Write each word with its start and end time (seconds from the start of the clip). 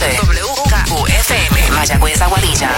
106. 0.00 0.18
WKUFM. 0.22 1.74
Mayagüez 1.74 2.22
Aguadilla. 2.22 2.70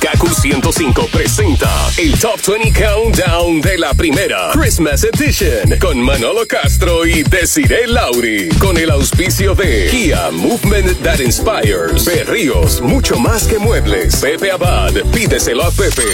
Kaku 0.00 0.28
105 0.28 1.08
presenta 1.12 1.68
el 1.98 2.18
Top 2.18 2.40
20 2.40 2.72
Countdown 2.72 3.60
de 3.60 3.78
la 3.78 3.92
primera 3.92 4.50
Christmas 4.52 5.04
Edition 5.04 5.78
con 5.78 6.00
Manolo 6.00 6.46
Castro 6.48 7.04
y 7.06 7.22
Desiree 7.24 7.86
Lauri. 7.86 8.48
Con 8.58 8.78
el 8.78 8.90
auspicio 8.90 9.54
de 9.54 9.88
Kia 9.90 10.30
Movement 10.30 11.02
That 11.02 11.20
Inspires, 11.20 12.06
Berríos, 12.06 12.80
mucho 12.80 13.18
más 13.18 13.46
que 13.46 13.58
muebles. 13.58 14.16
Pepe 14.16 14.50
Abad, 14.50 14.94
pídeselo 15.12 15.64
a 15.64 15.70
Pepe. 15.70 16.06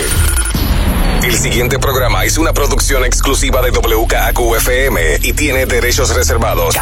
El 1.22 1.36
siguiente 1.36 1.78
programa 1.78 2.24
es 2.24 2.36
una 2.36 2.52
producción 2.52 3.04
exclusiva 3.04 3.62
de 3.62 3.70
WKQFM 3.70 5.18
y 5.22 5.32
tiene 5.34 5.66
derechos 5.66 6.14
reservados. 6.14 6.74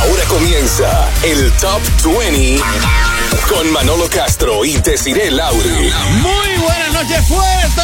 Ahora 0.00 0.24
comienza 0.28 1.08
el 1.22 1.52
Top 1.52 1.80
20 2.04 2.60
con 3.48 3.70
Manolo 3.72 4.08
Castro 4.08 4.64
y 4.64 4.76
Desiree 4.78 5.30
Lauri. 5.30 5.92
Muy 6.20 6.56
buenas 6.58 6.92
noches, 6.92 7.24
Puerto 7.28 7.82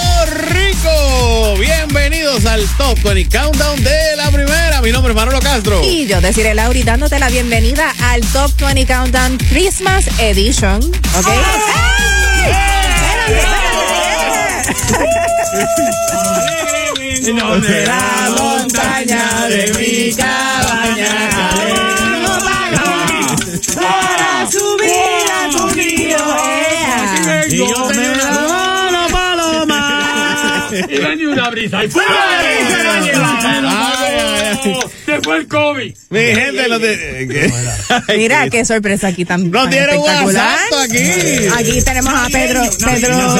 Rico. 0.51 1.55
Bienvenidos 1.59 2.45
al 2.47 2.65
Top 2.77 2.99
20 3.03 3.39
Countdown 3.39 3.85
de 3.85 4.17
la 4.17 4.29
primera. 4.31 4.81
Mi 4.83 4.91
nombre 4.91 5.13
es 5.13 5.17
Manolo 5.17 5.41
Castro. 5.41 5.83
Y 5.85 6.07
yo 6.07 6.21
deciré, 6.21 6.55
Lauri, 6.55 6.83
dándote 6.83 7.21
la 7.21 7.29
bienvenida 7.29 7.95
al 8.01 8.23
Top 8.33 8.51
20 8.61 8.87
Countdown 8.87 9.39
Christmas 9.39 10.05
Edition. 10.19 10.83
¿Ok? 11.17 11.29
No 17.35 17.59
de 17.61 17.87
la 17.87 18.35
montaña 18.37 19.47
de 19.49 19.73
mi 19.79 20.13
cabaña. 20.15 21.15
Para 23.75 24.51
subir 24.51 25.31
a 25.33 25.51
tu 25.51 25.65
nido. 25.75 26.37
Y 27.49 27.57
yo 27.57 27.87
me 27.87 28.09
la 28.17 29.07
paloma. 29.11 30.69
Y 30.73 30.99
venía 30.99 31.29
una 31.29 31.51
brisa 31.51 31.85
y 31.85 31.89
¡fuera! 31.89 32.13
Se 34.63 35.02
fue 35.23 35.39
el 35.39 35.49
COVID. 35.49 35.95
Mi 36.11 36.21
gente, 36.21 36.69
los 36.69 36.81
de. 36.81 37.53
Mira 38.17 38.49
qué 38.51 38.65
sorpresa 38.65 39.09
aquí 39.09 39.25
tan, 39.25 39.51
Nos 39.51 39.63
tan 39.65 39.71
dieron 39.71 39.99
un 39.99 40.09
asalto 40.09 40.79
aquí. 40.79 40.99
Aquí 41.57 41.83
tenemos 41.83 42.13
a 42.13 42.29
Pedro, 42.29 42.63
Pedro, 42.85 43.35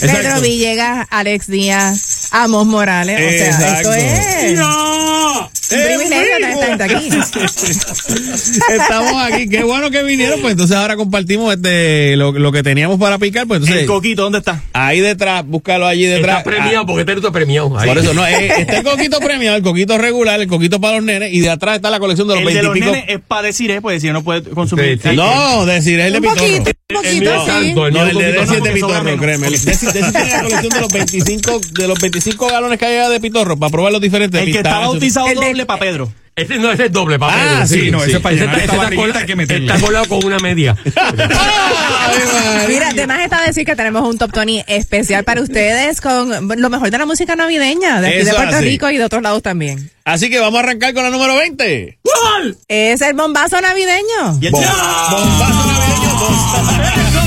Pedro 0.00 0.40
Villegas, 0.40 1.06
Alex 1.10 1.46
Díaz, 1.46 2.28
Amos 2.30 2.66
Morales. 2.66 3.16
O 3.16 3.30
sea, 3.30 3.46
Exacto. 3.46 3.92
esto 3.92 3.94
es 3.94 4.58
¡No! 4.58 5.50
Estamos 8.70 9.22
aquí. 9.22 9.48
Qué 9.48 9.62
bueno 9.62 9.90
que 9.90 10.02
vinieron. 10.02 10.40
Pues 10.40 10.52
entonces 10.52 10.76
ahora 10.76 10.96
compartimos 10.96 11.54
este 11.54 12.16
lo, 12.16 12.32
lo 12.32 12.52
que 12.52 12.62
teníamos 12.62 12.98
para 12.98 13.18
picar. 13.18 13.46
Pues 13.46 13.58
entonces. 13.60 13.82
El 13.82 13.86
coquito, 13.86 14.22
¿dónde 14.22 14.38
está? 14.38 14.62
Ahí 14.72 15.00
detrás, 15.00 15.44
búscalo 15.46 15.86
allí 15.86 16.04
detrás. 16.04 16.38
Está 16.38 16.50
premiado 16.50 16.86
porque 16.86 17.00
este 17.02 17.12
está 17.14 17.30
premiado. 17.32 17.76
Ah, 17.76 17.82
Ahí. 17.82 17.88
Por 17.88 17.98
eso 17.98 18.14
no, 18.14 18.26
eh, 18.26 18.52
está 18.58 18.78
el 18.78 18.84
coquito 18.84 19.18
premiado, 19.20 19.56
el 19.56 19.62
coquito 19.62 19.98
regular, 19.98 20.40
el 20.40 20.48
coquito 20.48 20.80
para 20.80 20.96
los 20.96 21.04
nenes 21.04 21.32
y 21.32 21.40
de 21.40 21.50
atrás 21.50 21.76
está 21.76 21.90
la 21.90 22.00
colección 22.00 22.28
de 22.28 22.34
los 22.34 22.46
el 22.48 22.54
de 22.54 22.62
los 22.62 22.74
nenes 22.76 23.04
es 23.08 23.20
para 23.26 23.42
decir, 23.42 23.70
eh, 23.70 23.80
pues 23.80 23.96
decir, 23.96 24.12
no 24.12 24.22
puede 24.22 24.42
consumir. 24.42 25.00
Sí, 25.02 25.10
sí. 25.10 25.16
No, 25.16 25.66
decir 25.66 26.00
es 26.00 26.06
el 26.06 26.12
de 26.14 26.18
Un 26.18 26.24
pitorro. 26.34 26.46
poquito, 26.46 26.70
un 27.00 27.06
El 27.06 27.20
mío 27.20 27.32
poquito, 27.32 27.34
es 27.34 27.40
sí. 27.40 27.46
santo, 27.46 27.86
el 27.86 27.94
No, 27.94 28.02
el 28.06 28.16
de 28.18 28.30
es 28.30 28.36
es 28.50 28.62
de 28.62 28.70
pitorro, 28.72 29.16
créeme. 29.18 29.46
El 29.46 29.52
la 29.52 30.42
colección 30.42 30.68
de 30.70 30.80
los 30.80 30.92
25, 30.92 31.60
de 31.78 31.88
los 31.88 32.00
25 32.00 32.46
galones 32.48 32.78
que 32.78 32.86
hay 32.86 33.10
de 33.10 33.20
pitorro 33.20 33.56
para 33.56 33.70
probar 33.70 33.92
los 33.92 34.00
diferentes. 34.00 34.40
El 34.40 34.50
que 34.52 34.58
está 34.58 34.80
bautizado 34.80 35.26
de- 35.28 35.34
doble 35.60 35.66
para 35.66 35.80
Pedro. 35.80 36.12
Ese 36.36 36.58
no, 36.58 36.70
ese 36.72 36.86
es 36.86 36.92
doble 36.92 37.18
papel. 37.18 37.38
Ah, 37.42 37.66
sí, 37.66 37.90
no, 37.90 38.02
ese 38.02 38.12
es 38.16 38.20
para 38.20 38.34
llenar 38.34 38.54
está, 38.54 38.64
esta 38.64 38.76
barriguita, 38.78 39.02
colado- 39.02 39.18
hay 39.20 39.26
que 39.26 39.36
meterle. 39.36 39.66
está 39.72 39.84
colado 39.86 40.08
con 40.08 40.24
una 40.24 40.38
media. 40.38 40.74
Mira, 42.68 42.88
además 42.90 43.20
está 43.22 43.42
decir 43.42 43.66
que 43.66 43.76
tenemos 43.76 44.08
un 44.08 44.16
Top 44.16 44.32
Tony 44.32 44.64
especial 44.66 45.24
para 45.24 45.42
ustedes 45.42 46.00
con 46.00 46.30
lo 46.60 46.70
mejor 46.70 46.90
de 46.90 46.98
la 46.98 47.04
música 47.04 47.36
navideña 47.36 48.00
de 48.00 48.08
aquí 48.08 48.24
de 48.24 48.32
Puerto 48.32 48.56
así. 48.56 48.64
Rico 48.64 48.90
y 48.90 48.96
de 48.96 49.04
otros 49.04 49.22
lados 49.22 49.42
también. 49.42 49.90
Así 50.04 50.30
que 50.30 50.38
vamos 50.38 50.56
a 50.60 50.62
arrancar 50.62 50.94
con 50.94 51.02
la 51.02 51.10
número 51.10 51.36
20. 51.36 51.98
¿Cuál? 52.02 52.56
Es 52.68 53.00
el 53.02 53.14
bombazo 53.14 53.60
navideño. 53.60 54.38
Y 54.40 54.46
el- 54.46 54.52
Bom- 54.52 54.62
Bombazo 55.10 55.54
navideño. 55.66 57.19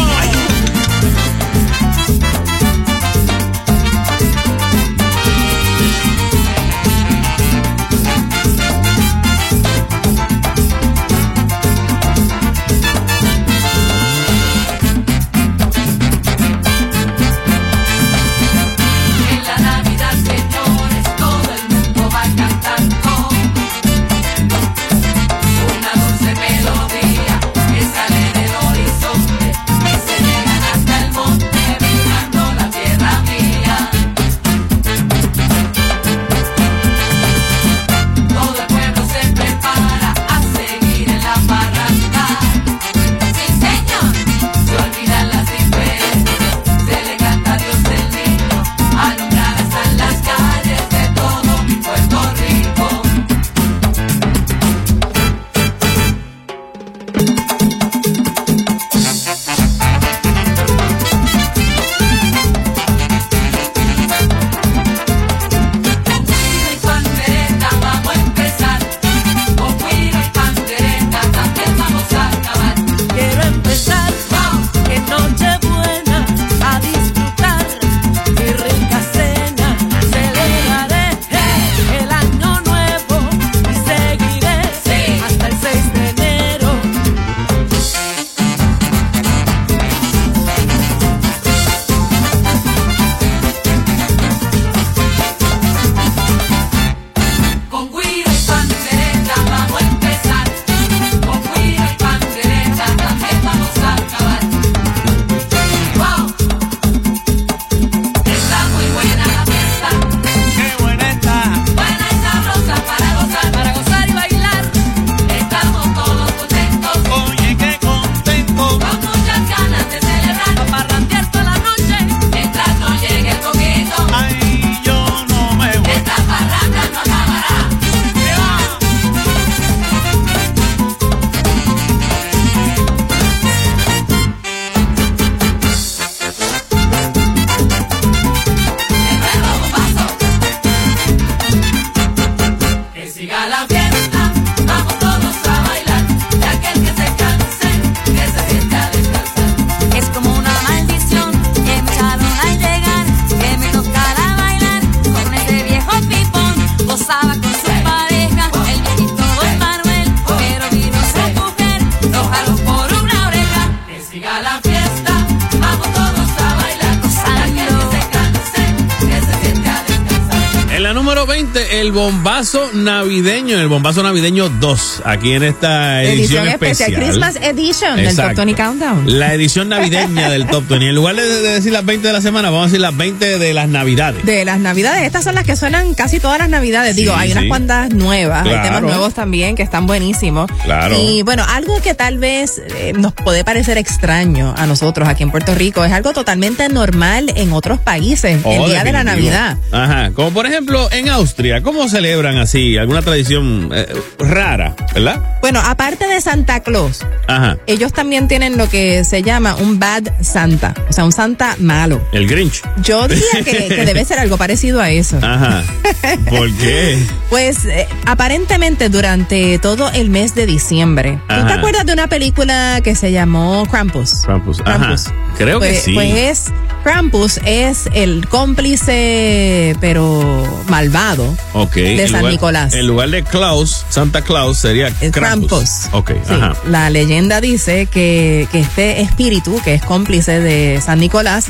Bombazo 171.94 172.70
navideño, 172.74 173.58
el 173.60 173.68
bombazo 173.68 174.04
navideño 174.04 174.50
2, 174.50 175.02
aquí 175.06 175.34
en 175.34 175.44
esta 175.44 176.04
edición, 176.04 176.46
Edición 176.46 176.48
especial, 176.48 176.94
Christmas 176.96 177.36
Edition 177.38 177.96
del 177.96 178.06
Top 178.08 178.12
Exacto. 178.26 178.46
20 178.46 178.62
Countdown. 178.62 179.20
La 179.20 179.34
edición 179.34 179.70
navideña 179.70 180.30
del 180.30 180.48
Top 180.48 180.68
20. 180.68 180.90
En 180.90 180.96
lugar 180.96 181.16
de, 181.16 181.24
de 181.28 181.42
decir 181.54 181.72
las 181.72 181.86
20 181.86 182.06
de 182.08 182.14
la 182.14 182.22
semana, 182.22 182.50
vamos 182.50 182.64
a 182.64 182.68
decir 182.68 182.82
las 182.82 182.98
20 182.98 183.38
de 183.40 183.54
las 183.54 183.70
navidades. 183.70 184.26
De 184.26 184.44
las 184.44 184.60
navidades, 184.60 185.04
estas 185.04 185.24
son 185.24 185.36
las 185.36 185.46
que 185.46 185.56
suenan 185.56 185.94
casi 185.94 186.20
todas 186.20 186.40
las 186.40 186.50
navidades. 186.50 186.96
Digo, 186.96 187.14
Sí, 187.14 187.20
hay 187.22 187.32
unas 187.32 187.46
cuantas 187.46 187.92
nuevas, 187.94 188.46
hay 188.46 188.62
temas 188.62 188.82
nuevos 188.82 189.14
también 189.14 189.56
que 189.56 189.64
están 189.64 189.86
buenísimos. 189.86 190.50
Claro. 190.64 190.98
Y 191.00 191.22
bueno, 191.22 191.46
algo 191.48 191.80
que 191.82 191.94
tal 191.94 192.18
vez 192.18 192.62
eh, 192.78 192.94
nos 192.98 193.14
puede 193.14 193.44
parecer 193.44 193.78
extraño 193.78 194.54
a 194.58 194.66
nosotros 194.66 195.08
aquí 195.08 195.24
en 195.24 195.32
Puerto 195.32 195.54
Rico, 195.56 195.86
es 195.86 195.92
algo 195.92 196.12
totalmente 196.14 196.68
normal 196.70 197.32
en 197.36 197.54
otros 197.54 197.80
países, 197.80 198.40
Oh, 198.44 198.52
el 198.66 198.72
día 198.72 198.84
de 198.84 198.92
la. 198.92 199.04
Navidad. 199.04 199.58
Ajá, 199.72 200.12
como 200.14 200.32
por 200.32 200.46
ejemplo 200.46 200.88
en 200.92 201.10
Austria, 201.10 201.62
¿cómo 201.62 201.83
celebran 201.90 202.38
así? 202.38 202.78
¿Alguna 202.78 203.02
tradición 203.02 203.70
eh, 203.74 203.88
rara, 204.20 204.76
verdad? 204.94 205.22
Bueno, 205.42 205.60
aparte 205.64 206.08
de 206.08 206.22
Santa 206.22 206.62
Claus, 206.62 207.06
Ajá, 207.28 207.58
ellos 207.68 207.92
también 207.94 208.28
tienen 208.28 208.58
lo 208.58 208.70
que 208.70 209.04
se 209.04 209.22
llama 209.24 209.56
un 209.56 209.80
bad 209.80 210.04
Santa, 210.22 210.74
o 210.90 210.94
sea, 210.94 211.04
un 211.06 211.12
Santa 211.12 211.56
malo. 211.60 212.02
el 212.14 212.28
Grinch. 212.28 212.62
Yo 212.82 213.08
diría 213.08 213.44
que, 213.44 213.68
que 213.68 213.86
debe 213.86 214.06
ser 214.06 214.20
algo 214.20 214.38
parecido 214.38 214.82
a 214.82 214.90
eso. 214.90 215.18
Ajá. 215.22 215.64
¿Por 216.30 216.52
qué? 216.58 216.98
Pues 217.30 217.66
eh, 217.66 217.88
aparentemente 218.06 218.90
durante 218.90 219.58
todo 219.60 219.90
el 219.92 220.10
mes 220.10 220.36
de 220.36 220.46
diciembre. 220.46 221.20
¿Tú 221.28 221.34
Ajá. 221.36 221.48
te 221.48 221.54
acuerdas 221.54 221.86
de 221.86 221.94
una 221.94 222.08
película 222.08 222.80
que 222.84 222.96
se 222.96 223.12
llamó 223.12 223.66
Krampus? 223.70 224.22
Krampus, 224.26 224.62
ajá. 224.66 224.78
Krampus. 224.78 225.06
Creo 225.38 225.60
que 225.60 225.68
Pues- 225.70 225.84
sí. 225.84 225.94
Pues 225.94 226.14
es, 226.16 226.46
Krampus 226.84 227.40
es 227.46 227.90
el 227.94 228.28
cómplice, 228.28 229.76
pero 229.80 230.64
malvado. 230.70 231.36
Ok. 231.54 231.73
De 231.82 232.04
en 232.04 232.08
San 232.10 232.20
lugar- 232.20 232.32
Nicolás. 232.34 232.74
En 232.74 232.88
lugar 232.88 233.10
de 233.10 233.24
Klaus, 233.24 233.86
Santa 233.90 234.22
Claus 234.22 234.58
sería 234.60 234.88
Es 235.02 235.12
Krampus. 235.12 235.50
Krampus. 235.50 235.70
Ok, 235.94 236.12
Sí, 236.28 236.34
ajá. 236.34 236.54
La 236.68 236.90
leyenda 236.90 237.42
dice 237.42 237.86
que, 237.88 238.48
que 238.52 238.60
este 238.60 239.02
espíritu, 239.02 239.60
que 239.64 239.74
es 239.76 239.84
cómplice 239.84 240.40
de 240.40 240.82
San 240.82 241.00
Nicolás, 241.00 241.46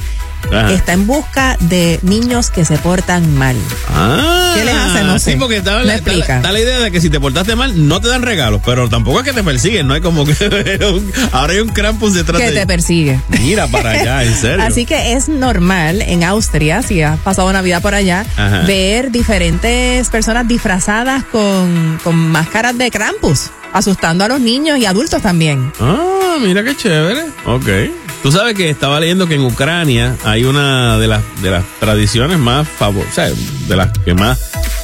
Ajá. 0.51 0.71
está 0.73 0.93
en 0.93 1.07
busca 1.07 1.57
de 1.59 1.99
niños 2.03 2.49
que 2.51 2.65
se 2.65 2.77
portan 2.77 3.35
mal. 3.35 3.55
Ah, 3.89 4.53
¿Qué 4.55 4.65
les 4.65 4.73
hace? 4.75 5.03
No 5.03 5.19
Sí, 5.19 5.31
sé. 5.31 5.37
porque 5.37 5.57
está, 5.57 5.81
la, 5.83 5.93
explica. 5.95 6.19
está 6.21 6.33
la- 6.33 6.37
está 6.39 6.51
la 6.51 6.59
idea 6.59 6.79
de 6.79 6.91
que 6.91 7.01
si 7.01 7.09
te 7.09 7.19
portaste 7.19 7.55
mal, 7.55 7.87
no 7.87 7.99
te 8.01 8.07
dan 8.09 8.21
regalos, 8.21 8.61
pero 8.65 8.89
tampoco 8.89 9.19
es 9.19 9.25
que 9.25 9.33
te 9.33 9.43
persiguen, 9.43 9.87
no 9.87 9.93
hay 9.93 10.01
como 10.01 10.25
que 10.25 10.33
ahora 11.31 11.53
hay 11.53 11.59
un 11.59 11.69
Krampus 11.69 12.13
detrás 12.13 12.41
Que 12.41 12.51
de 12.51 12.59
te 12.61 12.67
persigue. 12.67 13.19
Mira 13.29 13.67
para 13.67 13.91
allá, 13.91 14.23
en 14.23 14.35
serio. 14.39 14.63
Así 14.65 14.85
que 14.85 15.13
es 15.13 15.29
normal 15.29 16.01
en 16.01 16.23
Austria, 16.23 16.81
si 16.83 17.01
has 17.01 17.17
pasado 17.19 17.51
Navidad 17.53 17.81
por 17.81 17.93
allá, 17.95 18.25
Ajá. 18.37 18.61
ver 18.67 19.11
diferentes 19.11 20.09
personas 20.09 20.47
disfrazadas 20.47 21.23
con, 21.25 21.99
con 22.03 22.15
máscaras 22.15 22.77
de 22.77 22.91
Krampus, 22.91 23.49
asustando 23.73 24.23
a 24.23 24.27
los 24.29 24.39
niños 24.39 24.77
y 24.77 24.85
adultos 24.85 25.21
también. 25.21 25.71
Ah, 25.79 26.37
mira 26.39 26.63
qué 26.63 26.75
chévere. 26.75 27.25
Ok. 27.45 27.67
Tú 28.21 28.31
sabes 28.31 28.55
que 28.55 28.69
estaba 28.69 29.01
leyendo 29.01 29.27
que 29.27 29.35
en 29.35 29.41
Ucrania 29.41 30.15
hay 30.23 30.45
una 30.45 30.97
de 30.97 31.07
las 31.07 31.21
de 31.41 31.51
las 31.51 31.65
tradiciones 31.81 32.37
más 32.39 32.65
favor, 32.67 33.05
o 33.09 33.13
sea, 33.13 33.29
de 33.67 33.75
las 33.75 33.91
que 33.99 34.13
más 34.13 34.39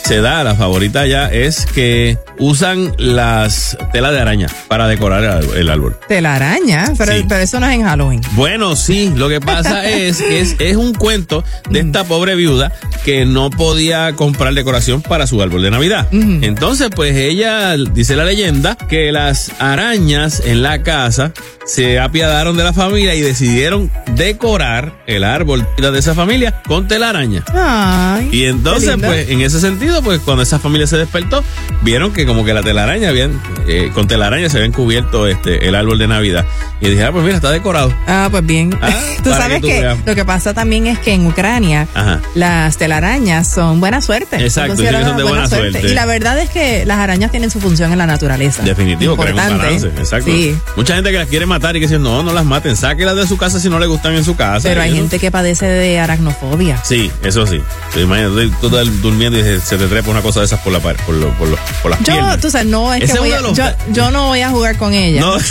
se 0.09 0.21
da, 0.21 0.44
la 0.44 0.56
favorita 0.56 1.06
ya 1.06 1.27
es 1.27 1.67
que 1.67 2.17
usan 2.39 2.91
las 2.97 3.77
telas 3.94 4.11
de 4.11 4.19
araña 4.19 4.47
para 4.67 4.88
decorar 4.88 5.23
el 5.23 5.29
árbol. 5.29 5.56
el 5.57 5.69
árbol. 5.69 5.97
Telaraña, 6.07 6.94
pero, 6.97 7.11
Sí. 7.13 7.25
pero 7.29 7.41
eso 7.41 7.59
no 7.59 7.67
es 7.67 7.75
en 7.75 7.83
Halloween. 7.83 8.21
Bueno, 8.31 8.75
sí, 8.75 9.13
lo 9.15 9.29
que 9.29 9.39
pasa 9.39 9.85
es 9.88 10.17
que 10.19 10.39
es, 10.39 10.56
es 10.57 10.77
un 10.77 10.95
cuento 10.95 11.44
de 11.69 11.81
esta 11.81 12.06
pobre 12.06 12.33
viuda 12.33 12.71
que 13.06 13.27
no 13.27 13.51
podía 13.51 14.15
comprar 14.15 14.56
decoración 14.56 15.03
para 15.03 15.27
su 15.27 15.39
árbol 15.44 15.61
de 15.61 15.69
Navidad. 15.69 16.07
Entonces, 16.12 16.89
pues 16.95 17.15
ella, 17.15 17.77
dice 17.77 18.15
la 18.15 18.25
leyenda, 18.25 18.75
que 18.89 19.12
las 19.12 19.51
arañas 19.59 20.41
en 20.44 20.63
la 20.63 20.81
casa 20.81 21.33
se 21.67 22.00
apiadaron 22.00 22.57
de 22.57 22.63
la 22.63 22.73
familia 22.73 23.13
y 23.13 23.21
decidieron 23.21 23.91
decorar 24.15 25.03
el 25.05 25.23
árbol 25.23 25.67
de 25.77 26.00
esa 26.00 26.15
familia 26.15 26.63
con 26.67 26.88
telaraña. 26.88 27.44
Ay, 27.53 28.29
Y 28.31 28.45
entonces, 28.45 28.95
pues, 28.97 29.29
en 29.29 29.41
ese 29.41 29.59
sentido, 29.59 29.99
pues, 30.01 30.19
cuando 30.22 30.44
esa 30.44 30.60
familia 30.60 30.88
se 30.88 30.98
despertó, 30.98 31.44
vieron 31.81 32.12
que 32.13 32.25
como 32.25 32.44
que 32.46 32.54
la 32.54 32.62
telaraña 32.63 33.10
habían, 33.10 33.42
eh, 33.68 33.92
con 33.94 34.07
telaraña 34.07 34.50
se 34.50 34.57
habían 34.57 34.72
cubierto 34.72 35.28
este, 35.28 35.68
el 35.68 35.75
árbol 35.75 35.98
de 36.00 36.07
Navidad. 36.07 36.46
Y 36.81 36.90
dije, 36.90 37.04
ah, 37.04 37.12
pues 37.12 37.24
mira, 37.24 37.36
está 37.36 37.51
decorado. 37.51 37.94
Ah, 38.07 38.28
pues 38.31 38.46
bien. 38.46 38.78
Ah, 38.81 38.90
tú 39.24 39.30
sabes 39.31 39.56
que 39.57 39.62
tú 39.62 39.68
que, 39.68 39.81
veas. 39.81 39.98
lo 40.06 40.16
que 40.16 40.25
pasa 40.25 40.54
también 40.54 40.88
es 40.88 41.00
que 41.00 41.13
en 41.13 41.28
Ucrania 41.28 41.88
Ajá. 41.94 42.22
las 42.36 42.78
telarañas 42.78 43.51
son 43.51 43.80
buena 43.80 44.01
suerte. 44.01 44.38
Exacto, 44.38 44.75
Son 44.78 44.86
que 44.86 44.92
son 45.04 45.18
de 45.18 45.24
buena 45.24 45.48
suerte. 45.48 45.81
Y 45.86 45.94
la 45.94 46.06
verdad 46.06 46.40
es 46.40 46.50
que 46.50 46.86
las 46.86 47.00
arañas 47.00 47.31
tienen 47.31 47.51
su 47.51 47.60
función 47.60 47.92
en 47.92 47.98
la 47.98 48.06
naturaleza. 48.06 48.63
Definitivo, 48.63 49.16
crean 49.18 49.34
un 49.36 49.40
Importante. 49.42 49.66
balance. 49.66 50.01
Exacto. 50.01 50.31
Sí. 50.31 50.56
Mucha 50.75 50.96
gente 50.96 51.12
que 51.12 51.18
las 51.18 51.28
quiere 51.28 51.46
matar 51.46 51.75
y 51.75 51.80
que 51.80 51.88
dice, 51.88 52.00
no, 52.00 52.24
no 52.24 52.31
las 52.34 52.46
maten, 52.46 52.75
sáquelas 52.78 53.16
de 53.16 53.28
su 53.28 53.38
casa 53.38 53.60
si 53.60 53.69
no 53.69 53.80
le 53.80 53.88
gustan 53.88 54.13
en 54.13 54.24
su 54.24 54.36
casa. 54.36 54.68
Pero 54.68 54.81
hay 54.81 54.90
eso- 54.92 54.98
gente 55.00 55.19
que 55.19 55.31
padece 55.31 55.66
de 55.66 56.00
aracnofobia. 56.00 56.81
Sí, 56.84 57.12
eso 57.24 57.46
sí. 57.46 57.62
Sí, 57.94 58.01
Imagínate, 58.01 58.50
tú 58.62 58.68
estás 58.68 59.01
durmiendo 59.01 59.38
y 59.38 59.60
se 59.60 59.78
te 59.78 59.88
trepa 59.89 60.09
una 60.12 60.21
cosa 60.21 60.39
de 60.39 60.45
esas 60.45 60.59
por 60.62 60.71
la 60.74 60.80
por, 60.80 60.97
lo- 61.15 61.30
por, 61.38 61.47
lo- 61.47 61.57
por 61.81 61.91
las 61.91 62.00
Yo, 62.00 62.06
piernas. 62.13 62.39
tú 62.39 62.50
sabes, 62.50 62.68
no 62.68 62.94
es 62.94 63.12
que 63.12 63.19
voy 63.19 63.31
a, 63.31 63.39
los- 63.41 63.57
yo, 63.57 63.65
yo 63.91 64.12
no 64.12 64.27
voy 64.27 64.41
a 64.41 64.50
jugar 64.50 64.77
con 64.77 64.94
ella. 64.94 65.21
No. 65.21 65.36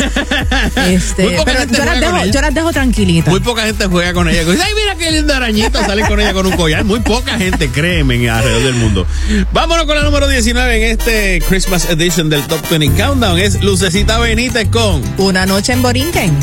Este, 0.88 1.36
pero 1.44 1.64
yo 1.64 1.84
las, 1.84 2.00
dejo, 2.00 2.24
yo 2.26 2.40
las 2.40 2.54
dejo 2.54 2.72
tranquilitas. 2.72 3.28
Muy 3.30 3.40
poca 3.40 3.62
gente 3.62 3.86
juega 3.86 4.12
con 4.12 4.28
ella. 4.28 4.44
Dice, 4.44 4.62
Ay, 4.62 4.72
mira 4.74 4.94
qué 4.96 5.10
linda 5.10 5.36
arañita. 5.36 5.84
Salen 5.84 6.06
con 6.06 6.20
ella 6.20 6.32
con 6.32 6.46
un 6.46 6.52
collar. 6.56 6.84
Muy 6.84 7.00
poca 7.00 7.36
gente, 7.38 7.68
créeme, 7.68 8.28
alrededor 8.30 8.62
del 8.62 8.74
mundo. 8.74 9.06
Vámonos 9.52 9.84
con 9.86 9.96
la 9.96 10.02
número 10.02 10.28
19 10.28 10.76
en 10.76 10.98
este 10.98 11.42
Christmas 11.48 11.86
Edition 11.90 12.28
del 12.30 12.42
Top 12.46 12.60
20 12.70 13.02
Countdown. 13.02 13.38
Es 13.38 13.62
Lucecita 13.62 14.18
Benítez 14.18 14.68
con 14.68 15.02
Una 15.18 15.46
noche 15.46 15.72
en 15.72 15.82
Borinquen. 15.82 16.36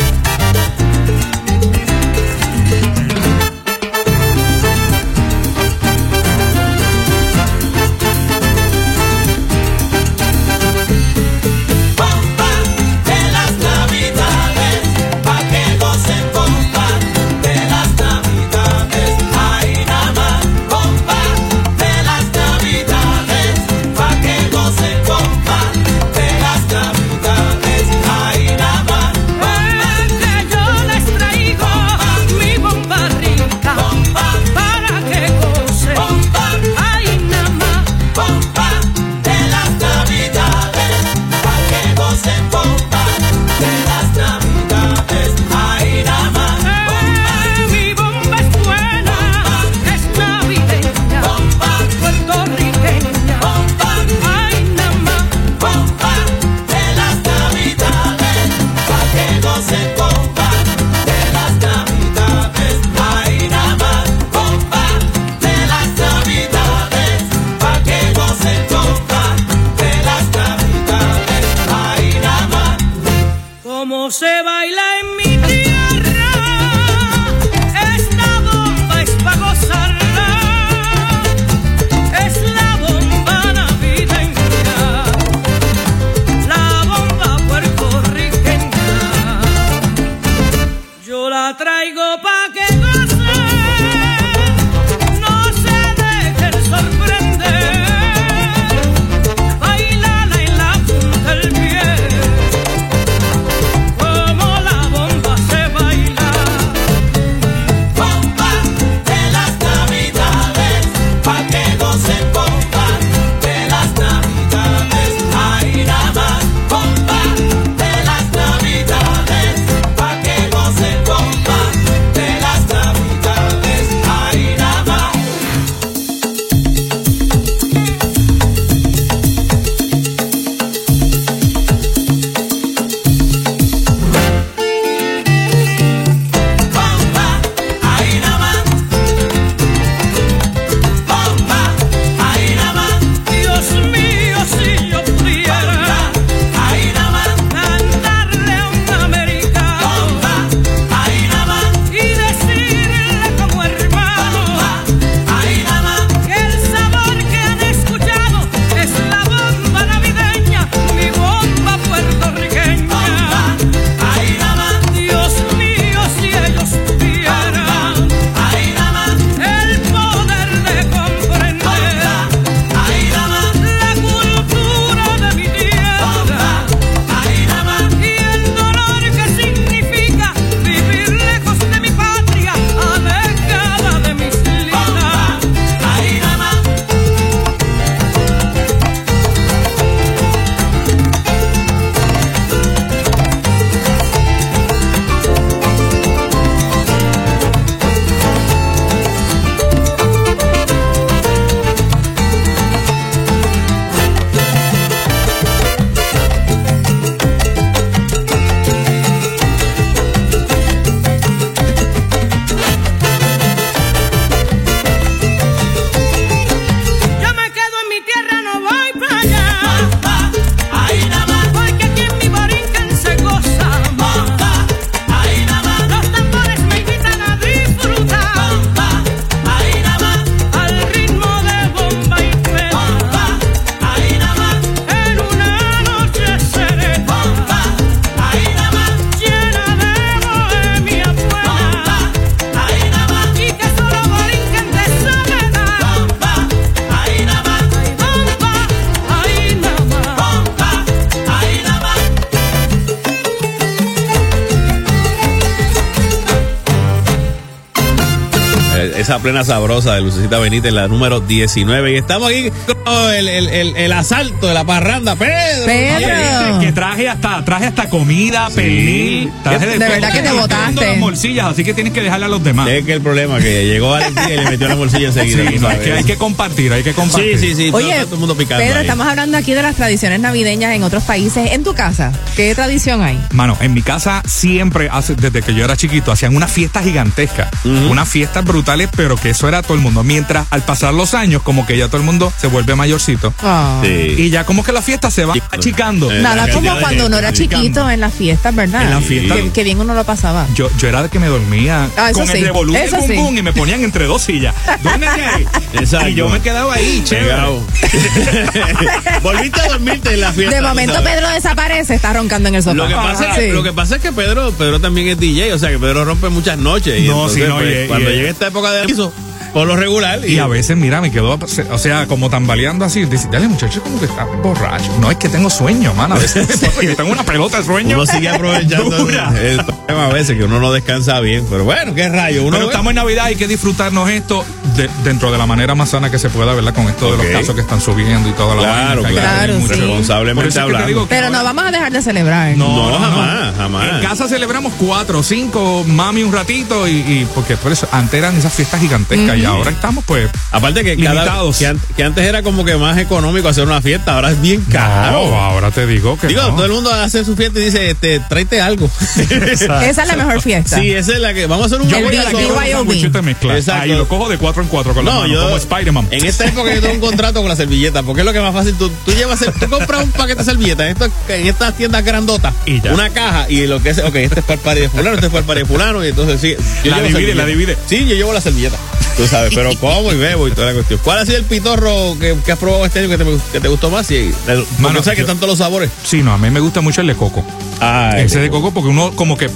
Esa 259.06 259.20
plena 259.20 259.44
sabrosa 259.44 259.94
de 259.94 260.02
Lucecita 260.02 260.40
Benítez, 260.40 260.74
la 260.74 260.88
número 260.88 261.20
19. 261.20 261.92
Y 261.94 261.96
estamos 261.98 262.28
aquí 262.28 262.50
con 262.84 263.14
el, 263.14 263.28
el, 263.28 263.48
el, 263.50 263.76
el 263.78 263.92
asalto 263.92 264.48
de 264.48 264.54
la 264.56 264.64
parranda, 264.64 265.16
Pedro. 265.16 265.66
Pedro. 265.68 266.60
Que 266.60 266.72
traje 266.72 267.08
hasta, 267.08 267.46
traje 267.46 267.66
hasta 267.68 267.88
comida, 267.88 268.50
pernil. 268.50 269.32
Traje 269.44 269.68
De 269.68 269.78
verdad 269.78 270.12
que 270.12 270.22
te 270.24 270.32
botaste. 270.32 270.88
las 270.88 270.98
morcillas, 270.98 271.46
así 271.46 271.64
que 271.64 271.76
tienes 271.76 271.94
que 271.94 272.02
dejarle 272.02 272.26
a 272.26 272.30
los 272.30 272.44
demás. 272.44 272.68
Es 272.68 272.84
que 272.84 272.94
el 272.94 273.02
problema 273.02 273.38
que 273.38 273.68
llegó 273.68 273.96
Díaz 273.96 274.12
y 274.28 274.38
le 274.38 274.50
metió 274.50 274.68
la 274.68 274.74
bolsilla 274.76 275.10
enseguida. 275.10 275.38
Sí, 275.52 275.56
tú 275.58 275.62
no, 275.62 275.68
es 275.70 275.74
sabes. 275.76 275.80
que 275.88 275.94
hay 275.94 276.04
que 276.04 276.16
compartir, 276.18 276.74
hay 276.74 276.82
que 276.84 276.94
compartir. 276.94 277.38
Sí, 277.38 277.50
sí, 277.50 277.56
sí. 277.56 277.72
todo- 277.72 277.78
Oye, 277.86 277.94
todo 278.06 278.16
el 278.16 278.20
mundo 278.20 278.36
picando 278.36 278.64
Pedro, 278.64 278.78
ahí. 278.80 278.86
estamos 278.86 279.06
hablando 279.06 279.38
aquí 279.38 279.54
de 279.54 279.62
las 279.62 279.76
tradiciones 279.76 280.20
navideñas 280.20 280.74
en 280.74 280.82
otros 280.82 281.04
países. 281.04 281.52
En 281.52 281.64
tu 281.64 281.76
casa, 281.76 282.12
¿qué 282.36 282.56
tradición 282.56 283.04
hay? 283.04 283.24
Mano, 283.34 283.56
en 283.62 283.72
mi 283.76 283.84
casa 283.84 284.24
siempre, 284.26 284.90
hace, 284.92 285.14
desde 285.14 285.44
que 285.44 285.54
yo 285.54 285.64
era 285.64 285.78
chiquito, 285.78 286.12
hacían 286.12 286.36
unas 286.36 286.52
fiestas 286.52 286.84
gigantescas. 286.84 287.50
Unas 287.66 288.10
fiestas 288.10 288.44
brutales, 288.44 288.90
pero 288.96 289.16
que 289.16 289.30
eso 289.32 289.48
era 289.48 289.62
todo 289.62 289.74
el 289.76 289.82
mundo. 289.82 290.04
Mientras 290.04 290.48
al 290.52 290.64
pasar 290.64 290.94
los 290.94 291.14
años, 291.14 291.42
como 291.42 291.66
que 291.66 291.78
ya 291.78 291.88
todo 291.88 291.98
el 291.98 292.04
mundo 292.04 292.32
se 292.38 292.48
vuelve 292.48 292.76
mayorcito. 292.76 293.34
Ah. 293.42 293.80
Sí. 293.84 294.16
Y 294.18 294.30
ya 294.30 294.46
como 294.46 294.64
que 294.64 294.72
la 294.72 294.82
fiesta 294.82 295.10
se 295.12 295.26
va 295.26 295.34
achicando. 295.52 296.12
Eh, 296.12 296.22
Nada 296.22 296.48
como 296.52 296.78
cuando 296.80 297.06
uno 297.08 297.18
era 297.18 297.34
chiquito 297.34 297.90
en 297.90 298.00
las 298.00 298.14
fiestas, 298.14 298.56
¿verdad? 298.56 298.84
En 298.84 298.90
las 298.92 299.04
fiestas. 299.04 299.38
Que, 299.38 299.52
que 299.52 299.64
bien 299.64 299.80
uno 299.80 299.94
lo 299.94 300.04
pasaba. 300.04 300.48
Yo, 300.56 300.70
yo 300.78 300.88
era 300.88 301.04
de 301.04 301.10
que 301.10 301.20
me 301.20 301.28
dormía 301.28 301.90
Ah, 301.98 302.10
eso 302.10 302.20
con 302.20 302.28
sí, 302.28 302.38
el 302.38 302.44
del 302.46 303.02
sí. 303.08 303.14
y 303.38 303.42
me 303.42 303.54
ponían 303.54 303.84
entre 303.84 304.06
dos 304.06 304.22
sillas. 304.24 304.54
Ahí. 304.66 305.46
Exacto. 305.74 306.10
Y 306.10 306.16
yo 306.16 306.30
me 306.30 306.40
quedaba 306.42 306.74
ahí, 306.76 307.02
chévere. 307.04 307.36
Volviste 309.22 309.62
a 309.62 309.68
dormirte 309.70 310.14
en 310.14 310.22
la 310.22 310.32
fiesta. 310.32 310.56
De 310.56 310.62
momento 310.62 310.94
sabes. 310.96 311.10
Pedro 311.10 311.30
desaparece, 311.30 311.96
está 311.96 312.14
roncando 312.14 312.50
en 312.50 312.56
el 312.56 312.64
sofá. 312.64 312.76
Lo 312.76 312.88
que, 312.88 312.94
pasa 312.96 313.30
es 313.30 313.36
Sí. 313.36 313.42
que, 313.42 313.54
lo 313.54 313.64
que 313.64 313.74
pasa 313.74 313.96
es 313.98 314.02
que 314.02 314.12
Pedro, 314.12 314.52
Pedro 314.52 314.80
también 314.80 315.08
es 315.10 315.20
DJ, 315.20 315.54
o 315.54 315.60
sea 315.60 315.70
que 315.70 315.80
Pedro 315.80 316.06
rompe 316.06 316.30
muchas 316.30 316.58
noches. 316.58 317.00
Y 317.00 317.08
No, 317.08 317.14
entonces, 317.14 317.44
sí, 317.44 317.50
no, 317.50 317.56
pues, 317.58 317.86
y- 317.86 317.88
cuando 317.88 318.10
y- 318.10 318.14
llega 318.16 318.30
esta 318.30 318.48
época 318.48 318.72
de 318.72 318.85
piso, 318.86 319.12
por 319.56 319.66
lo 319.68 319.78
regular. 319.78 320.20
Y 320.28 320.38
a 320.38 320.48
veces, 320.48 320.76
mira, 320.76 321.00
me 321.00 321.12
quedo, 321.12 321.40
o 321.72 321.78
sea, 321.78 322.08
como 322.08 322.30
tambaleando 322.30 322.84
así. 322.84 323.06
Dice, 323.06 323.30
dale, 323.32 323.48
muchacho, 323.48 323.82
como 323.82 323.98
que 324.02 324.06
está 324.06 324.26
borracho. 324.26 324.92
No, 325.00 325.10
es 325.10 325.16
que 325.16 325.30
tengo 325.30 325.50
sueño, 325.50 325.94
mano. 325.94 326.16
A 326.16 326.20
veces 326.20 326.46
me 326.50 326.58
pasa 326.68 326.82
que 326.82 326.94
tengo 326.94 327.10
una 327.14 327.24
pelota 327.24 327.60
de 327.60 327.64
sueño. 327.64 327.96
Uno 327.96 328.06
sigue 328.06 328.28
aprovechando 328.28 328.98
el 329.40 329.64
problema 329.64 330.06
a 330.08 330.10
veces 330.10 330.38
que 330.38 330.44
uno 330.44 330.60
no 330.60 330.74
descansa 330.74 331.22
bien. 331.22 331.46
Pero 331.50 331.64
bueno, 331.64 331.96
qué 331.96 332.10
rayo. 332.10 332.44
Uno 332.44 332.58
Pero 332.58 332.66
estamos 332.70 332.90
en 332.92 332.96
Navidad, 332.98 333.26
hay 333.28 333.38
que 333.38 333.48
disfrutarnos 333.48 334.10
esto 334.10 334.44
de- 334.76 334.90
dentro 335.06 335.32
de 335.32 335.38
la 335.38 335.46
manera 335.46 335.74
más 335.74 335.92
sana 335.92 336.12
que 336.12 336.20
se 336.20 336.30
pueda, 336.30 336.54
¿verdad? 336.54 336.74
Con 336.74 336.90
esto 336.90 337.12
de 337.16 337.18
los 337.24 337.26
casos 337.28 337.56
que 337.56 337.62
están 337.62 337.80
subiendo 337.80 338.28
y 338.28 338.34
toda 338.34 338.56
la 338.56 338.62
Claro, 338.62 339.04
vaina 339.04 339.22
claro. 339.22 339.54
Claro, 339.54 339.62
sí. 339.74 339.80
Responsablemente 339.80 340.60
hablando. 340.60 341.06
Pero 341.08 341.28
ahora- 341.28 341.38
no 341.38 341.44
vamos 341.46 341.64
a 341.66 341.72
dejar 341.72 341.92
de 341.94 342.02
celebrar. 342.02 342.58
No, 342.58 342.92
jamás, 343.00 343.56
jamás. 343.56 343.90
En 344.02 344.02
casa 344.06 344.28
celebramos 344.28 344.74
cuatro, 344.78 345.24
cinco, 345.24 345.86
mami 345.88 346.24
un 346.24 346.34
ratito 346.34 346.90
y, 346.90 346.92
y 346.92 347.28
porque 347.34 347.56
por 347.56 347.72
eso 347.72 347.88
antes 347.94 348.16
eran 348.16 348.36
esas 348.36 348.52
fiestas 348.54 348.82
gigantescas 348.82 349.38
y 349.46 349.58
ahora 349.58 349.72
estamos 349.72 350.04
pues 350.06 350.30
Aparte 350.52 350.84
que, 350.84 350.98
cada, 350.98 351.14
Limitados. 351.24 351.58
que, 351.58 351.68
an- 351.68 351.82
que 351.96 352.04
antes 352.04 352.24
era 352.26 352.44
como 352.44 352.64
que 352.66 352.76
más 352.78 352.98
económico 352.98 353.48
hacer 353.48 353.64
una 353.66 353.82
fiesta, 353.82 354.16
ahora 354.16 354.32
es 354.32 354.42
bien 354.42 354.62
caro. 354.72 355.28
No, 355.30 355.40
ahora 355.42 355.72
te 355.72 355.86
digo 355.88 356.18
que 356.18 356.28
Digo, 356.28 356.42
no. 356.44 356.50
todo 356.56 356.66
el 356.66 356.72
mundo 356.72 356.92
hace 356.94 357.24
su 357.26 357.36
fiesta 357.36 357.60
y 357.60 357.66
dice, 357.66 357.90
este, 357.92 358.20
tráete 358.22 358.62
algo. 358.62 358.90
Esa 359.18 359.80
es 359.90 359.98
la 360.08 360.16
mejor 360.16 360.42
fiesta. 360.42 360.78
sí, 360.78 360.92
esa 360.92 361.14
es 361.14 361.20
la 361.20 361.34
que. 361.34 361.46
Vamos 361.48 361.64
a 361.64 361.68
hacer 361.68 361.82
un 361.82 361.90
Yo 361.90 361.98
voy 362.02 362.16
a 362.16 362.24
la 362.24 362.30
de. 362.32 363.72
Ahí 363.72 363.90
lo 363.90 364.08
cojo 364.08 364.30
de 364.30 364.38
cuatro 364.38 364.62
en 364.64 364.68
cuatro 364.70 364.94
con 364.94 365.06
la 365.06 365.12
No, 365.14 365.20
mano, 365.22 365.34
yo. 365.34 365.44
como 365.44 365.58
Spider-Man. 365.58 366.08
En 366.12 366.26
esta 366.26 366.46
época 366.46 366.74
yo 366.74 366.82
tengo 366.82 366.94
un 366.96 367.00
contrato 367.00 367.40
con 367.42 367.50
la 367.50 367.56
servilleta, 367.56 368.04
porque 368.04 368.22
es 368.22 368.26
lo 368.26 368.34
que 368.34 368.40
más 368.42 368.54
fácil. 368.54 368.76
Tú, 368.76 368.90
tú 369.06 369.12
llevas, 369.12 369.40
tú 369.60 369.70
compras 369.70 370.04
un 370.04 370.12
paquete 370.12 370.40
de 370.40 370.46
servilletas 370.46 370.86
en, 370.88 370.92
esto- 370.94 371.10
en 371.30 371.48
estas 371.48 371.76
tiendas 371.76 372.04
grandotas, 372.04 372.54
Y 372.66 372.82
ya. 372.82 372.94
una 372.94 373.10
caja, 373.10 373.50
y 373.50 373.68
lo 373.68 373.82
que 373.82 373.90
es, 373.90 374.00
ok, 374.00 374.16
este 374.16 374.40
es 374.40 374.46
para 374.46 374.56
el 374.56 374.60
party 374.62 374.82
de 374.82 374.90
fulano, 374.90 375.14
este 375.16 375.26
es 375.28 375.32
para 375.32 375.40
el 375.42 375.46
party 375.46 375.60
de 375.62 375.66
fulano, 375.66 376.04
y 376.06 376.10
entonces 376.10 376.42
sí. 376.42 376.56
yo 376.84 376.92
La 376.92 377.02
divide, 377.02 377.36
la 377.36 377.46
divide. 377.46 377.78
Sí, 377.88 378.06
yo 378.08 378.16
llevo 378.16 378.34
la 378.34 378.42
servilleta. 378.42 378.78
Tú 379.18 379.28
sabes, 379.36 379.54
pero 379.56 379.76
como 379.80 380.12
y 380.14 380.18
bebo 380.18 380.48
y 380.48 380.52
toda 380.52 380.68
la 380.68 380.74
cuestión. 380.74 381.00
¿Cuál 381.04 381.20
ha 381.20 381.26
sido 381.26 381.38
el 381.38 381.44
pitorro 381.46 382.16
que, 382.20 382.36
que 382.46 382.52
has 382.52 382.60
probado 382.60 382.86
este 382.86 383.00
año 383.00 383.10
que 383.10 383.18
te, 383.18 383.26
que 383.52 383.60
te 383.60 383.68
gustó 383.68 383.90
más? 383.90 384.08
Sí, 384.08 384.32
el, 384.48 384.64
porque 384.64 384.82
Mano, 384.82 385.04
sabes 385.04 385.18
que 385.18 385.22
yo- 385.22 385.28
tanto 385.28 385.48
los 385.48 385.58
sabores. 385.60 385.90
Sí, 386.04 386.22
no, 386.24 386.34
a 386.34 386.38
mí 386.38 386.50
me 386.50 386.60
gusta 386.60 386.82
mucho 386.82 387.02
el 387.02 387.08
de 387.08 387.16
coco. 387.16 387.44
Ah, 387.82 388.14
Ese 388.18 388.40
de 388.40 388.50
coco 388.50 388.72
porque 388.74 388.90
uno 388.90 389.12
como 389.16 389.38
que 389.38 389.50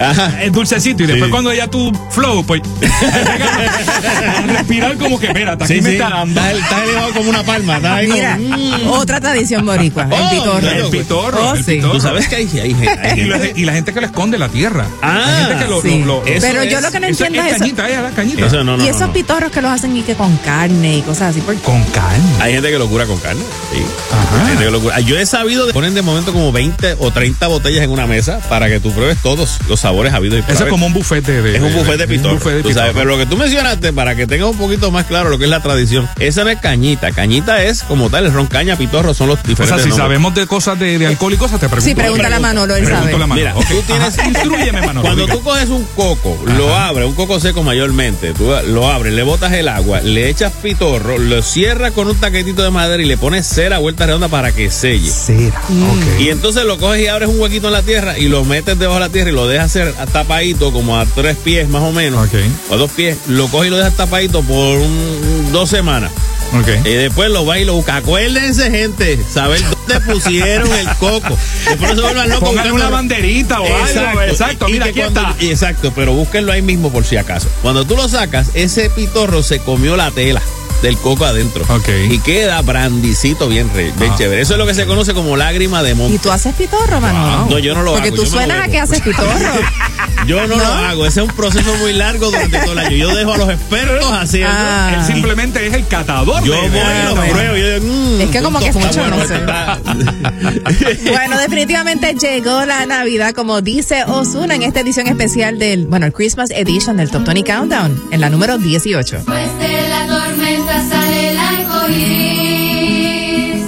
Ajá. 0.00 0.42
es 0.42 0.52
dulcecito 0.52 1.02
y 1.04 1.06
después 1.06 1.26
Sí. 1.26 1.30
cuando 1.30 1.52
ya 1.52 1.66
tu 1.68 1.92
flow, 2.10 2.44
pues 2.44 2.62
respirar 4.46 4.96
como 4.98 5.18
que, 5.18 5.32
mira, 5.32 5.52
hasta 5.52 5.64
aquí 5.64 5.74
Sí, 5.74 5.80
me 5.80 5.90
sí. 5.90 5.96
está 5.96 6.10
dando. 6.10 6.40
Elevado 6.40 7.12
como 7.14 7.30
una 7.30 7.42
palma. 7.44 7.76
Estás 7.76 7.92
ahí 7.92 8.06
como, 8.08 8.16
Mira, 8.18 8.36
mm. 8.38 8.88
otra 8.90 9.20
tradición 9.20 9.64
boricua, 9.66 10.08
Oh, 10.10 10.14
el 10.16 10.38
pitorro. 10.38 10.60
claro. 10.60 10.84
El 10.84 10.90
pitorro, 10.90 11.50
Oh, 11.50 11.54
el 11.54 11.64
pitorro. 11.64 11.92
Tú 11.94 12.00
sabes 12.00 12.28
que 12.28 12.36
hay, 12.36 12.48
hay, 12.54 12.76
hay 13.02 13.20
Y 13.20 13.24
la, 13.24 13.38
gente- 13.38 13.60
y 13.60 13.64
la 13.64 13.72
gente 13.72 13.92
que 13.94 14.00
lo 14.00 14.06
esconde 14.06 14.36
en 14.36 14.40
la 14.40 14.48
tierra. 14.48 14.86
Ah, 15.02 15.24
la 15.26 15.46
gente 15.48 15.64
que 15.64 15.70
lo, 15.70 15.82
Sí. 15.82 15.98
lo- 16.00 16.06
lo- 16.06 16.26
Eso 16.26 16.46
Pero 16.46 16.64
yo 16.64 16.78
es- 16.78 16.82
lo 16.84 16.90
que 16.90 17.00
no 17.00 17.06
entiendo 17.06 17.38
es 17.40 17.46
es 17.46 17.52
eso. 17.52 17.58
cañita, 17.60 17.88
la 18.02 18.10
cañita. 18.10 18.46
Eso 18.46 18.64
no, 18.64 18.76
no, 18.76 18.84
y 18.84 18.88
esos 18.88 19.00
no. 19.08 19.12
pitorros 19.12 19.50
que 19.52 19.62
los 19.62 19.70
hacen 19.70 19.96
y 19.96 20.02
que 20.02 20.14
con 20.14 20.36
carne 20.38 20.98
y 20.98 21.02
cosas 21.02 21.30
así. 21.30 21.40
porque- 21.40 21.60
Con 21.62 21.82
calma. 21.84 22.14
Hay 22.40 22.52
gente 22.54 22.70
que 22.70 22.78
lo 22.78 22.88
cura 22.88 23.06
con 23.06 23.18
carne. 23.18 23.42
Sí. 23.72 23.80
Ajá. 24.12 24.40
Hay 24.42 24.48
gente 24.50 24.64
que 24.64 24.70
lo 24.70 24.80
cura. 24.80 25.00
Yo 25.00 25.18
he 25.18 25.26
sabido 25.26 25.66
de 25.66 25.72
ponen 25.72 25.94
de 25.94 26.02
momento 26.02 26.32
como 26.32 26.52
20 26.52 26.96
o 26.98 27.10
30 27.10 27.46
botellas 27.48 27.82
en 27.84 27.90
una 27.90 28.06
mesa 28.06 28.40
para 28.48 28.68
que 28.68 28.80
tú 28.80 28.92
pruebes 28.92 29.18
todos 29.22 29.58
los 29.68 29.83
sabores 29.84 30.12
habidos 30.14 30.38
y 30.38 30.42
por 30.42 30.54
Eso 30.54 30.64
es 30.64 30.70
como 30.70 30.86
un 30.86 30.92
buffet 30.94 31.24
de, 31.24 31.42
de- 31.42 31.56
Es 31.56 31.62
un 31.62 31.72
buffet 31.74 31.98
de 31.98 32.06
buffet 32.06 32.52
de 32.54 32.62
tú 32.62 32.72
sabes, 32.72 32.90
pitorro. 32.90 32.92
pero 32.94 33.04
lo 33.10 33.18
que 33.18 33.26
tú 33.26 33.36
mencionaste, 33.36 33.92
para 33.92 34.16
que 34.16 34.26
tengas 34.26 34.48
un 34.48 34.56
poquito 34.58 34.90
más 34.90 35.04
claro 35.06 35.28
lo 35.28 35.38
que 35.38 35.44
es 35.44 35.50
la 35.50 35.60
tradición, 35.60 36.08
esa 36.18 36.42
no 36.44 36.50
es 36.50 36.58
cañita. 36.60 37.12
Cañita 37.12 37.62
es 37.62 37.82
como 37.82 38.08
tal, 38.10 38.24
el 38.26 38.32
ron 38.32 38.46
caña, 38.46 38.76
pitorro 38.76 39.12
son 39.14 39.28
los 39.28 39.38
O 39.40 39.42
diferentes. 39.46 39.68
sea, 39.68 39.78
si 39.78 39.90
nombres. 39.90 39.96
sabemos 39.96 40.34
de 40.34 40.46
cosas 40.46 40.78
de, 40.78 40.98
de 40.98 41.06
alcohol 41.06 41.32
y 41.34 41.36
cosas, 41.36 41.60
te 41.60 41.68
pregunto. 41.68 41.84
Sí, 41.88 41.94
pregúntale 41.94 42.34
a 42.34 42.40
Manolo, 42.40 42.74
él 42.76 42.86
sabe. 42.86 43.12
a 43.12 43.18
Manolo. 43.18 43.34
Mira, 43.34 43.54
tú 43.54 43.82
tienes. 43.86 44.18
Ajá, 44.18 44.26
Instrúyeme, 44.28 44.80
Manolo. 44.80 45.02
Cuando 45.02 45.26
tú 45.28 45.42
coges 45.42 45.68
un 45.68 45.84
coco, 45.94 46.38
lo 46.56 46.74
abres, 46.74 47.06
un 47.06 47.14
coco 47.14 47.38
seco 47.40 47.62
mayormente, 47.62 48.32
tú 48.32 48.50
lo 48.68 48.90
abres, 48.90 49.12
le 49.12 49.22
botas 49.22 49.52
el 49.52 49.68
agua, 49.68 50.00
le 50.00 50.28
echas 50.30 50.52
pitorro, 50.62 51.18
lo 51.18 51.42
cierras 51.42 51.92
con 51.92 52.08
un 52.08 52.16
taquetito 52.16 52.62
de 52.62 52.70
madera 52.70 53.02
y 53.02 53.06
le 53.06 53.16
pones 53.16 53.46
cera 53.46 53.78
vuelta 53.78 54.06
redonda 54.06 54.28
para 54.28 54.52
que 54.52 54.70
selle. 54.70 55.10
Cera. 55.10 55.58
Ok. 55.60 56.20
Y 56.20 56.28
entonces 56.30 56.64
lo 56.64 56.78
coges 56.78 57.02
y 57.02 57.06
abres 57.08 57.28
un 57.28 57.38
huequito 57.38 57.66
en 57.66 57.72
la 57.74 57.82
tierra 57.82 58.18
y 58.18 58.28
lo 58.28 58.44
metes 58.44 58.78
debajo 58.78 58.98
de 59.00 59.06
la 59.06 59.12
tierra 59.12 59.30
y 59.30 59.34
lo 59.34 59.46
dejas 59.46 59.73
tapadito 60.12 60.72
como 60.72 60.98
a 60.98 61.06
tres 61.06 61.36
pies 61.36 61.68
más 61.68 61.82
o 61.82 61.92
menos. 61.92 62.26
Ok. 62.26 62.34
O 62.70 62.74
a 62.74 62.76
dos 62.76 62.90
pies. 62.90 63.16
Lo 63.28 63.48
coges 63.48 63.68
y 63.68 63.70
lo 63.70 63.76
dejas 63.78 63.94
tapadito 63.96 64.42
por 64.42 64.78
un- 64.78 65.48
dos 65.52 65.68
semanas. 65.70 66.10
Ok. 66.52 66.68
Y 66.86 66.90
después 66.90 67.30
lo 67.30 67.44
vas 67.44 67.58
y 67.58 67.64
lo 67.64 67.74
buscas. 67.74 67.96
Acuérdense, 67.96 68.70
gente, 68.70 69.18
saber 69.32 69.60
dónde 69.88 70.00
pusieron 70.12 70.72
el 70.72 70.86
coco. 70.98 71.36
Después 71.68 71.94
se 71.94 72.00
vuelvan 72.00 72.28
locos. 72.28 72.48
Buscando- 72.50 72.74
una 72.74 72.88
banderita 72.90 73.60
o 73.60 73.66
algo. 73.66 74.20
Exacto, 74.22 74.68
Y 74.68 74.72
mira, 74.72 74.86
aquí 74.86 75.00
cuando- 75.00 75.20
está. 75.20 75.44
y 75.44 75.50
Exacto, 75.50 75.92
pero 75.96 76.12
búsquenlo 76.12 76.52
ahí 76.52 76.62
mismo 76.62 76.92
por 76.92 77.04
si 77.04 77.16
acaso. 77.16 77.48
Cuando 77.62 77.84
tú 77.84 77.96
lo 77.96 78.08
sacas, 78.08 78.48
ese 78.54 78.88
pitorro 78.90 79.42
se 79.42 79.58
comió 79.58 79.96
la 79.96 80.10
tela 80.12 80.40
del 80.84 80.98
coco 80.98 81.24
adentro. 81.24 81.64
Ok. 81.74 81.88
Y 82.10 82.18
queda 82.20 82.60
brandicito 82.62 83.48
bien, 83.48 83.70
re- 83.74 83.92
bien 83.98 84.12
Ah. 84.12 84.16
chévere. 84.18 84.42
Eso 84.42 84.52
es 84.54 84.58
lo 84.58 84.66
que 84.66 84.74
se 84.74 84.84
conoce 84.86 85.14
como 85.14 85.36
lágrima 85.36 85.82
de 85.82 85.92
¿Y 85.92 85.94
monte. 85.94 86.18
tú 86.18 86.30
haces 86.30 86.54
pitorro, 86.54 87.00
Manolo? 87.00 87.46
No, 87.50 87.58
yo 87.58 87.74
no 87.74 87.82
lo 87.82 87.92
Porque 87.92 88.08
hago, 88.08 88.16
tú 88.16 88.24
yo 88.24 88.30
me 88.30 88.36
lo 88.36 88.44
suenas 88.44 88.68
a 88.68 88.70
que 88.70 88.78
haces 88.78 89.00
pitorro. 89.00 89.26
Yo 90.26 90.46
no, 90.46 90.56
lo 90.56 90.64
hago. 90.66 91.06
Ese 91.06 91.20
es 91.22 91.28
un 91.28 91.34
proceso 91.34 91.74
muy 91.76 91.92
largo 91.92 92.26
durante 92.30 92.58
todo 92.58 92.72
el 92.72 92.78
año. 92.78 92.96
Yo 92.96 93.14
dejo 93.14 93.34
a 93.34 93.36
los 93.38 93.48
expertos 93.50 94.10
haciendo. 94.12 94.50
Ah. 94.52 94.92
Él 94.98 95.04
simplemente 95.14 95.66
es 95.66 95.74
el 95.74 95.86
catador. 95.86 96.42
Yo 96.44 96.54
voy 96.54 96.66
y 96.66 97.04
lo 97.04 97.14
bueno. 97.14 97.32
pruebo. 97.32 97.56
Yo 97.56 97.80
digo, 97.80 97.92
mm, 97.92 98.20
Es 98.22 98.30
que 98.30 98.42
como 98.42 98.58
que 98.58 98.68
está 98.68 98.78
mucho, 98.80 99.06
no 99.10 99.16
bueno, 99.16 99.26
sé. 99.26 99.34
esto 99.34 100.88
está- 100.88 101.10
Bueno, 101.12 101.38
definitivamente 101.38 102.14
llegó 102.14 102.64
la 102.64 102.86
Navidad, 102.86 103.32
como 103.34 103.60
dice 103.60 104.04
Osuna 104.06 104.54
en 104.54 104.62
esta 104.62 104.80
edición 104.80 105.06
especial 105.06 105.58
del, 105.58 105.86
bueno, 105.86 106.06
el 106.06 106.12
Christmas 106.12 106.50
Edition 106.50 106.96
del 106.96 107.10
Top 107.10 107.24
20 107.24 107.44
Countdown, 107.44 108.08
en 108.10 108.20
la 108.20 108.30
número 108.30 108.58
18. 108.58 109.22
Pues 109.26 109.58
de 109.58 109.88
la 109.88 110.06
tormenta 110.06 110.88
sale 110.88 111.30
el 111.30 111.38
arco 111.38 111.88
iris. 111.88 113.64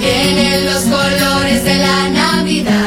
Vienen 0.00 0.64
los 0.66 0.82
colores 0.84 1.64
de 1.64 1.74
la 1.76 2.08
Navidad. 2.10 2.77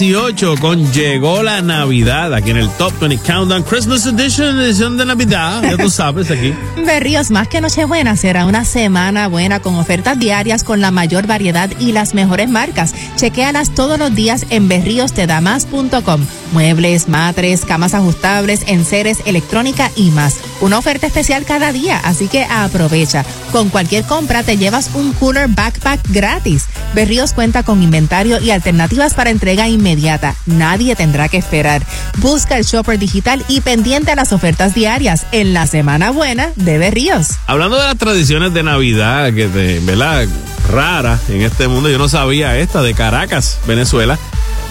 18 0.00 0.54
con 0.62 0.90
Llegó 0.92 1.42
la 1.42 1.60
Navidad 1.60 2.32
aquí 2.32 2.52
en 2.52 2.56
el 2.56 2.70
Top 2.70 2.90
20 3.00 3.18
Countdown 3.18 3.62
Christmas 3.64 4.06
Edition, 4.06 4.58
edición 4.58 4.96
de 4.96 5.04
Navidad. 5.04 5.62
Ya 5.62 5.76
tú 5.76 5.90
sabes 5.90 6.30
aquí. 6.30 6.54
Berríos, 6.86 7.30
más 7.30 7.48
que 7.48 7.60
Nochebuena, 7.60 8.16
será 8.16 8.46
una 8.46 8.64
semana 8.64 9.28
buena 9.28 9.60
con 9.60 9.74
ofertas 9.74 10.18
diarias 10.18 10.64
con 10.64 10.80
la 10.80 10.90
mayor 10.90 11.26
variedad 11.26 11.70
y 11.78 11.92
las 11.92 12.14
mejores 12.14 12.48
marcas. 12.48 12.94
Chequéalas 13.16 13.74
todos 13.74 13.98
los 13.98 14.14
días 14.14 14.46
en 14.48 14.68
berríostedamas.com. 14.68 16.20
Muebles, 16.52 17.08
matres, 17.08 17.64
camas 17.64 17.94
ajustables, 17.94 18.62
enseres, 18.66 19.18
electrónica 19.24 19.90
y 19.96 20.10
más. 20.10 20.36
Una 20.60 20.78
oferta 20.78 21.06
especial 21.06 21.44
cada 21.44 21.72
día, 21.72 21.98
así 21.98 22.28
que 22.28 22.44
aprovecha. 22.44 23.24
Con 23.52 23.68
cualquier 23.68 24.04
compra 24.04 24.42
te 24.42 24.56
llevas 24.56 24.90
un 24.94 25.12
cooler 25.12 25.48
backpack 25.48 26.00
gratis. 26.10 26.66
Berríos 26.94 27.32
cuenta 27.32 27.62
con 27.62 27.82
inventario 27.82 28.40
y 28.40 28.50
alternativas 28.50 29.14
para 29.14 29.30
entrega 29.30 29.68
inmediata. 29.68 30.34
Nadie 30.46 30.96
tendrá 30.96 31.28
que 31.28 31.38
esperar. 31.38 31.82
Busca 32.18 32.58
el 32.58 32.64
shopper 32.64 32.98
digital 32.98 33.44
y 33.48 33.60
pendiente 33.60 34.10
a 34.10 34.16
las 34.16 34.32
ofertas 34.32 34.74
diarias 34.74 35.26
en 35.32 35.54
la 35.54 35.66
Semana 35.66 36.10
Buena 36.10 36.50
de 36.56 36.78
Berríos. 36.78 37.28
Hablando 37.46 37.76
de 37.76 37.84
las 37.84 37.96
tradiciones 37.96 38.52
de 38.52 38.62
Navidad, 38.62 39.32
que 39.32 39.48
de, 39.48 39.80
¿verdad? 39.80 40.26
Rara 40.70 41.18
en 41.28 41.42
este 41.42 41.66
mundo, 41.68 41.88
yo 41.88 41.98
no 41.98 42.08
sabía 42.08 42.56
esta, 42.58 42.82
de 42.82 42.94
Caracas, 42.94 43.58
Venezuela, 43.66 44.18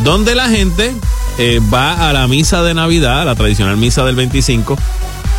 donde 0.04 0.36
la 0.36 0.50
gente 0.50 0.94
eh, 1.38 1.60
va 1.74 2.10
a 2.10 2.14
la 2.14 2.28
misa 2.28 2.64
de 2.64 2.74
Navidad, 2.74 3.26
la 3.26 3.36
tradicional 3.36 3.78
misa 3.78 4.04
del 4.04 4.16
25, 4.16 4.78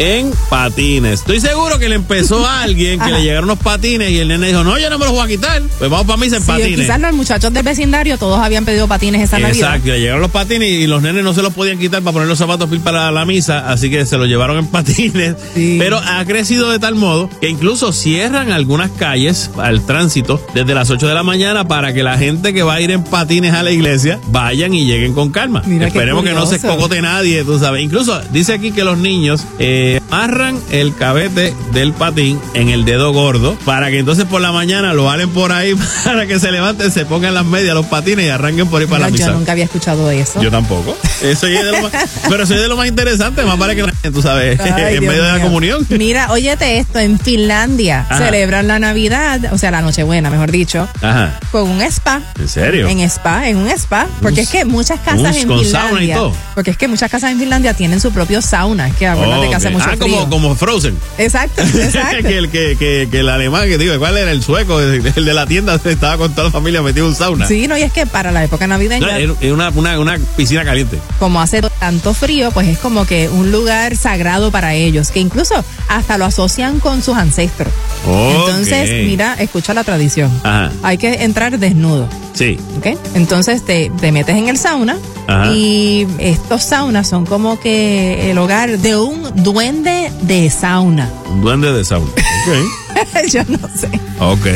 en 0.01 0.33
patines. 0.49 1.21
Estoy 1.21 1.41
seguro 1.41 1.79
que 1.79 1.89
le 1.89 1.95
empezó 1.95 2.45
a 2.47 2.63
alguien 2.63 2.99
que 2.99 3.05
Ajá. 3.05 3.19
le 3.19 3.23
llegaron 3.23 3.47
los 3.49 3.59
patines 3.59 4.11
y 4.11 4.19
el 4.19 4.29
nene 4.29 4.49
dijo, 4.49 4.65
no, 4.65 4.79
yo 4.79 4.89
no 4.91 4.99
me 4.99 5.05
los 5.05 5.15
voy 5.15 5.25
a 5.25 5.29
quitar, 5.29 5.63
pues 5.79 5.91
vamos 5.91 6.07
para 6.07 6.17
misa 6.17 6.37
en 6.37 6.43
Sí, 6.43 6.49
patines. 6.49 6.81
quizás 6.81 7.01
los 7.01 7.13
muchachos 7.13 7.53
del 7.53 7.63
vecindario 7.63 8.17
todos 8.19 8.39
habían 8.41 8.65
pedido 8.65 8.89
patines 8.89 9.23
esa 9.23 9.39
Navidad. 9.39 9.75
Exacto, 9.77 9.89
le 9.91 10.01
llegaron 10.01 10.23
los 10.23 10.31
patines 10.31 10.69
y 10.71 10.87
los 10.87 11.03
nenes 11.03 11.23
no 11.23 11.35
se 11.35 11.43
los 11.43 11.53
podían 11.53 11.79
quitar 11.79 12.03
para 12.03 12.13
poner 12.15 12.29
los 12.29 12.39
zapatos 12.39 12.69
para 12.83 13.11
la 13.13 13.25
misa, 13.27 13.71
así 13.71 13.91
que 13.91 14.07
se 14.07 14.17
los 14.17 14.27
llevaron 14.27 14.57
en 14.59 14.67
patines. 14.67 15.37
Sí. 15.55 15.77
Pero 15.79 15.99
ha 15.99 16.25
crecido 16.25 16.71
de 16.71 16.79
tal 16.79 16.95
modo 16.95 17.29
que 17.41 17.49
incluso 17.51 17.93
cierran 17.93 18.51
algunas 18.53 18.91
calles 18.93 19.51
al 19.59 19.85
tránsito 19.85 20.43
desde 20.55 20.75
las 20.75 20.89
8 20.91 21.07
de 21.07 21.15
la 21.15 21.23
mañana 21.23 21.69
para 21.69 21.93
que 21.93 22.03
la 22.03 22.17
gente 22.17 22.55
que 22.55 22.63
va 22.63 22.75
a 22.75 22.81
ir 22.81 22.91
en 22.91 23.05
patines 23.05 23.53
a 23.53 23.63
la 23.63 23.71
iglesia 23.71 24.19
vayan 24.29 24.73
y 24.73 24.87
lleguen 24.87 25.13
con 25.13 25.31
calma. 25.31 25.63
Mira 25.67 25.89
Esperemos 25.89 26.25
que 26.25 26.33
no 26.33 26.47
se 26.47 26.57
escogote 26.57 27.03
nadie, 27.03 27.45
tú 27.45 27.59
sabes. 27.59 27.83
Incluso 27.83 28.19
dice 28.33 28.55
aquí 28.55 28.73
que 28.73 28.83
los 28.85 28.97
niños 28.99 29.45
eh, 29.59 29.90
Yeah. 29.91 30.00
Amarran 30.11 30.61
el 30.73 30.93
cabete 30.97 31.55
del 31.73 31.93
patín 31.93 32.41
en 32.55 32.69
el 32.69 32.85
dedo 32.85 33.13
gordo 33.13 33.57
para 33.65 33.91
que 33.91 34.01
entonces 34.01 34.25
por 34.25 34.41
la 34.41 34.51
mañana 34.51 34.93
lo 34.93 35.05
valen 35.05 35.31
por 35.31 35.53
ahí 35.53 35.75
para 36.05 36.27
que 36.27 36.41
se 36.41 36.51
levanten, 36.51 36.91
se 36.91 37.07
pongan 37.07 37.33
las 37.33 37.45
medias, 37.45 37.75
los 37.75 37.87
patines 37.87 38.27
y 38.27 38.29
arranquen 38.29 38.67
por 38.67 38.81
ahí 38.81 38.89
para 38.89 39.07
la 39.07 39.11
misa. 39.11 39.27
yo 39.29 39.35
nunca 39.35 39.53
había 39.53 39.65
escuchado 39.65 40.11
eso. 40.11 40.43
Yo 40.43 40.51
tampoco. 40.51 40.97
Eso 41.23 41.47
es 41.47 41.65
de 41.65 41.71
lo 41.71 41.83
más, 41.83 41.93
pero 42.29 42.43
eso 42.43 42.55
es 42.55 42.61
de 42.61 42.69
lo 42.69 42.77
más 42.77 42.89
interesante, 42.89 43.45
más 43.45 43.57
vale 43.57 43.77
que 43.77 44.11
tú 44.11 44.21
sabes, 44.21 44.59
Ay, 44.61 44.97
en 44.97 45.01
Dios 45.01 45.13
medio 45.13 45.23
de 45.23 45.33
la 45.33 45.41
comunión. 45.41 45.87
Mira, 45.91 46.33
óyete 46.33 46.79
esto, 46.79 46.99
en 46.99 47.19
Finlandia 47.19 48.05
Ajá. 48.09 48.27
celebran 48.27 48.67
la 48.67 48.81
Navidad, 48.81 49.53
o 49.53 49.59
sea, 49.59 49.71
la 49.71 49.81
Nochebuena, 49.81 50.29
mejor 50.29 50.51
dicho, 50.51 50.89
Ajá. 51.03 51.39
con 51.53 51.71
un 51.71 51.83
spa. 51.83 52.21
¿En 52.37 52.49
serio? 52.49 52.89
En 52.89 52.99
spa, 53.03 53.49
en 53.49 53.59
un 53.59 53.69
spa, 53.69 54.09
porque 54.21 54.41
es 54.41 54.49
que 54.49 54.65
muchas 54.65 54.99
casas 55.01 55.37
en 55.37 55.47
con 55.47 55.61
Finlandia, 55.61 55.89
sauna 55.89 56.05
y 56.05 56.13
todo. 56.13 56.35
porque 56.55 56.73
es 56.73 56.77
que 56.77 56.89
muchas 56.89 57.11
casas 57.11 57.31
en 57.31 57.39
Finlandia 57.39 57.75
tienen 57.75 58.01
su 58.01 58.11
propio 58.11 58.43
sauna, 58.43 58.89
es 58.89 58.97
que 58.97 59.07
acuérdate 59.07 59.49
que 59.49 59.55
hace 59.55 59.71
mucho 59.71 59.87
ah. 59.89 60.00
Como, 60.01 60.29
como 60.29 60.55
Frozen. 60.57 60.99
Exacto, 61.19 61.63
exacto. 61.75 62.27
que, 62.27 62.39
el, 62.39 62.51
que, 62.51 62.77
que, 62.79 63.09
que 63.11 63.21
el 63.21 63.29
alemán, 63.29 63.69
que 63.69 63.79
digo, 63.79 63.97
¿cuál 63.99 64.17
era 64.17 64.33
el 64.33 64.43
sueco? 64.43 64.81
El 64.81 65.03
de 65.25 65.35
la 65.35 65.47
tienda 65.47 65.81
estaba 65.85 66.17
con 66.17 66.33
toda 66.35 66.49
la 66.49 66.51
familia 66.51 66.83
metido 66.83 67.07
en 67.07 67.11
un 67.13 67.17
sauna. 67.17 67.47
Sí, 67.47 67.67
no, 67.69 67.77
y 67.77 67.83
es 67.83 67.93
que 67.93 68.07
para 68.07 68.31
la 68.33 68.45
época 68.45 68.67
No, 68.67 68.75
navideña, 68.75 69.19
era 69.19 69.35
era 69.41 69.55
una, 69.55 69.69
una, 69.71 69.99
una 69.99 70.19
piscina 70.37 70.65
caliente. 70.65 70.99
como 71.19 71.41
hace 71.41 71.61
tanto 71.79 72.15
frío, 72.15 72.51
pues 72.53 72.69
es 72.69 72.79
como 72.79 73.07
que 73.07 73.29
un 73.29 73.53
lugar 73.53 73.97
sagrado 73.97 74.51
para 74.51 74.75
ellos, 74.75 75.11
que 75.11 75.21
incluso 75.21 75.65
hasta 75.89 76.19
lo 76.19 76.25
asocian 76.25 76.81
con 76.81 77.03
sus 77.03 77.17
ancestros. 77.17 77.73
Entonces, 78.07 79.07
mira, 79.07 79.35
escucha 79.39 79.75
la 79.75 79.85
tradición. 79.85 80.31
Ajá. 80.43 80.73
Hay 80.83 80.99
que 80.99 81.25
entrar 81.25 81.59
desnudo. 81.59 82.09
Sí. 82.35 82.59
¿ok? 82.79 82.87
Entonces 83.15 83.65
te, 83.65 83.91
te 84.01 84.13
metes 84.13 84.37
en 84.37 84.49
el 84.49 84.57
sauna 84.57 84.97
Ajá. 85.27 85.51
y 85.53 86.07
estos 86.19 86.63
saunas 86.65 87.09
son 87.09 87.27
como 87.27 87.59
que 87.61 88.31
el 88.31 88.39
hogar 88.39 88.79
de 88.79 88.97
un 88.97 89.23
duende 89.43 90.11
de 90.23 90.49
sauna. 90.51 91.11
Un 91.29 91.41
duende 91.43 91.73
de 91.73 91.85
sauna. 91.85 92.07
Ok. 92.11 93.27
Yo 93.31 93.43
no 93.49 93.59
sé. 93.77 93.89
Ok. 94.19 94.47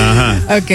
Ajá. 0.00 0.40
Ok, 0.56 0.56
ok. 0.62 0.70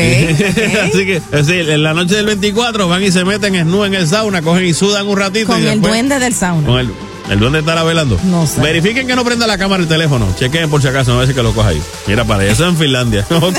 Así 0.83 1.05
que, 1.05 1.15
es 1.31 1.47
decir, 1.47 1.69
en 1.69 1.83
la 1.83 1.93
noche 1.93 2.15
del 2.15 2.25
24 2.25 2.87
van 2.87 3.03
y 3.03 3.11
se 3.11 3.23
meten 3.23 3.55
en 3.55 3.73
en 3.73 3.93
el 3.93 4.07
sauna, 4.07 4.41
cogen 4.41 4.65
y 4.65 4.73
sudan 4.73 5.07
un 5.07 5.17
ratito. 5.17 5.47
Con 5.47 5.57
y 5.61 5.65
el 5.67 5.79
después- 5.79 5.91
duende 5.91 6.19
del 6.19 6.33
sauna. 6.33 6.67
Con 6.67 6.79
el, 6.79 6.91
el 7.29 7.39
duende 7.39 7.59
estará 7.59 7.83
velando. 7.83 8.19
No 8.25 8.45
sé. 8.47 8.61
Verifiquen 8.61 9.07
que 9.07 9.15
no 9.15 9.23
prenda 9.23 9.45
la 9.47 9.57
cámara 9.57 9.81
el 9.83 9.89
teléfono. 9.89 10.27
Chequen 10.37 10.69
por 10.69 10.81
si 10.81 10.87
acaso, 10.87 11.11
no 11.11 11.17
a 11.17 11.19
ver 11.21 11.29
si 11.29 11.33
que 11.35 11.43
lo 11.43 11.53
coja 11.53 11.69
ahí. 11.69 11.81
Mira, 12.07 12.25
para 12.25 12.45
eso 12.45 12.65
en 12.67 12.75
Finlandia. 12.77 13.25
ok. 13.41 13.57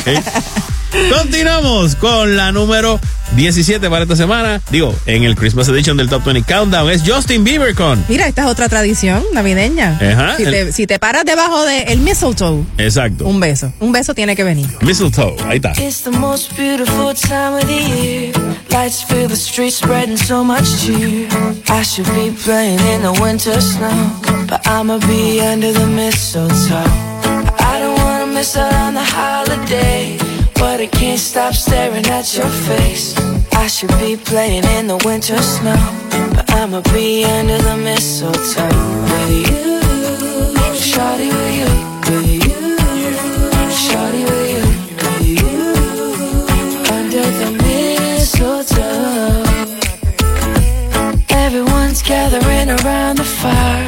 Continuamos 0.92 1.96
con 1.96 2.37
la 2.37 2.51
número 2.53 2.98
17 3.37 3.90
para 3.90 4.03
esta 4.03 4.16
semana. 4.16 4.61
Digo, 4.70 4.94
en 5.07 5.24
el 5.24 5.37
Christmas 5.37 5.68
Edition 5.68 5.96
del 5.96 6.09
Top 6.09 6.24
20 6.24 6.51
Countdown 6.51 6.90
es 6.90 7.03
Justin 7.07 7.44
Bieber 7.44 7.74
con. 7.74 8.03
Mira, 8.09 8.27
esta 8.27 8.42
es 8.44 8.48
otra 8.48 8.68
tradición 8.68 9.22
navideña. 9.35 9.98
Ajá, 10.01 10.37
Si, 10.38 10.44
el- 10.44 10.51
te, 10.51 10.72
si 10.72 10.87
te 10.87 10.98
paras 10.98 11.24
debajo 11.27 11.62
del 11.64 11.98
mistletoe, 12.01 12.64
Exacto. 12.79 13.27
un 13.27 13.38
beso. 13.38 13.72
Un 13.81 13.92
beso 13.92 14.14
tiene 14.14 14.35
que 14.35 14.44
venir. 14.44 14.66
Mistletoe. 14.81 15.37
Ahí 15.44 15.57
está. 15.57 15.72
It's 15.81 16.03
the 16.03 16.11
most 16.11 16.57
beautiful 16.57 17.14
time 17.14 17.57
of 17.59 17.66
the 17.66 17.74
year. 17.74 18.33
Lights 18.70 19.05
fill 19.05 19.29
the 19.29 19.37
streets, 19.37 19.77
spreading 19.77 20.16
so 20.16 20.42
much 20.42 20.64
cheer. 20.85 21.29
I 21.68 21.83
should 21.85 22.09
be 22.14 22.31
playing 22.44 22.79
in 22.94 23.03
the 23.03 23.12
winter 23.20 23.61
snow, 23.61 23.90
but 24.46 24.66
I'ma 24.66 24.98
be 25.07 25.40
under 25.42 25.72
the 25.72 25.87
mistletoe. 25.87 26.83
I 27.61 27.79
don't 27.81 27.98
wanna 27.98 28.27
miss 28.27 28.57
out 28.57 28.72
on 28.72 28.94
the 28.94 29.03
holiday, 29.05 30.16
but 30.58 30.80
I 30.80 30.86
can't 30.86 31.20
stop 31.20 31.54
staring 31.54 32.06
at 32.06 32.36
your 32.36 32.48
face. 32.48 33.16
I 33.52 33.66
should 33.68 33.94
be 34.00 34.16
playing 34.16 34.64
in 34.64 34.86
the 34.88 34.96
winter 35.04 35.40
snow, 35.40 35.76
but 36.34 36.50
I'ma 36.52 36.80
be 36.92 37.24
under 37.24 37.58
the 37.58 37.76
mistletoe 37.76 38.68
with 39.08 39.30
you, 39.48 39.80
shawty 40.74 41.28
with 41.38 41.54
you, 41.60 41.70
with 42.10 42.26
you, 42.44 42.76
shawty 43.84 44.22
with 44.30 44.48
you, 44.54 44.62
with 45.02 45.22
you, 45.42 45.48
under 46.96 47.26
the 47.40 47.50
mistletoe. 47.62 49.44
Everyone's 51.30 52.02
gathering 52.02 52.70
around 52.80 53.16
the 53.18 53.24
fire. 53.24 53.88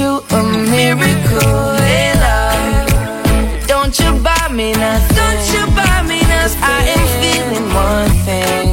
To 0.00 0.24
a 0.34 0.42
miracle. 0.72 1.76
Hey, 1.84 2.12
love. 2.24 3.66
Don't 3.72 3.94
you 4.00 4.10
buy 4.28 4.46
me 4.50 4.72
nothing. 4.72 5.16
Don't 5.22 5.46
you 5.54 5.62
buy 5.76 5.98
me 6.10 6.20
nothing. 6.34 6.64
I 6.76 6.80
am 6.96 7.04
feeling 7.20 7.66
one 7.88 8.12
thing. 8.26 8.66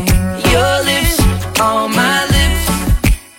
Your 0.54 0.74
lips 0.90 1.18
on 1.60 1.92
my 2.02 2.20
lips. 2.36 2.66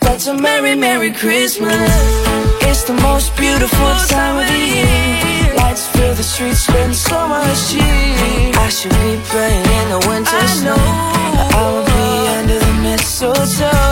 That's 0.05 0.27
a 0.27 0.35
merry, 0.35 0.75
merry 0.75 1.13
Christmas. 1.23 1.93
It's 2.69 2.83
the 2.91 2.97
most 3.09 3.35
beautiful 3.39 3.93
time 4.17 4.37
of 4.43 4.47
the 4.53 4.63
year. 4.77 5.55
Lights 5.57 5.87
fill 5.93 6.15
the 6.21 6.27
streets, 6.33 6.61
spend 6.69 6.95
so 6.95 7.19
much 7.27 7.59
cheer. 7.71 8.53
I 8.65 8.69
should 8.77 8.97
be 9.07 9.15
playing 9.33 9.67
in 9.79 9.87
the 9.95 10.01
winter 10.09 10.45
snow. 10.59 10.83
I 11.57 11.63
will 11.73 11.87
be 11.97 12.07
under 12.37 12.59
the 12.67 12.75
mistletoe. 12.85 13.88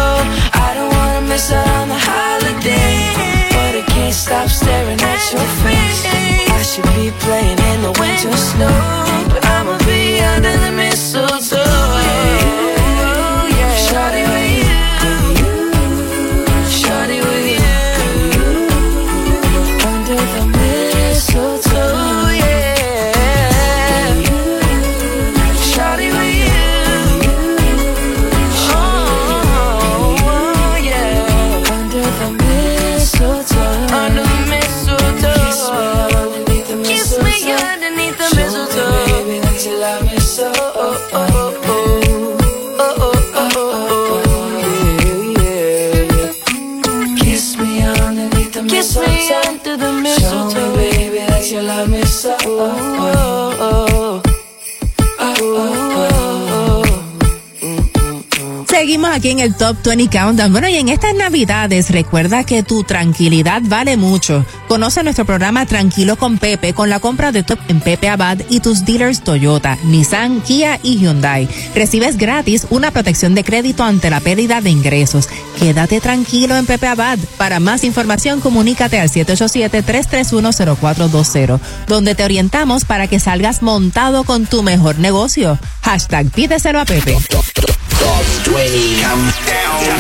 Aquí 59.17 59.31
en 59.31 59.41
el 59.41 59.55
Top 59.55 59.79
20 59.83 60.11
Countdown. 60.11 60.53
Bueno, 60.53 60.69
y 60.69 60.77
en 60.77 60.91
estas 60.91 61.15
navidades 61.15 61.89
recuerda 61.91 62.45
que 62.45 62.63
tu 62.63 62.85
tranquilidad 62.85 63.63
vale 63.65 63.97
mucho. 63.97 64.45
Conoce 64.69 65.03
nuestro 65.03 65.25
programa 65.25 65.65
Tranquilo 65.65 66.17
con 66.17 66.37
Pepe 66.37 66.75
con 66.75 66.91
la 66.91 67.01
compra 67.01 67.33
de 67.33 67.43
Top 67.43 67.59
en 67.69 67.81
Pepe 67.81 68.11
Abad 68.11 68.41
y 68.51 68.61
tus 68.61 68.85
dealers 68.85 69.25
Toyota, 69.25 69.79
Nissan, 69.85 70.43
Kia 70.43 70.79
y 70.83 70.99
Hyundai. 70.99 71.49
Recibes 71.75 72.19
gratis 72.19 72.67
una 72.69 72.91
protección 72.91 73.35
de 73.35 73.43
crédito 73.43 73.85
ante 73.85 74.11
la 74.11 74.21
pérdida 74.21 74.61
de 74.61 74.69
ingresos. 74.69 75.31
Quédate 75.59 75.99
tranquilo 76.01 76.55
en 76.57 76.67
Pepe 76.67 76.87
Abad. 76.87 77.19
Para 77.39 77.59
más 77.59 77.85
información, 77.85 78.43
comunícate 78.43 79.01
al 79.01 79.09
787-331-0420, 79.09 81.59
donde 81.87 82.15
te 82.15 82.25
orientamos 82.25 82.85
para 82.85 83.09
que 83.09 83.19
salgas 83.19 83.63
montado 83.63 84.25
con 84.25 84.45
tu 84.45 84.63
mejor 84.63 84.99
negocio. 84.99 85.59
Hashtag 85.81 86.31
pídeselo 86.31 86.81
a 86.81 86.85
Pepe. 86.85 87.17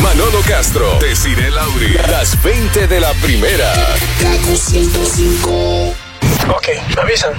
Manolo 0.02 0.40
Castro, 0.46 0.98
Desiree 1.00 1.50
Lauri, 1.50 1.96
las 2.08 2.42
20 2.42 2.86
de 2.86 3.00
la 3.00 3.12
primera. 3.14 3.72
Ok, 6.48 6.68
me 6.94 7.02
avisan. 7.02 7.32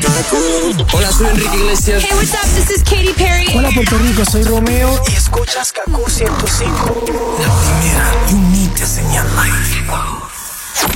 Hola, 0.94 1.12
soy 1.12 1.28
Enrique 1.28 1.56
Iglesias. 1.58 2.04
Hey, 2.04 2.12
what's 2.14 2.34
up? 2.34 2.50
This 2.56 2.70
is 2.70 2.84
Katy 2.84 3.14
Perry. 3.18 3.48
Hola 3.56 3.70
Puerto 3.74 3.98
Rico, 3.98 4.24
soy 4.26 4.44
Romeo 4.44 5.02
y 5.10 5.14
escuchas 5.14 5.72
Kaku 5.72 6.10
105. 6.10 7.06
La 7.40 7.54
primera, 7.62 8.14
you 8.30 8.38
need 8.38 8.72
to 8.76 8.86
señal 8.86 9.26
life. 9.36 10.17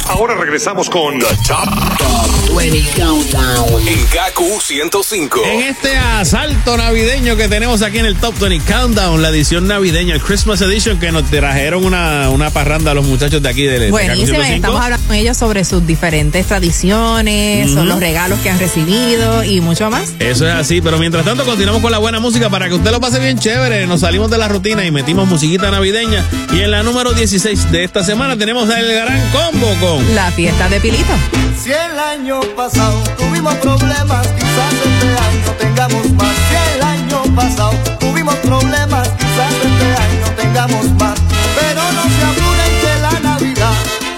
Ahora 0.07 0.35
regresamos 0.35 0.89
con 0.89 1.17
The 1.19 1.25
Top, 1.47 2.55
20 2.55 2.83
Countdown. 2.97 3.87
en 3.87 3.99
Gaku 4.13 4.59
105. 4.61 5.41
En 5.45 5.61
este 5.61 5.97
asalto 5.97 6.77
navideño 6.77 7.35
que 7.35 7.47
tenemos 7.47 7.81
aquí 7.81 7.99
en 7.99 8.05
el 8.05 8.15
Top 8.17 8.37
20 8.39 8.65
Countdown, 8.71 9.21
la 9.21 9.29
edición 9.29 9.67
navideña, 9.67 10.13
el 10.13 10.21
Christmas 10.21 10.61
Edition, 10.61 10.99
que 10.99 11.11
nos 11.11 11.23
trajeron 11.29 11.85
una, 11.85 12.29
una 12.29 12.49
parranda 12.49 12.91
a 12.91 12.93
los 12.93 13.05
muchachos 13.05 13.41
de 13.41 13.49
aquí 13.49 13.63
de, 13.63 13.79
de 13.79 13.85
Kaku 13.85 13.91
Buenísimo, 13.91 14.25
105. 14.25 14.55
estamos 14.55 14.81
hablando 14.81 15.07
con 15.07 15.15
ellos 15.15 15.37
sobre 15.37 15.63
sus 15.65 15.85
diferentes 15.87 16.45
tradiciones, 16.45 17.71
son 17.71 17.87
los 17.87 17.99
regalos 17.99 18.39
que 18.39 18.49
han 18.49 18.59
recibido 18.59 19.43
y 19.43 19.61
mucho 19.61 19.89
más. 19.89 20.13
Eso 20.19 20.47
es 20.47 20.53
así, 20.53 20.81
pero 20.81 20.99
mientras 20.99 21.25
tanto 21.25 21.45
continuamos 21.45 21.81
con 21.81 21.91
la 21.91 21.97
buena 21.99 22.19
música 22.19 22.49
para 22.49 22.67
que 22.67 22.75
usted 22.75 22.91
lo 22.91 22.99
pase 22.99 23.19
bien 23.19 23.39
chévere. 23.39 23.87
Nos 23.87 24.01
salimos 24.01 24.29
de 24.29 24.37
la 24.37 24.47
rutina 24.47 24.85
y 24.85 24.91
metimos 24.91 25.27
musiquita 25.27 25.71
navideña. 25.71 26.23
Y 26.53 26.59
en 26.59 26.71
la 26.71 26.83
número 26.83 27.13
16 27.13 27.71
de 27.71 27.83
esta 27.83 28.03
semana 28.03 28.37
tenemos 28.37 28.69
el 28.69 28.93
gran 28.93 29.31
combo 29.31 29.70
con 29.79 30.15
La 30.15 30.31
fiesta 30.31 30.67
de 30.69 30.79
Pilito. 30.79 31.13
Si 31.61 31.71
el 31.71 31.97
año 31.97 32.39
pasado 32.55 32.99
tuvimos 33.17 33.53
problemas, 33.55 34.27
quizás 34.27 34.73
este 34.73 35.07
año 35.07 35.51
tengamos 35.59 36.11
más. 36.11 36.35
Si 36.49 36.75
el 36.75 36.81
año 36.81 37.23
pasado 37.35 37.71
tuvimos 37.99 38.35
problemas, 38.37 39.07
quizás 39.09 39.53
este 39.63 39.85
año 39.95 40.35
tengamos 40.35 40.85
más. 40.99 41.17
Pero 41.59 41.81
no 41.93 42.03
se 42.03 42.23
apuren 42.31 42.71
que 42.81 43.01
la 43.01 43.19
Navidad 43.19 43.73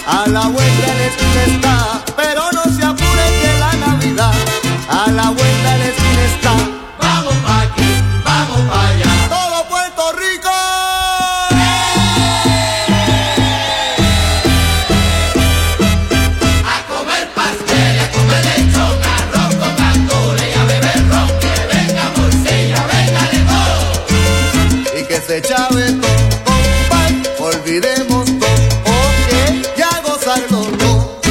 a 0.07 0.27
la 0.27 0.47
vuelta 0.47 1.03
esquina 1.05 1.43
está. 1.47 2.03
Pero 2.15 2.51
no 2.51 2.63
se 2.75 2.83
apuren 2.83 3.31
que 3.41 3.59
la 3.59 3.73
Navidad 3.87 4.33
a 4.89 5.11
la 5.11 5.29
vuelta 5.29 5.62
todo. 25.27 25.35
Y 25.35 25.39
que 25.39 25.41
se 25.41 25.41
chave 25.41 25.91
todo, 25.93 26.29
compay, 26.45 27.23
olvidemos 27.39 28.25
todo, 28.25 28.67
ok, 28.85 29.77
ya 29.77 30.01
gozarlo 30.01 30.61
todo. 30.77 31.21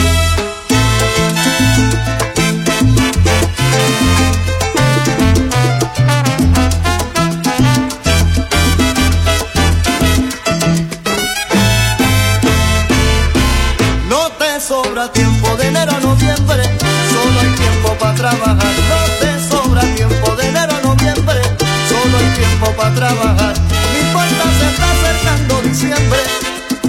No 14.09 14.31
te 14.33 14.61
sobra 14.61 15.11
tiempo 15.13 15.57
de 15.57 15.67
enero 15.69 15.93
a 15.93 16.01
noviembre, 16.01 16.63
solo 17.11 17.41
hay 17.41 17.49
tiempo 17.57 17.97
para 17.99 18.15
trabajar. 18.15 18.75
No 18.89 19.01
te 19.21 19.49
sobra 19.49 19.81
tiempo 19.95 20.37
de 20.37 20.49
enero 20.49 20.75
a 20.77 20.81
noviembre, 20.81 21.41
solo 21.89 22.19
hay 22.19 22.31
tiempo 22.37 22.73
para 22.77 22.95
trabajar. 22.95 23.42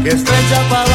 Que 0.04 0.10
estrecha 0.10 0.70
para 0.70 0.93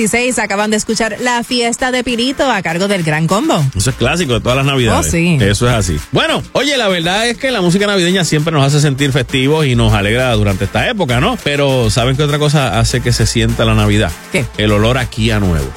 16 0.00 0.38
acaban 0.38 0.70
de 0.70 0.78
escuchar 0.78 1.16
La 1.20 1.44
Fiesta 1.44 1.90
de 1.92 2.02
Pirito 2.02 2.50
a 2.50 2.62
cargo 2.62 2.88
del 2.88 3.02
Gran 3.02 3.26
Combo. 3.26 3.62
Eso 3.76 3.90
es 3.90 3.96
clásico 3.96 4.32
de 4.32 4.40
todas 4.40 4.56
las 4.56 4.64
navidades. 4.64 5.06
Oh, 5.06 5.10
sí. 5.10 5.36
Eso 5.38 5.68
es 5.68 5.74
así. 5.74 5.98
Bueno, 6.10 6.42
oye, 6.52 6.78
la 6.78 6.88
verdad 6.88 7.28
es 7.28 7.36
que 7.36 7.50
la 7.50 7.60
música 7.60 7.86
navideña 7.86 8.24
siempre 8.24 8.50
nos 8.50 8.64
hace 8.64 8.80
sentir 8.80 9.12
festivos 9.12 9.66
y 9.66 9.74
nos 9.76 9.92
alegra 9.92 10.32
durante 10.32 10.64
esta 10.64 10.88
época, 10.88 11.20
¿no? 11.20 11.36
Pero 11.44 11.90
¿saben 11.90 12.16
qué 12.16 12.22
otra 12.22 12.38
cosa 12.38 12.80
hace 12.80 13.02
que 13.02 13.12
se 13.12 13.26
sienta 13.26 13.66
la 13.66 13.74
Navidad? 13.74 14.10
¿Qué? 14.32 14.46
El 14.56 14.72
olor 14.72 14.96
a 14.96 15.04
Kia 15.04 15.38
nuevo. 15.38 15.68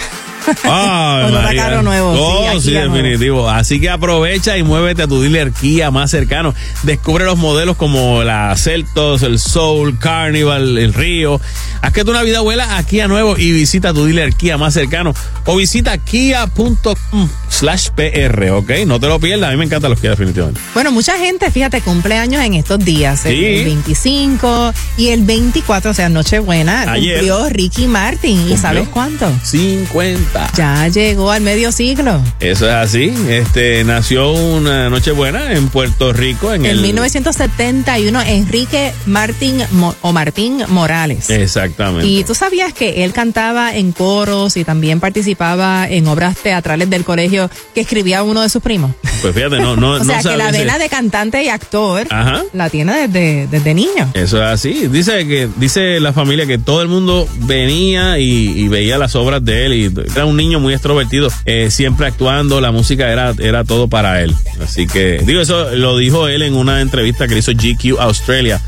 Ay, 0.63 1.23
Olor 1.25 1.45
a 1.45 1.55
carro 1.55 1.81
nuevo, 1.83 2.13
sí, 2.13 2.19
Oh, 2.21 2.47
a 2.49 2.59
sí, 2.61 2.69
Kia 2.71 2.79
nuevo. 2.85 2.95
definitivo. 2.95 3.49
Así 3.49 3.79
que 3.79 3.89
aprovecha 3.89 4.57
y 4.57 4.63
muévete 4.63 5.03
a 5.03 5.07
tu 5.07 5.21
dealer 5.21 5.51
Kia 5.53 5.89
más 5.91 6.11
cercano. 6.11 6.53
Descubre 6.83 7.23
los 7.25 7.37
modelos 7.37 7.77
como 7.77 8.23
la 8.23 8.53
Celtos, 8.57 9.21
el 9.23 9.39
Soul, 9.39 9.97
Carnival, 9.99 10.77
el 10.77 10.93
Río. 10.93 11.39
Haz 11.83 11.91
que 11.91 12.05
tu 12.05 12.13
Navidad 12.13 12.41
vuela 12.41 12.77
a 12.77 13.07
nuevo 13.09 13.37
y 13.37 13.51
visita 13.51 13.93
tu 13.93 14.05
dealer 14.05 14.33
Kia 14.33 14.57
más 14.57 14.73
cercano 14.73 15.13
o 15.45 15.57
visita 15.57 15.97
kia.com 15.97 17.29
slash 17.53 17.89
PR, 17.95 18.49
¿ok? 18.51 18.71
No 18.87 18.99
te 18.99 19.07
lo 19.07 19.19
pierdas. 19.19 19.49
A 19.49 19.51
mí 19.51 19.57
me 19.57 19.65
encantan 19.65 19.91
los 19.91 19.99
Kia 19.99 20.11
definitivamente. 20.11 20.59
Bueno, 20.73 20.91
mucha 20.91 21.17
gente, 21.17 21.49
fíjate, 21.51 21.81
cumpleaños 21.81 22.43
en 22.43 22.55
estos 22.55 22.79
días. 22.83 23.25
El, 23.25 23.33
Sí. 23.37 23.45
el 23.45 23.65
25 23.65 24.73
y 24.97 25.07
el 25.09 25.23
24, 25.23 25.91
o 25.91 25.93
sea, 25.93 26.09
Nochebuena, 26.09 26.91
Ayer. 26.91 27.15
cumplió 27.19 27.49
Ricky 27.49 27.87
Martin. 27.87 28.49
¿Y 28.51 28.57
sabes 28.57 28.87
cuánto? 28.89 29.31
50. 29.43 30.51
Ya 30.55 30.87
llegó 30.87 31.31
al 31.31 31.41
medio 31.41 31.71
siglo. 31.71 32.21
Eso 32.39 32.67
es 32.67 32.73
así. 32.75 33.13
Este 33.29 33.83
nació 33.83 34.31
una 34.31 34.89
Nochebuena 34.89 35.53
en 35.53 35.69
Puerto 35.69 36.11
Rico 36.13 36.53
en, 36.53 36.65
En 36.65 36.71
el 36.71 36.81
1971, 36.81 38.21
Enrique 38.21 38.91
Martín 39.05 39.63
Mo- 39.71 39.95
o 40.01 40.11
Martín 40.13 40.63
Morales. 40.69 41.29
Exactamente. 41.29 42.07
Y 42.07 42.23
tú 42.23 42.35
sabías 42.35 42.73
que 42.73 43.03
él 43.03 43.13
cantaba 43.13 43.75
en 43.75 43.91
coros 43.91 44.57
y 44.57 44.63
también 44.63 44.99
participaba 44.99 45.87
en 45.89 46.07
obras 46.07 46.37
teatrales 46.37 46.89
del 46.89 47.03
colegio 47.03 47.42
que 47.73 47.81
escribía 47.81 48.23
uno 48.23 48.41
de 48.41 48.49
sus 48.49 48.61
primos. 48.61 48.91
Pues 49.21 49.33
fíjate, 49.33 49.59
no, 49.59 49.75
no, 49.75 49.91
o 49.95 49.99
no 49.99 50.05
sea, 50.05 50.21
que 50.21 50.37
la 50.37 50.51
vena 50.51 50.77
de 50.77 50.89
cantante 50.89 51.43
y 51.43 51.49
actor 51.49 52.07
Ajá. 52.09 52.43
la 52.53 52.69
tiene 52.69 53.07
desde, 53.07 53.47
desde 53.47 53.73
niño. 53.73 54.11
Eso 54.13 54.37
es 54.37 54.49
así. 54.49 54.87
Dice 54.87 55.27
que 55.27 55.47
dice 55.57 55.99
la 55.99 56.13
familia 56.13 56.45
que 56.45 56.57
todo 56.57 56.81
el 56.81 56.87
mundo 56.87 57.27
venía 57.41 58.19
y, 58.19 58.49
y 58.49 58.67
veía 58.67 58.97
las 58.97 59.15
obras 59.15 59.43
de 59.43 59.65
él 59.65 59.73
y 59.73 59.93
era 60.13 60.25
un 60.25 60.37
niño 60.37 60.59
muy 60.59 60.73
extrovertido, 60.73 61.29
eh, 61.45 61.69
siempre 61.71 62.07
actuando, 62.07 62.61
la 62.61 62.71
música 62.71 63.11
era 63.11 63.33
era 63.39 63.63
todo 63.63 63.87
para 63.87 64.21
él. 64.21 64.35
Así 64.61 64.87
que 64.87 65.19
digo 65.25 65.41
eso 65.41 65.71
lo 65.75 65.97
dijo 65.97 66.27
él 66.27 66.41
en 66.41 66.55
una 66.55 66.81
entrevista 66.81 67.27
que 67.27 67.33
le 67.33 67.39
hizo 67.39 67.51
GQ 67.51 67.99
Australia 67.99 68.61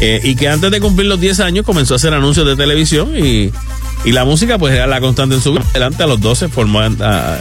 eh, 0.00 0.20
y 0.22 0.34
que 0.36 0.48
antes 0.48 0.70
de 0.70 0.80
cumplir 0.80 1.08
los 1.08 1.20
10 1.20 1.40
años 1.40 1.64
comenzó 1.64 1.94
a 1.94 1.96
hacer 1.96 2.12
anuncios 2.14 2.46
de 2.46 2.56
televisión 2.56 3.12
y 3.16 3.52
y 4.04 4.12
la 4.12 4.24
música 4.24 4.56
pues 4.58 4.72
era 4.74 4.86
la 4.86 5.00
constante 5.00 5.34
en 5.34 5.40
su 5.40 5.52
vida. 5.52 5.64
Adelante 5.70 6.02
a 6.02 6.06
los 6.06 6.20
12 6.20 6.48
formó 6.48 6.80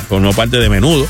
formó 0.10 0.34
parte 0.34 0.58
de 0.58 0.68
Menudo 0.70 1.06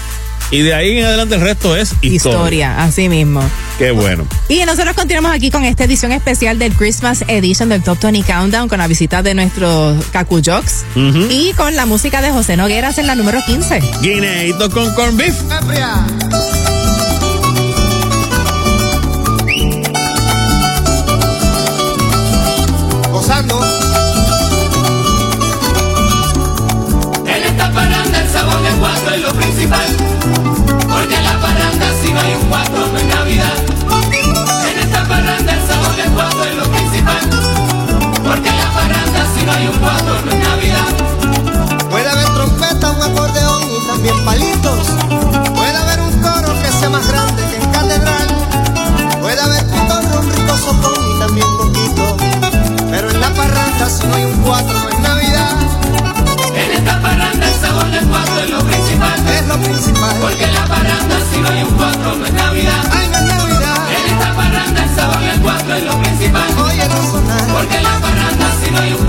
y 0.52 0.62
de 0.62 0.74
ahí 0.74 0.98
en 1.00 1.06
adelante 1.06 1.36
el 1.36 1.42
resto 1.42 1.76
es 1.76 1.94
historia. 2.02 2.38
Historia, 2.38 2.84
así 2.84 3.10
mismo. 3.10 3.42
Qué 3.78 3.92
bueno. 3.92 4.28
Y 4.50 4.64
nosotros 4.66 4.96
continuamos 4.96 5.32
aquí 5.32 5.50
con 5.52 5.64
esta 5.64 5.86
edición 5.86 6.12
especial 6.12 6.60
del 6.60 6.74
Christmas 6.74 7.24
Edition 7.28 7.70
del 7.70 7.84
Top 7.84 8.00
20 8.02 8.24
Countdown 8.32 8.68
con 8.68 8.80
la 8.80 8.88
visita 8.88 9.24
de 9.24 9.34
nuestros 9.34 10.04
Cacuyocs 10.12 10.86
Ujú. 10.96 11.28
y 11.32 11.54
con 11.54 11.76
la 11.76 11.86
música 11.86 12.22
de 12.22 12.32
José 12.32 12.58
Nogueras 12.58 12.98
en 12.98 13.08
la 13.08 13.16
número 13.16 13.40
15. 13.46 13.80
Guineíto 14.02 14.70
con 14.70 14.94
corn 14.94 15.18
beef. 15.18 15.36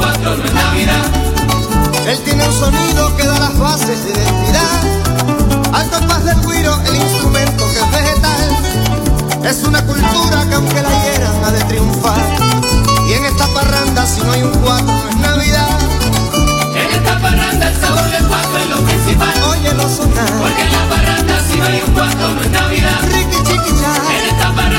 4 0.07 0.37
no 0.37 0.45
es 0.45 0.55
Navidad. 0.55 1.05
Él 2.07 2.19
tiene 2.25 2.47
un 2.47 2.53
sonido 2.53 3.17
que 3.17 3.27
da 3.27 3.41
las 3.41 3.59
bases 3.59 4.05
de 4.05 4.13
identidad. 4.13 4.81
Al 5.73 5.91
compás 5.91 6.25
del 6.25 6.41
guiro, 6.43 6.79
el 6.87 6.95
instrumento 6.95 7.65
que 7.73 7.81
es 7.81 7.91
vegetal. 7.91 9.45
Es 9.45 9.65
una 9.65 9.85
cultura 9.85 10.47
que 10.49 10.55
aunque 10.55 10.81
la 10.81 11.03
hieran 11.03 11.45
ha 11.45 11.51
de 11.51 11.65
triunfar. 11.65 12.21
Y 13.09 13.15
en 13.15 13.25
esta 13.25 13.49
parranda, 13.49 14.07
si 14.07 14.21
no 14.21 14.31
hay 14.31 14.43
un 14.43 14.53
cuatro, 14.63 14.95
no 14.95 15.09
es 15.09 15.17
Navidad. 15.17 15.79
En 16.77 16.91
esta 16.99 17.19
parranda, 17.21 17.69
el 17.69 17.81
sabor 17.81 18.09
del 18.09 18.27
cuatro 18.27 18.59
es 18.59 18.71
lo 18.71 18.77
principal. 18.87 19.35
Oye, 19.51 19.75
lo 19.75 19.89
sonar. 19.89 20.31
Porque 20.39 20.63
en 20.63 20.73
la 20.73 20.89
parranda, 20.89 21.35
si 21.51 21.59
no 21.59 21.65
hay 21.65 21.83
un 21.85 21.93
cuatro, 21.93 22.29
no 22.33 22.43
es 22.43 22.51
Navidad. 22.51 23.01
Ricky, 23.11 23.39
chiqui, 23.43 23.73
ya. 23.81 23.93
En 24.17 24.25
esta 24.31 24.55
parranda, 24.55 24.76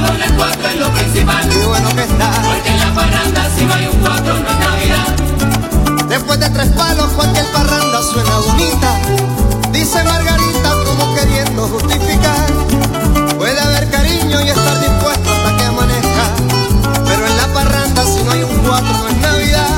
estamos 0.00 0.16
en 0.16 0.22
el 0.22 0.36
4 0.36 0.68
es 0.68 0.76
lo 0.80 0.90
principal. 0.90 1.48
Qué 1.48 1.66
bueno 1.66 1.88
que 1.90 2.02
está. 2.02 2.30
Porque 2.42 2.68
en 2.68 2.78
la 2.78 2.94
parranda 2.94 3.50
si 3.56 3.64
no 3.64 3.74
hay 3.74 3.86
un 3.86 3.98
4 4.00 4.34
no 4.34 4.50
es 4.50 4.58
Navidad. 4.58 6.06
Después 6.08 6.40
de 6.40 6.50
tres 6.50 6.68
palos 6.68 7.06
cualquier 7.16 7.46
parranda 7.52 8.02
suena 8.02 8.38
bonita. 8.38 8.98
Dice 9.72 10.02
Margarita 10.02 10.70
como 10.84 11.14
queriendo 11.14 11.68
justificar. 11.68 12.46
Puede 13.38 13.60
haber 13.60 13.90
cariño 13.90 14.40
y 14.40 14.48
estar 14.48 14.80
dispuesto 14.80 15.30
hasta 15.30 15.56
que 15.56 15.64
amanezca. 15.64 16.24
Pero 17.04 17.26
en 17.26 17.36
la 17.36 17.46
parranda 17.52 18.04
si 18.04 18.22
no 18.22 18.30
hay 18.32 18.42
un 18.42 18.58
4 18.58 18.98
no 19.02 19.08
es 19.08 19.16
Navidad. 19.18 19.68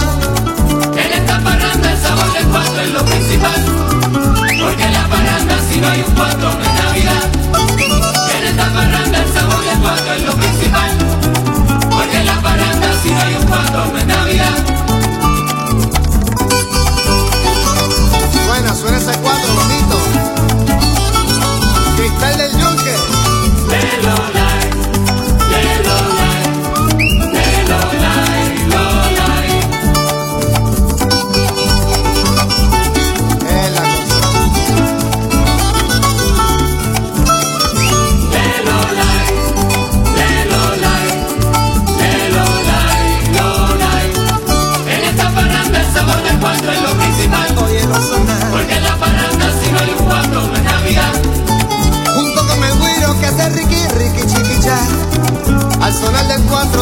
En 0.97 1.13
esta 1.13 1.41
parranda 1.41 1.93
el 1.93 2.01
sabor 2.01 2.33
del 2.33 2.47
4 2.47 2.81
es 2.81 2.91
lo 2.93 3.05
principal. 3.05 3.65
Porque 4.63 4.85
en 4.85 4.93
la 4.93 5.09
parranda 5.09 5.55
si 5.69 5.81
no 5.81 5.89
hay 5.89 6.01
un 6.07 6.15
4 6.15 6.39
no 6.39 6.63
es 6.63 6.85
Navidad. 6.85 7.25
En 8.39 8.47
esta 8.47 8.73
parranda 8.73 9.19
el 9.19 9.33
sabor 9.33 9.52
cuatro 9.93 10.15
es 10.15 10.23
lo 10.23 10.33
principal. 10.33 10.91
Porque 11.91 12.17
en 12.17 12.27
la 12.27 12.41
parranda 12.41 12.89
si 13.03 13.11
no 13.11 13.21
hay 13.21 13.35
un 13.35 13.47
cuatro 13.47 13.87
no 13.93 13.99
es 13.99 14.07
Navidad. 14.07 14.57
Suena, 18.47 18.75
suena 18.75 18.99
ese 18.99 19.13
cuatro, 19.19 19.55
bonito. 19.55 19.99
Cristal 21.97 22.37
del 22.39 22.53
Yunque. 22.53 24.42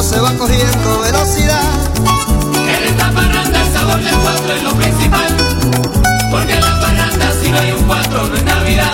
se 0.02 0.18
va 0.18 0.32
cogiendo 0.32 1.00
velocidad. 1.00 1.62
En 2.54 2.84
esta 2.88 3.10
parranda 3.12 3.62
el 3.62 3.72
sabor 3.72 4.02
del 4.02 4.14
cuatro 4.14 4.54
es 4.54 4.62
lo 4.62 4.74
principal, 4.74 5.36
porque 6.30 6.54
en 6.54 6.60
la 6.60 6.80
parranda 6.80 7.32
si 7.42 7.50
no 7.50 7.58
hay 7.58 7.72
un 7.72 7.82
cuatro 7.84 8.26
no 8.26 8.34
es 8.34 8.44
Navidad. 8.44 8.92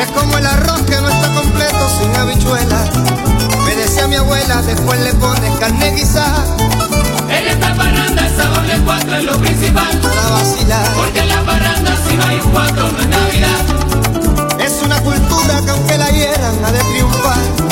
Es 0.00 0.08
como 0.12 0.38
el 0.38 0.46
arroz 0.46 0.80
que 0.82 1.00
no 1.02 1.08
está 1.08 1.34
completo 1.34 1.88
sin 1.98 2.16
habichuela, 2.16 2.84
me 3.66 3.76
decía 3.76 4.08
mi 4.08 4.16
abuela, 4.16 4.62
después 4.62 5.00
le 5.00 5.12
pones 5.14 5.58
carne 5.58 5.90
guisada. 5.94 6.44
En 7.28 7.46
esta 7.46 7.74
parranda 7.74 8.26
el 8.26 8.36
sabor 8.36 8.66
del 8.66 8.82
cuatro 8.82 9.16
es 9.16 9.24
lo 9.24 9.38
principal, 9.38 10.00
para 10.00 10.30
vacilar, 10.30 10.88
porque 10.94 11.20
en 11.20 11.28
la 11.28 11.42
parranda 11.44 11.92
si 12.08 12.16
no 12.16 12.24
hay 12.24 12.40
un 12.40 12.50
cuatro 12.50 12.90
no 12.90 13.00
es 13.00 13.08
Navidad. 13.08 14.60
Es 14.60 14.82
una 14.82 14.98
cultura 15.02 15.60
que 15.62 15.70
aunque 15.70 15.98
la 15.98 16.10
hieran 16.10 16.64
ha 16.64 16.72
de 16.72 16.80
triunfar 16.80 17.69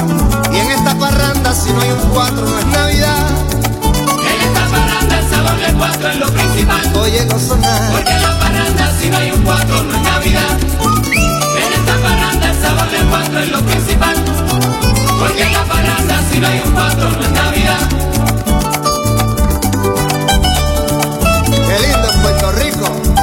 Parranda 1.11 1.55
si 1.55 1.73
no 1.73 1.81
hay 1.81 1.91
un 1.91 2.11
cuatro 2.11 2.45
no 2.45 2.59
es 2.59 2.67
Navidad. 2.67 3.31
En 4.31 4.41
esta 4.43 4.67
parranda 4.69 5.19
el 5.19 5.31
sabor 5.31 5.59
del 5.59 5.75
cuatro 5.75 6.09
es 6.11 6.17
lo 6.19 6.27
principal. 6.27 6.97
Oye, 6.97 7.25
no 7.25 7.39
sonar. 7.39 7.93
Porque 7.93 8.11
en 8.11 8.23
la 8.23 8.39
parranda 8.39 8.93
si 9.01 9.09
no 9.09 9.17
hay 9.17 9.31
un 9.31 9.43
cuatro 9.43 9.83
no 9.85 9.95
es 9.97 10.03
Navidad. 10.03 10.59
En 11.57 11.73
esta 11.73 11.97
parranda 12.03 12.51
el 12.51 12.61
sabor 12.61 12.91
del 12.91 13.07
cuatro 13.07 13.39
es 13.41 13.49
lo 13.49 13.61
principal. 13.63 14.17
Porque 15.19 15.43
en 15.45 15.53
la 15.55 15.65
parranda 15.65 16.23
si 16.31 16.41
no 16.41 16.47
hay 16.47 16.61
un 16.67 16.73
cuatro 16.73 17.11
no 17.11 17.23
es 17.23 17.31
Navidad. 17.31 17.89
Qué 21.69 21.87
lindo 21.87 22.09
es 22.11 22.17
Puerto 22.19 22.53
Rico. 22.53 23.18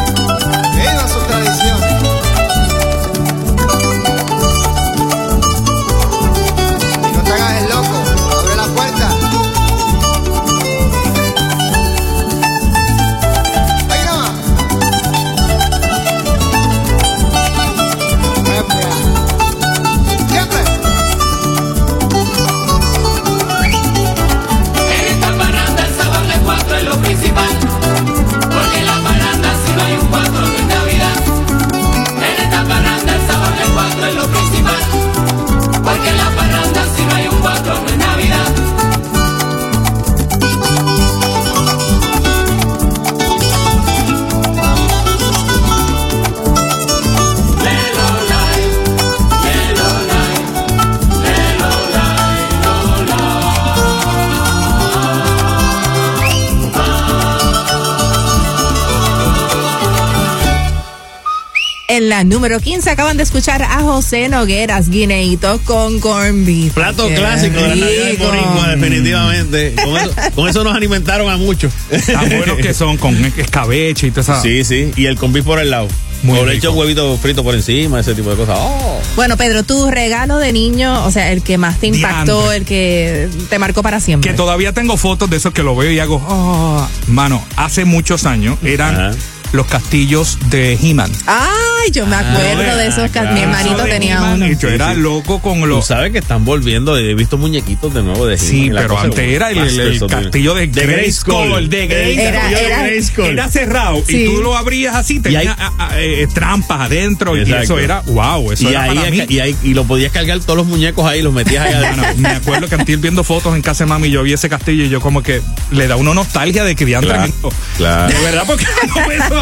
La 62.16 62.24
número 62.24 62.62
15 62.62 62.90
acaban 62.92 63.18
de 63.18 63.24
escuchar 63.24 63.62
a 63.62 63.82
José 63.82 64.30
Nogueras, 64.30 64.88
guineíto 64.88 65.60
con 65.66 66.00
corn 66.00 66.46
beef. 66.46 66.72
Plato 66.74 67.10
Qué 67.10 67.16
clásico 67.16 67.56
de 67.62 67.68
la 67.68 67.76
Navidad 67.76 68.04
de 68.04 68.12
rico. 68.12 68.26
Boricua, 68.28 68.68
definitivamente. 68.70 69.76
Con 69.76 69.98
eso, 69.98 70.14
con 70.34 70.48
eso 70.48 70.64
nos 70.64 70.76
alimentaron 70.78 71.30
a 71.30 71.36
muchos. 71.36 71.74
Tan 72.06 72.30
buenos 72.30 72.58
que 72.60 72.74
son 72.74 72.96
con 72.96 73.14
escabeche 73.38 74.08
y 74.08 74.12
todo 74.12 74.22
eso. 74.22 74.42
Sí, 74.42 74.64
sí. 74.64 74.94
Y 74.96 75.08
el 75.08 75.18
conví 75.18 75.42
por 75.42 75.60
el 75.60 75.72
lado. 75.72 75.90
Muy 76.24 76.40
o 76.40 76.46
le 76.46 76.54
rico. 76.54 76.68
echo 76.68 76.72
huevito 76.72 77.18
frito 77.18 77.44
por 77.44 77.54
encima, 77.54 78.00
ese 78.00 78.16
tipo 78.16 78.30
de 78.30 78.38
cosas. 78.38 78.58
Oh. 78.62 79.02
Bueno, 79.18 79.36
Pedro, 79.36 79.64
tu 79.64 79.92
regalo 79.92 80.38
de 80.38 80.54
niño, 80.54 81.04
o 81.04 81.12
sea, 81.12 81.34
el 81.34 81.44
que 81.44 81.58
más 81.58 81.82
te 81.82 81.88
impactó, 81.88 82.54
el 82.54 82.64
que 82.64 83.28
te 83.50 83.60
marcó 83.60 83.84
para 83.84 84.00
siempre. 84.00 84.32
Que 84.32 84.38
todavía 84.38 84.72
tengo 84.72 84.96
fotos 84.96 85.30
de 85.30 85.36
esos 85.36 85.54
que 85.54 85.64
lo 85.64 85.76
veo 85.76 85.92
y 85.92 86.00
hago, 86.00 86.26
oh, 86.26 86.88
mano, 87.08 87.44
hace 87.58 87.84
muchos 87.84 88.26
años 88.26 88.58
eran 88.64 88.96
Ajá. 88.96 89.12
Los 89.56 89.66
castillos 89.68 90.38
de 90.50 90.74
He-Man. 90.82 91.12
Ay, 91.28 91.92
yo 91.92 92.06
me 92.06 92.16
acuerdo 92.16 92.78
de 92.78 92.88
esos 92.88 93.10
que 93.12 93.22
mi 93.22 93.40
hermanito 93.42 93.84
tenía 93.86 94.22
uno. 94.34 94.48
Y 94.48 94.58
yo 94.58 94.70
era 94.70 94.94
loco 94.94 95.40
con 95.42 95.60
Tú 95.62 95.66
los. 95.68 95.86
sabes 95.88 96.12
que 96.12 96.20
están 96.20 96.46
volviendo, 96.46 96.98
he 96.98 97.14
visto 97.16 97.38
muñequitos 97.38 97.94
de 97.94 98.04
nuevo 98.04 98.26
de 98.26 98.38
Sí, 98.38 98.66
He-Man, 98.66 98.76
la 98.76 98.82
pero 98.82 99.00
antes 99.00 99.20
era 99.20 99.52
el, 99.52 100.00
the- 100.00 100.08
castillo 100.08 100.54
de, 100.56 100.68
de 100.68 100.86
Grayskull. 100.86 101.70
De 101.70 101.88
Grayskull. 101.88 102.20
Era- 102.26 102.40
castillo 102.42 102.58
de 102.60 102.66
era- 102.66 102.80
Grayskull. 102.84 103.26
Era 103.26 103.50
cerrado 103.50 104.04
Sí. 104.08 104.18
y 104.18 104.26
tú 104.26 104.42
lo 104.42 104.56
abrías 104.58 104.96
así, 104.96 105.20
tenía 105.20 105.40
ahí- 105.40 105.48
a- 105.48 105.72
a- 105.78 106.00
eh, 106.02 106.28
trampas 106.34 106.82
adentro 106.82 107.38
y 107.38 107.42
eso 107.52 107.80
era, 107.80 108.02
wow, 108.02 108.52
eso 108.52 108.64
y 108.64 108.68
era 108.68 108.84
ahí, 108.84 108.96
para 108.98 109.10
mí. 109.12 109.24
y 109.28 109.40
ahí 109.40 109.56
y 109.64 109.74
lo 109.74 109.86
podías 109.86 110.12
cargar 110.12 110.40
todos 110.40 110.58
los 110.58 110.66
muñecos 110.68 111.06
ahí, 111.08 111.22
los 111.22 111.34
metías 111.34 111.66
ahí 111.66 111.74
adentro. 111.74 112.06
me 112.18 112.30
acuerdo 112.30 112.68
que 112.68 112.76
antes 112.76 113.00
viendo 113.02 113.24
fotos 113.24 113.56
en 113.56 113.62
casa 113.62 113.84
de 113.86 113.90
mami, 113.90 114.10
yo 114.10 114.22
vi 114.24 114.34
ese 114.34 114.50
castillo 114.50 114.84
y 114.86 114.90
yo 114.90 115.00
como 115.02 115.22
que 115.24 115.42
le 115.72 115.88
da 115.88 115.96
uno 115.96 116.14
nostalgia 116.14 116.64
de 116.64 116.76
que 116.76 116.86
diantre 116.86 117.06
Claro, 117.16 117.32
claro. 117.78 118.08
De 118.14 118.20
verdad, 118.24 118.44
porque 118.48 118.66
no 118.96 119.08
veo 119.08 119.42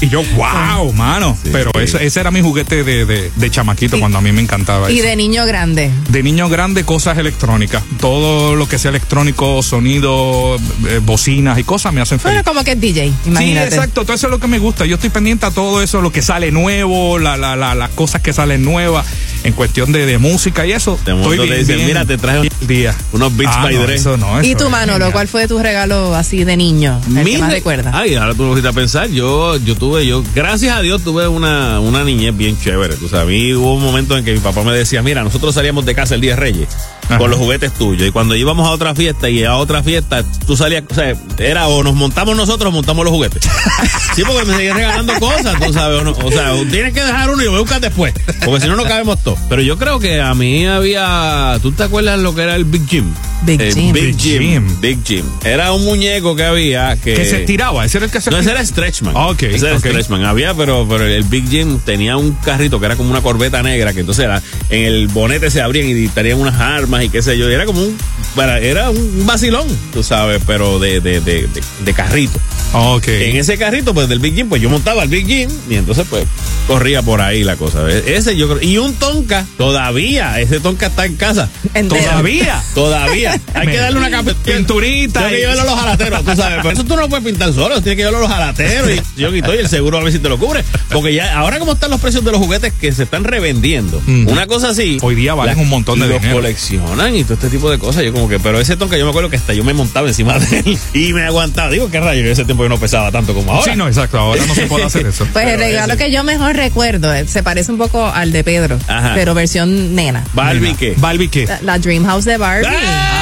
Y 0.00 0.08
yo, 0.08 0.22
wow, 0.36 0.92
mano. 0.92 1.36
Sí, 1.42 1.50
Pero 1.52 1.70
sí. 1.74 1.80
Ese, 1.82 2.04
ese 2.06 2.20
era 2.20 2.30
mi 2.30 2.40
juguete 2.40 2.84
de, 2.84 3.04
de, 3.04 3.30
de 3.34 3.50
chamaquito 3.50 3.96
Y- 3.96 4.00
cuando 4.00 4.18
a 4.18 4.20
mí 4.20 4.32
me 4.32 4.40
encantaba 4.40 4.90
Y 4.90 4.98
eso. 4.98 5.08
de 5.08 5.16
niño 5.16 5.44
grande. 5.46 5.90
De 6.08 6.22
niño 6.22 6.48
grande, 6.48 6.84
cosas 6.84 7.18
electrónicas. 7.18 7.82
Todo 8.00 8.54
lo 8.56 8.68
que 8.68 8.78
sea 8.78 8.90
electrónico, 8.90 9.62
sonido, 9.62 10.56
eh, 10.88 11.00
bocinas 11.02 11.58
y 11.58 11.64
cosas 11.64 11.92
me 11.92 12.00
hacen 12.00 12.20
feliz. 12.20 12.34
Bueno, 12.36 12.44
como 12.44 12.64
que 12.64 12.72
es 12.72 12.80
DJ, 12.80 13.08
Sí, 13.08 13.14
imagínate. 13.30 13.68
exacto, 13.74 14.02
todo 14.04 14.14
eso 14.14 14.26
es 14.28 14.30
lo 14.30 14.38
que 14.38 14.46
me 14.48 14.58
gusta. 14.58 14.86
Yo 14.86 14.94
estoy 14.96 15.10
pendiente 15.10 15.46
a 15.46 15.50
todo 15.50 15.82
eso, 15.82 16.00
lo 16.00 16.12
que 16.12 16.22
sale 16.22 16.50
nuevo, 16.52 17.18
la, 17.18 17.36
la, 17.36 17.56
la- 17.56 17.74
las 17.74 17.90
cosas 17.90 18.22
que 18.22 18.32
salen 18.32 18.64
nuevas 18.64 19.06
en 19.44 19.52
cuestión 19.52 19.92
de, 19.92 20.06
de 20.06 20.18
música 20.18 20.66
y 20.66 20.72
eso. 20.72 20.98
De 21.04 21.12
Estoy 21.14 21.38
te 21.38 21.44
bien, 21.44 21.58
dicen, 21.58 21.76
bien 21.76 21.88
mira, 21.88 22.04
te 22.04 22.18
traje 22.18 22.40
un- 22.40 22.48
día. 22.66 22.94
unos 23.12 23.36
Beats 23.36 23.54
Ah, 23.56 23.62
by 23.64 23.74
no, 23.74 23.82
Dre. 23.82 23.94
eso 23.96 24.16
no, 24.16 24.42
¿Y 24.42 24.52
eso 24.52 24.64
es 24.66 24.70
Manolo, 24.70 24.92
genial. 24.94 25.12
cuál 25.12 25.28
fue 25.28 25.48
tu 25.48 25.58
regalo 25.58 26.14
así 26.14 26.44
de 26.44 26.56
niño? 26.56 27.00
El 27.08 27.24
Mi 27.24 27.32
que 27.32 27.38
más 27.38 27.48
re- 27.50 27.56
recuerdas. 27.56 27.94
Ay, 27.94 28.14
ahora 28.14 28.34
tú 28.34 28.44
lo 28.44 28.68
a 28.68 28.72
pensar. 28.72 29.07
Yo, 29.12 29.56
yo 29.56 29.74
tuve, 29.74 30.06
yo, 30.06 30.22
gracias 30.34 30.76
a 30.76 30.80
Dios, 30.80 31.02
tuve 31.02 31.26
una, 31.28 31.80
una 31.80 32.04
niñez 32.04 32.36
bien 32.36 32.58
chévere. 32.58 32.96
Tú 32.96 33.08
sabes, 33.08 33.24
a 33.24 33.26
mí 33.26 33.54
hubo 33.54 33.74
un 33.74 33.82
momento 33.82 34.16
en 34.16 34.24
que 34.24 34.32
mi 34.32 34.40
papá 34.40 34.62
me 34.62 34.72
decía, 34.72 35.02
mira, 35.02 35.22
nosotros 35.24 35.54
salíamos 35.54 35.84
de 35.86 35.94
casa 35.94 36.14
el 36.14 36.20
día 36.20 36.32
de 36.32 36.36
Reyes 36.36 36.68
Ajá. 37.08 37.18
con 37.18 37.30
los 37.30 37.38
juguetes 37.38 37.72
tuyos. 37.72 38.08
Y 38.08 38.10
cuando 38.10 38.36
íbamos 38.36 38.66
a 38.66 38.70
otra 38.70 38.94
fiesta 38.94 39.28
y 39.30 39.44
a 39.44 39.56
otra 39.56 39.82
fiesta, 39.82 40.22
tú 40.46 40.56
salías, 40.56 40.84
o 40.90 40.94
sea, 40.94 41.14
era 41.38 41.66
o 41.68 41.82
nos 41.82 41.94
montamos 41.94 42.36
nosotros 42.36 42.68
o 42.68 42.72
montamos 42.72 43.04
los 43.04 43.12
juguetes. 43.14 43.42
sí, 44.14 44.22
porque 44.26 44.44
me 44.46 44.54
seguían 44.56 44.76
regalando 44.76 45.14
cosas, 45.18 45.58
tú 45.64 45.72
sabes. 45.72 46.00
O, 46.00 46.04
no- 46.04 46.10
o 46.12 46.30
sea, 46.30 46.52
tienes 46.70 46.92
que 46.92 47.02
dejar 47.02 47.30
uno 47.30 47.40
y 47.42 47.44
lo 47.46 47.50
voy 47.52 47.58
a 47.58 47.62
buscar 47.62 47.80
después. 47.80 48.14
Porque 48.44 48.60
si 48.62 48.66
no, 48.68 48.76
no 48.76 48.84
cabemos 48.84 49.22
todos. 49.22 49.38
Pero 49.48 49.62
yo 49.62 49.78
creo 49.78 49.98
que 50.00 50.20
a 50.20 50.34
mí 50.34 50.66
había, 50.66 51.58
¿tú 51.62 51.72
te 51.72 51.82
acuerdas 51.84 52.18
lo 52.20 52.34
que 52.34 52.42
era 52.42 52.54
el 52.56 52.64
Big 52.64 52.86
Jim? 52.88 53.04
Big 53.42 53.72
Jim. 53.72 53.92
Big 53.92 54.04
Big 54.04 54.18
Jim. 54.18 54.42
Jim. 54.42 54.80
Big 54.80 54.98
Jim. 55.04 55.24
Era 55.44 55.72
un 55.72 55.84
muñeco 55.84 56.34
que 56.34 56.44
había 56.44 56.96
que... 56.96 57.14
Que 57.14 57.24
se 57.24 57.40
estiraba, 57.40 57.84
ese 57.84 57.98
era 57.98 58.06
el 58.06 58.12
que 58.12 58.20
se 58.20 58.30
No, 58.30 58.38
ese 58.38 58.50
era 58.50 58.64
Stretchman. 58.64 59.14
Ah, 59.16 59.28
ok, 59.28 59.42
Ese 59.44 59.66
era 59.68 59.76
ok. 59.76 59.86
Stretchman. 59.86 60.24
Había, 60.24 60.54
pero, 60.54 60.86
pero 60.88 61.04
el 61.06 61.22
Big 61.24 61.48
Jim 61.48 61.78
tenía 61.84 62.16
un 62.16 62.32
carrito 62.32 62.80
que 62.80 62.86
era 62.86 62.96
como 62.96 63.10
una 63.10 63.20
corbeta 63.20 63.62
negra, 63.62 63.92
que 63.92 64.00
entonces 64.00 64.24
era, 64.24 64.42
en 64.70 64.84
el 64.84 65.08
bonete 65.08 65.50
se 65.50 65.62
abrían 65.62 65.88
y 65.88 66.04
estarían 66.04 66.40
unas 66.40 66.60
armas 66.60 66.97
y 67.04 67.08
qué 67.08 67.22
sé 67.22 67.36
yo. 67.38 67.48
Era 67.48 67.64
como 67.66 67.82
un, 67.82 67.96
era 68.60 68.90
un 68.90 69.26
vacilón, 69.26 69.66
tú 69.92 70.02
sabes, 70.02 70.42
pero 70.46 70.78
de, 70.78 71.00
de, 71.00 71.20
de, 71.20 71.48
de 71.84 71.94
carrito. 71.94 72.38
Ok. 72.72 73.08
En 73.08 73.36
ese 73.36 73.56
carrito, 73.56 73.94
pues 73.94 74.08
del 74.08 74.18
Big 74.20 74.34
Jim, 74.34 74.48
pues 74.48 74.60
yo 74.60 74.68
montaba 74.68 75.02
el 75.02 75.08
Big 75.08 75.26
Jim 75.26 75.50
y 75.70 75.74
entonces 75.76 76.06
pues 76.08 76.24
corría 76.66 77.00
por 77.02 77.20
ahí 77.22 77.42
la 77.44 77.56
cosa. 77.56 77.88
Ese 77.90 78.36
yo 78.36 78.46
creo. 78.48 78.62
Y 78.62 78.76
un 78.78 78.92
Tonka, 78.94 79.46
todavía, 79.56 80.38
ese 80.40 80.60
Tonka 80.60 80.86
está 80.88 81.06
en 81.06 81.16
casa. 81.16 81.48
Entero. 81.74 82.02
Todavía. 82.04 82.62
Todavía. 82.74 83.40
Hay 83.54 83.68
que 83.68 83.76
darle 83.78 83.98
una 83.98 84.10
capa- 84.10 84.34
Pinturita 84.44 85.26
Hay 85.26 85.32
que 85.34 85.40
llevarlo 85.40 85.62
a 85.62 85.64
los 85.66 85.74
jalateros, 85.76 86.24
tú 86.24 86.36
sabes. 86.36 86.58
Pero 86.62 86.70
eso 86.72 86.84
tú 86.84 86.94
no 86.96 87.02
lo 87.02 87.08
puedes 87.08 87.24
pintar 87.24 87.52
solo, 87.54 87.80
tienes 87.80 87.96
que 87.96 88.02
llevarlo 88.02 88.18
a 88.18 88.22
los 88.22 88.30
jalateros 88.30 88.90
y 88.90 89.20
yo 89.20 89.32
quito 89.32 89.54
y 89.54 89.58
el 89.58 89.68
seguro 89.68 89.98
a 89.98 90.02
ver 90.02 90.12
si 90.12 90.18
te 90.18 90.28
lo 90.28 90.38
cubre. 90.38 90.62
Porque 90.90 91.14
ya, 91.14 91.38
ahora 91.38 91.58
como 91.58 91.72
están 91.72 91.90
los 91.90 92.00
precios 92.00 92.24
de 92.24 92.32
los 92.32 92.40
juguetes 92.40 92.72
que 92.78 92.92
se 92.92 93.04
están 93.04 93.24
revendiendo, 93.24 94.00
una 94.26 94.46
cosa 94.46 94.70
así. 94.70 94.98
Hoy 95.02 95.14
día 95.14 95.34
valen 95.34 95.56
la- 95.56 95.62
un 95.62 95.68
montón 95.68 96.00
de 96.00 96.06
los 96.08 96.20
dinero. 96.20 96.36
coleccionan 96.36 97.14
y 97.14 97.24
todo 97.24 97.34
este 97.34 97.48
tipo 97.48 97.70
de 97.70 97.78
cosas. 97.78 98.04
Yo 98.04 98.12
como 98.12 98.28
que, 98.28 98.38
pero 98.38 98.60
ese 98.60 98.76
tonka 98.76 98.96
yo 98.98 99.04
me 99.04 99.10
acuerdo 99.10 99.30
que 99.30 99.36
hasta 99.36 99.54
yo 99.54 99.64
me 99.64 99.72
montaba 99.74 100.08
encima 100.08 100.38
de 100.38 100.58
él 100.60 100.78
y 100.92 101.12
me 101.14 101.22
aguantaba. 101.24 101.70
Digo, 101.70 101.90
qué 101.90 102.00
rayo, 102.00 102.30
ese 102.30 102.44
tiempo 102.44 102.57
yo 102.64 102.68
no 102.70 102.78
pesaba 102.78 103.10
tanto 103.12 103.34
como 103.34 103.52
ahora. 103.52 103.72
Sí, 103.72 103.76
no, 103.76 103.86
exacto. 103.88 104.18
Ahora 104.18 104.42
no 104.46 104.54
se 104.54 104.66
puede 104.66 104.84
hacer 104.84 105.06
eso. 105.06 105.26
Pues 105.32 105.46
el 105.46 105.52
Pero 105.56 105.64
regalo 105.64 105.94
ese- 105.94 106.04
que 106.04 106.10
yo 106.12 106.24
mejor 106.24 106.56
recuerdo 106.56 107.14
eh, 107.14 107.26
se 107.26 107.42
parece 107.42 107.70
un 107.72 107.78
poco 107.78 108.06
al 108.06 108.32
de 108.32 108.44
Pedro, 108.44 108.78
Ajá. 108.88 109.12
pero 109.14 109.34
versión 109.34 109.94
nena. 109.94 110.24
Barbie, 110.32 110.74
¿qué? 110.74 110.94
Barbie, 110.96 111.28
¿qué? 111.28 111.46
La, 111.46 111.60
la 111.62 111.78
Dream 111.78 112.04
House 112.04 112.24
de 112.24 112.36
Barbie. 112.36 112.66
Ah. 112.68 113.14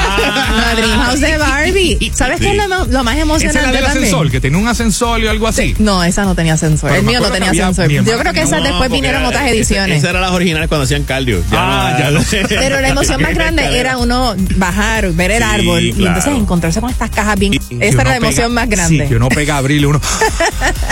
La 0.57 0.75
Dream 0.75 0.99
House 0.99 1.19
de 1.21 1.37
Barbie. 1.37 2.11
¿Sabes 2.13 2.39
qué 2.39 2.49
es 2.51 2.57
lo, 2.57 2.85
lo 2.85 3.03
más 3.03 3.15
Esa 3.15 3.23
es 3.23 3.27
la 3.27 3.33
emocionante 3.33 3.59
del 3.59 3.83
también? 3.83 4.03
ascensor, 4.03 4.31
que 4.31 4.41
tiene 4.41 4.57
un 4.57 4.67
ascensor 4.67 5.21
y 5.21 5.27
algo 5.27 5.47
así. 5.47 5.75
No, 5.79 6.03
esa 6.03 6.23
no 6.25 6.33
tenía. 6.35 6.55
Pero 6.57 6.95
el 6.95 7.03
mío 7.03 7.19
no 7.19 7.29
tenía 7.29 7.51
mi 7.51 7.57
Yo 7.59 7.73
creo 7.73 8.17
que 8.17 8.23
tenía 8.23 8.43
esas 8.43 8.49
No, 8.59 8.63
después 8.63 8.73
porque 8.79 8.93
vinieron 8.93 9.19
era- 9.21 9.29
otras 9.29 9.47
ediciones. 9.49 9.97
Esas 9.97 10.09
eran 10.11 10.21
las 10.23 10.31
originales 10.31 10.67
cuando 10.69 10.85
hacían 10.85 11.03
cardio. 11.03 11.43
Ah, 11.51 11.95
ya 11.99 12.09
lo 12.09 12.21
sé. 12.21 12.43
Pero 12.47 12.81
la 12.81 12.89
emoción 12.89 13.21
más 13.21 13.33
grande 13.35 13.77
era 13.79 13.97
uno 13.97 14.35
bajar, 14.55 15.11
ver 15.11 15.31
el 15.31 15.37
Sí, 15.43 15.43
árbol 15.43 15.83
y 15.83 15.89
entonces 16.05 16.33
encontrarse 16.35 16.79
con 16.81 16.89
estas 16.89 17.09
cajas 17.11 17.37
bien. 17.37 17.53
Esa 17.79 18.01
era 18.01 18.09
la 18.11 18.15
emoción 18.17 18.51
pega- 18.51 18.55
más 18.55 18.69
grande. 18.69 19.07
Sí, 19.27 19.33
uno 19.33 19.35
pega 19.35 19.55
a 19.55 19.57
abrir 19.57 19.81
y 19.81 19.85
uno. 19.85 20.01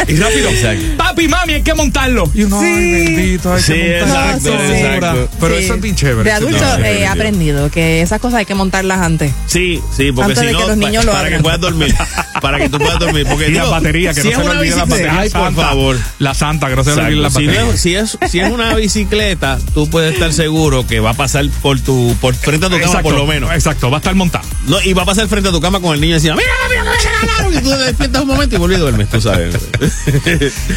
y 0.08 0.16
rápido. 0.18 0.50
Exacto. 0.50 0.84
Papi, 0.98 1.28
mami, 1.28 1.54
hay 1.54 1.62
que 1.64 1.74
montarlo. 1.74 2.30
Y 2.34 2.44
uno, 2.44 2.60
ay, 2.60 2.92
bendito, 2.92 3.54
hay 3.54 3.62
Sí, 3.62 3.74
que 3.74 4.00
montarlo. 4.02 4.26
exacto, 4.36 4.50
No, 4.54 4.60
sí, 4.62 4.68
sí. 4.68 4.74
exacto. 4.86 5.30
Pero 5.40 5.58
Sí. 5.58 5.64
eso 5.64 5.74
es 5.76 5.82
bien 5.82 5.96
chévere. 5.96 6.24
De 6.24 6.32
adulto 6.32 6.58
No, 6.66 6.86
eh, 6.86 7.00
he 7.02 7.08
aprendido 7.08 7.70
que 7.72 8.02
esas 8.02 8.20
cosas 8.20 8.40
hay 8.40 8.46
que 8.46 8.56
montarlas 8.56 9.00
antes. 9.00 9.32
Sí, 9.48 9.82
sí, 9.96 10.12
porque 10.12 10.32
Antes 10.32 10.40
si 10.40 10.46
de 10.48 10.52
no, 10.54 10.60
que 10.60 10.68
los 10.68 10.78
pa- 10.78 10.86
niños 10.88 11.06
lo 11.06 11.12
para 11.12 11.30
que 11.30 11.40
puedas 11.40 11.60
dormir. 11.60 11.96
para 12.42 12.58
que 12.60 12.70
tú 12.70 12.78
puedas 12.78 13.00
dormir. 13.00 13.26
Porque 13.28 13.46
Y 13.48 13.52
digo, 13.52 13.62
las 13.64 13.72
baterías, 13.72 14.16
que 14.16 14.22
si 14.22 14.30
no 14.30 14.38
se 14.38 14.44
le 14.44 14.54
las 14.54 14.62
bicicleta- 14.62 14.86
baterías. 14.86 15.16
Ay, 15.18 15.30
por 15.30 15.56
favor. 15.56 15.98
La 16.20 16.34
santa, 16.34 16.70
que 16.70 16.76
no 16.76 16.84
se 16.84 16.96
le 16.96 17.02
olviden 17.02 17.22
las 17.22 17.36
Exacto. 17.36 17.40
Si, 17.40 17.46
no 17.46 17.52
baterías. 17.66 17.76
es, 17.76 17.82
si, 17.82 17.96
es, 18.26 18.32
si 18.32 18.40
es 18.40 18.52
una 18.52 18.74
bicicleta, 18.76 19.60
tú 19.74 19.90
puedes 19.90 20.14
estar 20.14 20.32
seguro 20.34 20.86
que 20.88 21.00
va 21.00 21.12
a 21.12 21.14
pasar 21.14 21.46
por 21.62 21.80
tu 21.80 22.16
por 22.22 22.34
frente 22.36 22.66
a 22.66 22.70
tu 22.70 22.76
cama 22.76 22.86
Exacto, 22.88 23.04
por 23.10 23.14
lo 23.18 23.26
menos. 23.26 23.52
Exacto, 23.54 23.90
va 23.90 23.98
a 23.98 24.00
estar 24.00 24.16
montado. 24.16 24.46
No, 24.68 24.82
y 24.82 24.94
va 24.94 25.04
a 25.04 25.06
pasar 25.06 25.28
frente 25.28 25.50
a 25.50 25.52
tu 25.52 25.62
cama 25.62 25.80
con 25.80 25.94
el 25.94 26.02
niño 26.02 26.16
encima. 26.16 26.36
Mira, 26.36 26.48
mira, 26.70 26.84
mira, 26.84 27.50
mira, 27.50 27.60
y 27.60 27.64
tú 27.64 27.70
te 27.70 27.78
despiertas 27.78 28.25
un 28.26 28.36
momento 28.36 28.56
y 28.56 28.60
vuelves 28.60 28.78
y 28.80 28.82
duermes, 28.82 29.10
tú 29.10 29.22
sabes. 29.22 29.56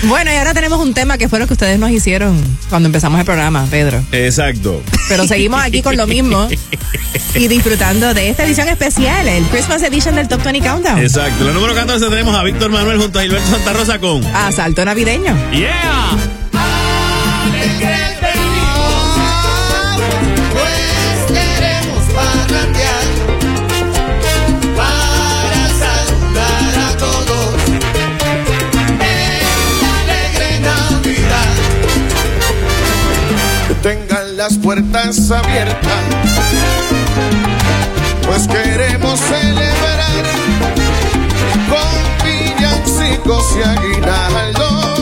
Bueno, 0.05 0.33
y 0.33 0.37
ahora 0.37 0.55
tenemos 0.55 0.79
un 0.81 0.95
tema 0.95 1.19
que 1.19 1.29
fue 1.29 1.39
lo 1.39 1.47
que 1.47 1.55
ustedes 1.55 1.79
nos 1.79 1.91
hicieron 1.91 2.39
cuando 2.69 2.87
empezamos 2.87 3.19
el 3.19 3.27
programa, 3.27 3.67
Pedro. 3.71 4.03
Exacto. 4.13 4.83
Pero 5.09 5.27
seguimos 5.27 5.63
aquí 5.63 5.83
con 5.83 5.97
lo 5.97 6.07
mismo 6.07 6.49
y 7.35 7.49
disfrutando 7.49 8.15
de 8.15 8.31
esta 8.31 8.45
edición 8.45 8.69
especial, 8.69 9.27
el 9.29 9.45
Christmas 9.45 9.83
Edition 9.83 10.15
del 10.17 10.29
Top 10.29 10.43
20 10.43 10.67
Countdown. 10.67 10.99
Exacto. 10.99 11.45
La 11.45 11.53
número 11.53 11.75
14 11.75 12.09
tenemos 12.09 12.37
a 12.37 12.43
Víctor 12.43 12.71
Manuel 12.71 12.99
junto 12.99 13.19
a 13.19 13.23
Gilberto 13.23 13.51
Santa 13.51 13.73
Rosa 13.73 13.99
con 13.99 14.25
Asalto 14.27 14.85
navideño. 14.85 15.35
Yeah. 15.53 16.17
Las 34.49 34.59
puertas 34.59 35.31
abiertas, 35.31 36.05
pues 38.27 38.49
queremos 38.49 39.21
celebrar 39.21 40.25
con 41.69 42.25
villancicos 42.25 43.45
y 43.59 43.63
aguinaldos 43.63 45.01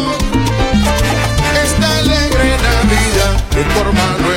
esta 1.64 1.98
alegre 1.98 2.56
Navidad 2.58 3.44
que 3.50 3.62
por 3.74 3.92
Manuel 3.92 4.35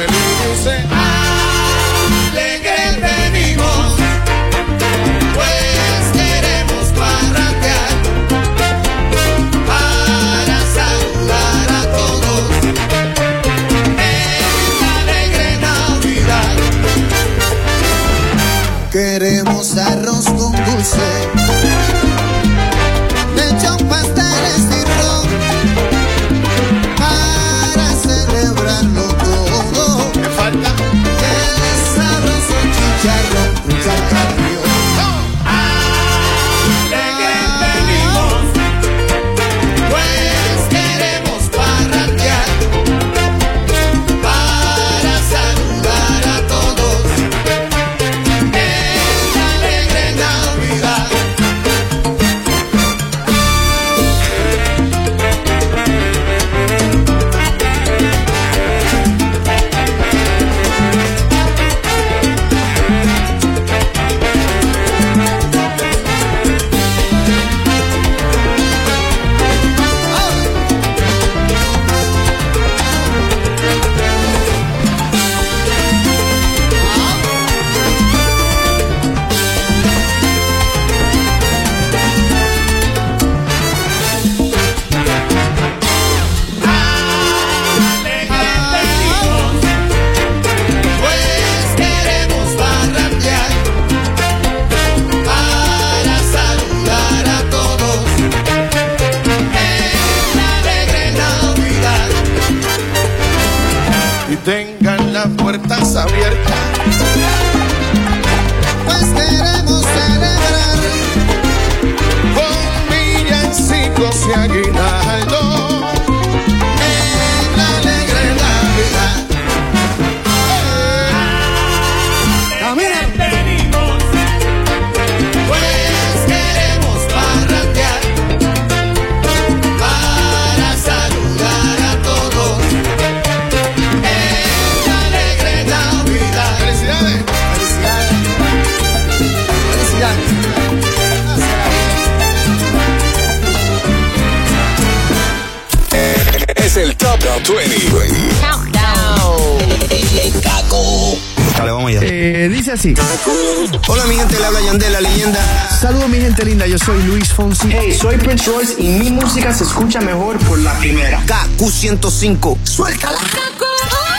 Fonsi. 157.40 157.70
Hey, 157.72 157.94
soy 157.94 158.18
Prince 158.18 158.52
Royce 158.52 158.76
y 158.78 158.90
mi 159.00 159.12
música 159.12 159.54
se 159.54 159.64
escucha 159.64 160.02
mejor 160.02 160.38
por 160.40 160.60
la 160.60 160.78
primera. 160.78 161.22
KQ105. 161.26 162.58
Suéltala. 162.66 163.49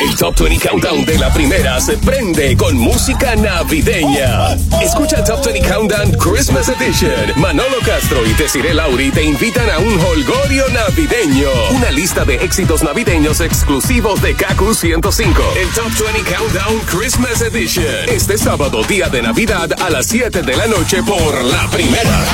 El 0.00 0.16
Top 0.16 0.34
20 0.40 0.66
Countdown 0.66 1.04
de 1.04 1.18
la 1.18 1.30
primera 1.30 1.78
se 1.78 1.98
prende 1.98 2.56
con 2.56 2.74
música 2.74 3.36
navideña. 3.36 4.54
Escucha 4.82 5.16
el 5.16 5.24
Top 5.24 5.44
20 5.44 5.68
Countdown 5.68 6.12
Christmas 6.12 6.70
Edition. 6.70 7.12
Manolo 7.36 7.76
Castro 7.84 8.24
y 8.26 8.32
Desiree 8.32 8.72
Lauri 8.72 9.10
te 9.10 9.22
invitan 9.22 9.68
a 9.68 9.78
un 9.78 10.00
holgorio 10.00 10.64
navideño. 10.70 11.50
Una 11.72 11.90
lista 11.90 12.24
de 12.24 12.36
éxitos 12.36 12.82
navideños 12.82 13.40
exclusivos 13.40 14.22
de 14.22 14.34
KQ 14.34 14.72
105. 14.74 15.42
El 15.60 15.68
Top 15.68 15.92
20 16.14 16.34
Countdown 16.34 16.80
Christmas 16.86 17.42
Edition. 17.42 18.08
Este 18.08 18.38
sábado, 18.38 18.82
día 18.84 19.10
de 19.10 19.20
Navidad, 19.20 19.70
a 19.82 19.90
las 19.90 20.06
7 20.06 20.40
de 20.40 20.56
la 20.56 20.66
noche 20.66 21.02
por 21.02 21.44
la 21.44 21.68
primera. 21.68 22.24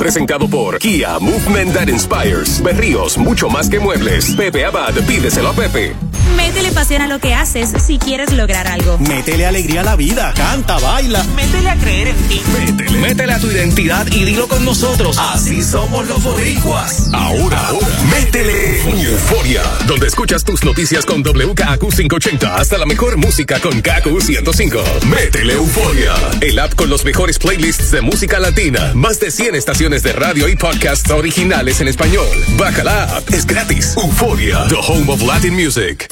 Presentado 0.00 0.48
por 0.48 0.78
Kia, 0.78 1.20
Movement 1.20 1.74
That 1.74 1.88
Inspires. 1.88 2.60
Berríos, 2.60 3.16
mucho 3.18 3.48
más 3.48 3.70
que 3.70 3.78
muebles. 3.78 4.34
Pepe 4.34 4.64
Abad, 4.64 4.94
pídeselo 5.06 5.50
a 5.50 5.52
Pepe. 5.52 6.07
Métele 6.36 6.72
pasión 6.72 7.02
a 7.02 7.06
lo 7.06 7.18
que 7.18 7.34
haces 7.34 7.70
si 7.84 7.98
quieres 7.98 8.32
lograr 8.32 8.66
algo. 8.66 8.98
Métele 8.98 9.46
alegría 9.46 9.80
a 9.80 9.84
la 9.84 9.96
vida, 9.96 10.32
canta, 10.34 10.78
baila. 10.78 11.22
Métele 11.34 11.70
a 11.70 11.76
creer 11.76 12.08
en 12.08 12.16
ti. 12.28 12.42
Métele. 12.58 12.98
Métele 12.98 13.32
a 13.32 13.38
tu 13.38 13.50
identidad 13.50 14.06
y 14.12 14.24
dilo 14.24 14.48
con 14.48 14.64
nosotros. 14.64 15.18
Así 15.18 15.62
somos 15.62 16.06
los 16.06 16.22
boricuas. 16.22 17.10
Ahora, 17.12 17.66
ahora, 17.68 17.86
métele 18.10 18.82
Euforia, 18.82 19.62
donde 19.86 20.06
escuchas 20.06 20.44
tus 20.44 20.64
noticias 20.64 21.04
con 21.04 21.22
WKQ 21.22 21.94
580 21.94 22.56
hasta 22.56 22.78
la 22.78 22.86
mejor 22.86 23.16
música 23.16 23.60
con 23.60 23.80
KQ 23.80 24.20
105. 24.20 24.82
Métele 25.06 25.54
Euforia, 25.54 26.14
el 26.40 26.58
app 26.58 26.74
con 26.74 26.90
los 26.90 27.04
mejores 27.04 27.38
playlists 27.38 27.90
de 27.90 28.00
música 28.00 28.38
latina, 28.38 28.92
más 28.94 29.20
de 29.20 29.30
100 29.30 29.54
estaciones 29.54 30.02
de 30.02 30.12
radio 30.12 30.48
y 30.48 30.56
podcasts 30.56 31.10
originales 31.10 31.80
en 31.80 31.88
español. 31.88 32.26
Baja 32.56 32.84
la 32.84 33.16
app, 33.16 33.28
es 33.32 33.46
gratis. 33.46 33.94
Euforia, 33.96 34.66
the 34.68 34.76
home 34.76 35.10
of 35.10 35.22
Latin 35.22 35.54
music. 35.54 36.08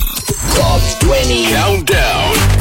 Top 0.55 0.81
20 1.09 1.55
Countdown. 1.55 2.57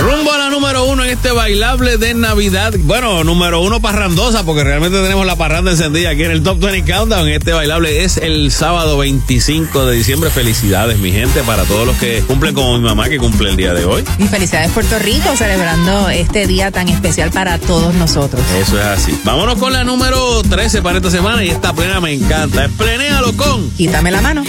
Rumbo 0.00 0.32
a 0.32 0.38
la 0.38 0.50
número 0.50 0.84
uno 0.84 1.04
en 1.04 1.10
este 1.10 1.30
bailable 1.30 1.98
de 1.98 2.14
Navidad. 2.14 2.72
Bueno, 2.80 3.22
número 3.22 3.60
uno 3.60 3.80
parrandosa, 3.80 4.44
porque 4.44 4.64
realmente 4.64 5.00
tenemos 5.02 5.26
la 5.26 5.36
parranda 5.36 5.70
encendida 5.72 6.10
aquí 6.10 6.24
en 6.24 6.30
el 6.30 6.42
Top 6.42 6.58
20 6.58 6.90
Countdown. 6.90 7.28
Este 7.28 7.52
bailable 7.52 8.02
es 8.02 8.16
el 8.16 8.50
sábado 8.50 8.98
25 8.98 9.86
de 9.86 9.96
diciembre. 9.96 10.30
Felicidades, 10.30 10.98
mi 10.98 11.12
gente, 11.12 11.42
para 11.42 11.64
todos 11.64 11.86
los 11.86 11.96
que 11.96 12.22
cumplen 12.22 12.54
como 12.54 12.78
mi 12.78 12.84
mamá, 12.84 13.08
que 13.08 13.18
cumple 13.18 13.50
el 13.50 13.56
día 13.56 13.74
de 13.74 13.84
hoy. 13.84 14.02
Y 14.18 14.24
felicidades 14.24 14.70
Puerto 14.72 14.98
Rico 14.98 15.36
celebrando 15.36 16.08
este 16.08 16.46
día 16.46 16.70
tan 16.70 16.88
especial 16.88 17.30
para 17.30 17.58
todos 17.58 17.94
nosotros. 17.94 18.42
Eso 18.58 18.78
es 18.78 18.86
así. 18.86 19.20
Vámonos 19.24 19.56
con 19.56 19.72
la 19.72 19.84
número 19.84 20.42
13 20.42 20.82
para 20.82 20.96
esta 20.96 21.10
semana 21.10 21.44
y 21.44 21.50
esta 21.50 21.74
plena 21.74 22.00
me 22.00 22.12
encanta. 22.12 22.64
Es 22.64 22.72
plenéalo 22.72 23.36
con. 23.36 23.70
Quítame 23.72 24.10
la 24.10 24.22
mano. 24.22 24.42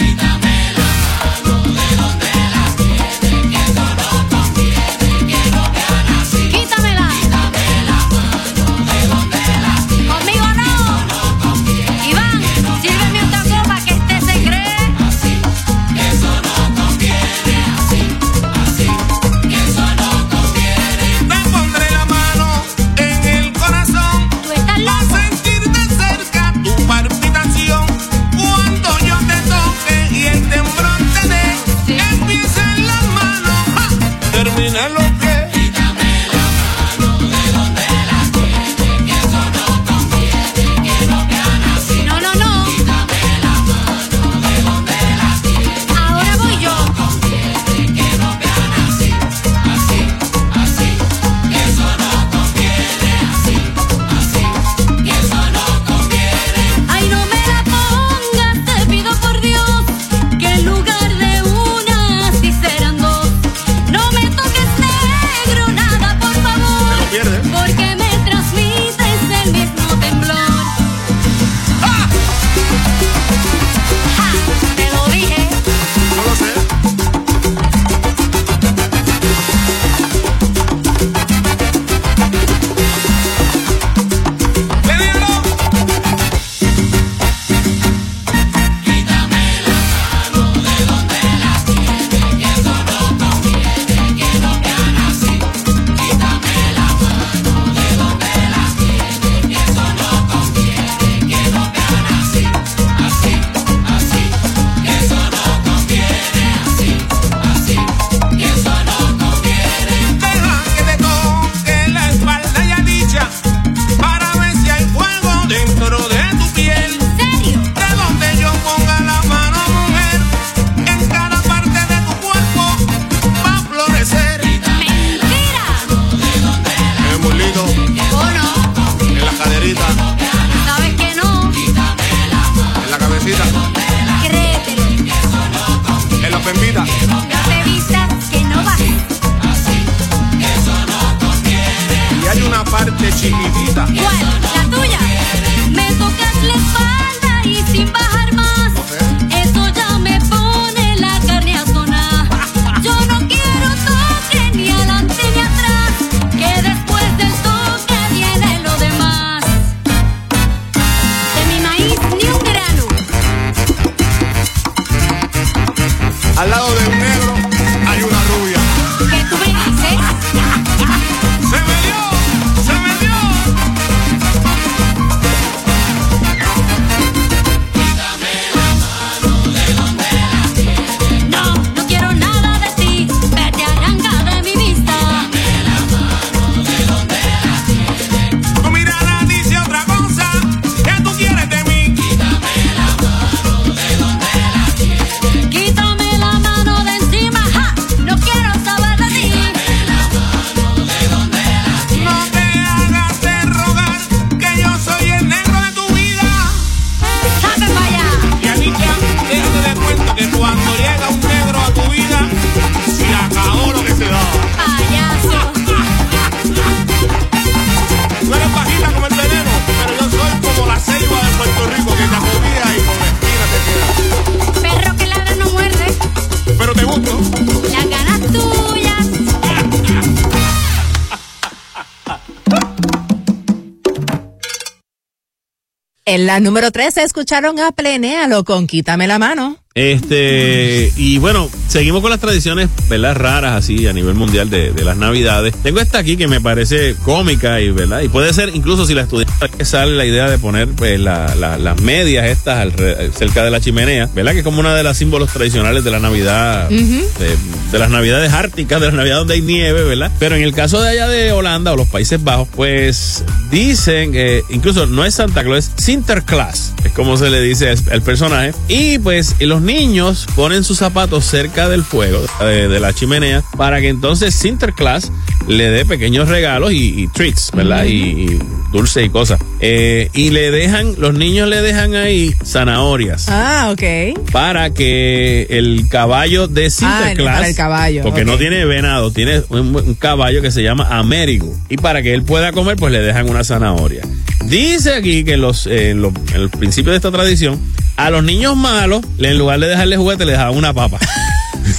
En 236.12 236.26
la 236.26 236.40
número 236.40 236.70
13 236.70 237.04
escucharon 237.04 237.58
a 237.58 237.72
Plenéalo 237.72 238.44
con 238.44 238.66
Quítame 238.66 239.06
la 239.06 239.18
mano. 239.18 239.56
Este, 239.72 240.92
y 240.94 241.16
bueno, 241.16 241.48
seguimos 241.72 242.02
con 242.02 242.10
las 242.10 242.20
tradiciones, 242.20 242.68
¿verdad? 242.90 243.14
Raras 243.16 243.56
así 243.64 243.86
a 243.86 243.92
nivel 243.94 244.14
mundial 244.14 244.50
de, 244.50 244.72
de 244.72 244.84
las 244.84 244.96
navidades. 244.96 245.54
Tengo 245.62 245.80
esta 245.80 245.98
aquí 245.98 246.16
que 246.18 246.28
me 246.28 246.40
parece 246.40 246.94
cómica 247.02 247.60
y, 247.60 247.70
¿verdad? 247.70 248.02
Y 248.02 248.08
puede 248.08 248.32
ser, 248.34 248.50
incluso 248.54 248.84
si 248.86 248.92
la 248.94 249.02
estudiante 249.02 249.64
sale 249.64 249.96
la 249.96 250.04
idea 250.04 250.28
de 250.28 250.36
poner 250.38 250.68
pues, 250.68 251.00
la- 251.00 251.34
la- 251.34 251.56
las 251.56 251.80
medias 251.80 252.26
estas 252.26 252.68
cerca 253.16 253.42
de 253.42 253.50
la 253.50 253.60
chimenea, 253.60 254.08
¿verdad? 254.14 254.32
Que 254.32 254.38
es 254.38 254.44
como 254.44 254.60
una 254.60 254.74
de 254.74 254.82
los 254.82 254.96
símbolos 254.96 255.30
tradicionales 255.32 255.82
de 255.82 255.90
la 255.90 255.98
Navidad, 255.98 256.68
de, 256.68 257.36
de 257.72 257.78
las 257.78 257.88
Navidades 257.90 258.32
árticas, 258.32 258.78
de 258.80 258.86
las 258.86 258.94
Navidades 258.94 259.20
donde 259.20 259.34
hay 259.34 259.40
nieve, 259.42 259.82
¿verdad? 259.84 260.10
Pero 260.18 260.36
en 260.36 260.42
el 260.42 260.52
caso 260.52 260.80
de 260.82 260.90
allá 260.90 261.08
de 261.08 261.32
Holanda 261.32 261.72
o 261.72 261.76
los 261.76 261.88
Países 261.88 262.22
Bajos, 262.22 262.48
pues 262.54 263.24
dicen 263.50 264.12
que 264.12 264.42
incluso 264.50 264.86
no 264.86 265.04
es 265.04 265.14
Santa 265.14 265.42
Claus, 265.42 265.70
es 265.76 265.84
Sinterklaas, 265.84 266.74
es 266.84 266.92
como 266.92 267.16
se 267.16 267.30
le 267.30 267.40
dice 267.40 267.74
al 267.90 268.02
personaje. 268.02 268.52
Y 268.68 268.98
pues 268.98 269.36
los 269.40 269.62
niños 269.62 270.26
ponen 270.36 270.64
sus 270.64 270.78
zapatos 270.78 271.24
cerca 271.24 271.61
del 271.68 271.82
fuego, 271.84 272.20
de, 272.40 272.68
de 272.68 272.80
la 272.80 272.92
chimenea, 272.92 273.42
para 273.56 273.80
que 273.80 273.88
entonces 273.88 274.34
Sinterklaas 274.34 275.10
le 275.48 275.70
dé 275.70 275.84
pequeños 275.84 276.28
regalos 276.28 276.72
y, 276.72 277.02
y 277.02 277.08
treats, 277.08 277.50
¿verdad? 277.54 277.84
Y, 277.84 277.92
y 277.92 278.38
dulce 278.72 279.02
y 279.04 279.08
cosas. 279.10 279.40
Eh, 279.60 280.08
y 280.14 280.30
le 280.30 280.50
dejan, 280.50 280.94
los 280.98 281.14
niños 281.14 281.48
le 281.48 281.60
dejan 281.62 281.94
ahí 281.94 282.34
zanahorias. 282.44 283.26
Ah, 283.28 283.70
ok. 283.72 284.18
Para 284.30 284.70
que 284.70 285.46
el 285.50 285.88
caballo 285.88 286.46
de 286.48 286.70
Sinterklaas. 286.70 287.36
para 287.36 287.48
el 287.48 287.56
caballo, 287.56 288.02
Porque 288.02 288.24
no 288.24 288.38
tiene 288.38 288.64
venado, 288.64 289.10
tiene 289.12 289.42
un, 289.48 289.74
un 289.74 289.94
caballo 289.94 290.42
que 290.42 290.50
se 290.50 290.62
llama 290.62 290.86
Américo. 290.98 291.52
Y 291.68 291.76
para 291.76 292.02
que 292.02 292.14
él 292.14 292.22
pueda 292.22 292.52
comer, 292.52 292.76
pues 292.76 292.92
le 292.92 293.00
dejan 293.00 293.28
una 293.28 293.42
zanahoria. 293.44 294.02
Dice 294.46 294.94
aquí 294.94 295.24
que 295.24 295.36
los, 295.36 295.66
eh, 295.66 295.90
en 295.90 296.02
los- 296.02 296.12
en 296.34 296.40
el 296.42 296.50
principio 296.50 296.90
de 296.92 296.96
esta 296.96 297.10
tradición, 297.10 297.60
a 297.96 298.10
los 298.10 298.22
niños 298.24 298.56
malos, 298.56 299.02
en 299.18 299.38
lugar 299.38 299.60
de 299.60 299.68
dejarle 299.68 299.96
juguete, 299.96 300.24
le 300.24 300.32
dejaban 300.32 300.56
una 300.56 300.72
papa. 300.72 300.98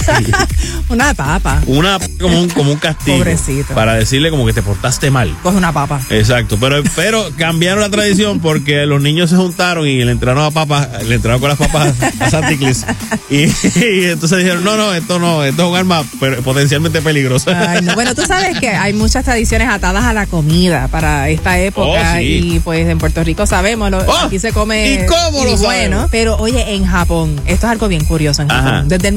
Una 0.88 1.14
papa. 1.14 1.62
Una 1.66 1.98
como 2.20 2.40
un, 2.40 2.48
como 2.50 2.72
un 2.72 2.78
castigo. 2.78 3.18
Pobrecito. 3.18 3.74
Para 3.74 3.94
decirle 3.94 4.30
como 4.30 4.44
que 4.46 4.52
te 4.52 4.62
portaste 4.62 5.10
mal. 5.10 5.34
Coge 5.42 5.56
una 5.56 5.72
papa. 5.72 6.00
Exacto, 6.10 6.58
pero, 6.60 6.82
pero 6.94 7.24
cambiaron 7.38 7.80
la 7.80 7.88
tradición 7.88 8.40
porque 8.40 8.84
los 8.86 9.00
niños 9.00 9.30
se 9.30 9.36
juntaron 9.36 9.86
y 9.88 10.04
le 10.04 10.12
entraron 10.12 10.44
a 10.44 10.50
papas, 10.50 10.88
le 11.04 11.14
entraron 11.14 11.40
con 11.40 11.48
las 11.48 11.58
papas 11.58 11.94
a 12.20 12.30
Santiclis. 12.30 12.84
Y, 13.30 13.44
y 13.44 14.04
entonces 14.04 14.38
dijeron, 14.38 14.62
no, 14.64 14.76
no, 14.76 14.92
esto 14.94 15.18
no, 15.18 15.42
esto 15.44 15.62
es 15.64 15.68
un 15.70 15.76
arma 15.76 16.04
pero 16.20 16.42
potencialmente 16.42 17.00
peligrosa. 17.00 17.70
Ay, 17.72 17.80
no. 17.82 17.94
Bueno, 17.94 18.14
tú 18.14 18.22
sabes 18.26 18.58
que 18.60 18.68
hay 18.68 18.92
muchas 18.92 19.24
tradiciones 19.24 19.68
atadas 19.68 20.04
a 20.04 20.12
la 20.12 20.26
comida 20.26 20.88
para 20.88 21.28
esta 21.28 21.58
época 21.58 21.84
Oh, 22.14 22.18
sí. 22.18 22.54
y 22.54 22.60
pues 22.60 22.86
en 22.88 22.98
Puerto 22.98 23.22
Rico 23.24 23.46
sabemos, 23.46 23.90
Oh, 24.06 24.16
aquí 24.26 24.38
se 24.38 24.52
come 24.52 24.92
¿y 24.94 25.06
cómo 25.06 25.44
lo 25.44 25.56
bueno, 25.56 25.96
sabemos? 25.96 26.08
pero 26.10 26.36
oye, 26.36 26.74
en 26.74 26.84
Japón, 26.86 27.36
esto 27.46 27.66
es 27.66 27.72
algo 27.72 27.88
bien 27.88 28.04
curioso 28.04 28.42
en 28.42 28.48
Japón. 28.48 28.66
Ajá. 28.74 28.82
Desde 28.86 29.08
el 29.08 29.14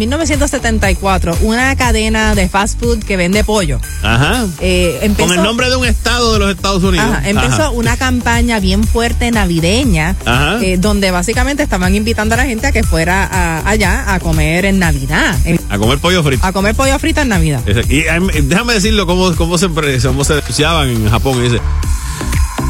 1974, 0.77 1.37
una 1.41 1.75
cadena 1.75 2.35
de 2.35 2.47
fast 2.49 2.79
food 2.79 2.99
que 3.03 3.17
vende 3.17 3.43
pollo 3.43 3.79
Ajá. 4.03 4.45
eh, 4.61 4.99
empezó 5.01 5.27
Con 5.29 5.37
el 5.37 5.43
nombre 5.43 5.69
de 5.69 5.75
un 5.75 5.85
estado 5.85 6.33
de 6.33 6.39
los 6.39 6.51
Estados 6.51 6.83
Unidos. 6.83 7.07
Ajá, 7.11 7.27
empezó 7.29 7.53
Ajá. 7.63 7.69
una 7.71 7.97
campaña 7.97 8.59
bien 8.59 8.83
fuerte 8.83 9.31
navideña, 9.31 10.15
Ajá. 10.25 10.59
eh, 10.63 10.77
donde 10.77 11.11
básicamente 11.11 11.63
estaban 11.63 11.95
invitando 11.95 12.35
a 12.35 12.37
la 12.37 12.45
gente 12.45 12.67
a 12.67 12.71
que 12.71 12.83
fuera 12.83 13.25
a- 13.25 13.67
allá 13.69 14.13
a 14.13 14.19
comer 14.19 14.65
en 14.65 14.79
Navidad, 14.79 15.35
en- 15.45 15.59
A 15.69 15.77
comer 15.77 15.97
pollo 15.99 16.23
frito. 16.23 16.45
a 16.45 16.51
comer 16.51 16.75
pollo 16.75 16.97
frito 16.99 17.21
en 17.21 17.29
Navidad. 17.29 17.61
Y 17.89 18.03
déjame 18.43 18.73
decirlo 18.73 19.05
cómo, 19.05 19.35
cómo 19.35 19.57
se, 19.57 19.67
cómo 19.69 20.23
se 20.23 20.33
en 20.37 21.09
Japón. 21.09 21.41
Dice, 21.43 21.59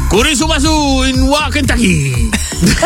Kurisumasu 0.08 1.04
in 1.04 1.22
wa 1.28 1.50
Kentucky. 1.50 2.30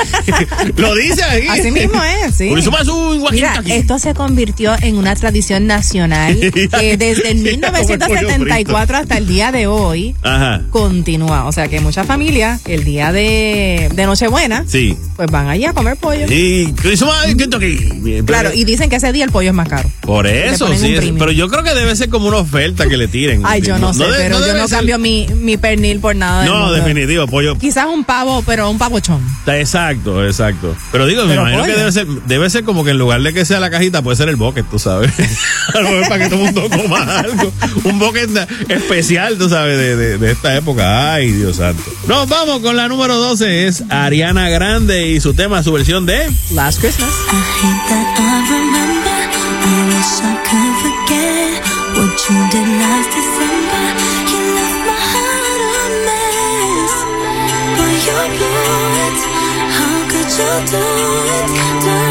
Lo 0.76 0.94
dice 0.96 1.22
ahí. 1.22 1.46
Así 1.48 1.70
mismo 1.70 2.02
es, 2.02 2.34
sí. 2.34 2.48
Kurisumasu 2.48 3.14
in 3.14 3.20
wa 3.22 3.30
Mira, 3.30 3.52
Kentucky. 3.54 3.72
esto 3.72 3.98
se 4.00 4.12
convirtió 4.12 4.74
en 4.82 4.96
una 4.96 5.14
tradición 5.14 5.68
nacional 5.68 6.36
que 6.40 6.96
desde 6.96 7.30
el 7.30 7.60
Comer 7.60 7.86
pollo 7.86 8.28
1974 8.28 8.96
hasta 8.96 9.18
el 9.18 9.28
día 9.28 9.52
de 9.52 9.68
hoy 9.68 10.16
Ajá. 10.22 10.62
continúa. 10.70 11.46
O 11.46 11.52
sea 11.52 11.68
que 11.68 11.80
muchas 11.80 12.06
familias, 12.08 12.60
el 12.66 12.82
día 12.84 13.12
de, 13.12 13.88
de 13.94 14.06
Nochebuena, 14.06 14.64
Sí. 14.66 14.96
pues 15.16 15.30
van 15.30 15.48
allí 15.48 15.64
a 15.64 15.72
comer 15.72 15.96
pollo. 15.98 16.26
Y 16.28 16.72
Kurisumasu 16.72 17.30
in 17.30 17.36
Kentucky. 17.38 17.76
Bien, 18.00 18.26
Claro, 18.26 18.50
y 18.52 18.64
dicen 18.64 18.90
que 18.90 18.96
ese 18.96 19.12
día 19.12 19.24
el 19.24 19.30
pollo 19.30 19.50
es 19.50 19.54
más 19.54 19.68
caro. 19.68 19.88
Por 20.00 20.26
eso, 20.26 20.74
sí. 20.76 20.94
es- 20.96 21.12
pero 21.18 21.30
yo 21.30 21.48
creo 21.48 21.62
que 21.62 21.72
debe 21.72 21.94
ser 21.94 22.08
como 22.08 22.26
una 22.26 22.38
oferta 22.38 22.88
que 22.88 22.96
le 22.96 23.06
tiren. 23.06 23.42
Ay, 23.44 23.62
yo 23.62 23.78
no, 23.78 23.94
sé, 23.94 24.04
pero 24.16 24.44
yo 24.44 24.54
no 24.54 24.66
ser- 24.66 24.78
cambio 24.78 24.98
mi, 24.98 25.28
mi 25.36 25.56
pernil 25.56 26.00
por 26.00 26.16
nada. 26.16 26.42
del 26.42 26.50
No, 26.50 26.58
mundo. 26.66 26.74
Definitivo, 27.12 27.26
pollo. 27.26 27.58
Quizás 27.58 27.86
un 27.86 28.04
pavo, 28.04 28.42
pero 28.46 28.70
un 28.70 28.78
pavochón. 28.78 29.20
Exacto, 29.46 30.24
exacto. 30.24 30.74
Pero 30.90 31.06
digo, 31.06 31.22
me 31.24 31.30
Pero 31.30 31.42
imagino 31.42 31.62
pollo. 31.62 31.72
que 31.74 31.78
debe 31.80 31.92
ser, 31.92 32.06
debe 32.26 32.50
ser 32.50 32.64
como 32.64 32.84
que 32.84 32.90
en 32.92 32.98
lugar 32.98 33.20
de 33.22 33.32
que 33.32 33.44
sea 33.44 33.60
la 33.60 33.70
cajita, 33.70 34.02
puede 34.02 34.16
ser 34.16 34.28
el 34.28 34.36
bucket, 34.36 34.66
tú 34.70 34.78
sabes. 34.78 35.12
Para 36.08 36.18
que 36.18 36.28
todo 36.28 36.44
el 36.46 36.52
mundo 36.54 36.68
coma 36.76 37.18
algo. 37.20 37.52
Un 37.84 37.98
bucket 37.98 38.30
especial, 38.68 39.36
tú 39.38 39.48
sabes, 39.48 39.78
de, 39.78 39.96
de- 39.96 40.18
de 40.18 40.30
esta 40.32 40.54
época. 40.56 41.12
Ay, 41.14 41.32
Dios 41.32 41.56
santo. 41.56 41.82
Nos 42.06 42.28
vamos 42.28 42.60
con 42.60 42.76
la 42.76 42.88
número 42.88 43.16
12, 43.16 43.66
es 43.66 43.84
Ariana 43.90 44.48
Grande 44.48 45.08
y 45.08 45.20
su 45.20 45.34
tema, 45.34 45.62
su 45.62 45.72
versión 45.72 46.06
de 46.06 46.30
Last 46.52 46.80
Christmas. 46.80 47.10
that 47.88 48.18
I 48.18 48.52
remember. 48.52 49.12
I 49.64 49.86
wish 49.88 50.20
I 50.20 50.34
could 50.48 50.74
forget 50.82 51.62
what 51.96 52.12
you 52.28 52.36
did 52.50 52.68
last 52.80 53.21
do 60.42 60.78
it? 60.78 61.82
Do 61.82 61.90
it? 61.90 62.01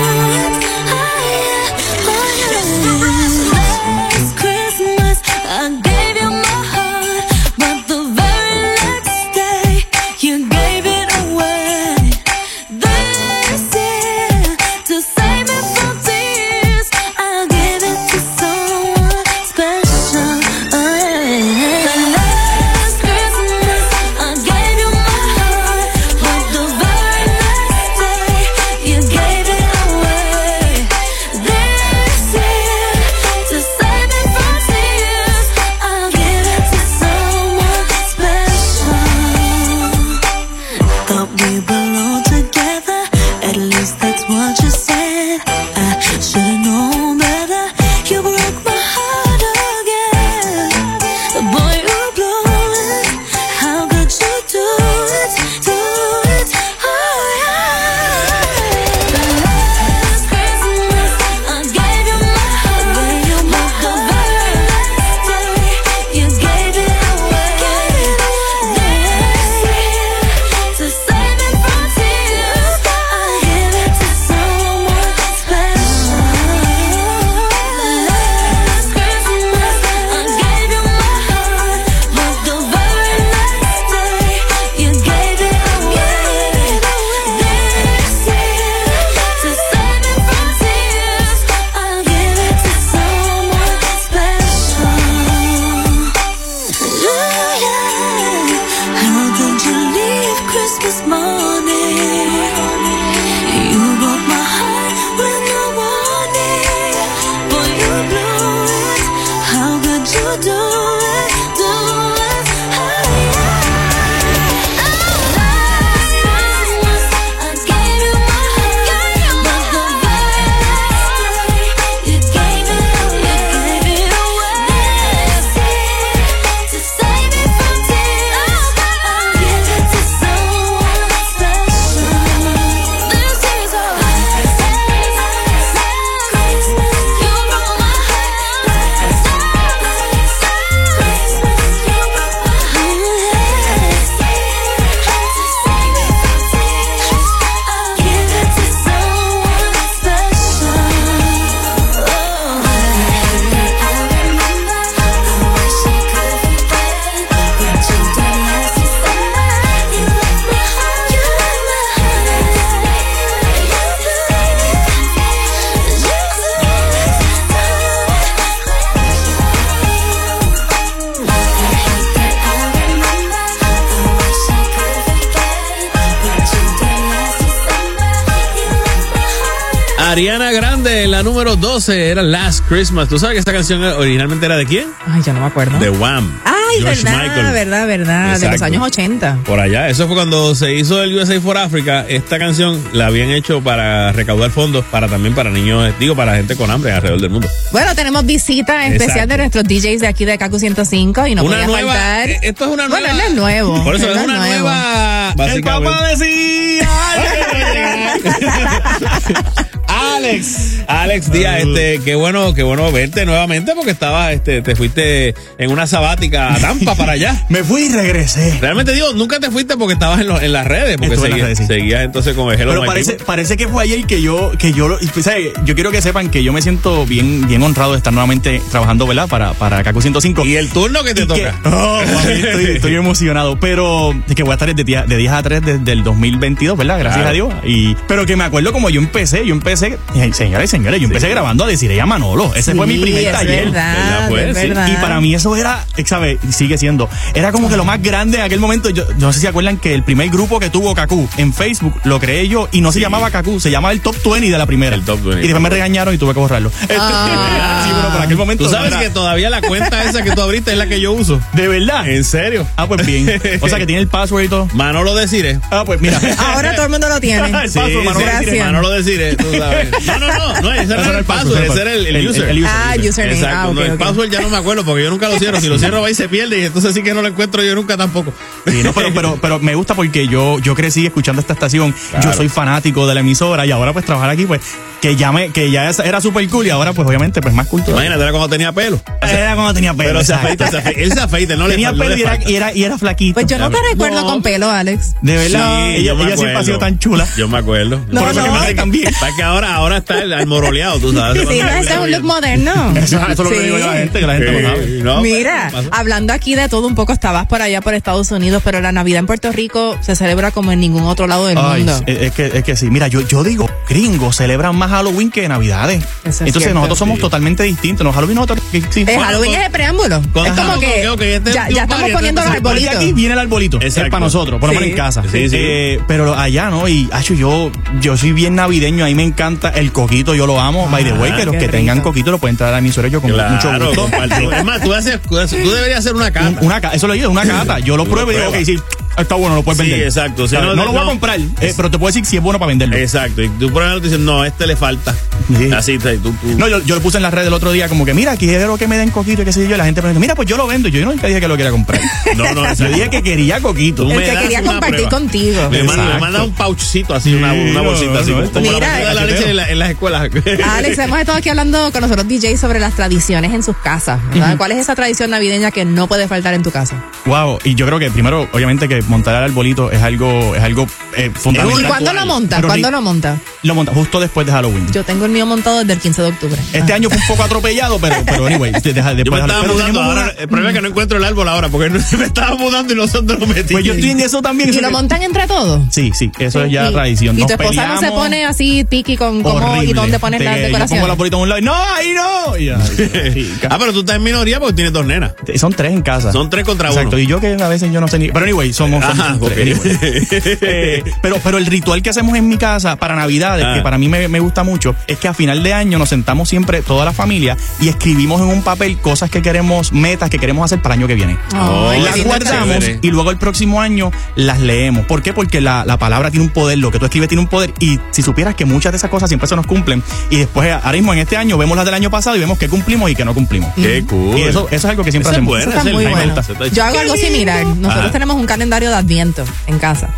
era 181.90 182.22
Last 182.22 182.68
Christmas. 182.68 183.10
¿Tú 183.10 183.18
sabes 183.18 183.36
que 183.36 183.40
esta 183.40 183.54
canción 183.54 183.84
originalmente 183.84 184.46
era 184.46 184.58
de 184.58 184.66
quién? 184.66 184.88
Ay, 185.08 185.22
ya 185.24 185.34
no 185.34 185.40
me 185.40 185.48
acuerdo. 185.48 185.80
De 185.80 185.90
Wham. 185.90 186.40
Ay, 186.46 186.84
verdad, 186.84 187.54
verdad, 187.54 187.88
verdad, 187.88 188.40
de 188.40 188.50
los 188.50 188.62
años 188.62 188.84
80. 188.84 189.40
Por 189.46 189.60
allá, 189.60 189.90
eso 189.90 190.08
fue 190.08 190.16
cuando 190.16 190.56
se 190.56 190.74
hizo 190.74 191.02
el 191.04 191.18
USA 191.18 191.40
for 191.42 191.58
Africa. 191.58 192.06
Esta 192.08 192.40
canción 192.40 192.82
la 192.94 193.08
habían 193.08 193.30
hecho 193.30 193.62
para 193.62 194.12
recaudar 194.12 194.52
fondos 194.52 194.86
para 194.86 195.08
también 195.08 195.36
para 195.36 195.50
niños, 195.50 195.94
digo, 196.00 196.16
para 196.16 196.36
gente 196.36 196.56
con 196.56 196.72
hambre 196.72 196.92
alrededor 196.92 197.22
del 197.22 197.30
mundo. 197.30 197.48
Bueno, 197.72 197.94
tenemos 197.96 198.26
visita 198.26 198.88
especial 198.88 199.28
de 199.28 199.38
nuestros 199.38 199.64
DJs 199.66 200.02
de 200.02 200.08
aquí 200.08 200.26
de 200.26 200.38
Kaku 200.38 200.60
105 200.60 201.28
y 201.28 201.36
no 201.36 201.44
una 201.44 201.52
podía 201.52 201.68
nueva, 201.68 201.94
faltar. 201.94 202.30
Eh, 202.30 202.40
esto 202.44 202.66
es 202.66 202.72
una 202.72 202.88
nueva. 202.88 203.08
Bueno, 203.08 203.22
no 203.22 203.28
es 203.28 203.34
nuevo. 203.34 203.84
Por 203.84 203.96
eso 203.96 204.12
es, 204.12 204.18
es 204.18 204.24
una 204.24 204.38
nueva. 204.38 205.34
El 205.48 205.64
papá 205.64 206.08
decía. 206.10 206.90
Alex. 209.88 210.81
Alex 210.92 211.32
Díaz, 211.32 211.62
este, 211.62 212.00
qué 212.04 212.16
bueno, 212.16 212.54
qué 212.54 212.64
bueno 212.64 212.92
verte 212.92 213.26
nuevamente 213.26 213.74
porque 213.76 213.92
estabas, 213.92 214.34
este, 214.34 214.62
te 214.62 214.76
fuiste 214.76 215.34
en 215.58 215.72
una 215.72 215.88
sabática 215.88 216.54
a 216.54 216.58
Tampa 216.60 216.96
para 216.96 217.14
allá. 217.14 217.46
Me 217.50 217.64
fui 217.64 217.84
y 217.84 217.90
regresé. 217.90 218.58
Realmente 218.62 218.94
digo, 218.94 219.14
nunca 219.14 219.40
te 219.40 219.50
fuiste 219.52 219.78
porque 219.78 219.94
estabas 219.94 220.22
en, 220.22 220.28
lo- 220.28 220.40
en 220.42 220.52
las 220.54 220.66
redes, 220.68 220.98
porque 220.98 221.14
en 221.16 221.20
las 221.22 221.22
seguías, 221.30 221.42
redes, 221.48 221.58
sí. 221.60 221.66
seguías 221.68 222.04
entonces 222.04 222.36
con 222.36 222.52
el 222.52 222.60
Hello 222.60 222.72
Pero 222.72 222.82
My 222.82 222.88
parece, 222.88 223.12
People. 223.12 223.26
parece 223.26 223.58
que 223.58 223.68
fue 223.68 223.84
ayer 223.84 224.06
que 224.06 224.22
yo, 224.22 224.52
que 224.58 224.74
yo, 224.74 224.98
pues, 225.14 225.26
¿sabe? 225.26 225.54
yo 225.66 225.76
quiero 225.76 225.92
que 225.92 226.02
sepan 226.02 226.30
que 226.30 226.44
yo 226.44 226.54
me 226.54 226.62
siento 226.62 227.06
bien, 227.06 227.48
bien 227.48 227.64
honrado 227.64 227.92
de 227.94 227.98
estar 227.98 228.12
nuevamente 228.14 228.62
trabajando, 228.72 229.08
¿verdad? 229.08 229.28
Para, 229.28 229.54
para 229.54 229.84
Kaku 229.84 230.02
105. 230.02 230.46
Y 230.46 230.56
el 230.56 230.70
turno 230.70 231.04
que 231.04 231.14
te 231.14 231.26
toca. 231.26 231.60
Oh, 231.66 232.02
mami, 232.14 232.34
estoy, 232.34 232.66
estoy 232.76 232.96
emocionado, 233.02 233.60
pero 233.60 234.14
es 234.28 234.36
que 234.36 234.44
voy 234.44 234.52
a 234.52 234.56
estar 234.56 234.74
de, 234.74 234.84
de 234.84 235.18
10 235.18 235.32
a 235.32 235.44
3 235.44 235.62
desde 235.66 235.92
el 235.92 236.04
2022, 236.04 236.78
¿verdad? 236.78 237.00
Gracias 237.00 237.22
Claro. 237.24 237.30
a 237.30 237.34
Dios. 237.34 237.54
Y, 237.66 237.96
pero 238.08 238.26
que 238.26 238.36
me 238.36 238.44
acuerdo 238.44 238.72
como 238.74 238.90
yo 238.90 239.00
empecé, 239.02 239.46
yo 239.46 239.54
empecé, 239.54 239.98
señoras 240.34 240.66
y 240.66 240.68
señores, 240.82 241.00
yo 241.02 241.08
empecé 241.08 241.30
grabando 241.30 241.64
a 241.64 241.68
decir 241.68 241.92
ella 241.92 242.06
Manolo. 242.06 242.54
Ese 242.56 242.76
fue 242.76 242.88
mi 242.88 242.98
primer 242.98 243.24
es 243.26 243.32
taller. 243.32 243.66
verdad, 243.66 243.96
¿Verdad, 243.96 244.30
pues? 244.30 244.44
es 244.50 244.58
Sí. 244.62 244.68
verdad. 244.68 244.88
Y 244.92 244.96
para 245.02 245.22
mí 245.22 245.34
eso 245.36 245.56
era, 245.56 245.86
¿sabes? 246.06 246.38
Sigue 246.52 246.78
siendo. 246.78 247.10
Era 247.34 247.52
como 247.52 247.70
que 247.70 247.78
lo 247.78 247.86
más 247.86 248.02
grande 248.02 248.38
en 248.38 248.44
aquel 248.44 248.60
momento. 248.60 248.90
Yo, 248.90 249.08
yo 249.08 249.14
no 249.18 249.32
sé 249.34 249.40
si 249.40 249.42
se 249.44 249.48
acuerdan 249.48 249.78
que 249.78 249.94
el 249.94 250.04
primer 250.04 250.30
grupo 250.30 250.60
que 250.60 250.70
tuvo 250.70 250.94
Kaku 250.96 251.28
en 251.38 251.54
Facebook 251.54 252.00
lo 252.04 252.20
creé 252.20 252.48
yo 252.48 252.68
y 252.72 252.82
no 252.82 252.92
se 252.92 253.00
llamaba 253.00 253.32
Kaku, 253.32 253.60
se 253.60 253.72
llamaba 253.72 253.92
el 253.94 254.02
Top 254.02 254.16
20 254.24 254.50
de 254.52 254.58
la 254.58 254.66
primera. 254.66 254.96
El 254.96 255.04
Top 255.04 255.20
20. 255.22 255.40
Y 255.40 255.44
después 255.44 255.62
me 255.62 255.70
regañaron 255.70 256.14
y 256.14 256.18
tuve 256.18 256.34
que 256.34 256.40
borrarlo. 256.40 256.72
Este, 256.82 256.96
Ah. 256.98 257.84
sí, 257.86 257.92
pero 257.96 258.14
por 258.14 258.22
aquel 258.22 258.38
momento. 258.38 258.64
Tú 258.66 258.70
sabes 258.70 258.94
que 258.96 259.10
todavía 259.10 259.50
la 259.50 259.62
cuenta 259.62 260.04
esa 260.04 260.22
que 260.24 260.32
tú 260.32 260.42
abriste 260.42 260.72
es 260.72 260.78
la 260.78 260.88
que 260.88 261.00
yo 261.00 261.12
uso. 261.14 261.40
¿De 261.54 261.68
verdad? 261.68 262.08
¿En 262.08 262.24
serio? 262.24 262.68
Ah, 262.76 262.88
pues 262.88 263.06
bien. 263.06 263.42
O 263.62 263.68
sea 263.70 263.78
que 263.78 263.86
tiene 263.86 264.02
el 264.02 264.08
password 264.08 264.44
y 264.44 264.48
todo. 264.48 264.68
Manolo 264.74 265.16
Deciré. 265.16 265.60
Ah, 265.72 265.84
pues 265.86 266.02
mira. 266.02 266.20
Ahora 266.38 266.74
todo 266.76 266.86
el 266.86 266.92
mundo 266.92 267.08
lo 267.10 267.20
tiene. 267.20 267.46
El 267.46 267.52
password, 267.52 268.04
Manolo 268.04 268.20
Gracias. 268.26 268.46
Deciré. 268.46 268.64
Manolo 268.64 268.90
Deciré, 268.90 269.36
tú 269.36 269.46
sabes. 269.58 269.88
No, 270.06 270.18
no, 270.20 270.62
no, 270.62 270.71
no 270.76 270.82
Ese 270.82 270.94
era 271.10 271.20
el 271.20 271.26
password, 271.26 271.64
ese 271.64 271.82
era 271.82 271.94
el, 271.94 272.06
el 272.08 272.28
user. 272.28 272.50
Ah, 272.66 272.96
username. 272.98 273.34
Exacto, 273.40 273.58
Ah, 273.58 273.70
ok, 273.70 273.76
no, 273.76 273.82
el 273.84 273.98
password 273.98 274.30
ya 274.30 274.42
no 274.42 274.50
me 274.50 274.58
acuerdo 274.58 274.84
porque 274.86 275.04
yo 275.04 275.10
nunca 275.10 275.30
lo 275.30 275.38
cierro. 275.40 275.60
Si 275.62 275.68
lo 275.68 275.78
cierro 275.80 276.02
va 276.02 276.10
y 276.10 276.16
se 276.16 276.30
pierde 276.30 276.60
y 276.60 276.64
entonces 276.66 276.94
sí 276.94 277.04
que 277.04 277.14
no 277.14 277.22
lo 277.22 277.28
encuentro 277.28 277.64
yo 277.64 277.76
nunca 277.76 277.98
tampoco. 277.98 278.34
Sí, 278.68 278.82
no, 278.84 278.94
pero, 278.94 279.14
pero, 279.14 279.38
pero 279.42 279.60
me 279.60 279.76
gusta 279.76 279.94
porque 279.96 280.28
yo, 280.28 280.60
yo 280.60 280.76
crecí 280.76 281.06
escuchando 281.06 281.42
esta 281.42 281.54
estación. 281.54 281.94
Claro. 282.12 282.30
Yo 282.32 282.34
soy 282.38 282.50
fanático 282.50 283.08
de 283.08 283.14
la 283.16 283.20
emisora 283.22 283.66
y 283.66 283.72
ahora 283.72 283.94
pues 283.94 284.06
trabajar 284.06 284.30
aquí, 284.30 284.46
pues, 284.46 284.62
que 285.02 285.16
ya 285.16 285.32
me, 285.32 285.50
que 285.52 285.72
ya 285.72 285.90
era 285.90 286.22
súper 286.22 286.48
cool 286.50 286.68
y 286.68 286.70
ahora 286.70 286.94
pues 286.94 287.08
obviamente 287.08 287.42
pues 287.42 287.54
más 287.54 287.68
cultura. 287.68 287.94
Imagínate, 287.94 288.22
era 288.22 288.32
cuando 288.32 288.50
tenía 288.50 288.72
pelo. 288.72 289.02
Era 289.22 289.56
cuando 289.56 289.74
tenía 289.74 289.94
pelo. 289.94 290.10
Pero 290.10 290.24
se 290.26 290.34
afeita, 290.34 290.70
se 290.70 290.78
afeita. 290.78 291.00
Él 291.02 291.12
se 291.12 291.20
afeita, 291.20 291.56
no 291.56 291.68
le 291.68 291.74
tenía 291.76 291.92
fal- 291.92 291.98
no 291.98 292.04
pelo 292.04 292.16
le 292.16 292.20
y 292.20 292.24
era, 292.24 292.40
y, 292.50 292.56
era, 292.56 292.74
y 292.74 292.84
era 292.84 292.98
flaquito. 292.98 293.34
Pues 293.36 293.46
yo 293.48 293.58
no 293.58 293.70
te 293.70 293.78
recuerdo 293.92 294.24
con 294.26 294.42
pelo, 294.42 294.70
Alex. 294.70 295.16
De 295.22 295.36
verdad, 295.38 295.86
Sí, 295.88 295.96
ella, 296.02 296.04
yo 296.04 296.16
me 296.16 296.24
ella 296.26 296.38
siempre 296.38 296.58
ha 296.58 296.64
sido 296.64 296.76
acuerdo. 296.76 296.80
tan 296.80 297.00
chula. 297.00 297.28
Yo 297.38 297.48
me 297.48 297.58
acuerdo. 297.58 298.00
No, 298.10 298.22
Por 298.22 298.30
eso 298.32 298.40
no. 298.40 298.46
que 298.46 298.52
me 298.52 298.58
hace 298.58 298.74
También. 298.76 299.14
Para 299.20 299.36
que 299.36 299.44
ahora, 299.44 299.76
ahora 299.76 299.98
está 299.98 300.22
el 300.22 300.34
almoroleado, 300.56 301.00
tú 301.00 301.14
sabes. 301.14 301.42
Sí, 301.48 301.60
no, 301.62 301.70
ese 301.70 301.94
es 301.94 302.00
un 302.00 302.12
look 302.12 302.24
moderno. 302.24 302.94
Eso, 302.96 303.18
eso 303.18 303.32
es 303.32 303.38
lo 303.40 303.50
que 303.50 303.58
Sí. 303.58 303.64
digo 303.64 303.78
yo 303.80 303.86
a 303.86 303.94
la 303.94 303.98
gente, 304.00 304.20
que 304.20 304.28
la 304.28 304.34
gente 304.36 304.52
lo 304.62 304.70
sabe. 304.70 304.88
No, 305.04 305.22
Mira, 305.22 305.72
hablando 305.92 306.34
aquí 306.34 306.56
de 306.56 306.68
todo 306.70 306.88
un 306.88 306.96
poco, 306.96 307.14
estabas 307.14 307.46
por 307.48 307.62
allá 307.62 307.82
por 307.82 307.94
Estados 307.94 308.32
Unidos, 308.32 308.62
pero 308.64 308.82
la 308.82 308.92
Navidad 308.92 309.20
en 309.20 309.26
Puerto 309.28 309.52
Rico 309.52 309.98
se 310.02 310.16
celebra 310.16 310.52
como 310.52 310.72
en 310.72 310.80
ningún 310.80 311.04
otro 311.04 311.28
lado 311.28 311.48
del 311.48 311.58
Ay, 311.58 311.84
mundo. 311.84 312.04
es, 312.06 312.22
es 312.22 312.32
que, 312.34 312.46
es 312.54 312.64
que 312.64 312.76
sí. 312.76 312.90
Mira, 312.90 313.08
yo, 313.08 313.22
yo 313.28 313.44
digo, 313.44 313.70
gringos 313.90 314.36
celebran 314.38 314.76
más 314.76 314.90
Halloween 314.92 315.32
que 315.32 315.48
Navidades. 315.48 316.04
Eso 316.04 316.08
es 316.30 316.42
Entonces 316.42 316.62
cierto. 316.64 316.76
nosotros 316.76 317.00
somos 317.00 317.16
Sí. 317.16 317.22
totalmente 317.22 317.64
distintos. 317.64 318.06
Los 318.06 318.14
Halloween 318.16 318.36
nosotros. 318.36 318.62
sí. 318.72 319.02
Eh, 319.02 319.04
Bueno, 319.06 319.24
Halloween 319.24 319.52
con- 319.52 319.60
es 319.62 319.66
el 319.68 319.72
preámbulo. 319.72 320.22
con- 320.34 320.46
es 320.46 320.54
como 320.54 320.80
que 320.80 321.08
ok, 321.10 321.14
ok, 321.16 321.22
este 321.22 321.50
es 321.50 321.56
ya, 321.56 321.70
ya 321.70 321.84
estamos 321.84 322.10
poniendo 322.12 322.42
los 322.42 322.52
arbolitos. 322.52 322.96
aquí 322.96 323.14
viene 323.14 323.34
el 323.34 323.40
arbolito. 323.40 323.78
Exacto. 323.78 324.06
Es 324.06 324.10
para 324.12 324.26
nosotros, 324.26 324.60
por 324.60 324.70
lo 324.70 324.74
menos 324.76 324.90
en 324.90 324.96
casa. 324.96 325.24
Sí, 325.32 325.50
sí. 325.50 325.56
Eh, 325.60 326.00
pero 326.08 326.34
allá, 326.38 326.70
¿no? 326.70 326.88
Y 326.88 327.10
acho, 327.12 327.34
yo, 327.34 327.72
yo 328.02 328.18
soy 328.18 328.32
bien 328.32 328.56
navideño, 328.56 329.06
a 329.06 329.08
mí 329.08 329.16
me 329.16 329.24
encanta 329.24 329.70
el 329.70 329.92
coquito, 329.92 330.34
yo 330.42 330.48
lo 330.48 330.60
amo. 330.60 330.88
By 330.90 331.04
the 331.04 331.14
way, 331.14 331.32
que 331.34 331.46
los 331.46 331.56
que 331.56 331.68
tengan 331.68 332.02
coquito 332.02 332.32
lo 332.32 332.40
pueden 332.40 332.58
traer 332.58 332.74
a 332.74 332.82
mi 332.82 332.92
suero 332.92 333.08
yo 333.10 333.22
con 333.22 333.30
mucho 333.32 333.72
gusto. 333.80 334.10
Es 334.52 334.64
más, 334.66 334.82
tú, 334.82 334.94
haces, 334.94 335.20
tú 335.22 335.36
deberías 335.72 336.00
hacer 336.00 336.16
una 336.16 336.26
Un- 336.28 336.32
cata. 336.32 336.58
Una, 336.62 336.78
eso 336.94 337.08
lo 337.08 337.14
digo, 337.14 337.30
una 337.30 337.46
cata. 337.46 337.80
Yo 337.80 337.96
lo 337.98 338.06
pruebo 338.06 338.32
y 338.32 338.36
digo, 338.36 338.50
ok, 338.50 338.56
sí, 338.66 338.76
está 339.18 339.36
bueno, 339.36 339.56
lo 339.56 339.64
puedes 339.64 339.82
Sí, 339.84 339.90
vender. 339.90 340.08
exacto. 340.08 340.48
Si 340.48 340.56
no, 340.56 340.74
no, 340.76 340.86
lo 340.86 340.92
voy 340.92 341.02
a 341.02 341.06
comprar, 341.06 341.40
eh, 341.40 341.74
pero 341.76 341.90
te 341.92 341.98
puedo 341.98 342.08
decir 342.12 342.26
si 342.26 342.38
es 342.38 342.44
bueno 342.44 342.60
para 342.60 342.70
venderlo. 342.70 342.96
Exacto. 342.98 343.42
Y 343.42 343.50
tú 343.50 343.72
por 343.72 343.84
ejemplo 343.84 344.02
dices, 344.02 344.20
no, 344.20 344.44
este 344.46 344.68
le 344.68 344.76
falta. 344.76 345.16
Sí. 345.58 345.70
Así, 345.72 345.98
tú, 345.98 346.10
tú- 346.22 346.34
No, 346.58 346.68
yo, 346.68 346.80
yo 346.84 346.96
lo 346.96 347.02
puse 347.02 347.18
en 347.18 347.24
las 347.24 347.34
redes 347.34 347.48
el 347.48 347.54
otro 347.54 347.72
día, 347.72 347.90
como 347.90 348.06
que, 348.06 348.14
mira, 348.14 348.36
quiero 348.38 348.78
que 348.78 348.88
me 348.88 348.98
den 348.98 349.10
coquito 349.12 349.42
y 349.42 349.46
qué 349.46 349.52
sé 349.52 349.68
yo. 349.68 349.76
Y 349.76 349.78
la 349.78 349.86
gente 349.86 350.02
me 350.02 350.10
dice, 350.10 350.20
mira, 350.20 350.36
pues 350.36 350.48
yo 350.48 350.56
lo 350.58 350.68
vendo. 350.68 350.88
Yo 350.88 351.04
nunca 351.06 351.28
dije 351.28 351.40
que 351.42 351.48
lo 351.48 351.58
quería 351.58 351.72
comprar. 351.72 352.00
No, 352.36 352.54
no, 352.54 352.74
yo 352.74 352.88
dije 352.88 353.10
que 353.10 353.22
quería 353.24 353.60
coquito. 353.60 354.04
El 354.10 354.18
me 354.18 354.24
que 354.24 354.32
quería 354.38 354.62
compartir 354.64 354.92
prueba. 355.08 355.10
contigo. 355.10 355.70
Me 355.70 355.84
manda, 355.84 355.96
me 355.96 356.02
Exacto. 356.04 356.20
manda 356.20 356.44
un 356.44 356.54
pouchcito 356.54 357.14
así, 357.14 357.34
una, 357.34 357.52
Sí, 357.54 357.72
bolsita 357.84 358.12
no, 358.14 358.20
así. 358.20 358.32
no, 358.32 358.52
como 358.52 358.72
la 358.72 358.78
Mira, 358.80 358.98
de 358.98 359.14
la 359.14 359.26
leche 359.26 359.50
en, 359.50 359.56
la- 359.58 359.70
en 359.70 359.80
las 359.80 359.90
escuelas. 359.92 360.30
Alex, 360.70 360.98
hemos 361.00 361.20
estado 361.20 361.38
aquí 361.38 361.50
hablando 361.50 361.92
con 361.92 362.02
nosotros 362.02 362.28
DJ 362.28 362.58
sobre 362.58 362.80
las 362.80 362.94
tradiciones 362.96 363.54
en 363.54 363.64
sus 363.64 363.76
casas. 363.78 364.20
¿verdad? 364.32 364.58
¿Cuál 364.58 364.72
es 364.72 364.78
esa 364.80 364.96
tradición 364.96 365.30
navideña 365.32 365.72
que 365.72 365.84
no 365.86 366.08
puede 366.08 366.28
faltar 366.28 366.54
en 366.54 366.64
tu 366.64 366.72
casa? 366.72 367.04
Wow, 367.26 367.60
y 367.64 367.76
yo 367.76 367.86
creo 367.86 368.00
que 368.00 368.10
primero, 368.12 368.48
obviamente, 368.54 368.88
que 368.88 369.01
montar 369.08 369.36
el 369.36 369.44
arbolito 369.50 369.92
es 369.92 370.02
algo, 370.02 370.56
es 370.56 370.62
algo 370.64 370.88
eh, 371.16 371.32
fundamental. 371.34 371.82
¿Y 371.84 371.86
cuándo 371.88 372.14
lo 372.14 372.26
montas? 372.26 372.58
Pero 372.60 372.68
¿Cuándo 372.70 372.92
lo 372.92 373.02
montas? 373.02 373.40
Lo 373.64 373.76
monta 373.76 373.94
justo 373.94 374.20
después 374.20 374.46
de 374.48 374.54
Halloween. 374.54 374.92
Yo 374.92 375.04
tengo 375.04 375.26
el 375.26 375.32
mío 375.32 375.46
montado 375.46 375.80
desde 375.80 375.94
el 375.94 376.00
15 376.00 376.22
de 376.22 376.28
octubre. 376.30 376.62
Este 376.74 376.94
año 376.94 377.10
fue 377.10 377.18
un 377.20 377.28
poco 377.28 377.44
atropellado, 377.46 378.00
pero, 378.00 378.16
pero 378.26 378.46
anyway, 378.48 378.72
de- 378.72 378.82
después 378.94 379.14
me 379.14 379.14
estaba 379.40 379.62
mudando 379.62 379.76
tenemos 379.78 380.04
ahora. 380.04 380.22
una- 380.24 380.32
El 380.32 380.48
problema 380.48 380.70
es 380.70 380.76
que 380.76 380.82
no 380.82 380.88
encuentro 380.88 381.18
el 381.18 381.24
árbol 381.26 381.48
ahora, 381.48 381.70
porque 381.70 381.90
me 382.18 382.26
estaba 382.26 382.56
mudando 382.56 382.94
y 382.94 382.96
nosotros 382.98 383.40
lo 383.40 383.48
metimos. 383.48 383.72
Pues 383.72 383.86
yo 383.86 383.94
estoy 383.94 384.10
en 384.12 384.20
eso 384.22 384.42
también. 384.42 384.70
¿Y 384.70 384.74
lo 384.74 384.82
que- 384.88 384.90
montan 384.94 385.22
entre 385.24 385.48
todos? 385.48 385.82
Sí, 385.92 386.12
sí, 386.14 386.32
eso 386.40 386.64
es 386.64 386.72
ya 386.72 386.90
Y- 386.90 386.94
tradición. 386.94 387.38
Y 387.40 387.46
tu 387.46 387.54
esposa 387.54 387.88
no 387.88 388.00
se 388.00 388.10
pone 388.10 388.46
así 388.46 388.86
piqui 388.90 389.18
con 389.18 389.44
cómo 389.44 389.84
y 389.84 389.94
dónde 389.94 390.18
pones 390.20 390.40
De 390.40 390.46
las 390.46 390.56
que 390.56 390.72
Yo 390.72 390.86
pongo 390.88 391.08
la 391.08 391.14
bolita 391.16 391.36
a 391.36 391.40
un 391.40 391.50
lado 391.50 391.60
y 391.60 391.64
no, 391.64 391.74
ahí 391.76 392.14
no. 392.14 392.58
Y. 392.58 392.72
Ah, 393.70 393.78
pero 393.80 393.94
tú 393.94 394.00
estás 394.02 394.16
en 394.18 394.24
minoría 394.24 394.60
porque 394.60 394.74
tienes 394.76 394.94
dos 394.94 395.06
nenas. 395.06 395.34
Son 395.56 395.72
tres 395.74 395.92
en 395.94 396.02
casa. 396.02 396.32
Son 396.32 396.50
tres 396.50 396.66
contra 396.66 396.90
Exacto, 396.90 397.16
uno. 397.16 397.20
y 397.20 397.28
yo 397.28 397.40
que 397.40 397.54
a 397.62 397.68
veces 397.68 397.92
yo 397.92 398.02
no 398.02 398.08
sé 398.08 398.20
ni. 398.20 398.28
Pero 398.30 398.44
anyway, 398.46 398.74
Ajá, 398.98 399.30
anyway. 399.32 399.76
Eh, 400.62 401.04
pero, 401.22 401.38
pero 401.44 401.58
el 401.58 401.66
ritual 401.66 402.02
que 402.02 402.10
hacemos 402.10 402.36
en 402.38 402.48
mi 402.48 402.58
casa 402.58 402.96
para 402.96 403.16
Navidades, 403.16 403.66
Ah. 403.68 403.74
que 403.76 403.82
para 403.82 403.98
mí 403.98 404.08
me, 404.10 404.28
me 404.28 404.40
gusta 404.40 404.64
mucho, 404.64 404.96
es 405.08 405.18
que 405.18 405.28
a 405.28 405.34
final 405.34 405.62
de 405.64 405.74
año 405.74 405.98
nos 406.00 406.10
sentamos 406.10 406.50
siempre 406.50 406.82
toda 406.82 407.06
la 407.06 407.14
familia 407.14 407.58
y 407.80 407.90
escribimos 407.90 408.42
en 408.42 408.48
un 408.48 408.62
papel 408.64 408.98
cosas 408.98 409.30
que 409.30 409.42
queremos, 409.42 409.92
metas 409.94 410.30
que 410.30 410.40
queremos 410.40 410.66
hacer 410.66 410.82
para 410.82 410.96
el 410.96 411.02
año 411.02 411.08
que 411.08 411.16
viene. 411.16 411.38
Oh, 411.60 411.92
las 412.04 412.24
guardamos 412.24 412.80
chévere. 412.80 413.00
y 413.02 413.10
luego 413.10 413.32
el 413.32 413.38
próximo 413.38 413.82
año 413.82 414.12
las 414.36 414.60
leemos. 414.60 415.06
¿Por 415.06 415.22
qué? 415.22 415.34
Porque 415.34 415.62
la, 415.62 415.86
la 415.86 415.98
palabra 415.98 416.32
tiene 416.32 416.46
un 416.46 416.52
poder, 416.52 416.78
lo 416.80 416.92
que 416.92 417.00
tú 417.00 417.06
escribes 417.06 417.30
tiene 417.30 417.42
un 417.42 417.48
poder 417.50 417.74
y 417.80 418.00
si 418.12 418.22
supieras 418.22 418.56
que 418.56 418.66
muchas 418.66 418.92
de 418.92 418.98
esas 418.98 419.10
cosas 419.10 419.30
siempre 419.30 419.48
se 419.48 419.56
nos 419.56 419.66
cumplen 419.68 420.04
y 420.30 420.38
después 420.38 420.72
ahora 420.72 420.94
mismo 420.94 421.14
en 421.14 421.20
este 421.20 421.38
año 421.38 421.58
vemos 421.58 421.76
las 421.76 421.86
del 421.86 421.94
año 421.94 422.10
pasado 422.10 422.36
y 422.36 422.40
vemos 422.40 422.58
qué 422.58 422.68
cumplimos 422.70 423.10
y 423.12 423.16
qué 423.16 423.26
no 423.26 423.34
cumplimos. 423.34 423.74
Qué 423.76 424.04
cool. 424.08 424.38
Y 424.38 424.44
eso, 424.44 424.68
eso 424.68 424.76
es 424.76 424.86
algo 424.86 425.04
que 425.04 425.12
siempre 425.12 425.32
hacemos. 425.32 425.50
buena, 425.50 425.64
Eso 425.66 425.78
está 425.78 425.84
muy 425.92 426.06
bueno. 426.06 426.36
Yo 426.74 426.84
hago 426.84 427.00
algo 427.00 427.16
similar. 427.16 427.66
Nosotros 427.66 427.96
Ajá. 428.06 428.12
tenemos 428.12 428.36
un 428.36 428.46
calendario 428.46 428.81
de 428.90 428.96
Adviento 428.96 429.44
en 429.68 429.80
casa. 429.80 430.10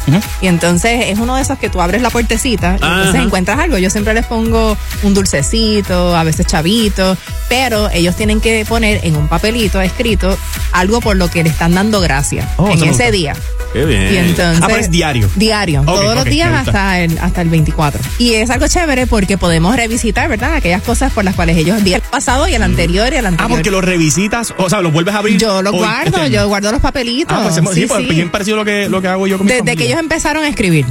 Y 0.42 0.48
entonces 0.48 1.06
es 1.08 1.20
uno 1.20 1.36
de 1.36 1.42
esos 1.42 1.58
que 1.60 1.70
tú 1.70 1.82
abres 1.82 2.02
la 2.02 2.10
puertecita 2.10 2.72
y 2.72 2.84
entonces 2.84 3.16
Ajá. 3.16 3.24
encuentras 3.24 3.60
algo. 3.60 3.78
Yo 3.78 3.90
siempre 3.90 4.14
les 4.14 4.26
pongo 4.26 4.78
un 5.04 5.14
dulcecito, 5.14 6.16
a 6.16 6.24
veces 6.24 6.46
chavito, 6.48 7.18
pero 7.50 7.90
ellos 7.92 8.16
tienen 8.16 8.42
que 8.42 8.66
poner 8.68 9.02
en 9.04 9.16
un 9.16 9.28
papelito 9.28 9.82
escrito 9.82 10.38
algo 10.72 11.02
por 11.02 11.16
lo 11.18 11.30
que 11.30 11.44
le 11.44 11.50
están 11.50 11.74
dando 11.76 12.00
gracias 12.02 12.48
Oh, 12.58 12.70
en 12.70 12.84
ese 12.84 13.12
día. 13.12 13.36
Qué 13.74 13.86
bien. 13.86 14.14
Y 14.14 14.18
entonces, 14.18 14.62
Ah, 14.64 14.68
pero 14.68 14.80
es 14.80 14.92
diario. 14.92 15.28
Diario, 15.36 15.82
todos 15.84 16.14
los 16.16 16.26
días 16.26 16.52
hasta 16.54 17.00
el, 17.00 17.18
hasta 17.18 17.42
el 17.42 17.50
24. 17.50 18.00
Y 18.20 18.34
es 18.36 18.50
algo 18.52 18.68
chévere 18.68 19.08
porque 19.08 19.38
podemos 19.40 19.76
revisitar, 19.76 20.30
¿verdad? 20.30 20.54
Aquellas 20.56 20.84
cosas 20.84 21.12
por 21.12 21.24
las 21.26 21.34
cuales 21.36 21.58
ellos 21.58 21.82
el 21.84 22.02
pasado 22.02 22.48
y 22.48 22.54
el 22.54 22.62
anterior 22.62 23.12
y 23.12 23.16
el 23.18 23.26
anterior. 23.26 23.52
Ah, 23.52 23.54
porque 23.56 23.72
lo 23.72 23.82
revisitas, 23.82 24.54
o 24.58 24.70
sea, 24.70 24.82
lo 24.82 24.92
vuelves 24.92 25.16
a 25.16 25.20
abrir. 25.20 25.38
Yo 25.40 25.62
los 25.64 25.74
guardo, 25.74 26.18
este 26.18 26.30
yo 26.32 26.48
guardo 26.48 26.72
los 26.72 26.82
papelitos. 26.82 27.36
Ah, 27.36 27.42
pues 27.44 27.56
sí, 27.56 27.82
Sí, 27.82 27.88
pues 27.88 28.02
sí. 28.04 28.10
bien 28.10 28.30
parecido 28.30 28.53
lo 28.56 28.66
que, 28.66 28.90
lo 28.90 29.02
que 29.02 29.08
hago 29.08 29.28
yo 29.28 29.38
con 29.38 29.48
mi 29.48 29.54
Desde 29.54 29.76
que 29.76 29.86
ellos 29.86 30.00
empezaron 30.00 30.44
a 30.44 30.48
escribir. 30.48 30.86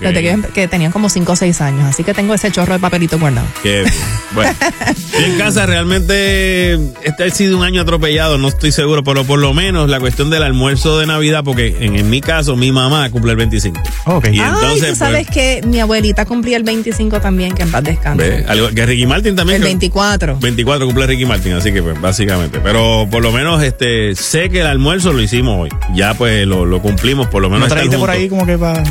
Desde 0.00 0.22
que, 0.22 0.30
ellos 0.30 0.46
que 0.54 0.68
tenían 0.68 0.92
como 0.92 1.08
5 1.08 1.32
o 1.32 1.36
6 1.36 1.60
años. 1.60 1.84
Así 1.84 2.04
que 2.04 2.14
tengo 2.14 2.34
ese 2.34 2.50
chorro 2.50 2.74
de 2.74 2.78
papelitos 2.80 3.18
guardado. 3.20 3.46
Qué 3.62 3.82
bien. 3.82 3.92
Bueno, 4.34 4.52
en 5.24 5.38
casa 5.38 5.66
realmente 5.66 6.74
este 7.02 7.24
ha 7.24 7.30
sido 7.30 7.58
un 7.58 7.64
año 7.64 7.80
atropellado, 7.82 8.38
no 8.38 8.48
estoy 8.48 8.72
seguro, 8.72 9.02
pero 9.04 9.24
por 9.24 9.38
lo 9.38 9.54
menos 9.54 9.88
la 9.88 10.00
cuestión 10.00 10.30
del 10.30 10.42
almuerzo 10.42 10.98
de 10.98 11.06
Navidad, 11.06 11.42
porque 11.44 11.76
en, 11.80 11.96
en 11.96 12.10
mi 12.10 12.20
caso, 12.20 12.56
mi 12.56 12.72
mamá 12.72 13.08
cumple 13.10 13.32
el 13.32 13.36
25. 13.38 13.80
Ok. 14.06 14.26
Y 14.26 14.38
Ay, 14.40 14.48
entonces, 14.54 14.90
tú 14.90 14.96
sabes 14.96 15.26
pues, 15.26 15.34
que 15.34 15.60
mi 15.66 15.80
abuelita 15.80 16.24
cumplía 16.26 16.56
el 16.56 16.64
25 16.64 17.20
también, 17.20 17.52
que 17.54 17.62
en 17.62 17.70
paz 17.70 17.84
descanse. 17.84 18.44
algo 18.48 18.68
que 18.70 18.84
Ricky 18.86 19.06
Martin 19.06 19.36
también. 19.36 19.56
El 19.56 19.62
que- 19.62 19.68
24. 19.68 20.38
24 20.40 20.86
cumple 20.86 21.06
Ricky 21.06 21.24
Martin, 21.26 21.52
así 21.54 21.72
que 21.72 21.82
pues 21.82 22.00
básicamente. 22.00 22.60
Pero 22.60 23.06
por 23.10 23.22
lo 23.22 23.32
menos 23.32 23.62
este 23.62 24.14
sé 24.14 24.50
que 24.50 24.60
el 24.60 24.66
almuerzo 24.66 25.12
lo 25.12 25.22
hicimos 25.22 25.58
hoy. 25.60 25.70
Ya 25.94 26.14
pues 26.14 26.46
lo, 26.46 26.64
lo 26.66 26.80
cumplimos, 27.06 27.26
por 27.28 27.42
lo 27.42 27.48
menos. 27.50 27.68
¿No 27.68 27.74
trajiste 27.74 27.98
por 27.98 28.10
ahí 28.10 28.28
como 28.28 28.44
que 28.46 28.58
para...? 28.58 28.82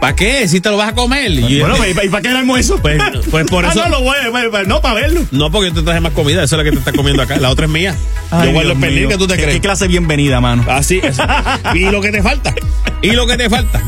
¿Para 0.00 0.14
qué? 0.14 0.46
Si 0.46 0.60
te 0.60 0.70
lo 0.70 0.76
vas 0.76 0.90
a 0.90 0.94
comer. 0.94 1.28
Y- 1.32 1.58
Bueno, 1.58 1.74
¿y 1.84 2.08
para 2.08 2.22
qué 2.22 2.28
el 2.28 2.36
almuerzo? 2.36 2.78
Pues, 2.80 3.02
pues 3.32 3.46
por 3.50 3.64
Ah, 3.66 3.70
eso. 3.70 3.82
no, 3.82 3.88
lo 3.88 4.02
voy 4.02 4.16
a- 4.16 4.62
no, 4.64 4.80
para 4.80 4.94
verlo. 4.94 5.22
No, 5.32 5.50
porque 5.50 5.68
yo 5.70 5.74
te 5.74 5.82
traje 5.82 5.98
más 6.00 6.12
comida, 6.12 6.44
eso 6.44 6.54
es 6.54 6.58
la 6.58 6.62
que 6.64 6.70
te 6.70 6.78
estás 6.78 6.94
comiendo 6.94 7.20
acá. 7.20 7.36
La 7.38 7.50
otra 7.50 7.66
es 7.66 7.72
mía. 7.72 7.96
Ay, 8.30 8.46
yo 8.48 8.52
guardo 8.52 8.72
el 8.72 8.78
pernil 8.78 9.08
que 9.08 9.16
tú 9.18 9.26
te 9.26 9.34
¿Qué- 9.34 9.42
crees. 9.42 9.54
¿Qué 9.56 9.60
clase 9.60 9.88
bienvenida, 9.88 10.40
mano? 10.40 10.64
Así 10.68 11.00
es. 11.02 11.16
y 11.74 11.80
lo 11.90 12.00
que 12.00 12.12
te 12.12 12.22
falta. 12.22 12.54
Y 13.02 13.10
lo 13.10 13.26
que 13.26 13.36
te 13.36 13.50
falta. 13.50 13.82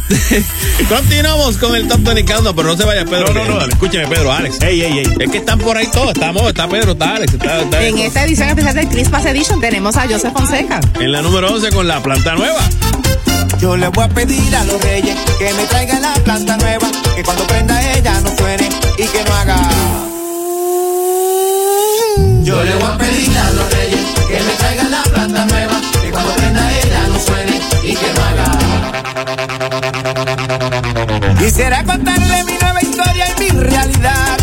Continuamos 0.89 1.57
con 1.59 1.77
el 1.77 1.87
Top 1.87 2.01
20 2.03 2.25
Countdown, 2.25 2.57
pero 2.57 2.69
no 2.69 2.77
se 2.77 2.85
vaya, 2.85 3.05
Pedro. 3.05 3.33
No, 3.33 3.45
no, 3.45 3.51
no, 3.53 3.57
dale. 3.61 3.73
Escúcheme, 3.73 4.09
Pedro, 4.09 4.33
Alex. 4.33 4.61
Ey, 4.63 4.83
ey, 4.83 4.99
ey. 4.99 5.07
Es 5.21 5.31
que 5.31 5.39
están 5.39 5.61
por 5.61 5.77
ahí 5.77 5.87
todos. 5.93 6.13
Estamos, 6.13 6.43
está 6.49 6.69
Pedro, 6.69 6.93
está 6.93 7.15
Alex. 7.15 7.35
Está, 7.35 7.61
está- 7.63 7.87
En 7.87 7.99
esta 7.99 8.25
edición 8.25 8.49
especial 8.49 8.75
del 8.75 8.89
Christmas 8.89 9.25
Edition 9.27 9.61
tenemos 9.61 9.97
a 9.97 10.09
Joseph 10.09 10.33
Fonseca. 10.33 10.81
en 10.99 11.13
la 11.13 11.23
número 11.23 11.53
11 11.55 11.71
con 11.71 11.87
la 11.87 12.03
planta 12.03 12.35
nueva. 12.35 12.61
Yo 13.61 13.77
le 13.77 13.89
voy 13.89 14.05
a 14.05 14.09
pedir 14.09 14.57
a 14.57 14.65
los 14.65 14.81
reyes 14.81 15.15
que 15.39 15.53
me 15.53 15.65
traigan 15.67 16.01
la 16.01 16.15
planta 16.25 16.57
nueva, 16.57 16.89
que 17.15 17.23
cuando 17.23 17.47
prenda 17.47 17.79
ella 17.93 18.19
no 18.23 18.35
suene 18.35 18.71
y 18.97 19.05
que 19.05 19.23
no 19.23 19.35
haga. 19.35 19.59
Yo 22.43 22.65
le 22.65 22.75
voy 22.77 22.91
a 22.91 22.97
pedir 22.97 23.37
a 23.37 23.51
los 23.51 23.71
reyes 23.71 24.01
que 24.29 24.41
me 24.43 24.53
traigan 24.55 24.91
la 24.91 25.03
planta 25.03 25.45
nueva, 25.45 25.79
que 26.03 26.11
cuando 26.11 26.33
prenda 26.37 26.73
ella 26.73 27.07
no 27.09 27.21
suene 27.21 27.61
y 27.85 27.95
que 27.95 28.13
no 28.15 28.23
haga. 28.25 28.47
Quisiera 31.39 31.85
contarle 31.85 32.45
mi 32.45 32.57
nueva 32.57 32.81
historia 32.81 33.27
y 33.37 33.41
mi 33.41 33.51
realidad. 33.51 34.39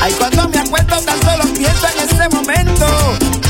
Ay, 0.00 0.12
cuando 0.18 0.48
me 0.48 0.58
acuerdo 0.58 1.00
tan 1.02 1.22
solo 1.22 1.44
pienso 1.54 1.86
en 1.86 2.00
ese 2.10 2.28
momento. 2.30 2.86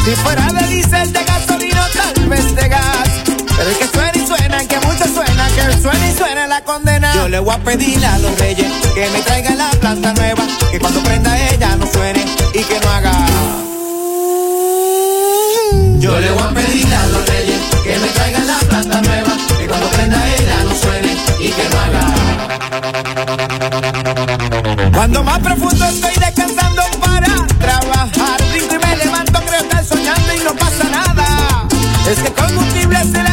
Si 0.05 0.15
fuera 0.17 0.47
de 0.53 0.67
diésel, 0.67 1.11
de 1.11 1.25
gasolina, 1.25 1.89
tal 1.95 2.29
vez 2.29 2.55
de 2.55 2.69
gas. 2.69 3.09
Pero 3.57 3.71
es 3.71 3.79
que 3.79 3.87
que 4.67 4.81
mucho 4.81 5.05
suena, 5.05 5.49
que 5.49 5.81
suena 5.81 6.09
y 6.09 6.17
suena 6.17 6.47
la 6.47 6.63
condena. 6.63 7.13
Yo 7.15 7.29
le 7.29 7.39
voy 7.39 7.55
a 7.55 7.59
pedir 7.59 8.05
a 8.05 8.19
los 8.19 8.39
reyes 8.39 8.73
que 8.95 9.09
me 9.11 9.21
traigan 9.23 9.59
la 9.59 9.71
planta 9.71 10.13
nueva, 10.15 10.43
que 10.71 10.79
cuando 10.79 11.03
prenda 11.03 11.39
ella 11.51 11.77
no 11.77 11.87
suene 11.87 12.25
y 12.55 12.65
que 12.65 12.81
no 12.81 12.91
haga. 12.91 13.13
Yo 15.99 16.21
le 16.21 16.31
voy 16.31 16.43
a 16.43 16.49
pedir 16.51 16.95
a 16.95 17.07
los 17.07 17.27
reyes 17.27 17.61
que 17.85 17.99
me 17.99 18.09
traigan 18.09 18.47
la 18.47 18.59
planta 18.59 19.01
nueva, 19.03 19.33
que 19.59 19.67
cuando 19.67 19.89
prenda 19.89 20.27
ella 20.37 20.65
no 20.65 20.75
suene 20.75 21.17
y 21.41 21.49
que 21.49 21.69
no 21.69 21.79
haga. 21.81 22.05
Cuando 24.93 25.23
más 25.23 25.39
profundo 25.41 25.85
estoy 25.85 26.15
descansando 26.15 26.83
para 27.01 27.47
trabajar, 27.59 28.43
brinco 28.51 28.75
y 28.75 28.79
me 28.79 28.97
levanto, 28.97 29.41
creo 29.47 29.61
estar 29.61 29.85
soñando 29.85 30.35
y 30.35 30.39
no 30.41 30.55
pasa 30.55 30.85
nada. 30.85 31.69
Es 32.11 32.19
que 32.21 32.33
combustible 32.33 33.05
le 33.05 33.26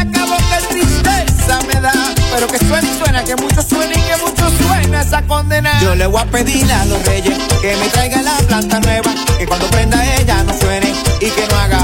Pero 2.34 2.48
que 2.48 2.58
suena 2.58 2.88
y 2.90 2.98
suena, 2.98 3.24
que 3.24 3.36
mucho 3.36 3.62
suena 3.62 3.94
y 3.94 4.02
que 4.02 4.18
mucho 4.18 4.50
suena 4.58 5.02
esa 5.02 5.22
condena. 5.24 5.80
Yo 5.82 5.94
le 5.94 6.08
voy 6.08 6.20
a 6.20 6.26
pedir 6.26 6.72
a 6.72 6.84
los 6.86 7.06
reyes 7.06 7.38
que 7.62 7.76
me 7.76 7.88
traigan 7.90 8.26
la 8.26 8.38
planta 8.48 8.80
nueva, 8.80 9.14
que 9.38 9.46
cuando 9.46 9.68
prenda 9.68 10.04
ella 10.16 10.44
no 10.44 10.54
suene 10.60 10.92
y 11.22 11.30
que 11.30 11.48
no 11.48 11.56
haga. 11.58 11.80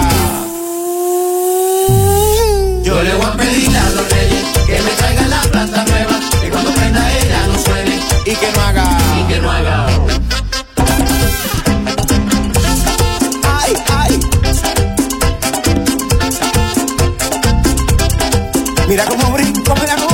Yo 2.83 3.03
le 3.03 3.13
voy 3.15 3.25
a 3.25 3.33
pedir 3.33 3.77
a 3.77 3.89
los 3.91 4.09
reyes 4.09 4.43
que 4.65 4.81
me 4.81 4.89
traigan 4.97 5.29
la 5.29 5.41
planta 5.43 5.85
nueva, 5.85 6.19
que 6.41 6.49
cuando 6.49 6.71
prenda 6.71 7.13
ella 7.19 7.47
no 7.47 7.59
suene 7.63 7.99
y 8.25 8.35
que 8.35 8.51
no 8.51 8.61
haga. 8.61 8.97
Y 9.19 9.27
que 9.31 9.39
no 9.39 9.51
haga. 9.51 9.87
Ay, 13.61 13.73
ay. 13.97 14.19
Mira 18.87 19.05
cómo 19.05 19.31
brinco, 19.33 19.75
mira 19.75 19.95
cómo 19.95 20.08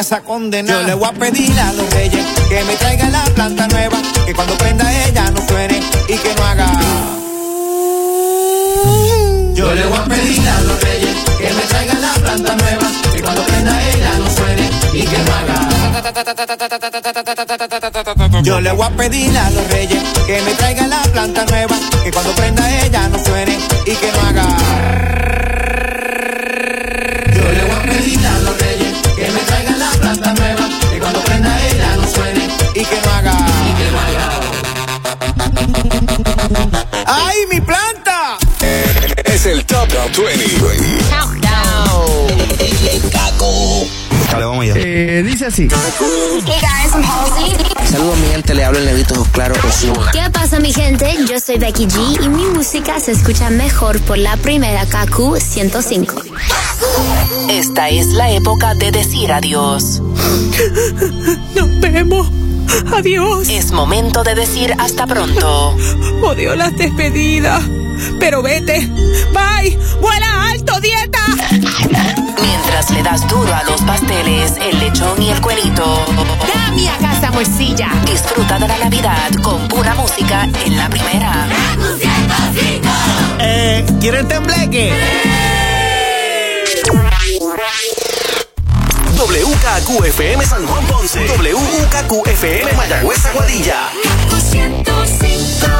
esa 0.00 0.20
condena. 0.20 0.72
Yo 0.72 0.82
le 0.82 0.94
voy 0.94 1.08
a 1.08 1.12
pedir 1.12 1.58
a 1.58 1.72
los 1.72 1.90
reyes 1.94 2.24
que 2.48 2.64
me 2.64 2.76
traigan 2.76 3.12
la 3.12 3.24
planta 3.24 3.66
nueva, 3.68 3.98
que 4.26 4.34
cuando 4.34 4.56
prenda 4.58 5.06
ella 5.06 5.30
no 5.30 5.46
suene 5.46 5.80
y 6.08 6.16
que 6.16 6.34
no 6.34 6.44
haga. 6.44 6.70
Yo 9.54 9.74
le 9.74 9.86
voy 9.86 9.98
a 9.98 10.04
pedir 10.04 10.48
a 10.48 10.60
los 10.62 10.82
reyes 10.82 11.16
que 11.38 11.52
me 11.52 11.62
traigan 11.62 12.02
la 12.02 12.12
planta 12.14 12.56
nueva, 12.56 12.86
que 13.14 13.22
cuando 13.22 13.42
prenda 13.44 13.90
ella 13.90 14.10
no 14.18 14.30
suene 14.30 14.70
y 14.92 15.02
que 15.02 15.18
no 15.18 15.34
haga. 15.34 15.56
Yo 18.42 18.60
le 18.60 18.72
voy 18.72 18.86
a 18.86 18.90
pedir 18.90 19.36
a 19.36 19.50
los 19.50 19.66
reyes 19.68 20.02
que 20.26 20.42
me 20.42 20.52
traigan 20.52 20.90
la 20.90 21.02
planta 21.02 21.44
nueva, 21.46 21.76
que 22.04 22.10
cuando 22.10 22.32
prenda 22.32 22.84
ella 22.84 23.08
no 23.08 23.24
suene 23.24 23.58
y 23.86 23.94
que 23.94 24.12
no 24.12 24.20
haga. 24.20 25.25
20. 40.14 40.60
Countdown. 41.10 42.26
Dale, 44.30 44.44
vamos 44.44 44.66
ya. 44.66 44.74
Eh, 44.76 45.22
dice 45.24 45.46
así. 45.46 45.68
Saludos, 47.90 48.18
mi 48.18 48.28
gente. 48.28 48.54
Le 48.54 48.64
hablo 48.64 48.78
el 48.78 48.84
negrito 48.84 49.26
claro 49.32 49.54
¿Qué 50.12 50.30
pasa, 50.32 50.60
mi 50.60 50.72
gente? 50.72 51.12
Yo 51.28 51.40
soy 51.40 51.58
Becky 51.58 51.86
G 51.86 52.24
y 52.24 52.28
mi 52.28 52.44
música 52.46 53.00
se 53.00 53.12
escucha 53.12 53.50
mejor 53.50 54.00
por 54.02 54.18
la 54.18 54.36
primera 54.36 54.86
KQ 54.86 55.38
105. 55.40 56.22
Esta 57.50 57.88
es 57.88 58.08
la 58.08 58.30
época 58.30 58.74
de 58.74 58.92
decir 58.92 59.32
adiós. 59.32 60.00
Nos 61.54 61.80
vemos. 61.80 62.30
Adiós. 62.94 63.48
Es 63.48 63.72
momento 63.72 64.22
de 64.22 64.34
decir 64.36 64.72
hasta 64.78 65.06
pronto. 65.06 65.76
Odio 66.22 66.54
las 66.54 66.76
despedidas. 66.76 67.64
Pero 68.18 68.42
vete. 68.42 68.86
Bye. 69.32 69.78
Vuela 70.00 70.50
alto, 70.50 70.80
dieta. 70.80 71.20
Mientras 72.40 72.90
le 72.90 73.02
das 73.02 73.26
duro 73.28 73.54
a 73.54 73.62
los 73.64 73.80
pasteles, 73.82 74.54
el 74.60 74.78
lechón 74.78 75.20
y 75.22 75.30
el 75.30 75.40
cuerito. 75.40 76.04
Dame 76.54 76.88
acá 76.88 77.16
esa 77.16 77.30
morcilla. 77.30 77.88
Disfruta 78.04 78.58
de 78.58 78.68
la 78.68 78.78
Navidad 78.78 79.30
con 79.42 79.68
pura 79.68 79.94
música 79.94 80.48
en 80.64 80.76
la 80.76 80.88
primera. 80.88 81.46
Eh, 83.38 83.84
¿quieren 84.00 84.28
tembleque? 84.28 84.92
WKQFM 89.16 90.44
San 90.44 90.66
Juan 90.66 90.86
Ponce. 90.86 91.26
WKQFM 91.26 92.74
Mayagüez 92.76 93.24
Aguadilla. 93.24 93.90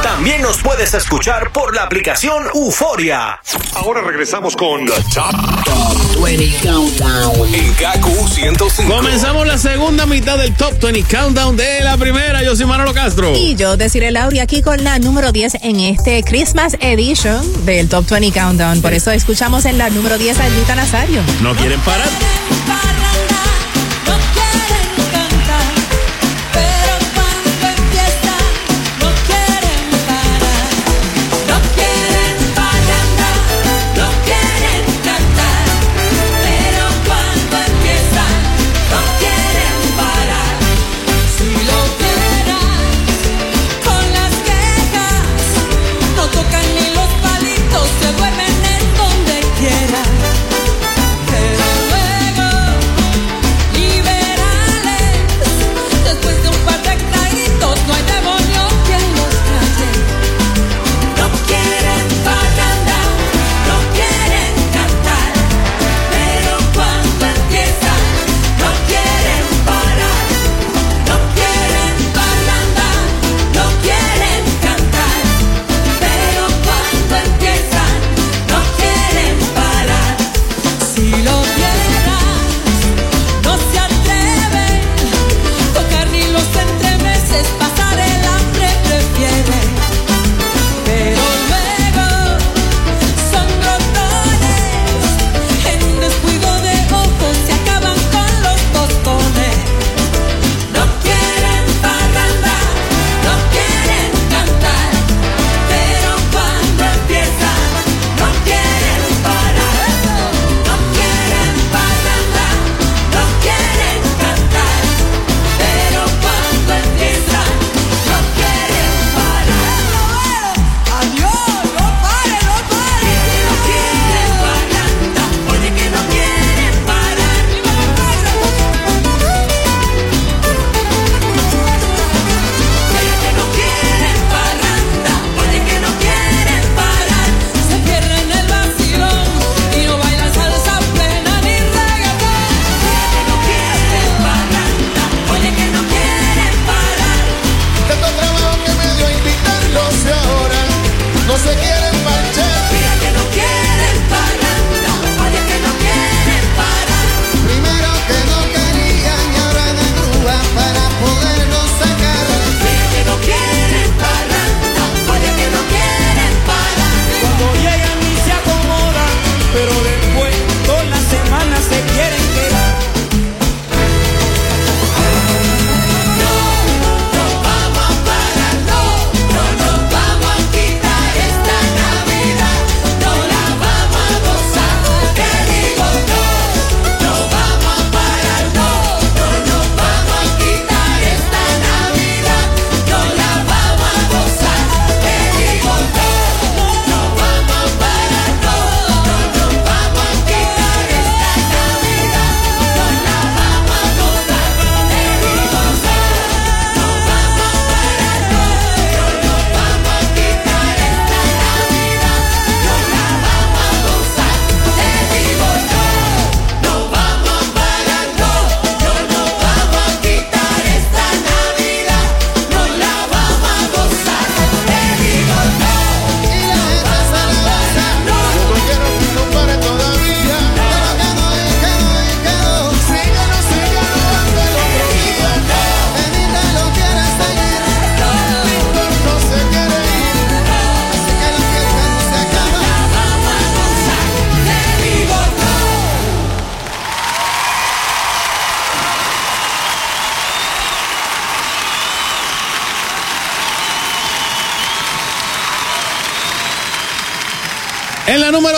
También 0.03 0.41
nos 0.41 0.59
puedes 0.63 0.95
escuchar 0.95 1.53
por 1.53 1.75
la 1.75 1.83
aplicación 1.83 2.45
Euforia. 2.55 3.39
Ahora 3.75 4.01
regresamos 4.01 4.57
con 4.57 4.87
The 4.87 4.93
Top, 5.15 6.25
20 6.25 6.67
Countdown 6.67 7.55
en 7.55 7.75
KQ 7.75 8.29
105. 8.29 8.95
Comenzamos 8.95 9.47
la 9.47 9.59
segunda 9.59 10.07
mitad 10.07 10.39
del 10.39 10.55
Top 10.55 10.81
20 10.81 11.03
Countdown 11.05 11.57
de 11.57 11.83
la 11.83 11.99
primera. 11.99 12.43
Yo 12.43 12.57
soy 12.57 12.65
Manolo 12.65 12.95
Castro. 12.95 13.37
Y 13.37 13.55
yo, 13.55 13.77
Desiree 13.77 14.13
Lauri, 14.13 14.39
aquí 14.39 14.63
con 14.63 14.83
la 14.83 14.99
número 14.99 15.33
10 15.33 15.57
en 15.63 15.81
este 15.81 16.25
Christmas 16.25 16.77
Edition 16.81 17.67
del 17.67 17.91
Top 17.91 18.09
20 18.09 18.33
Countdown. 18.39 18.81
Por 18.81 18.95
eso 18.95 19.11
escuchamos 19.11 19.67
en 19.67 19.77
la 19.77 19.91
número 19.91 20.17
10 20.17 20.41
a 20.41 20.45
Anita 20.45 20.75
Nazario. 20.75 21.21
No 21.43 21.55
quieren 21.55 21.81
parar. 21.81 22.09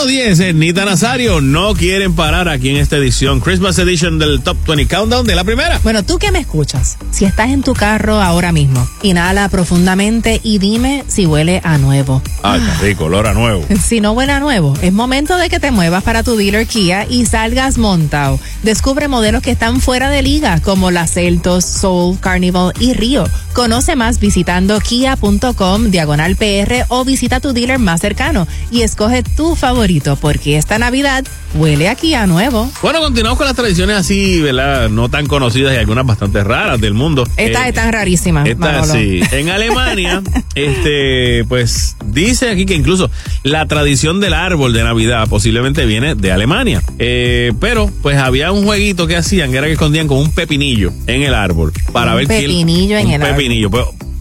10, 0.09 0.41
eh, 0.41 0.53
Nita 0.55 0.87
Nazario, 0.87 1.43
no 1.43 1.75
quieren 1.75 2.15
parar 2.15 2.49
aquí 2.49 2.71
en 2.71 2.79
esta 2.79 2.97
edición, 2.97 3.41
Christmas 3.41 3.79
Edition 3.79 4.19
del 4.19 4.41
Top 4.41 4.57
20 4.67 4.87
Countdown 4.87 5.27
de 5.27 5.35
la 5.35 5.45
primera. 5.45 5.79
Bueno, 5.83 6.03
tú 6.03 6.19
que 6.19 6.33
me 6.33 6.39
escuchas, 6.39 6.97
si 7.11 7.27
estás 7.27 7.51
en 7.51 7.63
tu 7.63 7.75
carro 7.75 8.23
ahora 8.23 8.51
mismo, 8.51 8.89
inhala 9.03 9.51
profundamente 9.51 10.41
y 10.43 10.59
dime 10.59 11.05
si 11.09 11.27
huele 11.27 11.61
a 11.63 11.77
nuevo. 11.77 12.23
Ay, 12.43 12.61
qué 12.61 12.87
rico, 12.87 13.05
olor 13.05 13.27
a 13.27 13.35
nuevo. 13.35 13.65
Si 13.89 14.01
no 14.01 14.13
huele 14.13 14.33
a 14.33 14.41
nuevo, 14.41 14.75
es 14.83 14.93
momento 14.93 15.37
de 15.37 15.49
que 15.49 15.61
te 15.61 15.71
muevas 15.71 16.03
para 16.03 16.23
tu 16.23 16.37
dealer 16.37 16.67
Kia 16.67 17.07
y 17.09 17.27
salgas 17.27 17.79
montado. 17.79 18.41
Descubre 18.63 19.09
modelos 19.09 19.43
que 19.43 19.51
están 19.51 19.81
fuera 19.81 20.11
de 20.11 20.23
liga, 20.23 20.61
como 20.61 20.91
la 20.91 21.07
Celtos, 21.07 21.65
Soul, 21.65 22.19
Carnival 22.19 22.73
y 22.81 22.95
Río. 22.95 23.25
Conoce 23.53 23.97
más 23.97 24.21
visitando 24.21 24.79
kia.com 24.81 25.91
diagonal 25.91 26.37
PR 26.37 26.85
o 26.89 27.05
visita 27.05 27.41
tu 27.41 27.53
dealer 27.53 27.79
más 27.79 28.01
cercano 28.01 28.47
y 28.71 28.83
escoge 28.83 29.23
tu 29.23 29.57
favorito, 29.57 29.98
porque 30.17 30.57
esta 30.57 30.79
Navidad 30.79 31.25
huele 31.55 31.89
aquí 31.89 32.15
a 32.15 32.27
nuevo. 32.27 32.71
Bueno, 32.83 33.01
continuamos 33.01 33.39
con 33.39 33.47
las 33.47 33.57
tradiciones 33.57 33.97
así, 33.97 34.41
¿verdad? 34.41 34.89
No 34.91 35.09
tan 35.09 35.27
conocidas 35.27 35.75
y 35.75 35.77
algunas 35.77 36.07
bastante 36.07 36.45
raras 36.45 36.81
del 36.81 36.95
mundo. 36.95 37.25
Esta 37.37 37.67
Eh, 37.67 37.69
es 37.71 37.75
tan 37.75 37.93
rarísima. 37.93 38.45
Esta 38.45 38.73
Manolo. 38.73 38.93
sí. 38.95 39.21
En 39.33 39.49
Alemania, 39.51 40.23
este, 40.55 41.45
pues 41.49 41.97
dice 42.05 42.51
aquí 42.51 42.67
que 42.67 42.75
incluso 42.75 43.11
la 43.43 43.67
tradición 43.67 44.21
del 44.21 44.35
árbol 44.35 44.73
de 44.73 44.83
Navidad 44.85 45.27
posiblemente 45.29 45.87
viene 45.87 46.15
de 46.15 46.33
Alemania. 46.33 46.83
Eh, 46.99 47.53
pero, 47.61 47.91
pues 48.03 48.17
había 48.19 48.53
un 48.53 48.65
jueguito 48.65 49.07
que 49.07 49.17
hacían, 49.17 49.51
que 49.51 49.59
era 49.59 49.67
que 49.67 49.73
escondían 49.75 50.07
con 50.09 50.19
un 50.19 50.31
pepinillo 50.33 50.93
en 51.07 51.23
el 51.23 51.35
árbol 51.35 51.73
para 51.93 52.13
Un 52.13 52.19
ver 52.19 52.27
quién- 52.27 52.41
pepinillo 52.43 52.99
en 52.99 53.11
el 53.11 53.23
árbol. 53.23 53.37
pepinillo. 53.37 53.71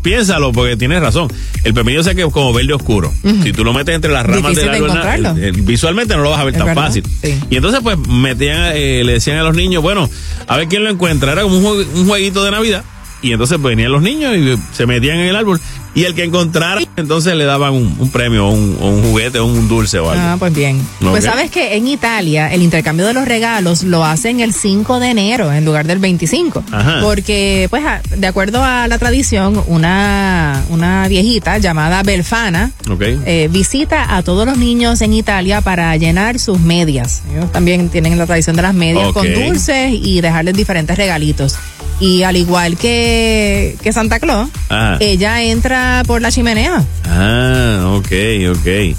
Piénsalo, 0.08 0.54
porque 0.54 0.78
tienes 0.78 1.02
razón. 1.02 1.28
El 1.66 1.74
pepinillo 1.74 2.02
sé 2.02 2.16
que 2.16 2.22
es 2.24 2.32
como 2.32 2.54
verde 2.54 2.74
oscuro. 2.74 3.14
Si 3.44 3.52
tú 3.52 3.66
lo 3.66 3.74
metes 3.74 3.94
entre 3.94 4.12
las 4.12 4.26
ramas 4.26 4.52
Difícil 4.52 4.72
del 4.72 4.82
de 4.82 5.48
eh, 5.48 5.52
visualmente 5.54 6.16
no 6.16 6.24
lo 6.24 6.30
vas 6.30 6.40
a 6.40 6.44
ver 6.46 6.54
tan 6.56 6.68
verdad, 6.68 6.84
fácil. 6.84 7.04
sí. 7.22 7.38
Y 7.50 7.56
entonces, 7.58 7.82
pues, 7.84 7.98
metían, 8.08 8.72
eh, 8.74 9.04
le 9.04 9.14
decían 9.14 9.38
a 9.38 9.44
los 9.44 9.54
niños, 9.56 9.84
bueno, 9.84 10.10
a 10.48 10.56
ver 10.58 10.68
quién 10.70 10.84
lo 10.86 10.90
encuentra. 10.90 11.34
Era 11.34 11.42
como 11.42 11.58
un, 11.58 11.64
jue- 11.66 11.88
un 11.96 12.08
jueguito 12.08 12.44
de 12.46 12.52
Navidad. 12.52 12.86
Y 13.22 13.32
entonces 13.34 13.58
pues, 13.62 13.76
venían 13.76 13.92
los 13.92 14.02
niños 14.02 14.36
y 14.38 14.56
se 14.74 14.86
metían 14.86 15.18
en 15.18 15.28
el 15.28 15.36
árbol. 15.36 15.60
Y 15.98 16.06
el 16.06 16.14
que 16.14 16.24
encontrara, 16.26 16.80
entonces 16.96 17.34
le 17.36 17.46
daban 17.46 17.74
un, 17.74 17.96
un 17.98 18.12
premio, 18.12 18.46
o 18.48 18.52
un, 18.52 18.78
un 18.80 19.02
juguete, 19.02 19.40
o 19.40 19.48
un 19.48 19.68
dulce 19.68 19.98
o 19.98 20.12
algo. 20.12 20.24
Ah, 20.24 20.36
pues 20.38 20.54
bien. 20.54 20.80
Pues 21.00 21.24
sabes 21.24 21.50
que 21.50 21.76
en 21.76 21.88
Italia 21.88 22.54
el 22.54 22.62
intercambio 22.62 23.08
de 23.08 23.14
los 23.14 23.26
regalos 23.28 23.82
lo 23.82 24.06
hacen 24.06 24.40
el 24.40 24.54
5 24.54 25.00
de 25.00 25.08
enero 25.10 25.52
en 25.52 25.66
lugar 25.66 25.88
del 25.88 25.98
25. 25.98 26.64
Ajá. 26.72 27.00
Porque, 27.02 27.66
pues, 27.72 27.84
de 28.16 28.28
acuerdo 28.28 28.64
a 28.64 28.88
la 28.88 29.00
tradición, 29.00 29.60
una, 29.66 30.64
una 30.70 31.08
viejita 31.08 31.58
llamada 31.58 32.04
Belfana 32.04 32.70
eh, 33.00 33.50
visita 33.52 34.16
a 34.16 34.22
todos 34.22 34.46
los 34.46 34.56
niños 34.60 35.02
en 35.02 35.14
Italia 35.14 35.62
para 35.62 35.98
llenar 35.98 36.38
sus 36.38 36.60
medias. 36.60 37.24
Ellos 37.34 37.52
también 37.52 37.90
tienen 37.90 38.20
la 38.20 38.28
tradición 38.28 38.56
de 38.56 38.62
las 38.62 38.76
medias 38.76 39.14
con 39.14 39.34
dulces 39.34 39.94
y 39.94 40.22
dejarles 40.22 40.54
diferentes 40.54 40.96
regalitos. 40.96 41.56
Y 42.00 42.22
al 42.22 42.38
igual 42.38 42.78
que, 42.78 43.76
que 43.82 43.92
Santa 43.92 44.20
Claus, 44.20 44.50
Ajá. 44.70 44.98
ella 45.00 45.42
entra 45.42 45.87
por 46.06 46.22
la 46.22 46.32
chimenea. 46.32 46.84
Ah, 47.06 47.94
ok, 47.98 48.12
ok. 48.58 48.96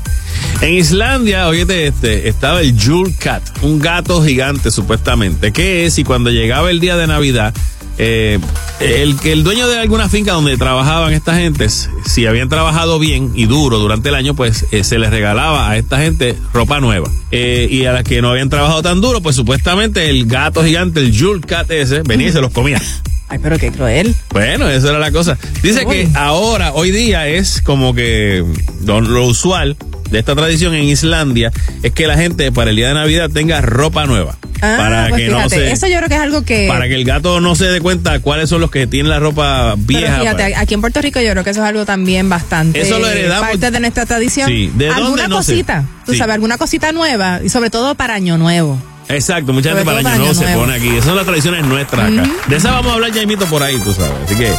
En 0.60 0.74
Islandia, 0.74 1.46
oíste, 1.48 1.86
este, 1.86 2.28
estaba 2.28 2.60
el 2.60 2.78
Jule 2.80 3.14
Cat, 3.18 3.42
un 3.62 3.78
gato 3.78 4.22
gigante 4.24 4.70
supuestamente, 4.70 5.52
que 5.52 5.86
es 5.86 5.98
y 5.98 6.04
cuando 6.04 6.30
llegaba 6.30 6.70
el 6.70 6.80
día 6.80 6.96
de 6.96 7.06
Navidad, 7.06 7.54
eh, 7.96 8.38
el 8.80 9.16
que 9.16 9.32
el 9.32 9.44
dueño 9.44 9.68
de 9.68 9.78
alguna 9.78 10.08
finca 10.08 10.32
donde 10.32 10.56
trabajaban 10.56 11.12
estas 11.12 11.38
gentes, 11.38 11.90
si 12.06 12.26
habían 12.26 12.48
trabajado 12.48 12.98
bien 12.98 13.32
y 13.34 13.46
duro 13.46 13.78
durante 13.78 14.08
el 14.08 14.14
año, 14.14 14.34
pues 14.34 14.66
eh, 14.70 14.84
se 14.84 14.98
les 14.98 15.10
regalaba 15.10 15.70
a 15.70 15.76
esta 15.76 15.98
gente 15.98 16.36
ropa 16.52 16.80
nueva. 16.80 17.10
Eh, 17.30 17.68
y 17.70 17.84
a 17.86 17.92
las 17.92 18.04
que 18.04 18.22
no 18.22 18.30
habían 18.30 18.50
trabajado 18.50 18.82
tan 18.82 19.00
duro, 19.00 19.20
pues 19.20 19.36
supuestamente 19.36 20.10
el 20.10 20.26
gato 20.26 20.64
gigante, 20.64 21.00
el 21.00 21.16
Jule 21.18 21.40
Cat 21.40 21.70
ese, 21.70 22.02
venía 22.02 22.28
y 22.28 22.32
se 22.32 22.40
los 22.40 22.52
comía. 22.52 22.80
Ay, 23.28 23.38
pero 23.42 23.58
qué 23.58 23.70
cruel. 23.70 24.14
Bueno, 24.30 24.68
esa 24.70 24.88
era 24.90 24.98
la 24.98 25.10
cosa. 25.12 25.36
Dice 25.62 25.84
Uy. 25.86 25.94
que 26.06 26.08
ahora, 26.14 26.72
hoy 26.72 26.90
día, 26.90 27.28
es 27.28 27.60
como 27.60 27.94
que 27.94 28.42
lo, 28.84 29.00
lo 29.02 29.26
usual 29.26 29.76
de 30.10 30.18
esta 30.18 30.34
tradición 30.34 30.74
en 30.74 30.84
Islandia 30.84 31.52
es 31.82 31.92
que 31.92 32.06
la 32.06 32.16
gente 32.16 32.50
para 32.52 32.70
el 32.70 32.76
día 32.76 32.88
de 32.88 32.94
Navidad 32.94 33.28
tenga 33.30 33.60
ropa 33.60 34.06
nueva. 34.06 34.36
Ah, 34.62 34.74
para 34.78 35.08
pues 35.10 35.22
que 35.22 35.28
no 35.28 35.48
se. 35.48 35.70
eso 35.70 35.86
yo 35.86 35.98
creo 35.98 36.08
que 36.08 36.14
es 36.16 36.20
algo 36.20 36.42
que... 36.42 36.66
Para 36.66 36.88
que 36.88 36.94
el 36.96 37.04
gato 37.04 37.40
no 37.40 37.54
se 37.54 37.66
dé 37.66 37.80
cuenta 37.80 38.18
cuáles 38.20 38.48
son 38.48 38.60
los 38.60 38.70
que 38.72 38.86
tienen 38.88 39.08
la 39.10 39.20
ropa 39.20 39.74
Pero 39.86 40.00
vieja. 40.00 40.18
fíjate, 40.20 40.42
para- 40.50 40.60
aquí 40.60 40.74
en 40.74 40.80
Puerto 40.80 41.00
Rico 41.02 41.20
yo 41.20 41.30
creo 41.30 41.44
que 41.44 41.50
eso 41.50 41.62
es 41.62 41.68
algo 41.68 41.84
también 41.84 42.28
bastante 42.28 42.80
Eso 42.80 42.98
lo 42.98 43.06
heredamos- 43.06 43.50
parte 43.50 43.70
de 43.70 43.78
nuestra 43.80 44.04
tradición. 44.06 44.48
Sí, 44.48 44.72
¿de 44.74 44.88
alguna 44.88 45.08
dónde? 45.24 45.28
No 45.28 45.42
sé. 45.44 45.52
cosita, 45.52 45.84
tú 46.06 46.12
Sí. 46.12 46.18
sabes, 46.18 46.34
alguna 46.34 46.58
cosita 46.58 46.90
nueva 46.90 47.40
y 47.44 47.50
sobre 47.50 47.70
todo 47.70 47.94
para 47.94 48.14
Año 48.14 48.36
Nuevo. 48.38 48.80
Exacto, 49.08 49.52
mucha 49.52 49.70
gente 49.70 49.84
para 49.84 49.98
año 49.98 50.16
nuevo 50.18 50.34
se 50.34 50.46
pone 50.54 50.74
aquí. 50.74 50.88
Esas 50.88 51.04
son 51.04 51.16
las 51.16 51.26
tradiciones 51.26 51.64
nuestras 51.64 52.12
acá. 52.12 52.28
De 52.46 52.56
esa 52.56 52.72
vamos 52.72 52.92
a 52.92 52.94
hablar 52.94 53.12
ya 53.12 53.26
mismo 53.26 53.46
por 53.46 53.62
ahí, 53.62 53.78
tú 53.78 53.92
sabes. 53.92 54.12
Así 54.24 54.34
que 54.36 54.52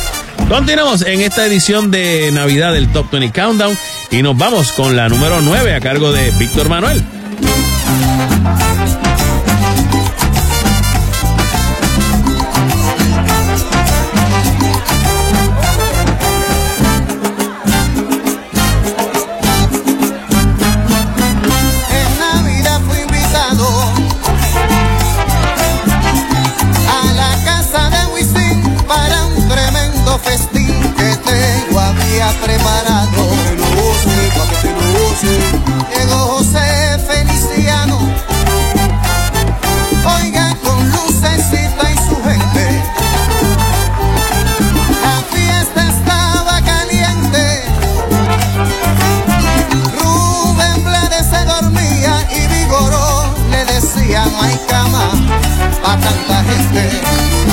continuamos 0.47 1.01
en 1.03 1.21
esta 1.21 1.45
edición 1.45 1.91
de 1.91 2.31
Navidad 2.31 2.73
del 2.73 2.91
Top 2.91 3.11
20 3.11 3.31
Countdown 3.31 3.77
y 4.11 4.21
nos 4.21 4.37
vamos 4.37 4.71
con 4.71 4.95
la 4.95 5.07
número 5.09 5.41
9 5.41 5.75
a 5.75 5.79
cargo 5.79 6.11
de 6.11 6.31
Víctor 6.31 6.69
Manuel. 6.69 7.03
Había 32.09 32.29
preparado. 32.41 33.29
Llegó 35.95 36.17
José 36.37 36.97
Feliciano, 37.07 37.99
oiga 40.17 40.55
con 40.63 40.89
lucecita 40.91 41.91
y 41.91 41.97
su 42.07 42.15
gente. 42.23 42.83
La 45.03 45.21
fiesta 45.31 45.89
estaba 45.89 46.61
caliente. 46.61 47.63
Rubén 49.97 50.83
Blades 50.83 51.25
se 51.29 51.45
dormía 51.45 52.27
y 52.33 52.47
Vigoró 52.47 53.33
le 53.51 53.65
decía 53.65 54.25
no 54.25 54.41
hay 54.41 54.59
cama 54.67 55.11
para 55.83 55.99
tanta 55.99 56.43
gente. 56.43 57.48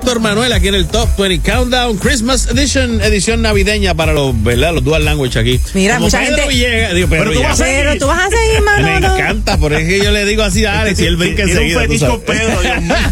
Víctor 0.00 0.20
Manuel 0.20 0.52
aquí 0.52 0.68
en 0.68 0.76
el 0.76 0.86
Top 0.86 1.08
20 1.18 1.40
Countdown 1.50 1.96
Christmas 1.98 2.46
Edition, 2.46 3.00
edición 3.00 3.42
navideña 3.42 3.94
para 3.94 4.12
los, 4.12 4.40
¿verdad? 4.44 4.72
Los 4.72 4.84
dual 4.84 5.04
language 5.04 5.36
aquí. 5.40 5.60
Mira, 5.74 5.94
Como 5.94 6.06
mucha 6.06 6.20
Pedro 6.20 6.36
gente- 6.36 6.48
Villegas, 6.54 6.94
digo, 6.94 7.08
Pedro 7.08 7.24
Pero 7.24 7.34
tú 7.34 7.42
vas 7.42 7.60
a 7.60 7.64
Villegas. 7.64 7.82
Pero 7.94 7.98
tú 8.00 8.06
vas 8.06 8.20
a 8.20 8.28
seguir, 8.30 8.62
Me 8.84 8.96
encanta, 8.98 9.56
por 9.58 9.72
eso 9.72 9.84
que 9.88 9.98
yo 9.98 10.12
le 10.12 10.24
digo 10.24 10.44
así 10.44 10.64
a 10.64 10.80
Alex 10.82 11.00
y 11.00 11.04
él 11.06 11.16
brinca 11.16 11.42
un 11.42 11.50
enseguida. 11.50 11.80
sabes. 11.82 12.00
con 12.04 12.20
Pedro. 12.20 12.60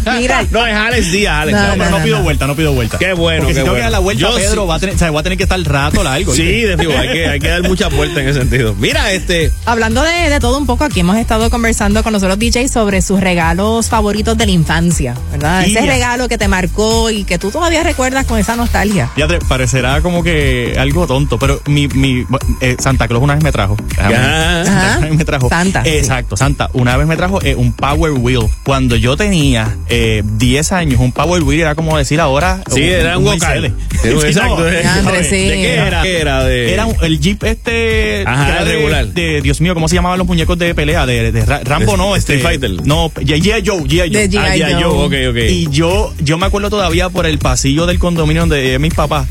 Mira, 0.17 0.45
No, 0.49 0.65
es 0.65 0.73
Alex 0.73 1.11
Díaz, 1.11 1.33
Alex. 1.41 1.57
No, 1.57 1.75
No, 1.75 1.75
No, 1.89 1.97
no, 1.97 2.03
pido 2.05 2.21
vuelta, 2.23 2.47
no 2.47 2.55
pido 2.55 2.71
vuelta. 2.73 2.97
Qué 2.97 3.11
bueno, 3.11 3.41
Porque 3.41 3.53
qué 3.53 3.59
si 3.59 3.63
tengo 3.65 3.65
que 3.75 3.81
bueno. 3.81 3.83
dar 3.83 3.91
la 3.91 3.99
vuelta, 3.99 4.21
Yo 4.21 4.35
Pedro 4.37 4.61
sí- 4.63 4.67
va 4.69 4.75
a 4.75 4.79
tener, 4.79 4.95
o 4.95 4.97
sea, 4.97 5.09
voy 5.11 5.19
a 5.19 5.23
tener 5.23 5.37
que 5.37 5.43
estar 5.43 5.59
rato 5.61 6.03
largo. 6.03 6.33
Sí, 6.33 6.61
definitivo, 6.61 6.97
hay 6.97 7.09
que, 7.11 7.27
hay 7.27 7.39
que 7.41 7.49
dar 7.49 7.63
muchas 7.63 7.93
vueltas 7.93 8.19
en 8.19 8.29
ese 8.29 8.39
sentido. 8.39 8.73
Mira, 8.75 9.11
este, 9.11 9.51
Hablando 9.65 10.03
de, 10.03 10.29
de 10.29 10.39
todo 10.39 10.57
un 10.57 10.65
poco, 10.65 10.85
aquí 10.85 11.01
hemos 11.01 11.17
estado 11.17 11.49
conversando 11.49 12.01
con 12.01 12.13
nosotros 12.13 12.39
DJs 12.39 12.71
sobre 12.71 13.01
sus 13.01 13.19
regalos 13.19 13.89
favoritos 13.89 14.37
de 14.37 14.45
la 14.45 14.51
infancia, 14.53 15.15
¿verdad? 15.33 15.65
Ese 15.65 15.81
regalo 15.81 16.29
que 16.29 16.37
te 16.37 16.47
marcó 16.47 16.76
y 17.11 17.23
que 17.23 17.37
tú 17.39 17.49
todavía 17.51 17.81
recuerdas 17.83 18.25
con 18.25 18.39
esa 18.39 18.55
nostalgia. 18.55 19.09
Ya 19.17 19.27
te 19.27 19.39
parecerá 19.39 20.01
como 20.01 20.23
que 20.23 20.75
algo 20.77 21.07
tonto, 21.07 21.39
pero 21.39 21.59
mi, 21.67 21.87
mi 21.87 22.25
eh, 22.61 22.75
Santa 22.79 23.07
Claus 23.07 23.23
una 23.23 23.35
vez 23.35 23.43
me 23.43 23.51
trajo. 23.51 23.75
Ya. 23.97 24.63
Santa 24.65 24.99
vez 25.07 25.15
me 25.15 25.25
trajo. 25.25 25.49
Santa, 25.49 25.83
sí. 25.83 25.89
Exacto, 25.89 26.37
Santa. 26.37 26.69
Una 26.73 26.95
vez 26.97 27.07
me 27.07 27.15
trajo 27.17 27.41
eh, 27.41 27.55
un 27.55 27.73
Power 27.73 28.11
Wheel. 28.13 28.47
Cuando 28.63 28.95
yo 28.95 29.17
tenía 29.17 29.75
eh, 29.89 30.21
10 30.37 30.71
años, 30.71 30.99
un 30.99 31.11
Power 31.11 31.41
Wheel 31.43 31.61
era 31.61 31.75
como 31.75 31.97
decir 31.97 32.19
ahora. 32.21 32.61
sí, 32.73 32.81
era 32.83 33.17
un 33.17 33.23
vocal. 33.25 33.73
Sí, 33.91 33.97
Sí, 34.21 34.27
Exacto. 34.27 34.57
no, 34.59 34.63
¿De 34.63 34.83
André, 34.85 35.23
sí. 35.23 35.29
qué 35.29 35.73
era? 35.75 36.01
¿Qué 36.03 36.21
era? 36.21 36.43
De... 36.43 36.73
Era 36.73 36.85
un- 36.85 36.95
el 37.01 37.19
Jeep 37.19 37.43
este. 37.43 38.23
Ajá, 38.25 38.63
de- 38.63 38.71
regular. 38.75 39.07
De, 39.07 39.41
Dios 39.41 39.59
mío, 39.61 39.73
¿cómo 39.73 39.87
se 39.87 39.95
llamaban 39.95 40.17
los 40.17 40.27
muñecos 40.27 40.57
de 40.57 40.73
pelea? 40.75 41.05
De, 41.05 41.31
de 41.31 41.45
Ra- 41.45 41.61
Rambo, 41.63 41.93
De 41.93 41.97
no. 41.97 42.15
Este, 42.15 42.35
Street 42.35 42.59
Fighter. 42.59 42.85
No, 42.87 43.09
G.I. 43.11 43.63
Joe, 43.65 43.81
G.I. 43.83 44.11
Joe. 44.13 44.29
G.I. 44.29 44.61
Ah, 44.61 44.79
Joe. 44.81 45.05
ok, 45.05 45.13
ok. 45.31 45.37
Y 45.49 45.67
yo, 45.71 46.13
yo 46.19 46.37
me 46.37 46.45
acuerdo 46.45 46.66
todavía 46.69 47.09
por 47.09 47.25
el 47.25 47.37
pasillo 47.39 47.85
del 47.85 47.99
condominio 47.99 48.43
donde 48.43 48.77
mis 48.79 48.93
papás. 48.93 49.27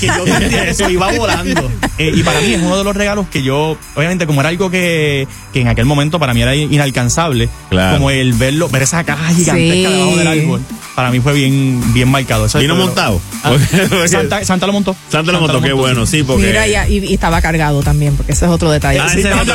que 0.00 0.06
yo 0.06 0.26
sentía 0.26 0.64
eso, 0.68 0.88
iba 0.88 1.10
volando. 1.12 1.70
Eh, 1.98 2.12
y 2.14 2.22
para 2.22 2.40
mí 2.40 2.52
es 2.54 2.62
uno 2.62 2.76
de 2.78 2.84
los 2.84 2.94
regalos 2.96 3.26
que 3.28 3.42
yo, 3.42 3.76
obviamente, 3.96 4.26
como 4.26 4.40
era 4.40 4.50
algo 4.50 4.70
que, 4.70 5.26
que 5.52 5.60
en 5.60 5.68
aquel 5.68 5.84
momento 5.86 6.18
para 6.20 6.34
mí 6.34 6.42
era 6.42 6.54
inalcanzable, 6.54 7.48
Claro. 7.70 7.96
como 7.96 8.10
el 8.10 8.32
verlo, 8.34 8.68
ver 8.68 8.82
esa 8.82 9.02
caja 9.04 9.32
gigantesca 9.34 9.88
Sí. 9.88 9.94
debajo 9.94 10.16
del 10.16 10.26
árbol, 10.28 10.60
para 10.98 11.12
mí 11.12 11.20
fue 11.20 11.32
bien, 11.32 11.80
bien 11.94 12.08
marcado. 12.08 12.46
Eso 12.46 12.58
¿Vino 12.58 12.74
montado? 12.74 13.20
Ah, 13.44 13.52
Santa, 14.08 14.44
Santa 14.44 14.66
lo 14.66 14.72
montó. 14.72 14.96
Santa 15.08 15.30
lo 15.30 15.40
montó, 15.40 15.60
qué 15.62 15.72
bueno, 15.72 16.06
sí, 16.06 16.24
porque... 16.24 16.48
Mira, 16.48 16.66
y, 16.66 16.74
y- 16.98 17.14
estaba 17.14 17.40
cargado 17.40 17.84
también, 17.84 18.16
porque 18.16 18.32
ese 18.32 18.46
es 18.46 18.50
otro 18.50 18.68
detalle. 18.72 18.98
Ah, 18.98 19.08
Sí, 19.08 19.20
ese 19.20 19.32
otro, 19.32 19.54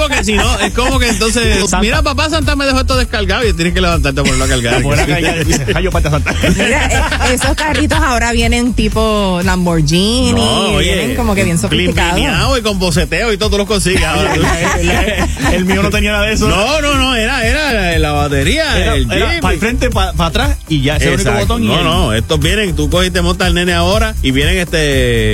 porque 0.00 0.24
si 0.24 0.32
no, 0.32 0.58
es 0.58 0.72
como 0.74 0.98
que 0.98 1.10
entonces. 1.10 1.60
Santa. 1.60 1.78
Mira, 1.80 2.02
papá 2.02 2.28
Santa 2.28 2.56
me 2.56 2.64
dejó 2.66 2.80
esto 2.80 2.96
descargado 2.96 3.46
y 3.48 3.52
tienes 3.52 3.72
que 3.72 3.80
levantarte 3.80 4.20
a 4.20 4.24
ponerlo 4.24 4.44
a 4.46 4.48
cargar. 4.48 4.82
Por 4.82 4.98
acá 4.98 5.20
ya 5.20 5.34
dice, 5.44 5.64
"Rayo, 5.66 5.92
parte 5.92 6.10
Santa. 6.10 6.34
Mira, 6.56 6.86
eh, 6.86 7.34
esos 7.34 7.54
carritos 7.54 8.00
ahora 8.00 8.32
vienen 8.32 8.74
tipo 8.74 9.40
Lamborghini, 9.44 10.32
No, 10.32 10.70
oye, 10.72 10.94
vienen 10.96 11.14
como 11.16 11.36
que 11.36 11.44
bien 11.44 11.56
sofisticados. 11.58 12.18
Y 12.58 12.62
con 12.62 12.80
boceteo 12.80 13.32
y 13.32 13.38
todo, 13.38 13.50
tú 13.50 13.58
los 13.58 13.68
consigues. 13.68 14.02
ahora. 14.02 14.34
el, 14.34 14.42
el- 14.90 15.54
el 15.54 15.64
mío 15.64 15.82
no 15.84 15.90
tenía 15.90 16.10
nada 16.10 16.26
de 16.26 16.32
eso. 16.32 16.48
no, 16.48 16.80
no, 16.80 16.94
no, 16.96 17.14
era, 17.14 17.46
era 17.46 17.96
la 17.98 18.12
batería, 18.12 18.76
Era, 18.76 18.94
el 18.96 19.08
Jeep. 19.08 19.40
para 19.40 19.54
el 19.54 19.60
frente, 19.60 19.90
para 19.90 20.12
atrás 20.26 20.47
y 20.68 20.82
ya 20.82 20.96
ese 20.96 21.12
único 21.14 21.32
botón. 21.32 21.62
y 21.62 21.66
No, 21.66 21.78
el- 21.78 21.84
no, 21.84 22.12
estos 22.12 22.40
vienen, 22.40 22.74
tú 22.76 22.88
coges 22.90 23.08
y 23.08 23.10
te 23.10 23.22
montas 23.22 23.48
el 23.48 23.54
nene 23.54 23.72
ahora 23.74 24.14
y 24.22 24.30
vienen 24.30 24.58
este, 24.58 24.78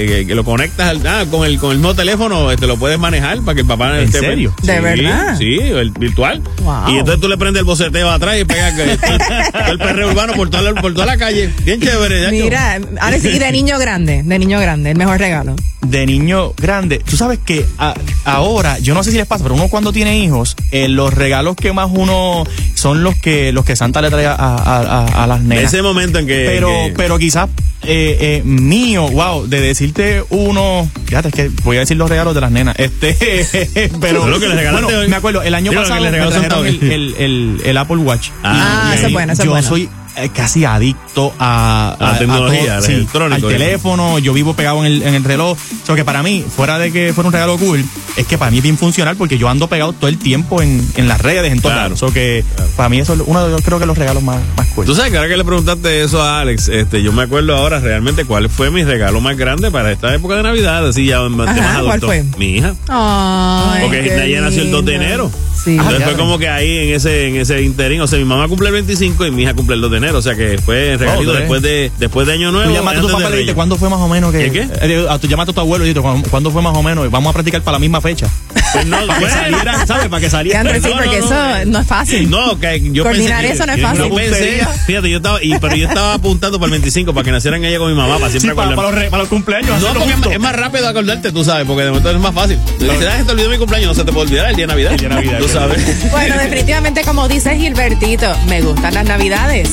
que, 0.06 0.24
que 0.26 0.34
lo 0.34 0.44
conectas 0.44 0.88
al, 0.90 1.06
ah, 1.06 1.24
con 1.30 1.44
el 1.46 1.58
con 1.58 1.70
el 1.72 1.78
mismo 1.78 1.94
teléfono, 1.94 2.50
este 2.50 2.66
lo 2.66 2.76
puedes 2.76 2.98
manejar 2.98 3.40
para 3.42 3.54
que 3.54 3.60
el 3.62 3.66
papá 3.66 3.98
¿En 4.00 4.08
esté- 4.08 4.20
serio? 4.20 4.54
¿De 4.62 4.74
Sí, 4.76 4.80
verdad? 4.82 5.38
Sí, 5.38 5.58
el 5.60 5.90
virtual. 5.90 6.42
Wow. 6.62 6.88
Y 6.94 6.98
entonces 6.98 7.20
tú 7.20 7.28
le 7.28 7.36
prendes 7.36 7.60
el 7.60 7.64
boceteo 7.66 8.10
atrás 8.10 8.36
y 8.40 8.44
pegas 8.44 8.78
el- 8.78 9.70
el 9.70 9.78
perreo 9.78 10.08
urbano 10.10 10.32
por 10.34 10.50
toda, 10.50 10.62
la, 10.72 10.80
por 10.80 10.92
toda 10.94 11.06
la 11.06 11.16
calle. 11.16 11.50
Bien 11.64 11.80
chévere, 11.80 12.22
ya 12.22 12.30
Mira, 12.30 12.78
ahora 13.00 13.18
sí, 13.18 13.28
y 13.28 13.38
de 13.38 13.52
niño 13.52 13.78
grande, 13.78 14.22
de 14.24 14.38
niño 14.38 14.58
grande, 14.60 14.90
el 14.90 14.98
mejor 14.98 15.18
regalo. 15.18 15.54
de 15.82 16.06
niño 16.06 16.52
grande. 16.56 16.98
Tú 16.98 17.16
sabes 17.16 17.38
que 17.44 17.64
a- 17.78 17.94
ahora, 18.24 18.78
yo 18.78 18.94
no 18.94 19.02
sé 19.04 19.10
si 19.10 19.16
les 19.18 19.26
pasa, 19.26 19.42
pero 19.44 19.54
uno 19.54 19.68
cuando 19.68 19.92
tiene 19.92 20.18
hijos, 20.18 20.56
eh, 20.72 20.88
los 20.88 21.12
regalos 21.12 21.56
que 21.56 21.72
más 21.72 21.88
uno 21.92 22.44
son 22.74 23.02
los 23.04 23.14
que 23.16 23.52
los 23.52 23.64
que 23.64 23.76
Santa 23.76 24.00
le 24.02 24.10
trae 24.10 24.26
a, 24.26 24.32
a- 24.34 24.56
a- 24.56 25.03
a 25.06 25.26
las 25.26 25.40
nenas. 25.42 25.64
Ese 25.64 25.82
momento 25.82 26.18
en 26.18 26.26
que. 26.26 26.44
pero, 26.46 26.68
que- 26.68 26.94
pero 26.96 27.18
quizás 27.18 27.48
eh, 27.86 28.16
eh, 28.20 28.42
mío, 28.44 29.08
wow, 29.10 29.46
de 29.46 29.60
decirte 29.60 30.24
uno, 30.30 30.88
fíjate, 31.04 31.28
es 31.28 31.34
que 31.34 31.50
voy 31.64 31.76
a 31.76 31.80
decir 31.80 31.96
los 31.98 32.08
regalos 32.08 32.34
de 32.34 32.40
las 32.40 32.50
nenas, 32.50 32.74
este, 32.78 33.14
pero, 34.00 34.26
Lo 34.26 34.40
que 34.40 34.48
bueno, 34.48 34.86
hoy. 34.86 35.08
me 35.08 35.16
acuerdo, 35.16 35.42
el 35.42 35.54
año 35.54 35.70
Digo, 35.70 35.82
pasado 35.82 36.02
le 36.02 36.10
me 36.10 36.18
trajeron 36.26 36.66
el, 36.66 36.82
el, 36.90 37.14
el- 37.18 37.60
el 37.64 37.76
Apple 37.76 37.96
Watch. 37.98 38.30
Ah, 38.42 38.92
ese 38.94 39.06
es 39.06 39.12
bueno, 39.12 39.32
ese 39.34 39.42
es 39.42 39.44
yo 39.46 39.50
bueno. 39.50 39.68
soy 39.68 39.88
casi 40.34 40.64
adicto 40.64 41.32
a, 41.38 41.96
A 41.98 42.12
la 42.12 42.18
tecnología, 42.18 42.76
al 42.78 42.84
electrónico. 42.84 43.46
al 43.46 43.52
teléfono, 43.52 44.18
yo 44.18 44.32
vivo 44.32 44.54
pegado 44.54 44.84
en 44.84 44.92
el, 44.92 45.02
en 45.02 45.14
el 45.14 45.24
reloj. 45.24 45.56
O 45.82 45.86
sea, 45.86 45.94
que 45.94 46.04
para 46.04 46.22
mí, 46.22 46.44
fuera 46.56 46.78
de 46.78 46.92
que 46.92 47.12
fuera 47.12 47.28
un 47.28 47.32
regalo 47.32 47.56
cool, 47.58 47.84
es 48.16 48.26
que 48.26 48.38
para 48.38 48.50
mí 48.50 48.58
es 48.58 48.62
bien 48.62 48.78
funcional 48.78 49.16
porque 49.16 49.38
yo 49.38 49.48
ando 49.48 49.68
pegado 49.68 49.92
todo 49.92 50.08
el 50.08 50.18
tiempo 50.18 50.62
en, 50.62 50.86
en 50.96 51.08
las 51.08 51.20
redes, 51.20 51.52
en 51.52 51.60
todos 51.60 51.74
Claro. 51.74 51.94
O 51.94 51.96
sea, 51.96 52.08
que 52.10 52.44
para 52.76 52.88
mí 52.88 52.98
eso 53.00 53.14
es 53.14 53.20
uno 53.26 53.44
de 53.44 53.50
los, 53.50 53.62
creo 53.62 53.78
que 53.78 53.86
los 53.86 53.98
regalos 53.98 54.22
más, 54.22 54.40
más 54.56 54.66
cool. 54.68 54.86
Tú 54.86 54.94
sabes 54.94 55.10
que 55.10 55.16
ahora 55.18 55.28
que 55.28 55.36
le 55.36 55.44
preguntaste 55.44 56.02
eso 56.02 56.22
a 56.22 56.40
Alex, 56.40 56.68
este, 56.68 57.02
yo 57.02 57.12
me 57.12 57.22
acuerdo 57.22 57.56
ahora 57.56 57.80
realmente 57.80 58.24
cuál 58.24 58.48
fue 58.48 58.70
mi 58.70 58.84
regalo 58.84 59.20
más 59.20 59.36
grande 59.36 59.70
para 59.70 59.90
esta 59.92 60.14
época 60.14 60.36
de 60.36 60.42
Navidad, 60.44 60.86
así 60.86 61.06
ya 61.06 61.20
más, 61.28 61.52
de 61.54 61.60
Ajá, 61.60 61.72
más 61.72 61.82
¿cuál 61.82 61.88
adulto. 61.88 62.06
fue? 62.06 62.24
Mi 62.38 62.56
hija. 62.56 62.74
Ay, 62.88 63.82
Porque 63.82 64.24
ella 64.26 64.40
nació 64.40 64.62
el 64.62 64.70
2 64.70 64.84
de 64.84 64.94
enero. 64.94 65.30
Sí. 65.64 65.70
Entonces 65.72 66.00
Ah, 66.02 66.04
fue 66.04 66.14
como 66.16 66.38
que 66.38 66.48
ahí 66.48 66.88
en 66.88 66.94
ese, 66.94 67.28
en 67.28 67.36
ese 67.36 67.62
interín. 67.62 68.00
O 68.02 68.06
sea, 68.06 68.18
mi 68.18 68.24
mamá 68.24 68.46
cumple 68.48 68.68
el 68.68 68.74
25 68.74 69.26
y 69.26 69.30
mi 69.30 69.42
hija 69.44 69.54
cumple 69.54 69.76
el 69.76 69.80
2 69.80 69.90
de 69.90 69.96
enero. 69.96 70.03
O 70.12 70.22
sea 70.22 70.34
que 70.34 70.58
fue 70.58 70.96
regalito 70.98 71.32
después 71.32 71.62
de, 71.62 71.90
después 71.98 72.26
de 72.26 72.32
Año 72.34 72.52
Nuevo. 72.52 72.68
Tú 72.68 72.74
llamaste 72.74 72.98
a 72.98 73.02
tu 73.02 73.08
papá 73.08 73.20
y 73.20 73.30
le 73.30 73.36
dijiste 73.36 73.54
cuándo 73.54 73.76
fue 73.76 73.88
más 73.88 74.00
o 74.00 74.08
menos 74.08 74.32
que. 74.32 74.50
¿Qué, 74.50 74.52
qué? 74.52 74.68
Eh, 74.82 75.06
a 75.08 75.18
tu, 75.18 75.26
llamaste 75.26 75.52
a 75.52 75.54
tu 75.54 75.60
abuelo 75.60 75.84
y 75.84 75.88
dijiste 75.88 76.02
¿cuándo, 76.02 76.28
cuándo 76.30 76.50
fue 76.50 76.62
más 76.62 76.76
o 76.76 76.82
menos. 76.82 77.10
Vamos 77.10 77.30
a 77.30 77.32
practicar 77.32 77.62
para 77.62 77.76
la 77.76 77.78
misma 77.78 78.00
fecha. 78.00 78.28
Pues 78.74 78.86
no, 78.86 79.06
Para 79.06 79.18
que 79.18 79.24
bueno. 79.26 79.40
salieran, 79.40 79.86
¿sabes? 79.86 80.08
Para 80.08 80.20
que 80.20 80.30
salieran. 80.30 80.66
Leandro, 80.66 80.82
sí, 80.82 80.94
No, 80.94 81.00
no, 81.00 81.02
porque 81.04 81.18
no, 81.20 81.24
eso 81.26 81.64
no 81.70 81.78
es 81.80 81.86
fácil. 81.86 82.30
No, 82.30 82.58
que 82.58 82.80
yo 82.92 83.02
Coordinar 83.04 83.40
pensé 83.42 83.46
que- 83.48 83.52
eso 83.54 83.66
no 83.66 83.72
es 83.72 83.80
yo 83.80 83.88
fácil. 83.88 84.14
pensé, 84.14 84.66
fíjate, 84.86 85.10
yo 85.10 85.16
estaba, 85.18 85.42
y, 85.42 85.58
pero 85.58 85.76
yo 85.76 85.86
estaba 85.88 86.14
apuntando 86.14 86.58
para 86.58 86.66
el 86.66 86.70
25 86.72 87.14
para 87.14 87.24
que 87.24 87.30
nacieran 87.32 87.64
ella 87.64 87.78
con 87.78 87.88
mi 87.90 87.96
mamá, 87.96 88.18
para 88.18 88.32
Sí, 88.32 88.40
siempre 88.40 88.56
para, 88.56 88.68
acordar- 88.70 88.76
para 88.76 88.90
los, 88.90 88.98
re- 89.04 89.10
para 89.10 89.22
los 89.22 89.28
cumpleaños. 89.28 89.80
No, 89.80 89.88
porque 89.94 90.08
es, 90.08 90.12
juntos. 90.14 90.32
es 90.32 90.40
más 90.40 90.56
rápido 90.56 90.88
acordarte, 90.88 91.32
tú 91.32 91.44
sabes, 91.44 91.66
porque 91.66 91.82
de 91.84 91.88
momento 91.90 92.10
es 92.10 92.18
más 92.18 92.34
fácil. 92.34 92.58
Tú 92.78 92.84
dices, 92.84 93.08
ah, 93.10 93.22
te 93.24 93.32
olvidó 93.32 93.48
mi 93.50 93.58
cumpleaños, 93.58 93.88
no 93.88 93.94
se 93.94 94.04
te 94.04 94.12
puede 94.12 94.26
olvidar 94.26 94.50
el 94.50 94.56
día 94.56 94.66
de 94.66 94.72
Navidad. 94.72 94.92
El 94.92 94.98
día 94.98 95.08
de 95.08 95.14
Navidad, 95.14 95.38
Tú 95.38 95.48
sabes. 95.48 96.10
Bueno, 96.10 96.36
definitivamente, 96.38 97.02
como 97.04 97.28
dice 97.28 97.56
Gilbertito, 97.56 98.34
me 98.48 98.60
gustan 98.62 98.94
las 98.94 99.04
navidades. 99.06 99.68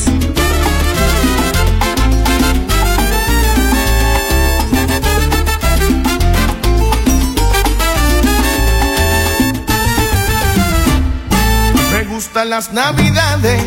Gustan 12.32 12.48
las 12.48 12.72
navidades 12.72 13.62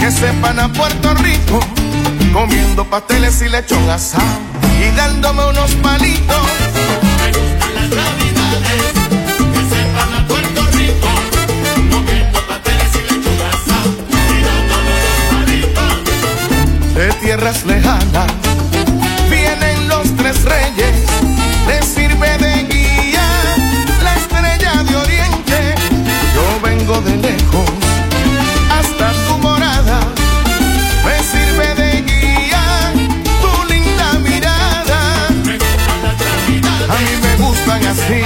que 0.00 0.10
sepan 0.10 0.58
a 0.58 0.72
Puerto 0.72 1.12
Rico, 1.16 1.60
comiendo 2.32 2.88
pasteles 2.88 3.42
y 3.42 3.50
lechón 3.50 3.90
asado 3.90 4.24
y 4.80 4.90
dándome 4.96 5.44
unos 5.44 5.70
palitos. 5.82 6.40
Me 7.18 7.26
gustan 7.26 7.74
las 7.74 7.90
navidades 7.90 8.94
que 9.52 9.62
sepan 9.68 10.14
a 10.14 10.26
Puerto 10.26 10.62
Rico, 10.78 11.08
comiendo 11.90 12.40
pasteles 12.48 12.94
y 12.94 13.02
lechón 13.02 13.38
asado 13.52 13.90
y 14.08 14.40
dándome 14.48 14.92
unos 14.96 15.20
palitos. 15.34 16.94
De 16.94 17.12
tierras 17.20 17.66
lejanas 17.66 18.49
me 37.70 37.78
gustan 37.78 37.86
así. 37.86 38.22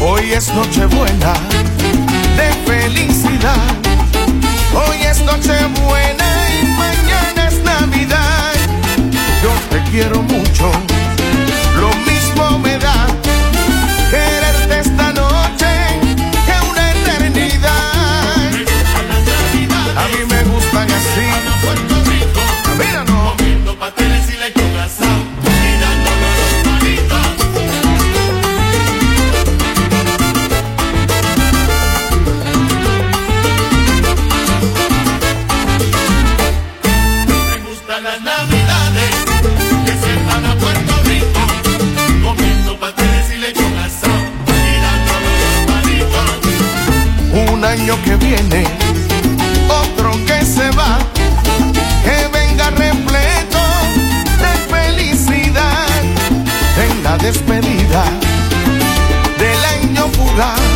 Hoy 0.00 0.32
es 0.32 0.52
Nochebuena 0.54 1.32
de 2.36 2.52
felicidad. 2.66 3.56
Hoy 4.74 4.98
es 5.02 5.20
Nochebuena 5.22 6.26
y 6.60 6.66
mañana 6.66 7.48
es 7.48 7.58
Navidad. 7.64 8.52
Yo 9.42 9.50
te 9.70 9.82
quiero 9.90 10.22
mucho, 10.22 10.70
lo 11.80 11.88
mismo 12.10 12.58
me 12.58 12.78
da 12.78 13.06
quererte 14.10 14.80
esta 14.80 15.12
noche 15.12 15.66
que 16.46 16.70
una 16.70 16.90
eternidad. 16.92 18.46
A 19.96 20.08
mí 20.08 20.24
me 20.28 20.42
gustan 20.44 20.90
así. 20.90 21.55
Que 47.84 48.16
viene, 48.16 48.64
otro 49.68 50.10
que 50.24 50.44
se 50.44 50.70
va, 50.70 50.98
que 52.02 52.26
venga 52.32 52.70
repleto 52.70 53.60
de 54.40 54.74
felicidad 54.74 55.86
en 56.78 57.04
la 57.04 57.18
despedida 57.18 58.04
del 59.38 59.64
año 59.64 60.08
fugaz. 60.08 60.75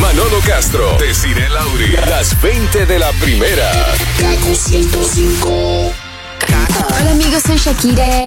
Manolo 0.00 0.40
Castro, 0.46 0.96
Desiree 0.98 1.48
Lauri, 1.48 1.96
las 2.08 2.40
20 2.42 2.86
de 2.86 2.98
la 2.98 3.10
primera. 3.12 3.70
Kaku 4.18 4.54
105. 4.54 6.01
Hola 6.78 7.10
amigos, 7.12 7.42
soy 7.46 7.56
Shakira. 7.58 8.24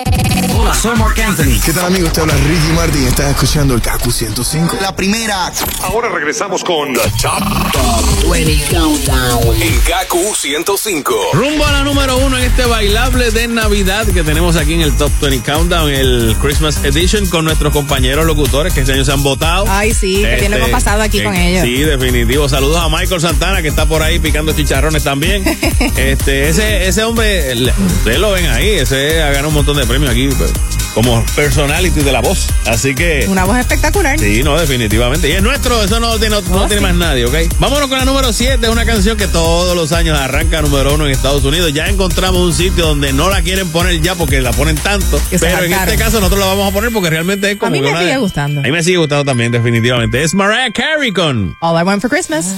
Hola, 0.58 0.74
soy 0.74 0.96
Mark 0.98 1.20
Anthony. 1.22 1.60
¿Qué 1.64 1.74
tal 1.74 1.86
amigos? 1.86 2.14
Te 2.14 2.22
habla 2.22 2.34
Ricky 2.36 2.74
Martin. 2.76 3.04
Estás 3.08 3.32
escuchando 3.32 3.74
el 3.74 3.82
Kaku 3.82 4.12
105. 4.12 4.78
La 4.82 4.96
primera. 4.96 5.52
Ahora 5.84 6.10
regresamos 6.10 6.64
con 6.64 6.94
The 6.94 7.02
Top, 7.22 8.32
20 8.32 8.64
Countdown. 8.76 9.62
en 9.62 9.82
Gaku 9.88 10.36
105. 10.36 11.16
Rumbo 11.34 11.66
a 11.66 11.72
la 11.72 11.84
número 11.84 12.18
uno 12.18 12.38
en 12.38 12.44
este 12.44 12.66
bailable 12.66 13.32
de 13.32 13.48
Navidad 13.48 14.06
que 14.08 14.24
tenemos 14.24 14.56
aquí 14.56 14.74
en 14.76 14.82
el 14.82 14.96
Top 14.96 15.12
20 15.22 15.52
Countdown, 15.52 15.90
el 15.90 16.36
Christmas 16.42 16.84
Edition, 16.84 17.26
con 17.28 17.46
nuestros 17.46 17.74
compañeros 17.74 18.26
locutores 18.26 18.74
que 18.74 18.82
este 18.82 18.94
año 18.94 19.06
se 19.06 19.12
han 19.12 19.24
votado. 19.24 19.66
Ay, 19.68 19.94
sí, 19.94 20.22
que 20.22 20.36
bien 20.36 20.52
lo 20.52 20.58
hemos 20.58 20.70
pasado 20.70 21.02
aquí 21.02 21.24
con 21.24 21.34
ellos. 21.36 21.64
Sí, 21.64 21.78
definitivo. 21.80 22.48
Saludos 22.50 22.78
a 22.84 22.90
Michael 22.90 23.22
Santana 23.22 23.62
que 23.62 23.68
está 23.70 23.86
por 23.86 24.04
ahí 24.04 24.20
picando 24.20 24.54
chicharrones 24.54 25.04
también. 25.04 25.44
este, 25.98 26.50
ese, 26.50 26.88
ese 26.88 27.04
hombre, 27.04 27.52
el- 27.52 27.72
ustedes 27.98 28.20
lo 28.20 28.35
ahí, 28.44 28.70
ese 28.72 29.22
ha 29.24 29.28
ganado 29.28 29.50
un 29.50 29.54
montón 29.56 29.78
de 29.78 29.86
premios 29.86 30.12
aquí 30.12 30.30
pues, 30.38 30.52
como 30.94 31.24
personality 31.36 32.02
de 32.02 32.12
la 32.12 32.22
voz. 32.22 32.48
Así 32.66 32.94
que. 32.96 33.26
Una 33.30 33.44
voz 33.46 33.58
espectacular. 33.58 34.20
Sí, 34.20 34.44
no, 34.44 34.58
definitivamente. 34.60 35.30
Y 35.30 35.34
es 35.34 35.42
nuestro, 35.44 35.82
eso 35.84 36.00
no, 36.00 36.18
tiene- 36.20 36.36
no, 36.42 36.42
Oh, 36.56 36.68
tiene 36.68 36.78
sí. 36.78 36.82
más 36.82 36.96
nadie, 36.96 37.26
¿ok? 37.26 37.34
Vámonos 37.60 37.88
con 37.90 37.98
la 37.98 38.06
número 38.06 38.32
7, 38.34 38.70
una 38.70 38.86
canción 38.86 39.18
que 39.18 39.28
todos 39.28 39.76
los 39.76 39.92
años 39.92 40.18
arranca 40.20 40.62
número 40.62 40.96
uno 40.96 41.06
en 41.06 41.12
Estados 41.12 41.44
Unidos. 41.44 41.74
Ya 41.74 41.88
encontramos 41.88 42.40
un 42.42 42.54
sitio 42.54 42.86
donde 42.88 43.14
no 43.14 43.30
la 43.30 43.42
quieren 43.42 43.70
poner 43.70 44.02
ya 44.02 44.16
porque 44.16 44.42
la 44.42 44.52
ponen 44.52 44.76
tanto. 44.76 45.20
Que 45.30 45.40
pero 45.40 45.64
en 45.64 45.74
este 45.74 45.96
caso 45.98 46.20
nosotros 46.20 46.40
la 46.40 46.46
vamos 46.48 46.70
a 46.70 46.74
poner 46.74 46.92
porque 46.92 47.10
realmente 47.10 47.52
es 47.52 47.58
como 47.58 47.68
A 47.70 47.72
mí 47.72 47.82
me 47.82 47.90
una 47.90 48.00
sigue 48.00 48.12
de- 48.12 48.18
gustando. 48.18 48.60
A 48.62 48.64
mí 48.64 48.72
me 48.72 48.84
sigue 48.84 48.98
gustando 48.98 49.26
también, 49.26 49.52
definitivamente. 49.52 50.24
Es 50.24 50.34
Mariah 50.34 50.72
Carey 50.74 51.12
con 51.12 51.56
All 51.62 51.80
I 51.80 51.84
Want 51.84 52.02
for 52.02 52.10
Christmas. 52.10 52.54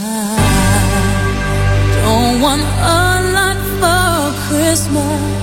Don't 2.03 2.41
want 2.41 2.61
a 2.81 3.21
lot 3.33 3.57
for 3.79 4.33
Christmas. 4.57 5.36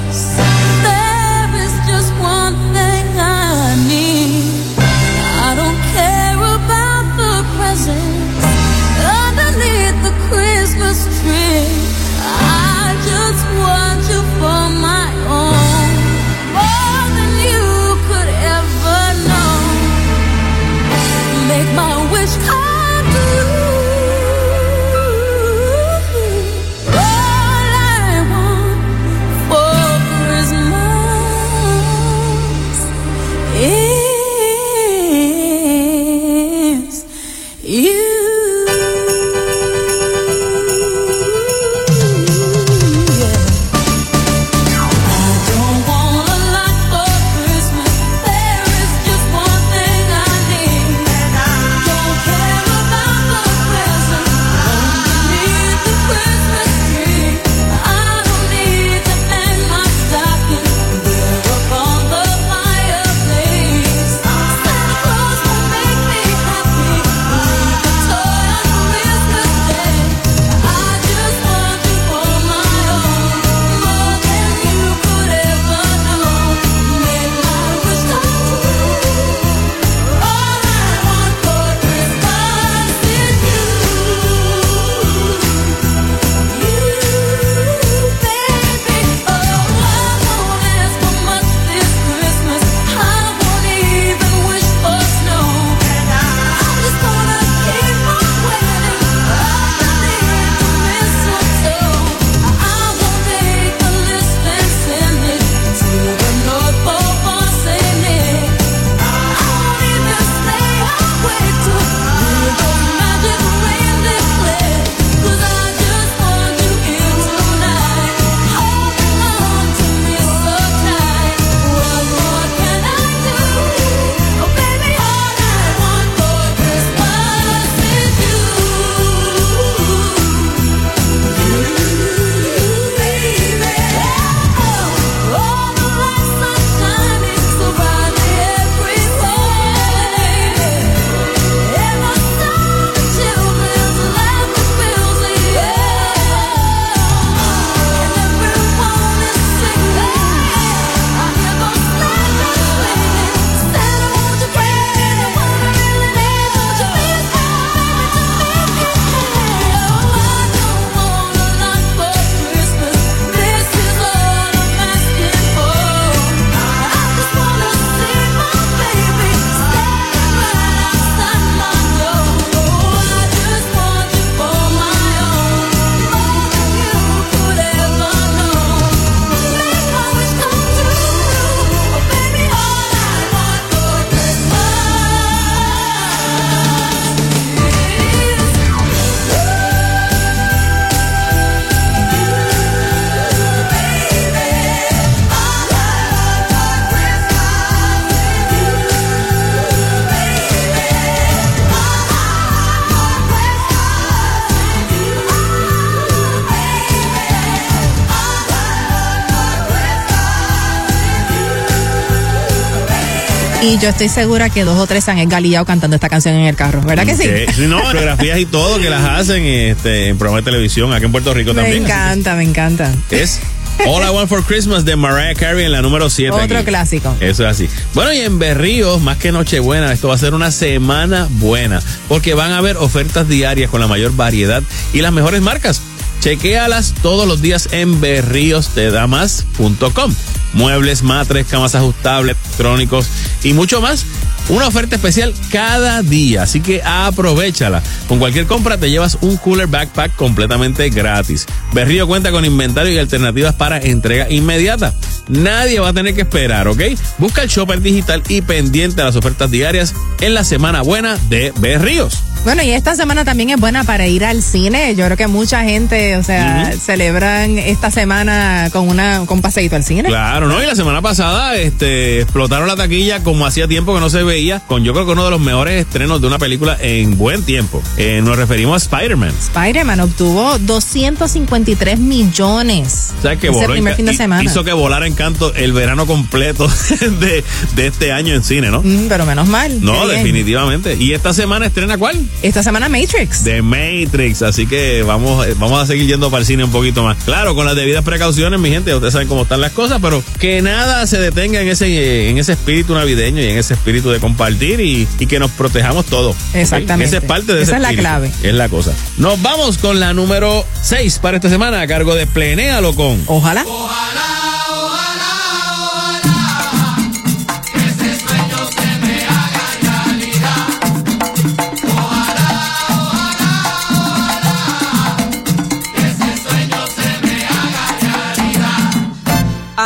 Y 213.75 213.79
yo 213.81 213.89
estoy 213.89 214.09
segura 214.09 214.51
que 214.51 214.63
dos 214.63 214.79
o 214.79 214.87
tres 214.87 215.09
han 215.09 215.19
engalillado 215.19 215.65
cantando 215.65 215.97
esta 215.97 216.09
canción 216.09 216.37
en 216.37 216.47
el 216.47 216.55
carro, 216.55 216.81
¿verdad 216.83 217.05
que 217.05 217.17
sí? 217.17 217.25
Que- 217.25 217.53
sí, 217.53 217.63
no, 217.67 217.83
coreografías 217.83 218.39
y 218.39 218.47
todo 218.47 218.79
que 218.79 218.89
las 218.89 219.03
hacen 219.05 219.43
este, 219.45 220.07
en 220.11 220.17
programas 220.17 220.45
de 220.45 220.51
televisión 220.53 220.93
aquí 220.93 221.07
en 221.07 221.11
Puerto 221.13 221.35
Rico 221.35 221.53
Me 221.55 221.63
también. 221.63 221.83
encanta, 221.85 222.37
me 222.37 222.45
encanta. 222.45 222.93
Es 223.11 223.41
All 223.85 224.05
I 224.05 224.11
Want 224.11 224.29
for 224.29 224.45
Christmas 224.45 224.85
de 224.85 224.95
Mariah 224.95 225.35
Carey 225.35 225.65
en 225.65 225.73
la 225.73 225.83
número 225.83 226.09
7. 226.09 226.31
Otro 226.31 226.65
clásico. 226.65 227.17
Eso 227.19 227.43
es 227.43 227.49
así. 227.51 227.69
Bueno, 227.95 228.13
y 228.13 228.21
en 228.21 228.39
Berríos, 228.39 229.03
más 229.03 229.17
que 229.19 229.33
Nochebuena, 229.33 229.93
esto 229.93 230.07
va 230.07 230.15
a 230.15 230.19
ser 230.19 230.35
una 230.35 230.53
semana 230.53 231.27
buena, 231.29 231.83
porque 232.07 232.35
van 232.35 232.53
a 232.53 232.59
haber 232.59 232.77
ofertas 232.77 233.27
diarias 233.29 233.71
con 233.71 233.81
la 233.81 233.89
mayor 233.89 234.15
variedad 234.15 234.63
y 234.93 235.01
las 235.01 235.11
mejores 235.13 235.43
marcas. 235.43 235.81
Chequéalas 236.21 236.95
todos 237.03 237.27
los 237.27 237.43
días 237.43 237.69
en 237.73 238.01
berríostedamas.com. 238.01 240.15
Muebles, 240.55 241.03
matres, 241.03 241.47
camas 241.49 241.75
ajustables, 241.75 242.37
electrónicos 242.47 243.09
y 243.45 243.53
mucho 243.53 243.81
más. 243.81 244.05
Una 244.49 244.67
oferta 244.67 244.97
especial 244.97 245.33
cada 245.51 246.03
día, 246.03 246.43
así 246.43 246.61
que 246.61 246.83
aprovechala. 246.83 247.83
Con 248.09 248.19
cualquier 248.19 248.47
compra 248.47 248.77
te 248.77 248.91
llevas 248.91 249.17
un 249.23 249.37
cooler 249.37 249.69
backpack 249.69 250.17
completamente 250.17 250.91
gratis. 250.91 251.47
Berrío 251.73 252.07
cuenta 252.07 252.31
con 252.31 252.45
inventario 252.45 252.93
y 252.93 252.99
alternativas 252.99 253.55
para 253.55 253.79
entrega 253.79 254.31
inmediata. 254.31 254.93
Nadie 255.29 255.81
va 255.81 255.89
a 255.89 255.93
tener 255.95 256.15
que 256.15 256.23
esperar, 256.23 256.69
¿ok? 256.69 256.83
Busca 257.19 257.43
el 257.43 257.49
shopper 257.49 257.81
digital 257.81 258.23
y 258.29 258.43
pendiente 258.43 259.01
a 259.01 259.07
las 259.07 259.17
ofertas 259.17 259.51
diarias 259.51 259.95
en 260.21 260.35
la 260.35 260.45
semana 260.45 260.83
buena 260.83 261.17
de 261.31 261.53
Berríos. 261.59 262.34
Bueno, 262.45 262.63
y 262.63 262.73
esta 262.73 262.95
semana 262.95 263.25
también 263.25 263.49
es 263.49 263.57
buena 263.57 263.85
para 263.85 264.07
ir 264.07 264.23
al 264.23 264.43
cine. 264.43 264.95
Yo 264.95 265.07
creo 265.07 265.17
que 265.17 265.27
mucha 265.29 265.65
gente, 265.65 266.19
o 266.19 266.23
sea, 266.23 266.73
celebran 266.79 267.57
esta 267.59 267.91
semana 267.91 268.69
con 268.71 268.87
una 268.87 269.25
con 269.25 269.39
un 269.39 269.43
paseíto 269.43 269.77
al 269.77 269.85
cine. 269.85 270.05
Claro, 270.05 270.47
¿no? 270.47 270.63
Y 270.63 270.67
la 270.67 270.75
semana 270.75 271.01
pasada 271.01 271.57
este, 271.57 272.21
explotaron 272.21 272.69
la 272.69 272.77
taquilla 272.77 273.23
como 273.23 273.47
hacía 273.47 273.67
tiempo 273.67 273.95
que 273.95 274.01
no 274.01 274.11
se 274.11 274.23
veía, 274.23 274.61
con 274.61 274.85
yo 274.85 274.93
creo 274.93 275.07
que 275.07 275.13
uno 275.13 275.25
de 275.25 275.31
los 275.31 275.41
mejores 275.41 275.81
estrenos 275.81 276.21
de 276.21 276.27
una 276.27 276.39
película 276.39 276.77
en 276.83 277.17
buen 277.17 277.45
tiempo. 277.45 277.83
Eh, 277.97 278.21
nos 278.23 278.37
referimos 278.37 278.75
a 278.75 278.97
Spider-Man. 278.97 279.33
Spider-Man 279.41 280.01
obtuvo 280.01 280.59
253 280.59 281.99
millones. 281.99 283.15
O 283.19 283.23
sea, 283.23 283.37
que 283.37 283.47
ese 283.47 283.57
voló 283.57 283.73
primer 283.73 283.97
fin 283.97 284.05
de 284.05 284.15
semana. 284.15 284.45
hizo 284.45 284.65
que 284.65 284.75
volara 284.75 285.07
en 285.07 285.15
canto 285.15 285.55
el 285.55 285.73
verano 285.73 286.07
completo 286.07 286.69
de, 287.01 287.43
de 287.75 287.87
este 287.87 288.13
año 288.13 288.35
en 288.35 288.45
cine, 288.45 288.71
¿no? 288.71 288.83
Mm, 288.83 289.07
pero 289.09 289.25
menos 289.25 289.49
mal. 289.49 289.83
No, 289.83 290.07
definitivamente. 290.07 290.95
¿Y 290.97 291.15
esta 291.15 291.33
semana 291.33 291.65
estrena 291.65 291.97
cuál? 291.97 292.21
Esta 292.43 292.63
semana 292.63 292.89
Matrix. 292.89 293.45
The 293.45 293.63
Matrix, 293.63 294.43
así 294.43 294.67
que 294.67 295.03
vamos, 295.03 295.47
eh, 295.47 295.55
vamos 295.59 295.83
a 295.83 295.87
seguir 295.87 296.07
yendo 296.07 296.31
para 296.31 296.41
el 296.41 296.47
cine 296.47 296.65
un 296.65 296.71
poquito 296.71 297.03
más. 297.03 297.17
Claro, 297.25 297.55
con 297.55 297.67
las 297.67 297.75
debidas 297.75 298.05
precauciones, 298.05 298.61
mi 298.61 298.71
gente, 298.71 298.95
ustedes 298.95 299.13
saben 299.13 299.29
cómo 299.29 299.43
están 299.43 299.61
las 299.61 299.73
cosas, 299.73 299.99
pero 300.03 300.23
que 300.39 300.61
nada 300.61 301.07
se 301.07 301.19
detenga 301.19 301.61
en 301.61 301.69
ese, 301.69 302.29
en 302.29 302.39
ese 302.39 302.53
espíritu 302.53 302.95
navideño 302.95 303.41
y 303.41 303.47
en 303.47 303.59
ese 303.59 303.75
espíritu 303.75 304.11
de 304.11 304.21
compartir 304.21 304.81
y, 304.81 305.09
y 305.19 305.27
que 305.27 305.39
nos 305.39 305.51
protejamos 305.53 306.07
todos. 306.07 306.37
Exactamente. 306.53 307.17
Esa 307.17 307.25
es 307.25 307.29
parte 307.29 307.55
de 307.55 307.63
ese 307.63 307.71
Esa 307.71 307.77
es 307.77 307.83
la 307.83 307.95
clave. 307.95 308.31
Es 308.43 308.55
la 308.55 308.69
cosa. 308.69 308.93
Nos 309.17 309.41
vamos 309.41 309.79
con 309.79 310.01
la 310.01 310.13
número 310.13 310.67
6 310.83 311.19
para 311.21 311.39
esta 311.39 311.49
semana 311.49 311.81
a 311.81 311.87
cargo 311.87 312.15
de 312.15 312.27
Plenéalo 312.27 312.95
con. 312.95 313.23
Ojalá. 313.27 313.65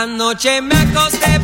Anoche 0.01 0.61
me 0.61 0.75
acosté 0.75 1.41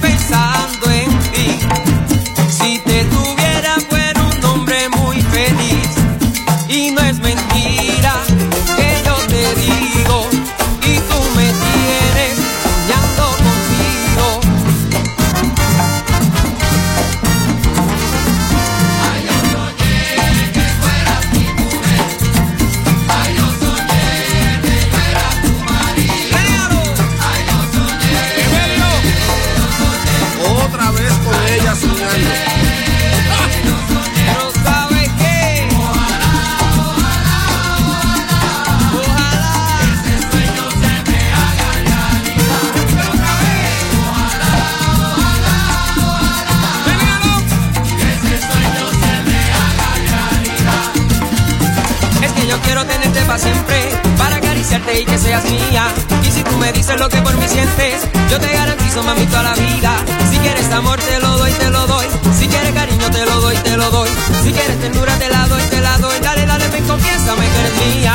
quiero 52.65 52.85
tenerte 52.87 53.21
para 53.23 53.39
siempre, 53.39 53.91
para 54.19 54.37
acariciarte 54.37 55.01
y 55.01 55.05
que 55.05 55.19
seas 55.19 55.45
mía. 55.45 55.87
Y 56.23 56.31
si 56.31 56.43
tú 56.43 56.57
me 56.59 56.73
dices 56.73 56.99
lo 56.99 57.09
que 57.09 57.21
por 57.23 57.37
mí 57.37 57.47
sientes, 57.49 58.03
yo 58.31 58.41
te 58.41 58.53
garantizo, 58.53 59.03
mami, 59.03 59.27
toda 59.27 59.43
la 59.43 59.55
vida. 59.55 59.97
Si 60.31 60.39
quieres 60.39 60.71
amor, 60.73 60.99
te 61.01 61.19
lo 61.21 61.37
doy, 61.39 61.53
te 61.53 61.71
lo 61.71 61.87
doy. 61.87 62.07
Si 62.39 62.49
quieres 62.49 62.73
cariño, 62.73 63.11
te 63.11 63.25
lo 63.25 63.41
doy, 63.41 63.57
te 63.57 63.77
lo 63.77 63.91
doy. 63.91 64.11
Si 64.43 64.53
quieres 64.53 64.81
ternura, 64.81 65.15
te 65.19 65.29
la 65.29 65.47
doy, 65.47 65.63
te 65.63 65.81
la 65.81 65.99
doy. 65.99 66.19
Dale, 66.21 66.47
dale, 66.47 66.69
ven, 66.69 66.85
confiésame 66.87 67.47
que 67.49 67.61
eres 67.61 67.97
mía. 67.97 68.15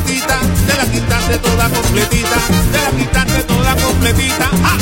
Completita. 0.00 0.40
Te 0.66 0.76
la 0.76 0.92
quitaste 0.92 1.38
toda 1.38 1.68
completita. 1.68 2.36
Te 2.72 2.82
la 2.82 2.90
quitaste 2.98 3.42
toda 3.44 3.76
completita. 3.76 4.50
¡Ah! 4.64 4.78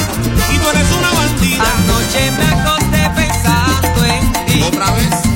Y 0.53 0.59
tú 0.59 0.69
eres 0.71 0.93
una 0.93 1.13
bandida. 1.13 1.65
Anoche 1.77 2.31
me 2.33 2.61
acosté 2.61 3.11
pensando 3.15 4.05
en 4.05 4.33
ti. 4.47 4.63
Otra 4.63 4.91
vez. 4.93 5.28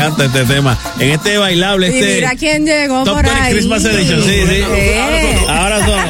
Encanta 0.00 0.24
este 0.24 0.44
tema. 0.44 0.78
En 0.98 1.10
este 1.10 1.36
bailable, 1.38 1.90
Y 1.90 1.98
este. 1.98 2.14
mira 2.16 2.30
quién 2.36 2.64
llegó 2.64 3.04
Top 3.04 3.16
por 3.16 3.24
20 3.24 3.40
ahí. 3.42 3.52
Christmas 3.52 3.84
Edition, 3.84 4.22
sí, 4.22 4.44
sí. 4.46 4.62
Ahora 5.48 5.84
son. 5.84 6.00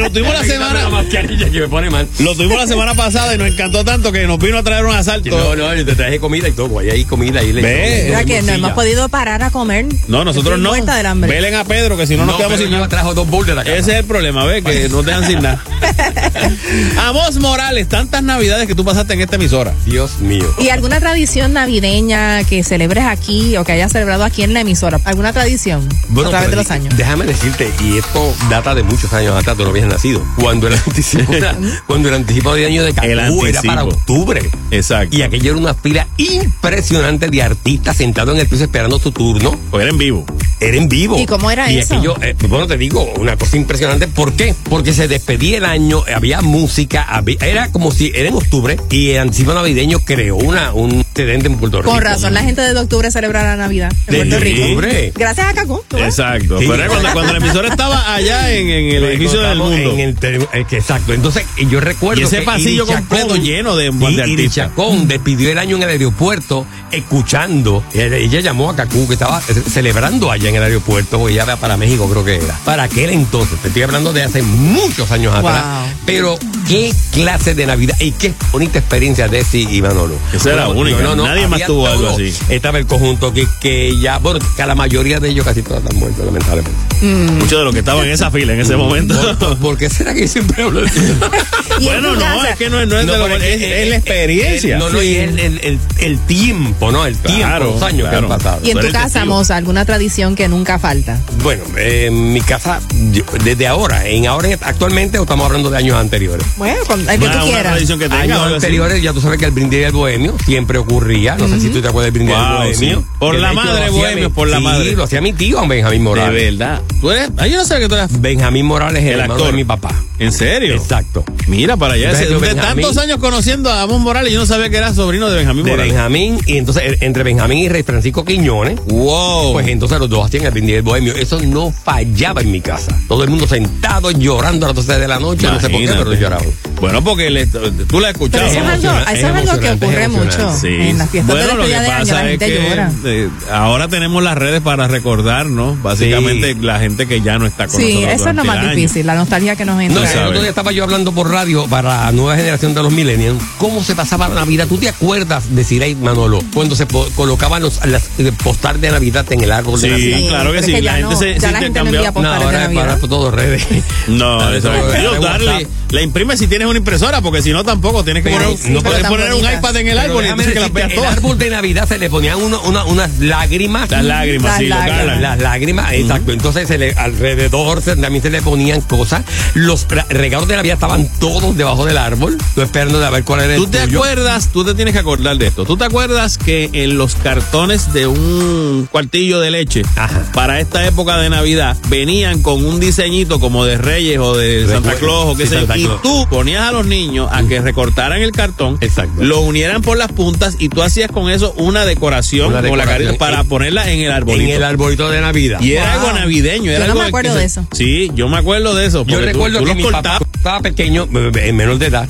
Lo 0.00 0.10
tuvimos 0.10 0.34
la 0.34 0.44
semana. 0.44 0.88
que 1.08 1.60
me 1.60 1.68
pone 1.68 1.90
mal. 1.90 2.06
Lo 2.18 2.34
tuvimos 2.34 2.58
la 2.58 2.66
semana 2.66 2.94
pasada 2.94 3.34
y 3.34 3.38
nos 3.38 3.48
encantó 3.48 3.84
tanto 3.84 4.12
que 4.12 4.26
nos 4.26 4.38
vino 4.38 4.58
a 4.58 4.62
traer 4.62 4.84
un 4.84 4.94
asalto. 4.94 5.30
No, 5.30 5.56
no, 5.56 5.74
yo 5.74 5.84
te 5.84 5.94
traje 5.94 6.18
comida 6.20 6.48
y 6.48 6.52
todo. 6.52 6.78
Ahí 6.78 6.90
hay 6.90 7.04
comida 7.04 7.40
ahí. 7.40 7.52
le- 7.52 7.62
Ve. 7.62 8.24
Que 8.26 8.42
no 8.42 8.52
hemos 8.52 8.72
podido 8.72 9.08
parar 9.08 9.42
a 9.42 9.50
comer. 9.50 9.86
No, 10.08 10.24
nosotros 10.24 10.58
no. 10.58 10.70
muerta 10.70 10.94
del 10.96 11.06
hambre. 11.06 11.30
Velen 11.30 11.54
a 11.54 11.64
Pedro, 11.64 11.96
que 11.96 12.06
si 12.06 12.16
no 12.16 12.24
nos 12.24 12.32
No, 12.34 12.36
quedamos 12.38 12.58
pero 12.58 12.68
sin 12.68 12.72
nada. 12.76 12.88
trajo 12.88 13.14
dos 13.14 13.26
bowls 13.28 13.46
de 13.48 13.54
la 13.54 13.64
casa. 13.64 13.76
Ese 13.76 13.92
es 13.92 13.98
el 13.98 14.04
problema, 14.04 14.44
¿ves? 14.44 14.64
Que 14.64 14.88
nos 14.88 15.04
dejan 15.04 15.26
sin 15.26 15.42
nada. 15.42 15.62
Amos 16.98 17.36
Morales, 17.38 17.88
tantas 17.88 18.22
navidades 18.22 18.66
que 18.66 18.74
tú 18.74 18.84
pasaste 18.84 19.14
en 19.14 19.20
esta 19.20 19.36
emisora. 19.36 19.72
Dios 19.86 20.18
mío. 20.20 20.44
¿Y 20.58 20.68
alguna 20.68 21.00
tradición 21.00 21.52
navideña 21.52 22.44
que 22.44 22.62
celebres 22.62 23.04
aquí 23.04 23.56
o 23.56 23.64
que 23.64 23.72
hayas 23.72 23.92
celebrado 23.92 24.24
aquí 24.24 24.42
en 24.42 24.54
la 24.54 24.60
emisora? 24.60 25.00
¿Alguna 25.04 25.32
tradición 25.32 25.88
Bueno, 26.08 26.28
a 26.28 26.32
través 26.32 26.50
de 26.50 26.56
los 26.56 26.70
años? 26.70 26.96
Déjame 26.96 27.24
decirte, 27.26 27.70
y 27.82 27.98
esto 27.98 28.34
data 28.48 28.74
de 28.74 28.82
muchos 28.82 29.12
años 29.12 29.36
atrás, 29.36 29.56
tú 29.56 29.64
no 29.64 29.70
habías 29.70 29.86
nacido. 29.90 30.22
Cuando 30.36 30.66
el 30.68 30.74
anticipo, 30.74 31.32
era- 31.32 31.56
cuando 31.86 32.08
el 32.08 32.14
anticipo 32.14 32.54
de 32.54 32.66
año 32.66 32.82
de 32.84 32.92
Cacú 32.94 33.06
era 33.46 33.60
para 33.62 33.84
octubre. 33.84 34.50
Exacto. 34.70 35.16
Y 35.16 35.22
aquello 35.22 35.50
era 35.52 35.60
una 35.60 35.74
fila 35.74 36.06
impresionante 36.16 37.28
de 37.28 37.42
artistas 37.42 37.96
sentados 37.96 38.34
en 38.34 38.40
el 38.40 38.48
piso 38.48 38.64
esperando 38.64 38.98
su 38.98 39.12
turno. 39.12 39.58
O 39.70 39.80
era 39.80 39.90
en 39.90 39.98
vivo. 39.98 40.24
Era 40.60 40.76
en 40.76 40.88
vivo. 40.88 41.18
¿Y 41.18 41.26
cómo 41.26 41.50
era 41.50 41.70
y 41.72 41.78
eso? 41.78 41.94
aquello, 41.94 42.16
eh, 42.22 42.34
bueno, 42.48 42.66
te 42.66 42.76
digo, 42.76 43.02
una 43.18 43.36
cosa 43.36 43.56
impresionante. 43.56 44.08
¿Por 44.08 44.34
qué? 44.34 44.54
Porque 44.68 44.92
se 44.92 45.08
despedía 45.08 45.56
el 45.58 45.64
año, 45.64 46.04
había 46.14 46.42
música, 46.42 47.02
había- 47.02 47.38
era 47.40 47.70
como 47.72 47.90
si 47.92 48.12
era 48.14 48.28
en 48.28 48.34
octubre 48.34 48.76
y 48.90 49.10
el 49.10 49.20
anticipo 49.20 49.54
navideño 49.54 50.00
creó 50.00 50.36
una, 50.36 50.72
un 50.74 51.00
excedente 51.00 51.46
en 51.46 51.56
Puerto 51.56 51.78
Rico. 51.80 51.90
Con 51.90 52.02
razón, 52.02 52.34
la 52.34 52.42
gente 52.42 52.60
de 52.60 52.78
octubre 52.78 53.10
celebra 53.10 53.42
la 53.42 53.56
Navidad 53.56 53.90
en 54.06 54.12
De 54.12 54.16
Puerto 54.18 54.38
Rico. 54.44 54.62
octubre. 54.64 55.12
Gracias 55.16 55.46
a 55.48 55.54
Cacú. 55.54 55.82
Exacto. 55.96 56.58
Sí. 56.58 56.66
Pero 56.68 56.86
cuando, 56.88 57.12
cuando 57.12 57.32
la 57.32 57.38
emisora 57.38 57.68
estaba 57.68 58.14
allá 58.14 58.52
en, 58.52 58.68
en 58.68 58.94
el 58.96 59.04
edificio 59.04 59.40
del 59.40 59.56
mundo. 59.58 59.92
en 59.92 60.00
el 60.00 60.14
ter- 60.16 60.46
eh, 60.52 60.64
que 60.68 60.76
exacto. 60.76 61.14
Entonces, 61.14 61.44
yo 61.70 61.80
recuerdo 61.80 62.20
Y 62.20 62.24
ese 62.24 62.40
que 62.40 62.42
pasillo 62.42 62.84
Iri 62.84 62.94
completo 62.94 63.36
lleno 63.36 63.76
de- 63.76 63.90
de 63.90 63.92
sí, 63.92 64.04
Iri 64.12 64.20
artistas. 64.20 64.54
Chacón 64.54 65.08
despidió 65.08 65.50
el 65.50 65.58
año 65.58 65.76
en 65.76 65.82
el 65.84 65.88
aeropuerto 65.88 66.66
escuchando. 66.90 67.82
Ella, 67.94 68.16
ella 68.16 68.40
llamó 68.40 68.70
a 68.70 68.76
Cacú 68.76 69.06
que 69.08 69.14
estaba 69.14 69.40
eh, 69.48 69.54
celebrando 69.68 70.30
allá 70.30 70.49
en 70.50 70.56
el 70.56 70.62
aeropuerto, 70.62 71.18
porque 71.18 71.32
ella 71.34 71.44
va 71.44 71.56
para 71.56 71.76
México, 71.76 72.08
creo 72.10 72.24
que 72.24 72.36
era. 72.36 72.58
Para 72.64 72.84
aquel 72.84 73.10
entonces, 73.10 73.58
te 73.60 73.68
estoy 73.68 73.82
hablando 73.82 74.12
de 74.12 74.22
hace 74.22 74.42
muchos 74.42 75.10
años 75.10 75.34
atrás. 75.34 75.64
Pero 76.06 76.38
qué 76.68 76.92
clase 77.12 77.54
de 77.54 77.66
Navidad 77.66 77.96
y 78.00 78.12
qué 78.12 78.32
bonita 78.52 78.78
experiencia 78.78 79.28
de 79.28 79.38
Desi 79.38 79.66
y 79.70 79.80
Manolo. 79.82 80.14
Esa 80.32 80.52
era 80.52 80.68
única. 80.68 81.02
Nadie 81.14 81.46
más 81.48 81.64
tuvo 81.66 81.86
algo 81.86 82.08
así. 82.10 82.34
Estaba 82.48 82.78
el 82.78 82.86
conjunto 82.86 83.32
que, 83.32 83.46
que 83.60 83.98
ya, 84.00 84.18
bueno, 84.18 84.38
que 84.56 84.66
la 84.66 84.74
mayoría 84.74 85.18
de 85.20 85.28
ellos 85.30 85.44
casi 85.44 85.62
todos 85.62 85.82
están 85.82 85.98
muertos, 85.98 86.24
lamentablemente. 86.24 86.78
Muchos 87.02 87.58
de 87.58 87.64
los 87.64 87.72
que 87.72 87.78
estaban 87.80 88.04
en 88.06 88.12
esa 88.12 88.30
fila 88.30 88.52
en 88.52 88.60
ese 88.60 88.76
momento. 88.76 89.14
¿Por, 89.60 89.78
qué 89.78 89.88
será 89.88 90.12
que 90.12 90.28
siempre 90.28 90.62
hablo 90.62 90.82
de 90.82 90.90
bueno, 91.82 92.14
no, 92.14 92.44
es 92.44 92.56
que 92.56 92.68
no, 92.68 92.80
es- 92.80 92.88
no 92.88 92.98
es, 92.98 93.06
de 93.06 93.16
lo- 93.16 93.24
pero 93.24 93.36
es, 93.36 93.88
la 93.88 93.96
experiencia. 93.96 94.78
No, 94.78 94.90
no, 94.90 95.02
y 95.02 95.16
el, 95.16 95.38
el, 95.38 95.60
el, 95.62 95.78
el 95.98 96.18
tiempo, 96.26 96.90
¿no? 96.92 97.06
El 97.06 97.16
tiempo, 97.16 97.40
Claro, 97.40 97.70
los 97.72 97.82
años 97.82 98.08
claro. 98.08 98.26
que 98.28 98.32
han 98.34 98.38
pasado. 98.38 98.60
Y 98.64 98.70
en 98.70 98.80
tu 98.80 98.90
casa. 98.92 99.24
Moza, 99.24 99.56
alguna 99.56 99.84
tradición 99.84 100.34
que 100.36 100.39
nunca 100.48 100.78
falta. 100.78 101.20
Bueno, 101.42 101.62
eh, 101.76 102.06
en 102.08 102.32
mi 102.32 102.40
casa, 102.40 102.80
yo- 103.12 103.24
desde 103.44 103.66
ahora, 103.66 104.06
en 104.06 104.26
ahora 104.26 104.48
en- 104.48 104.58
actualmente 104.62 105.18
o 105.18 105.22
estamos 105.22 105.46
hablando 105.46 105.70
de 105.70 105.76
años 105.78 105.96
anteriores. 105.96 106.46
Bueno, 106.56 106.76
con 106.86 107.00
el 107.00 107.06
que 107.06 107.24
Una- 107.24 107.30
tú 107.32 107.36
una 107.38 107.44
quieras. 107.46 107.72
tradición 107.72 107.98
que 107.98 108.08
tenga. 108.08 108.20
años 108.22 108.40
así. 108.46 108.54
anteriores, 108.54 109.02
ya 109.02 109.12
tú 109.12 109.20
sabes 109.20 109.38
que 109.38 109.44
el 109.46 109.50
brindis 109.52 109.80
del 109.80 109.92
bohemio 109.92 110.34
siempre 110.44 110.78
ocurría. 110.78 111.36
No 111.36 111.48
sé 111.48 111.60
si 111.60 111.68
tú 111.70 111.80
te 111.80 111.88
acuerdas 111.88 112.12
del 112.12 112.22
brindis 112.22 112.36
Wow, 112.36 112.44
del 112.46 112.56
bohemio. 112.74 112.98
sí. 113.00 113.06
Por 113.18 113.34
Que 113.34 113.40
la 113.40 113.48
de 113.48 113.54
hecho 113.54 113.64
madre 113.64 113.90
bohemio, 113.90 114.28
mi- 114.28 114.34
por 114.34 114.48
la 114.48 114.56
sí, 114.58 114.62
madre. 114.64 114.92
lo 114.96 115.04
hacía 115.04 115.20
mi 115.20 115.32
tío, 115.32 115.66
Benjamín 115.66 115.98
De 115.98 116.04
Morales. 116.04 116.58
verdad. 116.58 116.80
¿Tú 117.00 117.10
eres? 117.10 117.30
Ah, 117.36 117.46
yo 117.46 117.56
no 117.56 117.64
sé 117.64 117.78
que 117.78 117.88
tú 117.88 117.94
eres. 117.94 118.20
Benjamín 118.20 118.66
Morales 118.66 119.02
es 119.02 119.08
el, 119.08 119.14
El 119.14 119.20
hermano 119.20 119.34
actor. 119.34 119.46
de 119.48 119.56
mi 119.56 119.64
papá. 119.64 119.94
¿En 120.18 120.32
serio? 120.32 120.74
Exacto. 120.74 121.24
Mira 121.46 121.76
para 121.78 121.94
allá. 121.94 122.12
Benjamín. 122.12 122.40
de 122.40 122.54
tantos 122.54 122.96
años 122.98 123.18
conociendo 123.18 123.70
a 123.70 123.82
Amón 123.82 124.02
Morales, 124.02 124.32
yo 124.32 124.38
no 124.38 124.46
sabía 124.46 124.68
que 124.68 124.76
era 124.76 124.92
sobrino 124.92 125.28
de 125.30 125.36
Benjamín 125.36 125.64
de 125.64 125.70
Morales. 125.70 125.92
Benjamín 125.94 126.38
y 126.46 126.58
entonces 126.58 126.98
entre 127.00 127.22
Benjamín 127.22 127.58
y 127.58 127.68
Rey 127.70 127.82
Francisco 127.82 128.24
Quiñones 128.24 128.78
Wow. 128.86 129.52
pues 129.54 129.66
entonces 129.68 129.98
los 129.98 130.10
dos 130.10 130.26
hacían 130.30 130.44
el 130.46 130.50
brindis 130.52 130.74
del 130.76 130.82
bohemio 130.82 131.14
eso 131.14 131.40
no 131.42 131.72
fallaba 131.72 132.40
en 132.40 132.50
mi 132.52 132.60
casa 132.60 132.96
todo 133.08 133.24
el 133.24 133.30
mundo 133.30 133.46
sentado 133.46 134.10
llorando 134.12 134.66
a 134.66 134.68
las 134.70 134.76
12 134.76 134.98
de 134.98 135.08
la 135.08 135.18
noche 135.18 135.46
no 135.48 135.60
sé 135.60 135.68
por 135.68 135.80
qué 135.80 135.88
pero 135.88 136.14
lloraban 136.14 136.46
Bueno, 136.80 137.04
porque 137.04 137.28
le- 137.30 137.46
tú 137.46 138.00
la 138.00 138.10
Pero 138.12 138.24
escuchado. 138.26 138.46
eso 138.46 138.54
es 138.54 138.56
algo, 138.56 138.70
emocionante, 138.72 139.12
eso 139.12 139.26
es 139.28 139.34
es 139.34 139.50
algo 139.50 139.60
que 139.60 139.70
ocurre 139.70 140.08
mucho. 140.08 140.56
Sí. 140.58 140.68
En 140.68 140.96
las 140.98 141.10
fiestas 141.10 141.34
bueno, 141.36 141.50
de 141.50 141.54
lo 141.58 141.66
que 141.66 141.74
año 141.76 141.88
la 141.88 141.98
pasa 141.98 142.22
es 142.24 142.28
gente 142.30 142.46
que 142.46 142.68
llora. 142.70 142.92
eh, 143.04 143.28
ahora 143.52 143.88
tenemos 143.88 144.22
las 144.22 144.38
redes 144.38 144.62
para 144.62 144.88
recordar, 144.88 145.44
¿no? 145.46 145.76
Básicamente 145.82 146.54
la 146.58 146.78
gente 146.80 147.06
que 147.06 147.20
ya 147.20 147.38
no 147.38 147.44
está 147.46 147.66
con 147.66 147.78
Sí, 147.78 147.94
nosotros. 147.96 148.14
eso 148.14 148.28
es 148.30 148.34
lo 148.36 148.44
más 148.44 148.64
el 148.64 148.70
difícil, 148.74 149.06
la 149.06 149.14
nostalgia 149.14 149.56
que 149.56 149.64
nos 149.66 149.74
no, 149.76 149.80
entra. 149.82 150.10
el 150.10 150.28
otro 150.28 150.40
día 150.40 150.48
estaba 150.48 150.72
yo 150.72 150.84
hablando 150.84 151.12
por 151.12 151.30
radio 151.30 151.66
para 151.66 152.06
la 152.06 152.12
nueva 152.12 152.34
generación 152.36 152.72
de 152.72 152.82
los 152.82 152.92
millennials 152.92 153.42
cómo 153.58 153.82
se 153.84 153.94
pasaba 153.94 154.28
la 154.28 154.36
Navidad 154.36 154.66
¿tú 154.66 154.78
te 154.78 154.88
acuerdas 154.88 155.54
de 155.54 155.64
Sirey 155.64 155.94
Manolo 155.96 156.42
cuando 156.54 156.74
se 156.76 156.86
colocaban 157.14 157.60
los 157.62 157.84
las 157.84 158.04
postales 158.42 158.80
de 158.80 158.90
Navidad 158.90 159.30
en 159.32 159.42
el 159.42 159.52
árbol 159.52 159.78
de 159.82 159.88
Sí, 160.16 160.28
claro 160.28 160.52
que 160.52 160.62
sí. 160.62 160.70
es 160.72 160.76
que 160.76 160.82
la 160.82 160.92
ya 160.92 160.96
gente 160.98 161.12
no- 161.14 161.18
se, 161.18 161.34
ya 161.34 161.40
se 161.40 161.52
la 161.52 161.58
gente 161.60 161.80
no 161.80 161.86
envía 161.86 162.08
ahora 162.08 162.64
es 162.70 162.70
para 162.74 162.98
todo 162.98 163.30
redes 163.30 163.66
No, 164.08 164.52
eso 164.52 164.70
ahora 164.72 165.18
darle, 165.20 165.66
la 165.90 166.02
imprime 166.02 166.36
si 166.36 166.46
tienes 166.46 166.68
una 166.68 166.78
impresora, 166.78 167.20
porque 167.20 167.42
si 167.42 167.52
no 167.52 167.64
tampoco 167.64 168.04
tienes 168.04 168.22
que 168.22 168.30
Pero 168.30 168.42
poner, 168.44 168.58
sí, 168.58 168.70
no 168.70 168.80
puedes 168.82 169.04
poner 169.06 169.34
un 169.34 169.40
iPad 169.44 169.76
en 169.76 169.88
el 169.88 169.98
Pero 169.98 170.10
árbol 170.10 170.24
y 170.24 170.28
entonces 170.28 170.52
que 170.54 170.60
las 170.60 170.92
el 170.92 171.04
árbol 171.04 171.38
de 171.38 171.50
Navidad 171.50 171.88
se 171.88 171.98
le 171.98 172.08
ponían 172.10 172.36
uno- 172.40 172.60
una- 172.62 172.84
unas 172.84 173.18
lágrimas. 173.18 173.90
Las 173.90 174.04
lágrimas, 174.04 174.44
Las 174.52 174.58
sí, 174.58 174.66
lágrimas. 174.68 175.20
Las 175.20 175.38
lágrimas, 175.40 175.92
exacto. 175.92 176.32
Entonces 176.32 176.68
se 176.68 176.78
le, 176.78 176.92
alrededor 176.92 177.82
se- 177.82 177.96
también 177.96 178.22
se 178.22 178.30
le 178.30 178.40
ponían 178.42 178.80
cosas. 178.82 179.22
Los 179.54 179.86
regalos 180.08 180.48
de 180.48 180.56
Navidad 180.56 180.74
estaban 180.74 181.08
todos 181.18 181.56
debajo 181.56 181.84
del 181.84 181.98
árbol. 181.98 182.38
Tú 182.54 182.62
esperando 182.62 183.00
de 183.00 183.10
ver 183.10 183.24
cuál 183.24 183.40
era 183.40 183.54
el 183.54 183.60
¿Tú 183.60 183.66
te 183.66 183.78
tuyo. 183.80 183.98
acuerdas? 183.98 184.48
Tú 184.52 184.64
te 184.64 184.74
tienes 184.74 184.92
que 184.94 185.00
acordar 185.00 185.36
de 185.38 185.46
esto. 185.48 185.64
¿Tú 185.64 185.76
te 185.76 185.84
acuerdas 185.84 186.38
que 186.38 186.70
en 186.72 186.96
los 186.98 187.14
cartones 187.16 187.92
de 187.92 188.06
un 188.06 188.88
cuartillo 188.90 189.40
de 189.40 189.50
leche 189.50 189.82
Ajá. 190.04 190.22
para 190.32 190.60
esta 190.60 190.86
época 190.86 191.18
de 191.18 191.30
Navidad 191.30 191.76
venían 191.88 192.42
con 192.42 192.64
un 192.64 192.80
diseñito 192.80 193.38
como 193.40 193.64
de 193.64 193.76
Reyes 193.78 194.18
o 194.18 194.36
de 194.36 194.66
Santa. 194.66 194.94
Claus 194.94 195.34
o 195.34 195.36
qué 195.36 195.46
Sí, 195.46 195.54
sé 195.54 195.66
yo? 195.80 195.96
Y 195.98 196.02
tú 196.02 196.26
ponías 196.30 196.62
a 196.62 196.72
los 196.72 196.86
niños 196.86 197.28
a 197.32 197.42
que 197.44 197.60
recortaran 197.60 198.20
el 198.22 198.32
cartón, 198.32 198.78
Exacto. 198.80 199.22
lo 199.22 199.40
unieran 199.40 199.82
por 199.82 199.96
las 199.98 200.12
puntas 200.12 200.56
y 200.58 200.68
tú 200.68 200.82
hacías 200.82 201.10
con 201.10 201.30
eso 201.30 201.52
una 201.56 201.84
decoración, 201.84 202.48
Una 202.48 202.56
con 202.56 202.78
la 202.78 202.84
decoración 202.84 203.06
carita 203.08 203.18
para 203.18 203.40
en- 203.42 203.48
ponerla 203.48 203.90
en 203.90 204.00
el 204.00 204.12
arbolito. 204.12 204.50
En 204.50 204.56
el 204.56 204.62
arbolito 204.64 205.10
de 205.10 205.20
Navidad. 205.20 205.60
Y 205.60 205.72
era 205.72 205.94
algo 205.94 206.12
navideño. 206.12 206.70
Era 206.70 206.80
Yo 206.80 206.86
no 206.86 206.92
algo 206.92 207.02
me 207.02 207.08
acuerdo 207.08 207.34
de 207.34 207.44
eso. 207.44 207.66
Sí, 207.72 208.10
yo 208.14 208.28
me 208.28 208.38
acuerdo 208.38 208.74
de 208.74 208.86
eso. 208.86 209.04
Yo 209.06 209.18
tú- 209.18 209.24
recuerdo 209.24 209.58
tú 209.58 209.64
que 209.64 209.68
los 209.70 209.76
mi 209.76 209.82
cortabas. 209.82 210.20
papá 210.20 210.29
estaba 210.40 210.60
pequeño, 210.60 211.06
en 211.12 211.56
menor 211.56 211.78
de 211.78 211.86
edad. 211.86 212.08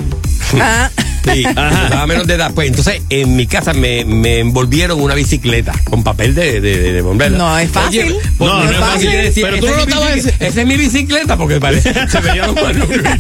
Ah, 0.60 0.90
Sí, 1.22 1.44
Ajá. 1.44 1.84
estaba 1.84 2.06
menor 2.06 2.26
de 2.26 2.32
edad. 2.34 2.50
Pues 2.54 2.68
entonces 2.68 3.02
en 3.10 3.36
mi 3.36 3.46
casa 3.46 3.74
me, 3.74 4.06
me 4.06 4.38
envolvieron 4.38 4.98
una 5.02 5.14
bicicleta 5.14 5.74
con 5.84 6.02
papel 6.02 6.34
de, 6.34 6.62
de, 6.62 6.78
de, 6.78 6.92
de 6.94 7.02
bombero. 7.02 7.36
No, 7.36 7.58
es 7.58 7.70
fácil. 7.70 8.04
Oye, 8.04 8.16
pues, 8.38 8.50
No, 8.50 8.58
no 8.58 8.64
no 8.64 8.70
es 8.70 8.76
fácil. 8.78 9.10
decía, 9.10 9.46
Pero 9.50 9.60
tú 9.60 9.66
"Esa 9.66 9.74
no 9.76 9.80
es 9.82 9.86
mi 9.86 9.92
notabas 9.92 10.14
bicicleta- 10.14 10.36
ese- 10.38 10.46
Esa 10.48 10.60
es 10.62 10.66
mi 10.66 10.76
bicicleta 10.78 11.36
porque 11.36 11.60
parece, 11.60 11.92
se 12.08 12.20
veían 12.20 12.46
los 12.46 12.54
manubrios. 12.62 13.04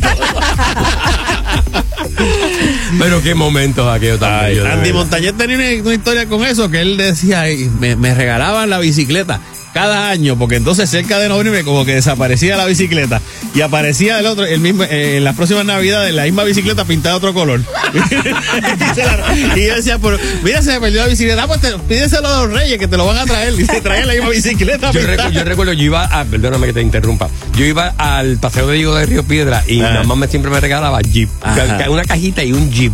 Pero 2.98 3.22
qué 3.22 3.34
momentos 3.34 4.00
bellos, 4.00 4.18
de 4.20 4.70
Andy. 4.72 4.92
Montañez 4.94 5.34
tenía 5.36 5.56
una, 5.56 5.82
una 5.82 5.94
historia 5.94 6.26
con 6.26 6.42
eso, 6.44 6.70
que 6.70 6.80
él 6.80 6.96
decía, 6.96 7.42
"Ay, 7.42 7.70
me, 7.80 7.96
me 7.96 8.14
regalaban 8.14 8.70
la 8.70 8.78
bicicleta 8.78 9.40
cada 9.72 10.10
año, 10.10 10.36
porque 10.36 10.56
entonces 10.56 10.90
cerca 10.90 11.18
de 11.18 11.28
noviembre 11.28 11.62
como 11.64 11.84
que 11.84 11.94
desaparecía 11.94 12.56
la 12.56 12.66
bicicleta 12.66 13.20
y 13.54 13.60
aparecía 13.60 14.18
el 14.18 14.26
otro, 14.26 14.44
el 14.44 14.60
mismo, 14.60 14.82
eh, 14.84 15.16
en 15.18 15.24
las 15.24 15.36
próximas 15.36 15.64
navidades 15.64 16.12
la 16.14 16.24
misma 16.24 16.44
bicicleta 16.44 16.84
pintada 16.84 17.14
de 17.14 17.18
otro 17.18 17.34
color. 17.34 17.60
y, 19.56 19.66
yo 19.66 19.74
decía, 19.76 19.98
pero 19.98 20.18
mira, 20.42 20.62
se 20.62 20.72
me 20.72 20.80
perdió 20.80 21.02
la 21.02 21.08
bicicleta, 21.08 21.42
ah, 21.44 21.46
pues 21.46 21.60
te- 21.60 21.78
pídeselo 21.78 22.28
a 22.28 22.42
los 22.46 22.52
reyes 22.52 22.78
que 22.78 22.88
te 22.88 22.96
lo 22.96 23.06
van 23.06 23.18
a 23.18 23.26
traer. 23.26 23.54
Y 23.60 23.64
se 23.64 23.80
traían 23.80 24.06
la 24.08 24.14
misma 24.14 24.30
bicicleta. 24.30 24.90
Yo, 24.92 25.00
pintada. 25.00 25.28
recu- 25.28 25.32
yo 25.32 25.44
recuerdo, 25.44 25.72
yo 25.72 25.84
iba 25.84 26.04
a, 26.04 26.24
perdóname 26.24 26.66
que 26.68 26.72
te 26.72 26.80
interrumpa, 26.82 27.28
yo 27.56 27.64
iba 27.64 27.94
al 27.98 28.38
paseo 28.38 28.66
de 28.68 28.76
Diego 28.76 28.94
de 28.94 29.06
Río 29.06 29.24
Piedra 29.24 29.62
y 29.66 29.76
mi 29.78 29.84
Ah. 29.84 29.94
mamá 30.02 30.14
me 30.16 30.28
siempre 30.28 30.50
me 30.50 30.60
regalaba 30.60 31.00
jeep, 31.00 31.28
Ajá. 31.42 31.90
una 31.90 32.04
cajita 32.04 32.42
y 32.44 32.52
un 32.52 32.70
jeep. 32.70 32.92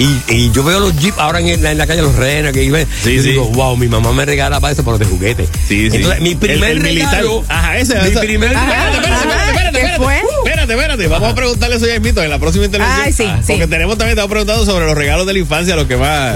Y, 0.00 0.32
y 0.34 0.50
yo 0.50 0.64
veo 0.64 0.80
los 0.80 0.96
jeep 0.98 1.14
ahora 1.18 1.40
en, 1.40 1.62
la- 1.62 1.70
en 1.72 1.78
la 1.78 1.86
calle 1.86 2.00
Los 2.02 2.16
Renos 2.16 2.52
que 2.52 2.64
iban. 2.64 2.86
Sí, 3.02 3.20
sí. 3.20 3.30
digo, 3.30 3.44
wow, 3.50 3.76
mi 3.76 3.86
mamá 3.86 4.12
me 4.12 4.24
regalaba 4.24 4.70
eso, 4.70 4.82
pero 4.82 4.96
de 4.98 5.04
juguete. 5.04 5.46
Sí, 5.68 5.90
sí. 5.90 5.96
Entonces, 5.98 6.20
mi 6.22 6.34
primer 6.34 6.70
El- 6.70 6.76
el 6.78 6.82
militar. 6.82 7.10
regalo. 7.12 7.44
Ajá, 7.48 7.76
ese. 7.78 7.94
Mi 7.96 8.08
ese- 8.08 8.18
primer 8.20 8.50
Espérate, 8.52 8.70
regalo. 8.72 8.94
espérate, 8.96 9.14
espérate, 9.20 9.50
espérate, 9.50 9.70
¿Qué 9.72 9.78
espérate. 9.86 10.04
fue? 10.04 10.16
Espérate, 10.44 10.72
espérate. 10.72 11.06
Vamos 11.06 11.30
a 11.30 11.34
preguntarle 11.34 11.76
eso 11.76 11.86
ya 11.86 11.92
mismito 11.94 12.22
en 12.22 12.30
la 12.30 12.38
próxima 12.38 12.64
intervención. 12.64 13.02
Ay, 13.06 13.12
sí, 13.12 13.24
sí. 13.46 13.52
Porque 13.52 13.66
tenemos 13.66 13.98
también, 13.98 14.10
estamos 14.16 14.30
preguntando 14.30 14.64
sobre 14.64 14.86
los 14.86 14.94
regalos 14.96 15.26
de 15.26 15.34
la 15.34 15.38
infancia, 15.38 15.76
lo 15.76 15.86
que 15.86 15.96
más. 15.98 16.34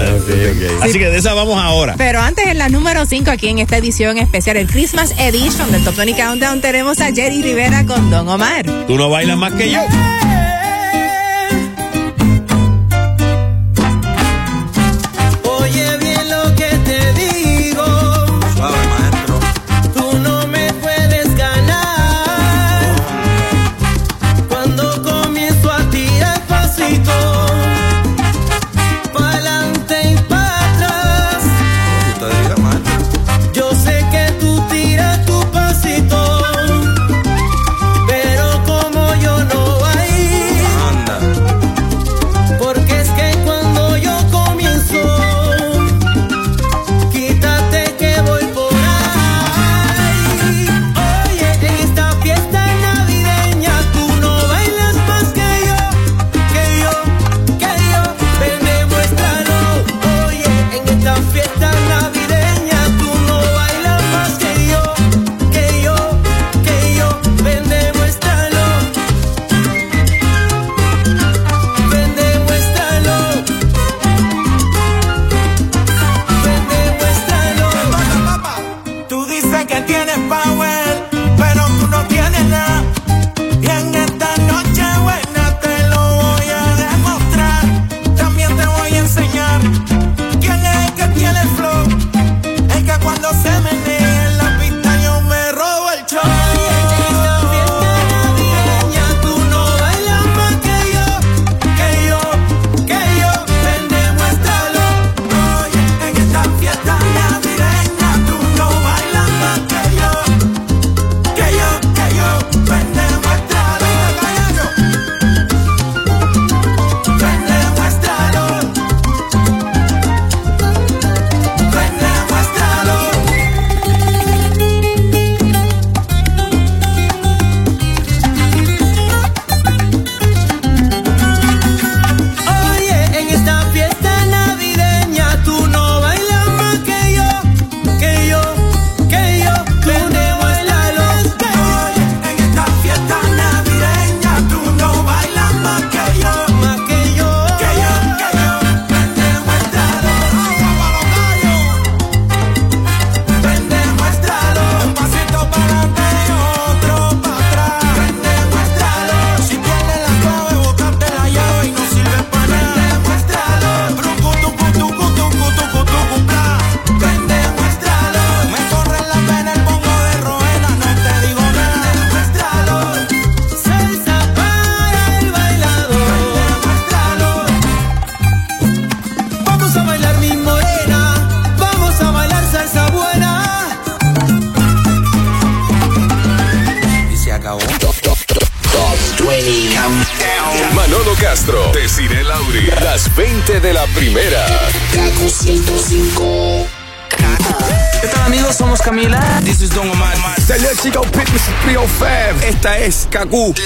Así 0.81 0.99
que 0.99 1.09
de 1.09 1.17
esa 1.17 1.33
vamos 1.33 1.57
ahora. 1.59 1.95
Pero 1.97 2.19
antes, 2.21 2.45
en 2.45 2.59
la 2.59 2.69
número 2.69 3.05
5, 3.07 3.31
aquí 3.31 3.47
en 3.49 3.57
esta 3.59 3.77
edición 3.77 4.19
especial, 4.19 4.57
el 4.57 4.67
Christmas 4.67 5.11
Edition 5.17 5.71
del 5.71 5.83
Top 5.83 5.95
20 5.95 6.21
Countdown, 6.21 6.61
tenemos 6.61 6.99
a 7.01 7.11
Jerry 7.11 7.41
Rivera 7.41 7.83
con 7.85 8.11
Don 8.11 8.27
Omar. 8.29 8.65
Tú 8.87 8.95
no 8.97 9.09
bailas 9.09 9.37
más 9.37 9.53
que 9.53 9.71
yo. 9.71 9.79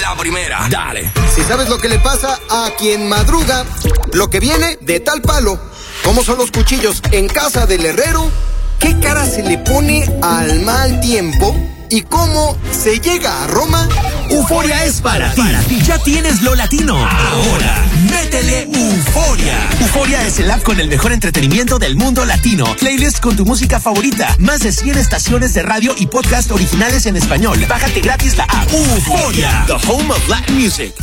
La 0.00 0.14
primera. 0.16 0.68
Dale. 0.70 1.10
Si 1.34 1.42
sabes 1.42 1.68
lo 1.68 1.78
que 1.78 1.88
le 1.88 1.98
pasa 1.98 2.38
a 2.48 2.70
quien 2.78 3.08
madruga, 3.08 3.64
lo 4.12 4.30
que 4.30 4.38
viene 4.38 4.78
de 4.80 5.00
tal 5.00 5.22
palo, 5.22 5.58
cómo 6.04 6.22
son 6.22 6.38
los 6.38 6.52
cuchillos 6.52 7.02
en 7.10 7.26
casa 7.26 7.66
del 7.66 7.84
herrero, 7.84 8.30
qué 8.78 8.96
cara 9.00 9.26
se 9.26 9.42
le 9.42 9.58
pone 9.58 10.08
al 10.22 10.60
mal 10.60 11.00
tiempo 11.00 11.52
y 11.90 12.02
cómo 12.02 12.56
se 12.70 13.00
llega 13.00 13.44
a 13.44 13.46
Roma. 13.48 13.88
Euforia 14.30 14.84
es 14.84 15.00
para 15.00 15.32
ti. 15.32 15.42
Ya 15.82 15.98
tienes 15.98 16.40
lo 16.42 16.54
latino. 16.54 16.96
Ahora, 16.96 17.84
métele 18.08 18.68
Euforia. 18.72 19.68
Euforia 19.80 20.26
es 20.26 20.38
el 20.38 20.50
app 20.50 20.62
con 20.62 20.78
el 20.80 20.88
mejor 20.88 21.12
entretenimiento 21.12 21.78
del 21.78 21.96
mundo 21.96 22.24
latino. 22.24 22.64
Playlist 22.78 23.18
con 23.18 23.36
tu 23.36 23.44
música 23.44 23.80
favorita. 23.80 24.36
Más 24.38 24.60
de 24.60 24.72
100 24.72 24.98
estaciones 24.98 25.52
de 25.52 25.62
radio 25.62 25.94
y 25.98 26.06
podcast 26.06 26.50
originales 26.52 27.06
en 27.06 27.16
español. 27.16 27.58
Bájate 27.68 28.00
gratis 28.00 28.36
la 28.36 28.44
app. 28.44 28.70
Euforia, 28.72 29.64
the 29.66 29.74
home 29.88 30.10
of 30.12 30.28
Latin 30.28 30.56
music. 30.56 30.94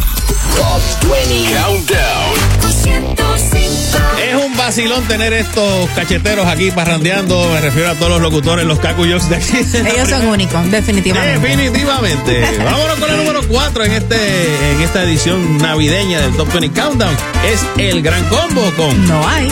Top 0.55 0.81
20 1.09 1.53
Countdown. 1.53 2.57
Es 4.18 4.35
un 4.35 4.57
vacilón 4.57 5.03
tener 5.07 5.34
estos 5.34 5.89
cacheteros 5.91 6.47
aquí 6.47 6.72
parrandeando. 6.72 7.49
Me 7.51 7.61
refiero 7.61 7.89
a 7.89 7.95
todos 7.95 8.09
los 8.09 8.22
locutores, 8.22 8.65
los 8.65 8.80
cacuyos 8.80 9.30
de 9.30 9.35
aquí. 9.35 9.57
Ellos 9.57 10.09
son 10.09 10.27
únicos, 10.27 10.69
definitivamente. 10.78 11.40
Definitivamente. 11.40 12.58
Vámonos 12.64 12.99
con 12.99 13.10
el 13.10 13.18
número 13.18 13.41
4 13.48 13.86
en 13.86 13.91
este 13.94 14.72
en 14.72 14.82
esta 14.82 15.04
edición 15.04 15.58
navideña 15.58 16.22
del 16.22 16.36
Top 16.36 16.52
20 16.54 16.80
Countdown. 16.80 17.16
Es 17.45 17.66
el 17.78 18.02
gran 18.02 18.24
combo 18.30 18.72
con 18.76 19.08
No 19.08 19.28
hay. 19.28 19.48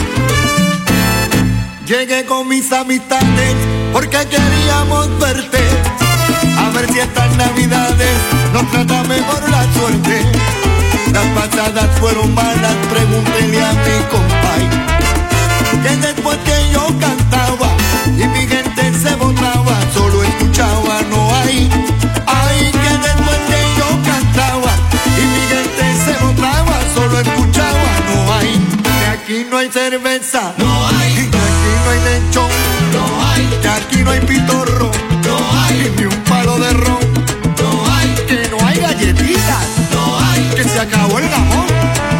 Llegué 1.86 2.24
con 2.24 2.48
mis 2.48 2.72
amistades 2.72 3.54
porque 3.92 4.18
queríamos 4.28 5.18
verte. 5.20 5.58
si 6.92 6.98
estas 6.98 7.36
navidades 7.36 8.16
nos 8.52 8.70
trata 8.70 9.02
mejor 9.04 9.50
la 9.50 9.72
suerte. 9.74 10.22
Las 11.12 11.26
pasadas 11.26 11.98
fueron 11.98 12.34
malas, 12.34 12.74
pregúntele 12.90 13.62
a 13.62 13.72
mi 13.72 14.04
compay. 14.10 14.68
Que 15.82 15.96
después 15.96 16.38
que 16.44 16.72
yo 16.72 16.86
cantaba 16.98 17.85
y 18.16 18.26
mi 18.28 18.46
gente 18.46 18.92
se 18.98 19.14
votaba, 19.16 19.76
solo 19.92 20.22
escuchaba, 20.22 21.02
no 21.10 21.34
hay. 21.36 21.68
Ay, 22.26 22.72
que 22.72 22.92
después 23.06 23.38
que 23.48 23.60
yo 23.78 23.88
cantaba 24.04 24.72
y 25.16 25.22
mi 25.32 25.42
gente 25.52 25.84
se 26.04 26.24
votaba, 26.24 26.80
solo 26.94 27.20
escuchaba, 27.20 27.90
no 28.08 28.34
hay. 28.34 28.60
Que 28.82 29.06
aquí 29.06 29.46
no 29.50 29.58
hay 29.58 29.70
cerveza, 29.70 30.54
no 30.58 30.88
hay. 30.88 31.14
Que 31.14 31.38
aquí 31.48 31.72
no 31.84 31.90
hay 31.90 32.00
lechón, 32.08 32.50
no 32.92 33.04
hay. 33.28 33.58
Que 33.60 33.68
aquí 33.68 34.02
no 34.02 34.10
hay 34.10 34.20
pitorro, 34.20 34.90
no 35.26 35.36
hay. 35.62 35.92
Ni 35.98 36.04
un 36.04 36.24
palo 36.24 36.58
de 36.58 36.72
ron, 36.72 36.98
no 37.60 37.94
hay. 37.94 38.14
Que 38.26 38.48
no 38.50 38.66
hay 38.66 38.78
galletitas, 38.78 39.66
no 39.92 40.18
hay. 40.18 40.42
Que 40.54 40.64
se 40.64 40.80
acabó 40.80 41.18
el 41.18 41.28
jamón, 41.28 41.66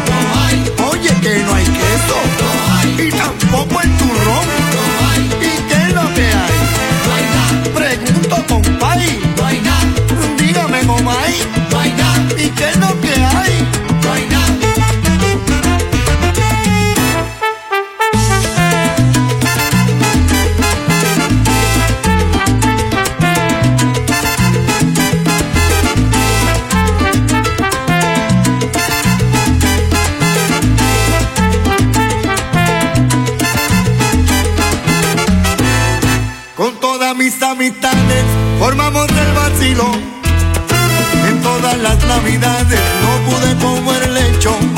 no 0.09 0.41
hay. 0.45 0.71
Oye, 0.91 1.13
que 1.21 1.43
no 1.43 1.53
hay 1.55 1.65
queso, 1.65 2.17
no 2.39 2.75
hay. 2.75 3.07
Y 3.07 3.11
tampoco 3.11 3.81
el 3.81 3.97
turrón, 3.97 4.47
no 42.35 43.31
pude 43.31 43.55
comer 43.57 44.09
lechón. 44.09 44.75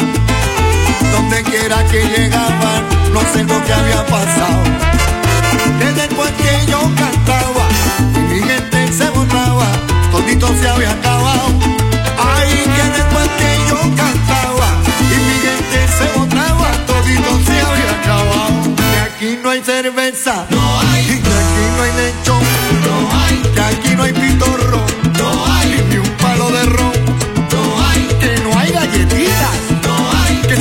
Donde 1.12 1.44
quiera 1.44 1.84
que 1.88 2.06
llegaban, 2.06 2.84
no 3.14 3.22
sé 3.34 3.44
lo 3.44 3.64
que 3.66 3.74
había 3.74 4.06
pasado. 4.06 4.64
Que 5.80 5.86
después 5.94 6.32
que 6.32 6.66
yo 6.68 6.80
cantaba 6.96 7.68
y 8.16 8.34
mi 8.34 8.42
gente 8.42 8.94
se 8.94 9.10
borraba, 9.10 9.68
todito 10.12 10.48
se 10.60 10.70
había 10.70 10.92
acabado. 10.92 11.50
Ay, 12.18 12.50
que 12.76 12.84
después 12.98 13.30
que 13.40 13.58
yo 13.68 13.80
cantaba 13.96 14.70
y 15.02 15.16
mi 15.28 15.38
gente 15.48 15.88
se 15.98 16.20
borraba, 16.20 16.72
todito 16.86 17.40
se 17.46 17.62
había 17.62 17.92
acabado. 18.00 18.76
Que 18.76 19.00
aquí 19.00 19.40
no 19.42 19.50
hay 19.50 19.64
cerveza, 19.64 20.46
no 20.52 20.79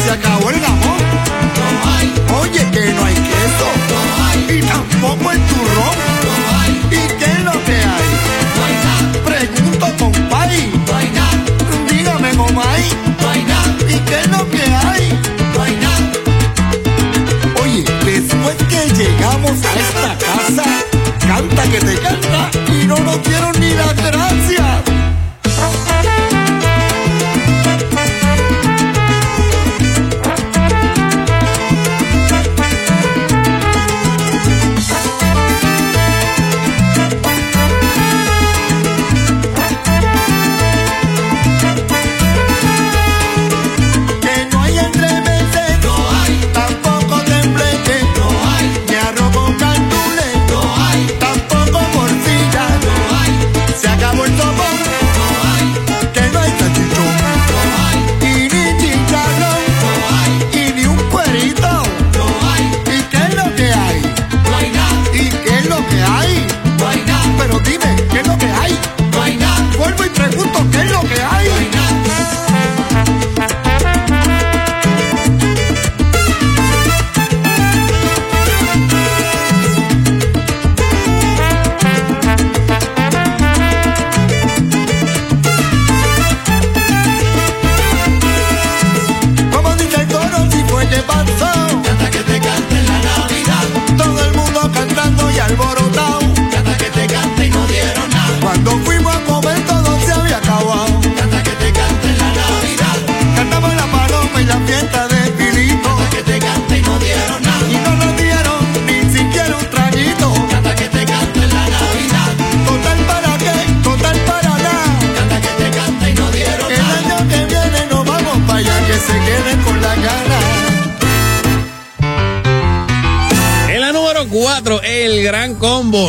se 0.09 0.15
acabó 0.15 0.49
el 0.49 0.59
jamón, 0.59 1.03
no 1.59 1.67
hay. 1.93 2.09
Oye, 2.41 2.67
que 2.71 2.93
no 2.95 3.05
hay 3.05 3.15
queso, 3.15 3.69
no 3.93 4.01
hay. 4.25 4.59
Y 4.59 4.63
tampoco 4.63 5.33
el 5.33 5.41
turrón, 5.49 5.97
no 6.27 6.35
hay. 6.59 6.73
¿Y 6.91 7.03
qué 7.19 7.31
es 7.37 7.41
lo 7.45 7.53
que 7.67 7.77
hay? 7.95 8.11
Pregunto, 9.27 9.87
compay. 9.99 10.73
Dígame, 11.91 12.31
comay. 12.37 12.85
¿Y 13.87 13.99
qué 14.09 14.21
es 14.21 14.29
lo 14.29 14.49
que 14.49 14.63
hay? 14.63 15.21
Oye, 17.63 17.85
después 18.07 18.57
que 18.71 18.81
llegamos 18.95 19.57
a 19.63 19.73
esta 19.85 20.11
casa, 20.27 20.65
canta 21.27 21.63
que 21.65 21.81
te 21.81 21.95
canta 21.99 22.51
y 22.73 22.87
no 22.87 22.97
nos 23.01 23.23
dieron 23.25 23.53
ni 23.61 23.75
las 23.75 23.95
gracias. 23.95 24.68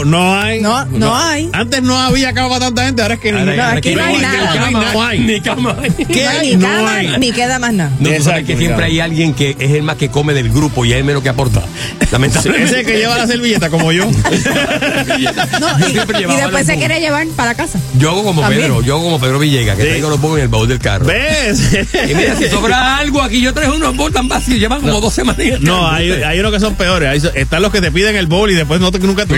No 0.05 0.38
hay. 0.67 0.85
No, 0.91 0.97
no 0.99 1.15
hay. 1.17 1.49
Antes 1.53 1.81
no 1.83 1.97
había 1.99 2.33
cama 2.33 2.49
para 2.49 2.65
tanta 2.65 2.85
gente, 2.85 3.01
ahora 3.01 3.13
es 3.15 3.19
que 3.19 3.31
Ahora- 3.31 3.55
no, 3.55 3.77
aquí 3.77 3.95
no 3.95 4.03
hay 4.03 4.17
nada. 4.17 4.69
No 4.71 5.03
hay. 5.03 5.19
Ni 5.19 5.41
cama 5.41 5.75
hay. 5.81 6.05
¿Qué 6.05 6.27
hay 6.27 6.55
ni 6.55 6.55
No 6.61 6.67
cama, 6.67 6.93
hay. 6.95 7.17
ni 7.19 7.31
queda 7.31 7.59
más 7.59 7.73
nada. 7.73 7.91
No, 7.99 8.09
tú 8.09 8.23
sabes 8.23 8.41
que 8.45 8.55
siempre 8.57 8.75
claro. 8.75 8.83
hay 8.91 8.99
alguien 8.99 9.33
que 9.33 9.55
es 9.59 9.71
el 9.71 9.83
más 9.83 9.95
que 9.97 10.09
come 10.09 10.33
del 10.33 10.49
grupo 10.49 10.85
y 10.85 10.91
es 10.93 10.97
el 10.97 11.03
menos 11.03 11.23
que 11.23 11.29
aporta. 11.29 11.61
Lamentablemente. 12.11 12.63
Ese 12.79 12.85
que 12.85 12.97
lleva 12.97 13.17
la 13.17 13.27
servilleta 13.27 13.69
como 13.69 13.91
yo. 13.91 14.05
No, 15.59 15.77
Yo 15.79 15.87
y, 15.89 15.91
siempre 15.91 16.21
y 16.21 16.25
después 16.25 16.65
se 16.65 16.77
quiere 16.77 16.99
llevar 16.99 17.27
para 17.35 17.53
casa. 17.53 17.79
Yo 17.97 18.11
hago 18.11 18.23
como 18.23 18.41
También. 18.41 18.63
Pedro, 18.63 18.81
yo 18.81 18.95
hago 18.95 19.03
como 19.03 19.19
Pedro 19.19 19.39
Villegas, 19.39 19.75
que 19.75 19.83
Sí. 19.83 19.89
traigo 19.89 20.09
los 20.09 20.21
bollos 20.21 20.37
en 20.37 20.43
el 20.43 20.47
baúl 20.49 20.67
del 20.67 20.79
carro. 20.79 21.05
¿Ves? 21.05 21.61
Y 22.09 22.15
mira, 22.15 22.35
si 22.37 22.47
sobra 22.49 22.97
algo 22.97 23.21
aquí, 23.21 23.41
yo 23.41 23.53
traigo 23.53 23.75
unos 23.75 23.95
bols 23.95 24.13
tan 24.13 24.27
vacíos, 24.27 24.57
llevan 24.59 24.81
como 24.81 24.99
dos 25.01 25.13
semanas. 25.13 25.45
No, 25.61 25.89
hay, 25.89 26.11
hay 26.11 26.39
unos 26.39 26.51
que 26.53 26.59
son 26.59 26.75
peores. 26.75 27.23
Están 27.35 27.61
los 27.61 27.71
que 27.71 27.81
te 27.81 27.91
piden 27.91 28.15
el 28.15 28.27
bowl 28.27 28.49
y 28.51 28.55
después 28.55 28.79
no 28.79 28.91
te, 28.91 28.99
nunca 28.99 29.25
te 29.25 29.37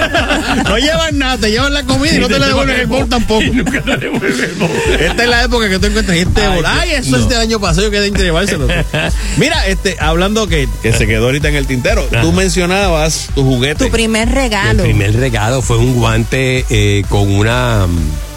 No 0.64 0.78
llevan 0.78 1.18
nada, 1.18 1.38
te 1.38 1.50
llevan 1.50 1.72
la 1.72 1.82
comida 1.84 2.14
y 2.14 2.18
no 2.18 2.28
te 2.28 2.38
la 2.38 2.48
devuelven 2.48 2.80
el 2.80 2.86
bowl 2.86 3.08
tampoco. 3.08 3.42
Nunca 3.52 3.82
te 3.82 3.96
devuelve 3.96 4.44
el 4.44 4.54
bowl. 4.54 4.70
Esta 4.98 5.22
es 5.22 5.28
la 5.28 5.44
época 5.44 5.68
que 5.68 5.78
tú 5.78 5.86
encuentras 5.86 6.16
este 6.18 6.40
Ay, 6.42 6.54
bowl. 6.54 6.66
Ay, 6.66 6.90
eso 6.92 7.10
no. 7.10 7.16
es 7.18 7.28
del 7.28 7.38
año 7.40 7.60
pasado, 7.60 7.86
yo 7.86 7.90
quedé 7.90 8.06
entre 8.06 8.24
llevárselo. 8.24 8.66
Mira, 9.36 9.66
este, 9.66 9.96
hablando 10.00 10.46
que, 10.48 10.68
que 10.82 10.92
se 10.92 11.06
quedó 11.06 11.26
ahorita 11.26 11.48
en 11.48 11.56
el 11.56 11.66
tintero, 11.66 12.06
tú 12.22 12.32
mencionabas 12.32 13.28
tu 13.34 13.42
juguete. 13.44 13.86
Tu 13.86 13.90
primer 13.90 14.28
El 14.28 14.34
regalo. 14.34 14.82
primer 14.82 15.14
regalo 15.16 15.62
fue 15.62 15.78
un 15.78 15.94
guante 15.94 16.64
eh, 16.70 17.04
con 17.08 17.30
una 17.32 17.86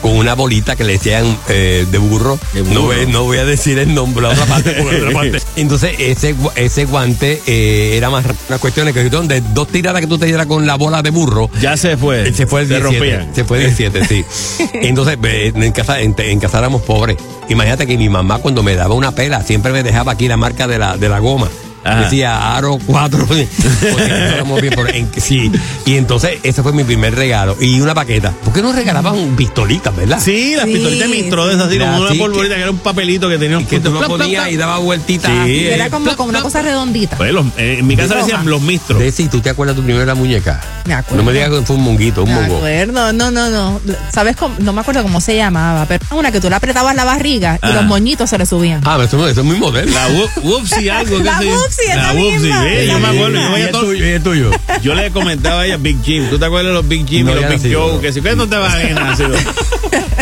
con 0.03 0.17
una 0.17 0.35
bolita 0.35 0.75
que 0.75 0.83
le 0.83 0.93
decían 0.93 1.25
eh, 1.47 1.87
de, 1.89 1.97
burro. 1.97 2.37
No, 2.73 2.81
voy, 2.81 3.07
no 3.07 3.23
voy 3.23 3.37
a 3.37 3.45
decir 3.45 3.79
el 3.79 3.95
nombre, 3.95 4.21
la 4.21 4.29
otra 4.31 4.45
parte, 4.45 4.75
la 4.75 4.83
otra 4.83 5.11
parte. 5.11 5.37
Entonces, 5.55 5.95
ese, 5.97 6.35
ese 6.55 6.83
guante 6.83 7.41
eh, 7.47 7.95
era 7.95 8.09
más 8.09 8.25
una 8.49 8.59
cuestión 8.59 8.85
de 8.85 8.93
que 8.93 9.01
de 9.01 9.41
dos 9.53 9.69
tiradas 9.69 10.01
que 10.01 10.07
tú 10.07 10.17
te 10.17 10.25
dieras 10.25 10.45
con 10.45 10.67
la 10.67 10.75
bola 10.75 11.01
de 11.01 11.09
burro. 11.09 11.49
Ya 11.61 11.77
se 11.77 11.95
fue. 11.95 12.33
Se 12.33 12.45
fue 12.45 12.61
el 12.61 12.67
Se 12.67 12.81
17. 12.81 12.81
rompían. 12.81 13.33
Se 13.33 13.45
fue 13.45 13.59
el 13.59 13.75
17, 13.75 14.05
sí. 14.05 14.25
Entonces, 14.73 15.17
eh, 15.23 15.53
en 15.55 15.71
casa, 15.71 16.01
en, 16.01 16.13
en 16.17 16.39
casa 16.41 16.59
éramos 16.59 16.81
pobres. 16.81 17.15
Imagínate 17.47 17.87
que 17.87 17.97
mi 17.97 18.09
mamá 18.09 18.39
cuando 18.39 18.61
me 18.61 18.75
daba 18.75 18.95
una 18.95 19.13
pela 19.13 19.41
siempre 19.41 19.71
me 19.71 19.83
dejaba 19.83 20.11
aquí 20.11 20.27
la 20.27 20.35
marca 20.35 20.67
de 20.67 20.79
la, 20.79 20.97
de 20.97 21.07
la 21.07 21.19
goma. 21.19 21.47
Ajá. 21.83 22.01
Decía 22.01 22.55
Aro 22.55 22.77
4. 22.85 23.27
Porque 23.27 24.03
éramos 24.05 24.61
bien 24.61 24.73
pobres. 24.73 24.95
En- 24.95 25.09
sí. 25.21 25.51
Y 25.85 25.95
entonces, 25.97 26.39
ese 26.43 26.63
fue 26.63 26.73
mi 26.73 26.83
primer 26.83 27.15
regalo. 27.15 27.57
Y 27.59 27.81
una 27.81 27.93
paqueta. 27.93 28.31
¿Por 28.43 28.53
qué 28.53 28.61
no 28.61 28.71
regalaban 28.73 29.35
pistolitas, 29.35 29.95
verdad? 29.95 30.19
Sí, 30.21 30.55
las 30.55 30.65
pistolitas 30.65 31.09
de 31.09 31.15
Mistro 31.15 31.45
de 31.47 31.55
esas, 31.55 31.67
así 31.67 31.79
como 31.79 31.97
una 31.97 32.13
polvorita 32.15 32.55
que 32.55 32.61
era 32.61 32.71
un 32.71 32.77
papelito 32.77 33.29
que 33.29 33.37
tenía 33.37 33.57
un 33.57 33.65
que 33.65 33.79
tú 33.79 33.91
lo 33.91 34.01
ponías 34.07 34.49
y 34.49 34.57
daba 34.57 34.77
vueltitas. 34.77 35.31
Sí, 35.45 35.51
Y 35.51 35.65
era 35.67 35.89
como, 35.89 36.15
como 36.15 36.29
una 36.29 36.41
cosa 36.41 36.61
redondita. 36.61 37.17
pues 37.17 37.31
los- 37.33 37.45
eh, 37.57 37.77
en 37.79 37.87
mi 37.87 37.95
casa 37.97 38.15
decían 38.15 38.45
los 38.45 38.61
Mistros. 38.61 39.01
Sí, 39.13 39.27
¿tú 39.27 39.41
te 39.41 39.49
acuerdas 39.49 39.75
de 39.75 39.81
tu 39.81 39.85
primera 39.85 40.15
muñeca? 40.15 40.61
Me 40.85 40.93
acuerdo. 40.93 41.17
No 41.17 41.23
me 41.23 41.33
digas 41.33 41.49
que 41.49 41.61
fue 41.65 41.75
un 41.75 41.83
monguito, 41.83 42.23
un 42.23 42.29
Me 42.29 42.35
mongo. 42.41 42.57
acuerdo, 42.57 43.13
no, 43.13 43.31
no, 43.31 43.49
no. 43.49 43.79
¿Sabes 44.13 44.35
cómo? 44.35 44.55
No 44.59 44.73
me 44.73 44.81
acuerdo 44.81 45.01
cómo 45.03 45.21
se 45.21 45.35
llamaba, 45.35 45.85
pero 45.85 46.03
una 46.15 46.31
que 46.31 46.39
tú 46.41 46.49
le 46.49 46.55
apretabas 46.55 46.95
la 46.95 47.03
barriga 47.05 47.55
y 47.61 47.65
Ah. 47.67 47.73
los 47.73 47.85
moñitos 47.85 48.29
se 48.29 48.37
le 48.37 48.45
subían. 48.45 48.81
Ah, 48.85 48.93
pero 48.97 49.03
eso, 49.07 49.27
eso 49.27 49.41
es 49.41 49.45
muy 49.45 49.57
moderno. 49.57 49.93
La 49.93 50.07
Whoop- 50.09 50.43
Whoopsie 50.43 50.91
algo. 50.91 51.17
que 51.17 51.23
La 51.23 51.39
se- 51.39 51.45
Es 51.89 51.95
la 51.95 52.13
misma, 52.13 52.63
sí, 52.63 52.67
es 52.75 52.87
yo 52.87 52.99
me 52.99 53.07
acuerdo. 53.07 53.33
Yo, 53.39 53.49
¿Y 53.49 53.51
veía 53.53 53.65
el 53.65 53.71
todo- 53.71 53.81
tuyo? 53.83 54.05
¿Y 54.05 54.09
el 54.09 54.23
tuyo? 54.23 54.51
yo 54.81 54.95
le 54.95 55.11
comentaba 55.11 55.61
a 55.61 55.65
ella 55.65 55.77
Big 55.77 56.01
Jim. 56.03 56.29
¿Tú 56.29 56.37
te 56.39 56.45
acuerdas 56.45 56.67
de 56.67 56.73
los 56.73 56.87
Big 56.87 57.07
Jim 57.07 57.25
No, 57.25 57.31
y 57.31 57.35
los 57.41 57.49
Big 57.49 57.59
sé, 57.59 57.73
Joe? 57.73 57.93
no. 57.93 58.01
Que 58.01 58.11
si 58.13 58.21
que 58.21 58.35
no 58.35 58.47
te 58.47 58.55
vas 58.55 58.73
a 58.75 58.83
nacido. 58.93 59.35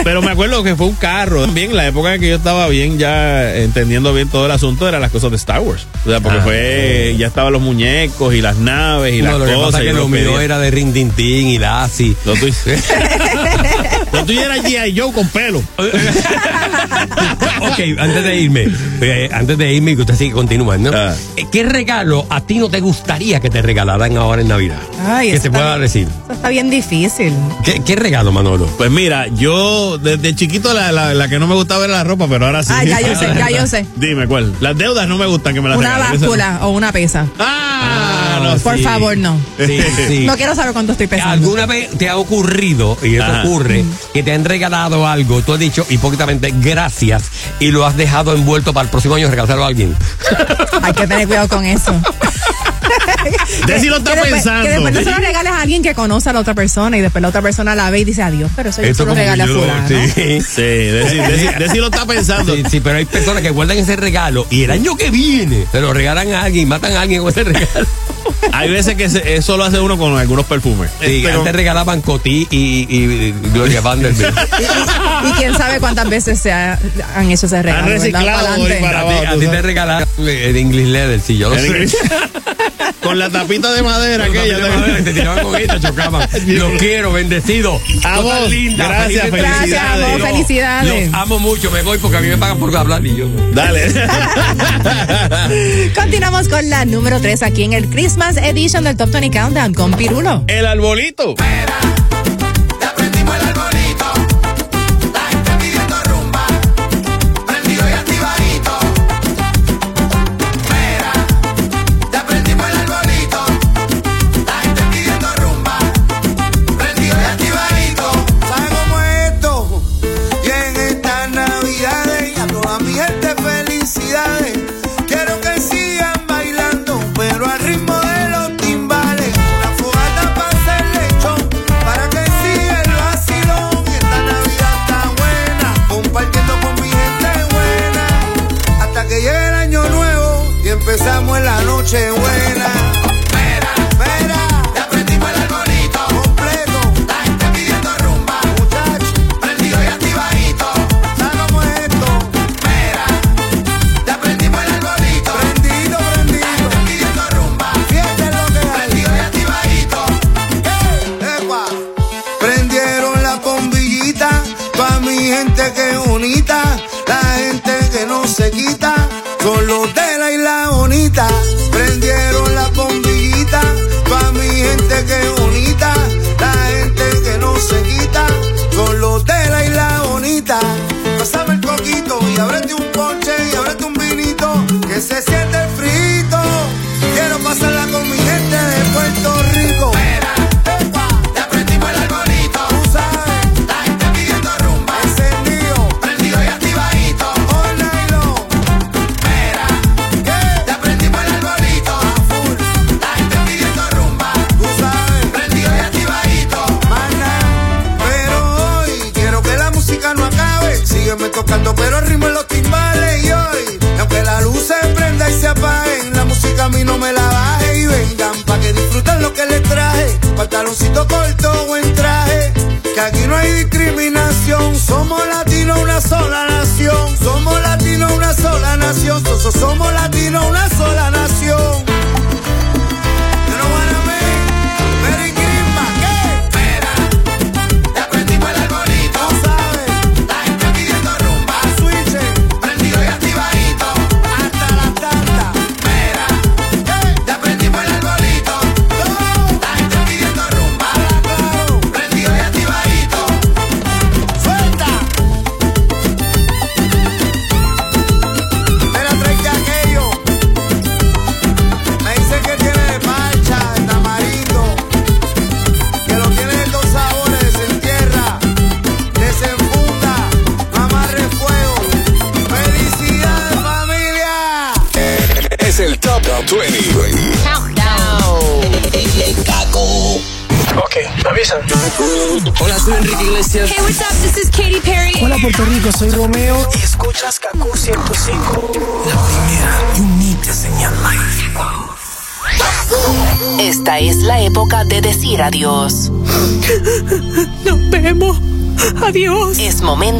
Pero 0.03 0.22
me 0.23 0.32
acuerdo 0.32 0.64
que 0.64 0.76
fue 0.76 0.88
un 0.88 0.95
carro. 0.95 1.41
También 1.45 1.76
la 1.76 1.86
época 1.88 2.15
en 2.15 2.22
que 2.22 2.30
yo 2.30 2.36
estaba 2.36 2.68
bien 2.69 2.98
ya 2.98 3.56
entendiendo 3.57 4.14
bien 4.14 4.30
todo 4.30 4.45
el 4.48 4.52
asunto 4.52 4.88
eran 4.88 4.99
las 5.02 5.11
cosas 5.11 5.30
de 5.30 5.38
Star 5.38 5.60
Wars. 5.61 5.86
O 6.06 6.10
sea, 6.10 6.19
porque 6.22 6.40
Ah. 6.40 6.44
fue 6.44 7.15
ya 7.19 7.28
estaban 7.28 7.53
los 7.53 7.61
muñecos 7.61 8.34
y 8.34 8.41
las 8.41 8.57
naves 8.57 9.14
y 9.14 9.22
No, 9.22 9.32
las 9.32 9.40
lo 9.40 9.45
que 9.45 9.53
cosas. 9.53 9.65
pasa 9.73 9.78
es 9.80 9.84
y 9.84 9.88
que 9.90 9.94
lo 9.94 10.07
mío 10.07 10.40
era 10.40 10.57
de 10.60 10.72
Rin 10.72 10.91
Tin 10.94 11.11
Tin 11.11 11.48
y 11.48 11.60
Lassie. 11.60 12.15
Lo 12.26 12.34
tuyo, 12.36 12.53
lo 14.13 14.25
tuyo 14.25 14.41
era 14.41 14.57
G.I. 14.57 14.97
Joe 14.99 15.11
con 15.13 15.27
pelo. 15.29 15.59
ok, 17.59 17.79
antes 17.99 18.23
de 18.23 18.35
irme, 18.41 18.67
eh, 19.01 19.29
antes 19.31 19.57
de 19.57 19.73
irme, 19.73 19.95
que 19.95 20.01
usted 20.01 20.15
sigue 20.15 20.31
continuando, 20.31 20.91
Ah. 20.93 21.13
eh, 21.38 21.45
¿qué 21.51 21.63
regalo 21.63 22.25
a 22.29 22.41
ti 22.41 22.57
no 22.57 22.69
te 22.69 22.79
gustaría 22.79 23.39
que 23.39 23.49
te 23.49 23.61
regalaran 23.61 24.17
ahora 24.17 24.41
en 24.41 24.47
Navidad? 24.49 24.77
Ay, 25.05 25.29
que 25.29 25.35
eso 25.35 25.41
se 25.43 25.47
está 25.47 25.59
pueda 25.59 25.71
bien. 25.75 25.81
decir. 25.81 26.07
Eso 26.25 26.33
está 26.33 26.49
bien 26.49 26.69
difícil. 26.69 27.33
¿Qué, 27.63 27.81
qué 27.85 27.95
regalo, 27.95 28.31
Manolo? 28.31 28.65
Pues 28.77 28.91
mira, 28.91 29.27
yo 29.27 29.97
desde 29.97 30.35
chiquito 30.35 30.73
la, 30.73 30.91
la, 30.91 31.13
la 31.13 31.27
que 31.27 31.39
no 31.39 31.47
me 31.47 31.55
gustaba 31.55 31.85
era 31.85 31.93
la 31.97 32.03
ropa, 32.03 32.27
pero 32.27 32.45
ahora 32.47 32.63
sí. 32.63 32.73
Ah, 32.75 32.83
ya 32.83 32.99
yo 33.07 33.15
sé, 33.15 33.27
ya 33.38 33.49
yo 33.49 33.67
sé. 33.67 33.85
Dime 33.95 34.27
cuál. 34.27 34.53
Las 34.59 34.77
deudas 34.77 35.07
no 35.07 35.17
me 35.17 35.25
gustan 35.25 35.53
que 35.53 35.61
me 35.61 35.69
las 35.69 35.77
Una 35.77 35.95
regalen. 35.95 36.19
báscula 36.21 36.59
o 36.63 36.69
una 36.69 36.91
pesa. 36.91 37.25
Ah, 37.39 38.31
no, 38.43 38.57
Por 38.57 38.77
sí. 38.77 38.84
favor, 38.84 39.18
no. 39.18 39.39
Sí, 39.57 39.80
sí. 40.07 40.26
No 40.26 40.35
quiero 40.38 40.55
saber 40.55 40.73
cuánto 40.73 40.91
estoy 40.93 41.07
pesando. 41.07 41.34
¿Alguna 41.34 41.65
vez 41.65 41.89
te 41.97 42.09
ha 42.09 42.18
ocurrido, 42.18 42.97
y 43.01 43.15
eso 43.15 43.23
Ajá. 43.26 43.43
ocurre, 43.43 43.84
que 44.13 44.23
te 44.23 44.34
han 44.34 44.45
regalado 44.45 45.07
algo, 45.07 45.41
tú 45.41 45.53
has 45.53 45.59
dicho 45.59 45.85
hipócritamente 45.89 46.53
gracias 46.55 47.23
y 47.59 47.72
lo 47.72 47.85
has 47.85 47.95
dejado 47.97 48.34
envuelto 48.34 48.73
para 48.73 48.85
el 48.85 48.89
próximo 48.89 49.15
año 49.15 49.30
regalárselo 49.30 49.63
a 49.63 49.68
alguien? 49.68 49.95
Hay 50.81 50.93
que 50.93 51.07
tener 51.07 51.27
cuidado 51.27 51.47
con 51.49 51.65
eso. 51.65 51.93
Desi 53.68 53.88
lo 53.88 53.98
está 53.98 54.11
que 54.11 54.15
después, 54.22 54.31
pensando. 54.34 54.64
Que 54.64 54.69
después 54.69 54.93
no 54.93 54.99
se 55.03 55.11
lo 55.11 55.18
regales 55.18 55.52
a 55.52 55.61
alguien 55.61 55.81
que 55.84 55.93
conoce 55.95 56.30
a 56.30 56.34
la 56.34 56.39
otra 56.39 56.53
persona 56.53 56.98
y 56.98 57.02
después 57.02 57.22
la 57.22 57.27
otra 57.30 57.41
persona 57.41 57.76
la 57.76 57.89
ve 57.89 57.99
y 57.99 58.03
dice 58.06 58.22
adiós, 58.23 58.52
pero 58.56 58.69
eso 58.69 58.81
yo 58.81 58.93
se 58.93 59.03
lo 59.03 59.10
como 59.10 59.15
regalé 59.15 59.43
a 59.43 59.48
fulano. 59.48 59.88
sí. 59.88 60.41
Sí, 60.41 60.61
Desi, 60.61 61.18
Desi- 61.18 61.57
Desi 61.57 61.77
lo 61.77 61.85
está 61.88 62.06
pensando. 62.06 62.56
Sí, 62.56 62.64
sí, 62.69 62.80
pero 62.80 62.98
hay 62.98 63.06
personas 63.06 63.41
que 63.41 63.49
guardan 63.52 63.77
ese 63.77 63.95
regalo 63.95 64.45
y 64.49 64.64
el 64.64 64.72
año 64.72 64.95
que 64.95 65.10
viene 65.11 65.65
se 65.72 65.81
lo 65.81 65.93
regalan 65.93 66.31
a 66.34 66.43
alguien, 66.43 66.68
matan 66.68 66.93
a 66.93 67.02
alguien 67.02 67.22
con 67.22 67.30
ese 67.31 67.43
regalo. 67.43 67.88
Hay 68.53 68.69
veces 68.72 68.95
que 68.95 69.10
se- 69.10 69.35
eso 69.35 69.56
lo 69.56 69.64
hace 69.64 69.80
uno 69.80 69.98
con 69.98 70.18
algunos 70.18 70.45
perfumes. 70.45 70.89
Sí, 70.99 71.18
Este, 71.18 71.27
antes 71.31 71.43
con- 71.43 71.53
regalaban 71.53 72.02
Cotí 72.02 72.48
y, 72.49 72.85
y 72.89 73.31
Gloria 73.53 73.81
Vanderbilt. 73.81 74.35
Y, 75.23 75.27
y 75.30 75.31
quién 75.34 75.56
sabe 75.56 75.80
cuántas 75.80 76.10
veces 76.10 76.39
se 76.39 76.52
ha- 76.52 76.77
han 77.15 77.30
hecho 77.30 77.45
ese 77.45 77.61
regalo. 77.61 77.88
reciclado 77.88 78.61
hoy 78.61 78.72
para- 78.81 79.02
a 79.02 79.07
ti, 79.22 79.26
a 79.27 79.34
tú 79.34 79.39
ti 79.39 79.48
te 79.48 79.61
regalaron 79.61 80.07
el 80.19 80.56
English 80.57 80.88
Leather, 80.88 81.22
sí, 81.22 81.38
yo 81.38 81.49
lo 81.49 81.56
sé. 81.57 81.88
Con 83.11 83.19
la 83.19 83.29
tapita 83.29 83.73
de 83.73 83.83
madera 83.83 84.25
Con 84.25 84.38
aquella. 84.38 84.57
de 84.57 84.69
madera, 84.69 85.03
te 85.03 85.11
tiraban 85.11 85.43
con 85.43 85.55
ella, 85.57 85.77
chocaban. 85.81 86.29
Los 86.47 86.71
quiero, 86.79 87.11
bendecido. 87.11 87.77
A 88.05 88.21
vos, 88.21 88.49
lindas, 88.49 88.88
gracias, 88.88 89.29
felicidades. 89.29 89.69
Gracias, 89.69 89.83
amor, 89.83 90.19
Yo 90.19 90.25
felicidades. 90.27 91.11
Los 91.11 91.21
amo 91.21 91.39
mucho, 91.39 91.71
me 91.71 91.81
voy 91.81 91.97
porque 91.97 92.15
a 92.15 92.21
mí 92.21 92.29
me 92.29 92.38
pagan 92.38 92.57
por 92.57 92.73
hablar 92.73 93.05
y 93.05 93.17
yo. 93.17 93.27
Dale. 93.51 93.91
Continuamos 95.93 96.47
con 96.47 96.69
la 96.69 96.85
número 96.85 97.19
3 97.19 97.43
aquí 97.43 97.63
en 97.63 97.73
el 97.73 97.89
Christmas 97.89 98.38
Edition 98.38 98.85
del 98.85 98.95
Top 98.95 99.11
20 99.11 99.38
Countdown 99.38 99.73
con 99.73 99.91
Pirulo. 99.91 100.45
El 100.47 100.65
arbolito. 100.65 101.35
Ya 101.35 102.01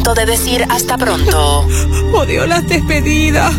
momento 0.02 0.20
de 0.20 0.26
decir 0.26 0.66
hasta 0.68 0.98
pronto. 0.98 1.64
Odio 2.12 2.44
las 2.46 2.66
despedidas. 2.66 3.54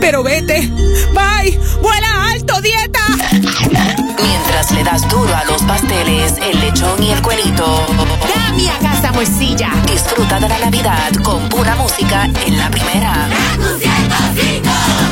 Pero 0.00 0.22
vete. 0.22 0.70
Bye. 1.12 1.58
Vuela 1.82 2.30
alto, 2.32 2.60
dieta. 2.62 3.00
Mientras 4.22 4.70
le 4.72 4.84
das 4.84 5.06
duro 5.10 5.34
a 5.34 5.44
los 5.44 5.62
pasteles, 5.62 6.34
el 6.38 6.60
lechón 6.60 7.02
y 7.02 7.10
el 7.10 7.20
cuerito. 7.20 7.84
Dame 8.34 8.70
acá 8.70 8.98
esa 8.98 9.12
bolsilla. 9.12 9.70
Disfruta 9.86 10.40
de 10.40 10.48
la 10.48 10.58
Navidad 10.60 11.12
con 11.22 11.46
pura 11.50 11.76
música 11.76 12.24
en 12.46 12.56
la 12.56 12.70
primera. 12.70 13.28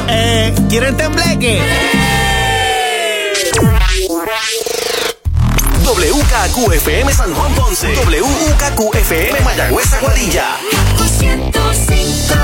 Eh, 0.08 0.54
¿quieren 0.68 0.96
tembleque? 0.96 1.60
WKQFM 5.90 7.12
San 7.12 7.34
Juan 7.34 7.52
Ponce. 7.52 7.88
WKQFM 7.88 9.40
Mayagüez 9.44 9.92
Aguadilla. 9.94 10.56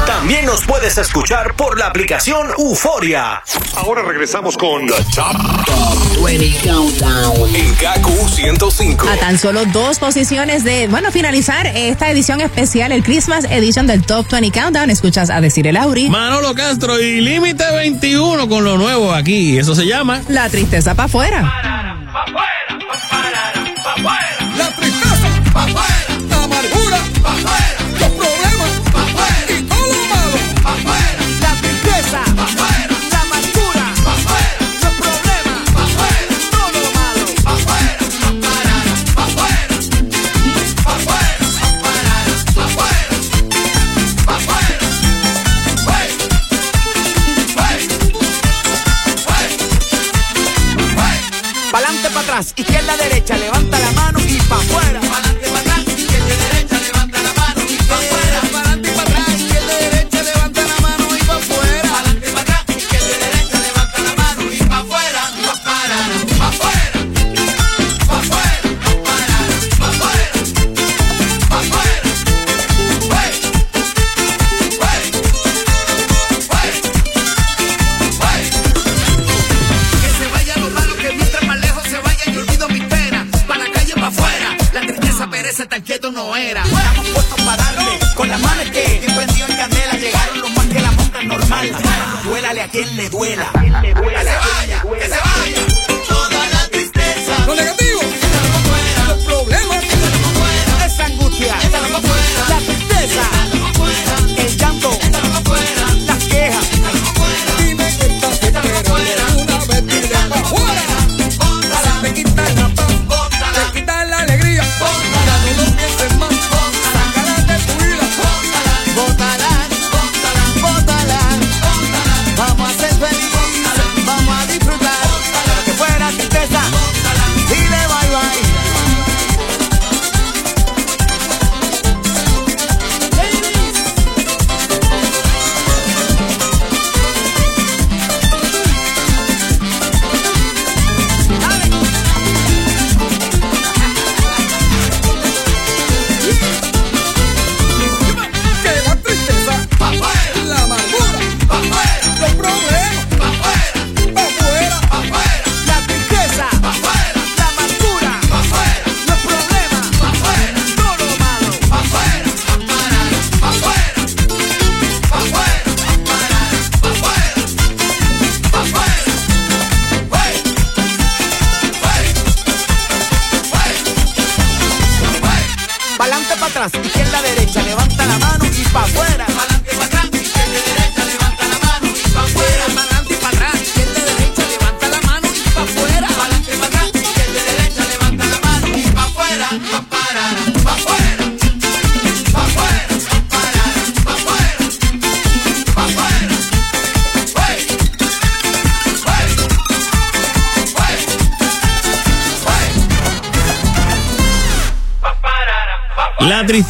También 0.05 0.47
nos 0.47 0.65
puedes 0.65 0.99
escuchar 0.99 1.55
por 1.55 1.79
la 1.79 1.87
aplicación 1.87 2.49
Euforia. 2.59 3.45
Ahora 3.77 4.03
regresamos 4.03 4.57
con 4.57 4.89
The 4.89 4.95
Top 5.15 6.25
20 6.25 6.69
Countdown 6.69 7.55
en 7.55 7.73
KQ 7.75 8.29
105. 8.35 9.09
A 9.09 9.17
tan 9.17 9.39
solo 9.39 9.65
dos 9.67 10.01
posiciones 10.01 10.65
de, 10.65 10.89
bueno, 10.89 11.13
finalizar 11.13 11.69
esta 11.69 12.11
edición 12.11 12.41
especial, 12.41 12.91
el 12.91 13.05
Christmas 13.05 13.45
Edition 13.45 13.87
del 13.87 14.05
Top 14.05 14.29
20 14.29 14.51
Countdown. 14.51 14.91
Escuchas 14.91 15.31
a 15.31 15.41
decir 15.41 15.69
el 15.69 15.77
Auri. 15.77 16.11
Manolo 16.11 16.53
Castro 16.57 17.01
y 17.01 17.21
Límite 17.21 17.65
21 17.71 18.49
con 18.49 18.65
lo 18.65 18.77
nuevo 18.77 19.13
aquí. 19.13 19.57
Eso 19.57 19.77
se 19.77 19.87
llama 19.87 20.23
La 20.27 20.49
tristeza 20.49 20.97
para 20.97 21.07
afuera. 21.07 21.43
La 21.43 22.56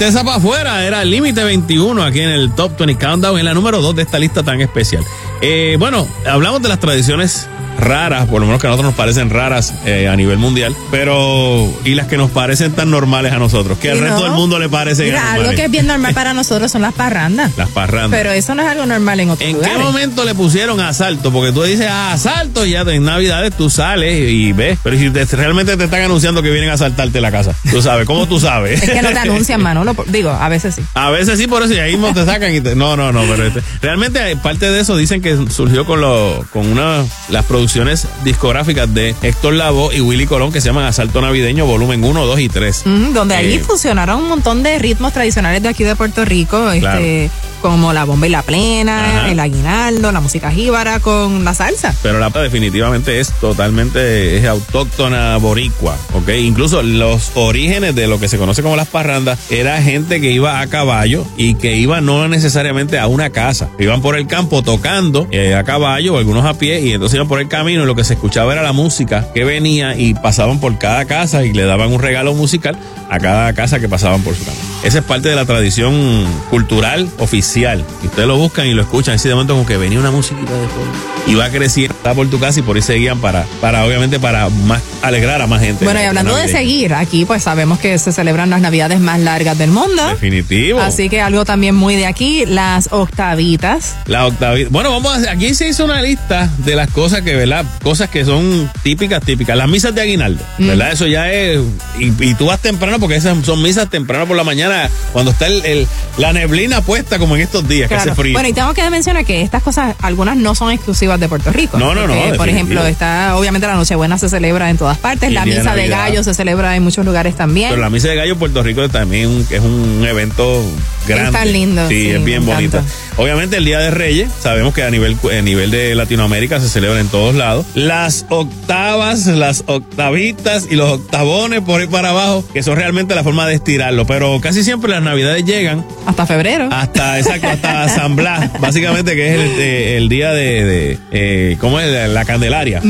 tristeza 0.07 0.25
para 0.25 0.37
afuera 0.37 0.87
era 0.87 1.03
el 1.03 1.11
límite 1.11 1.43
21 1.43 2.01
aquí 2.01 2.21
en 2.21 2.29
el 2.29 2.53
Top 2.53 2.79
20 2.79 2.97
Countdown, 2.97 3.41
en 3.41 3.45
la 3.45 3.55
número 3.55 3.83
2 3.83 3.97
de 3.97 4.03
esta 4.03 4.21
lista 4.21 4.45
tan 4.45 4.61
especial. 4.61 5.05
Eh, 5.41 5.75
bueno, 5.81 6.07
hablamos 6.25 6.63
de 6.63 6.69
las 6.69 6.79
tradiciones 6.79 7.49
raras, 7.79 8.27
por 8.27 8.41
lo 8.41 8.47
menos 8.47 8.61
que 8.61 8.67
a 8.67 8.71
nosotros 8.71 8.91
nos 8.93 8.97
parecen 8.97 9.31
raras 9.31 9.75
eh, 9.85 10.09
a 10.09 10.17
nivel 10.17 10.39
mundial, 10.39 10.75
pero 10.91 11.73
y 11.85 11.95
las 11.95 12.07
que 12.07 12.17
nos 12.17 12.31
parecen 12.31 12.73
tan 12.73 12.91
normales 12.91 13.33
a 13.33 13.39
nosotros, 13.39 13.79
que 13.79 13.91
al 13.91 13.99
resto 13.99 14.19
no. 14.21 14.25
del 14.25 14.33
mundo 14.33 14.59
le 14.59 14.69
parecen 14.69 15.07
Mira, 15.07 15.33
algo 15.35 15.51
que 15.51 15.65
es 15.65 15.71
bien 15.71 15.87
normal 15.87 16.15
para 16.15 16.35
nosotros 16.35 16.71
son 16.73 16.83
las 16.83 16.95
parrandas. 16.95 17.53
Las 17.57 17.69
parrandas. 17.71 18.19
Pero 18.19 18.33
eso 18.33 18.55
no 18.55 18.63
es 18.63 18.69
algo 18.69 18.87
normal 18.87 19.21
en 19.21 19.31
otros 19.31 19.49
¿En 19.49 19.57
lugares. 19.57 19.77
qué 19.77 19.83
momento 19.85 20.25
le 20.25 20.35
pusieron 20.35 20.81
asalto? 20.81 21.31
Porque 21.33 21.53
tú 21.53 21.63
dices 21.63 21.87
ah, 21.91 22.13
asalto 22.13 22.65
y 22.65 22.71
ya 22.73 22.81
en 22.81 23.05
Navidades 23.05 23.57
tú 23.57 23.69
sales 23.71 24.31
y 24.31 24.53
ves. 24.53 24.79
Pero 24.83 24.99
si 24.99 25.11
te- 25.11 25.25
realmente 25.37 25.77
te 25.77 25.85
están 25.85 26.03
anunciando 26.03 26.43
que 26.43 26.51
vienen 26.51 26.71
a 26.71 26.75
asaltarte 26.75 27.21
la 27.21 27.31
casa, 27.31 27.55
tú 27.71 27.83
sabes, 27.83 28.07
¿cómo 28.07 28.27
tú 28.27 28.41
sabes? 28.41 28.83
Es 28.83 28.91
que 28.91 29.03
no 29.03 29.11
te 29.11 29.19
anuncian, 29.19 29.63
Manolo. 29.67 29.95
Digo, 30.07 30.31
a 30.31 30.49
veces 30.49 30.75
sí. 30.77 30.83
A 30.95 31.11
veces 31.11 31.39
sí, 31.39 31.47
por 31.47 31.63
eso, 31.63 31.75
y 31.75 31.79
ahí 31.79 31.93
mismo 31.93 32.13
te 32.15 32.25
sacan 32.25 32.55
y 32.55 32.61
te, 32.61 32.75
no, 32.75 32.97
no, 32.97 33.13
no, 33.13 33.23
pero 33.23 33.47
este, 33.47 33.63
realmente 33.83 34.37
parte 34.37 34.71
de 34.71 34.81
eso 34.81 34.97
dicen 34.97 35.21
que 35.23 35.37
surgió 35.51 35.85
con 35.85 36.01
lo, 36.01 36.45
con 36.53 36.67
una, 36.67 37.05
las 37.29 37.45
producciones 37.45 37.66
producciones 37.67 38.07
discográficas 38.23 38.95
de 38.95 39.17
Héctor 39.23 39.55
Lavoe 39.55 39.93
y 39.97 40.01
Willy 40.01 40.27
Colón 40.27 40.53
que 40.53 40.61
se 40.61 40.69
llaman 40.69 40.85
Asalto 40.85 41.21
Navideño 41.21 41.67
volumen 41.67 42.05
1, 42.05 42.25
2 42.27 42.39
y 42.41 42.49
3. 42.49 42.83
Mm, 42.85 43.13
donde 43.13 43.35
allí 43.35 43.55
Eh, 43.55 43.59
fusionaron 43.59 44.21
un 44.23 44.29
montón 44.29 44.63
de 44.63 44.79
ritmos 44.79 45.13
tradicionales 45.13 45.61
de 45.65 45.69
aquí 45.69 45.83
de 45.83 45.97
Puerto 45.97 46.25
Rico, 46.25 46.71
Claro. 46.79 47.01
este, 47.01 47.29
como 47.67 47.93
la 47.93 48.05
bomba 48.05 48.29
y 48.29 48.31
la 48.31 48.43
plena, 48.43 49.23
Ajá. 49.23 49.31
el 49.33 49.41
aguinaldo, 49.41 50.13
la 50.13 50.21
música 50.21 50.53
jíbara 50.53 51.01
con 51.01 51.45
la 51.45 51.53
salsa. 51.53 51.93
Pero 52.01 52.21
la 52.21 52.31
definitivamente 52.31 53.19
es 53.19 53.33
totalmente 53.41 54.37
es 54.37 54.47
autóctona 54.47 55.37
boricua, 55.39 55.97
¿ok? 56.13 56.29
Incluso 56.39 56.85
los 56.85 57.33
orígenes 57.35 57.97
de 57.97 58.07
lo 58.07 58.21
que 58.21 58.29
se 58.29 58.39
conoce 58.39 58.63
como 58.63 58.77
las 58.77 58.87
parrandas 58.87 59.51
era 59.51 59.83
gente 59.83 60.21
que 60.21 60.31
iba 60.31 60.61
a 60.61 60.67
caballo 60.69 61.27
y 61.37 61.57
que 61.57 61.77
iba 61.77 62.01
no 62.01 62.29
necesariamente 62.29 63.01
a 63.01 63.09
una 63.09 63.31
casa. 63.31 63.69
Iban 63.81 64.01
por 64.01 64.17
el 64.17 64.29
campo 64.29 64.63
tocando 64.63 65.27
eh, 65.33 65.57
a 65.57 65.65
caballo 65.65 66.15
o 66.15 66.19
algunos 66.19 66.45
a 66.45 66.55
pie 66.55 66.83
y 66.83 66.93
entonces 66.93 67.17
iban 67.17 67.27
por 67.27 67.41
el 67.41 67.49
camino 67.49 67.83
y 67.83 67.87
lo 67.87 67.97
que 67.97 68.05
se 68.05 68.15
escuchaba 68.15 68.53
era 68.53 68.63
la 68.63 68.73
música 68.73 69.27
que 69.35 69.43
venía 69.43 69.97
y 69.97 70.15
pasaban 70.15 70.61
por 70.61 70.79
cada 70.79 71.05
casa 71.07 71.45
y 71.45 71.53
le 71.53 71.65
daban 71.65 71.93
un 71.93 72.01
regalo 72.01 72.33
musical 72.33 72.79
a 73.11 73.19
cada 73.19 73.53
casa 73.55 73.81
que 73.81 73.89
pasaban 73.89 74.23
por 74.23 74.37
su 74.37 74.45
camino. 74.45 74.63
Esa 74.83 74.99
es 74.99 75.05
parte 75.05 75.29
de 75.29 75.35
la 75.37 75.47
tradición 75.47 76.25
cultural 76.51 77.09
oficial. 77.19 77.56
Y 78.03 78.07
ustedes 78.07 78.29
lo 78.29 78.37
buscan 78.37 78.67
y 78.67 78.73
lo 78.75 78.83
escuchan 78.83 79.15
así 79.15 79.29
de 79.29 79.35
momento 79.35 79.55
como 79.55 79.67
que 79.67 79.77
venía 79.77 79.99
una 79.99 80.11
musiquita 80.11 80.53
de 80.53 80.69
fondo 80.69 80.93
y 81.27 81.35
va 81.35 81.49
creciendo 81.51 81.95
está 81.97 82.15
por 82.15 82.29
tu 82.31 82.39
casa 82.39 82.61
y 82.61 82.63
por 82.63 82.77
ahí 82.77 82.83
seguían 82.83 83.19
para, 83.21 83.45
para 83.61 83.85
obviamente 83.85 84.21
para 84.21 84.49
más 84.49 84.81
alegrar 85.03 85.41
a 85.43 85.47
más 85.49 85.61
gente. 85.61 85.85
Bueno, 85.85 86.01
y 86.01 86.05
hablando 86.05 86.37
de 86.37 86.47
seguir, 86.49 86.95
aquí 86.95 87.25
pues 87.25 87.43
sabemos 87.43 87.79
que 87.81 87.99
se 87.99 88.13
celebran 88.13 88.49
las 88.51 88.61
navidades 88.61 89.01
más 89.01 89.19
largas 89.21 89.59
del 89.59 89.71
mundo. 89.71 90.07
Definitivo. 90.09 90.81
Así 90.81 91.09
que 91.09 91.21
algo 91.21 91.45
también 91.45 91.75
muy 91.75 91.97
de 91.97 92.07
aquí, 92.07 92.45
las 92.47 92.89
octavitas. 92.93 93.97
La 94.07 94.27
octavita. 94.27 94.69
Bueno, 94.71 94.91
vamos 94.91 95.13
a 95.13 95.17
hacer, 95.17 95.29
aquí 95.31 95.53
se 95.55 95.69
hizo 95.69 95.85
una 95.85 96.01
lista 96.03 96.49
de 96.59 96.77
las 96.77 96.91
cosas 96.91 97.23
que, 97.23 97.35
¿verdad? 97.35 97.65
Cosas 97.83 98.09
que 98.09 98.25
son 98.25 98.71
típicas, 98.83 99.23
típicas. 99.25 99.57
Las 99.57 99.69
misas 99.69 99.95
de 99.95 100.03
aguinaldo, 100.03 100.45
Mm. 100.59 100.67
¿verdad? 100.69 100.93
Eso 100.93 101.07
ya 101.07 101.31
es. 101.33 101.61
Y, 101.99 102.13
y 102.25 102.35
tú 102.35 102.47
vas 102.47 102.61
temprano 102.61 103.01
porque 103.01 103.17
esas 103.17 103.45
son 103.45 103.63
misas 103.63 103.91
temprano 103.91 104.27
por 104.27 104.37
la 104.37 104.45
mañana, 104.45 104.89
cuando 105.13 105.33
está 105.33 105.47
el, 105.47 105.65
el- 105.65 105.87
la 106.19 106.33
neblina 106.33 106.81
puesta, 106.83 107.19
como 107.19 107.35
en 107.37 107.43
estos 107.47 107.69
días, 107.69 107.89
que 107.89 107.95
hace 107.95 108.15
frío. 108.15 108.33
Bueno, 108.35 108.49
y 108.49 108.53
tengo 108.53 108.73
que 108.75 108.89
mencionar 108.91 109.25
que 109.25 109.43
estas 109.43 109.63
cosas, 109.63 109.97
algunas 110.03 110.37
no 110.37 110.55
son 110.55 110.71
exclusivas 110.73 111.19
de 111.19 111.29
Puerto 111.29 111.51
Rico. 111.53 111.79
No, 111.79 111.95
no, 111.95 112.07
no, 112.07 112.15
Porque, 112.15 112.21
Por 112.37 112.47
definitivo. 112.47 112.55
ejemplo, 112.55 112.87
está, 112.87 113.37
obviamente 113.37 113.67
la 113.67 113.75
Nochebuena 113.75 114.19
se 114.19 114.29
celebra 114.29 114.71
en 114.71 114.77
todas 114.77 114.99
partes, 114.99 115.31
Y 115.31 115.33
la 115.33 115.45
de 115.45 115.51
misa 115.51 115.75
de, 115.75 115.83
Navidad. 115.83 115.99
gallo 115.99 116.23
se 116.25 116.35
celebra 116.35 116.77
en 116.77 116.83
muchos 116.83 117.05
lugares 117.05 117.35
también. 117.37 117.71
Pero 117.71 117.81
la 117.83 117.91
misa 117.91 118.09
de 118.09 118.17
gallo 118.17 118.33
en 118.35 118.39
Puerto 118.39 118.63
Rico 118.63 118.89
también 118.89 119.47
es 119.51 119.61
un 119.61 120.05
evento 120.07 120.63
grande. 121.07 121.33
tan 121.33 121.53
lindo, 121.53 121.89
Sí, 121.89 122.03
sí, 122.05 122.11
es 122.11 122.25
bien 122.25 122.45
bonita. 122.45 122.83
Obviamente 123.17 123.57
el 123.57 123.65
Día 123.65 123.79
de 123.79 123.91
Reyes, 123.91 124.31
sabemos 124.41 124.75
que 124.75 124.83
a 124.83 124.91
nivel, 124.91 125.17
a 125.37 125.41
nivel 125.43 125.71
de 125.71 125.95
Latinoamérica 125.95 126.61
se 126.61 126.69
celebra 126.69 127.01
en 127.01 127.09
todos 127.09 127.35
lados. 127.35 127.65
Las 127.75 128.27
octavas, 128.29 129.27
las 129.27 129.65
octavitas 129.67 130.67
y 130.71 130.75
los 130.77 130.91
octavones 130.93 131.61
por 131.63 131.81
ahí 131.81 131.87
para 131.87 132.11
abajo, 132.11 132.45
que 132.53 132.63
son 132.63 132.77
realmente 132.77 133.15
la 133.15 133.23
forma 133.25 133.47
de 133.47 133.55
estirarlo. 133.55 134.07
Pero 134.07 134.39
casi 134.41 134.63
siempre 134.65 134.91
las 134.91 135.03
navidades 135.03 135.45
llegan 135.45 135.85
Hasta 136.07 136.27
febrero. 136.27 136.69
hasta, 136.71 137.19
exacto, 137.27 137.49
hasta 137.69 137.89
San 137.89 138.17
Blas, 138.17 138.51
básicamente 138.61 139.15
que 139.15 139.35
es 139.35 139.41
el, 139.41 139.61
eh, 139.61 139.97
el 139.97 140.09
día 140.09 140.33
de, 140.33 140.65
de, 140.65 140.99
eh, 141.11 141.57
¿cómo 141.61 141.81
es? 141.81 142.09
La 142.11 142.25
Candelaria. 142.25 142.83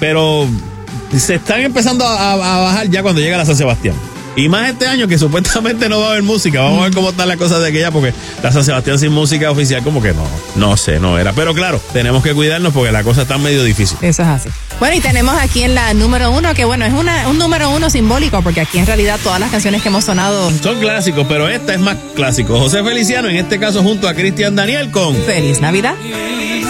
Pero 0.00 0.48
se 1.16 1.34
están 1.36 1.60
empezando 1.60 2.06
a, 2.06 2.32
a 2.32 2.60
bajar 2.60 2.88
ya 2.88 3.02
cuando 3.02 3.20
llega 3.20 3.36
la 3.36 3.44
San 3.46 3.56
Sebastián. 3.56 3.94
Y 4.34 4.48
más 4.48 4.70
este 4.70 4.86
año 4.86 5.06
que 5.08 5.18
supuestamente 5.18 5.88
no 5.88 6.00
va 6.00 6.06
a 6.06 6.10
haber 6.10 6.22
música. 6.22 6.60
Vamos 6.62 6.80
a 6.80 6.84
ver 6.84 6.94
cómo 6.94 7.10
están 7.10 7.28
las 7.28 7.36
cosas 7.36 7.60
de 7.60 7.68
aquella 7.68 7.90
porque 7.90 8.14
la 8.42 8.50
San 8.50 8.64
Sebastián 8.64 8.98
sin 8.98 9.12
música 9.12 9.50
oficial 9.50 9.82
como 9.82 10.00
que 10.00 10.14
no, 10.14 10.26
no 10.56 10.76
sé, 10.76 10.98
no 10.98 11.18
era. 11.18 11.32
Pero 11.32 11.54
claro, 11.54 11.80
tenemos 11.92 12.22
que 12.22 12.32
cuidarnos 12.32 12.72
porque 12.72 12.92
la 12.92 13.02
cosa 13.04 13.22
está 13.22 13.36
medio 13.36 13.62
difícil. 13.62 13.98
Eso 14.00 14.22
es 14.22 14.28
así. 14.28 14.48
Bueno, 14.78 14.96
y 14.96 15.00
tenemos 15.00 15.34
aquí 15.36 15.62
en 15.62 15.74
la 15.74 15.92
número 15.94 16.30
uno, 16.32 16.54
que 16.54 16.64
bueno, 16.64 16.84
es 16.84 16.92
una, 16.92 17.28
un 17.28 17.38
número 17.38 17.70
uno 17.70 17.90
simbólico, 17.90 18.42
porque 18.42 18.62
aquí 18.62 18.78
en 18.78 18.86
realidad 18.86 19.20
todas 19.22 19.38
las 19.38 19.50
canciones 19.50 19.82
que 19.82 19.88
hemos 19.88 20.04
sonado 20.04 20.50
Son 20.62 20.80
clásicos, 20.80 21.26
pero 21.28 21.48
esta 21.48 21.74
es 21.74 21.80
más 21.80 21.96
clásico. 22.14 22.58
José 22.58 22.82
Feliciano, 22.82 23.28
en 23.28 23.36
este 23.36 23.60
caso 23.60 23.82
junto 23.82 24.08
a 24.08 24.14
Cristian 24.14 24.56
Daniel 24.56 24.90
con 24.90 25.14
Feliz 25.14 25.60
Navidad. 25.60 25.94
Feliz 26.00 26.66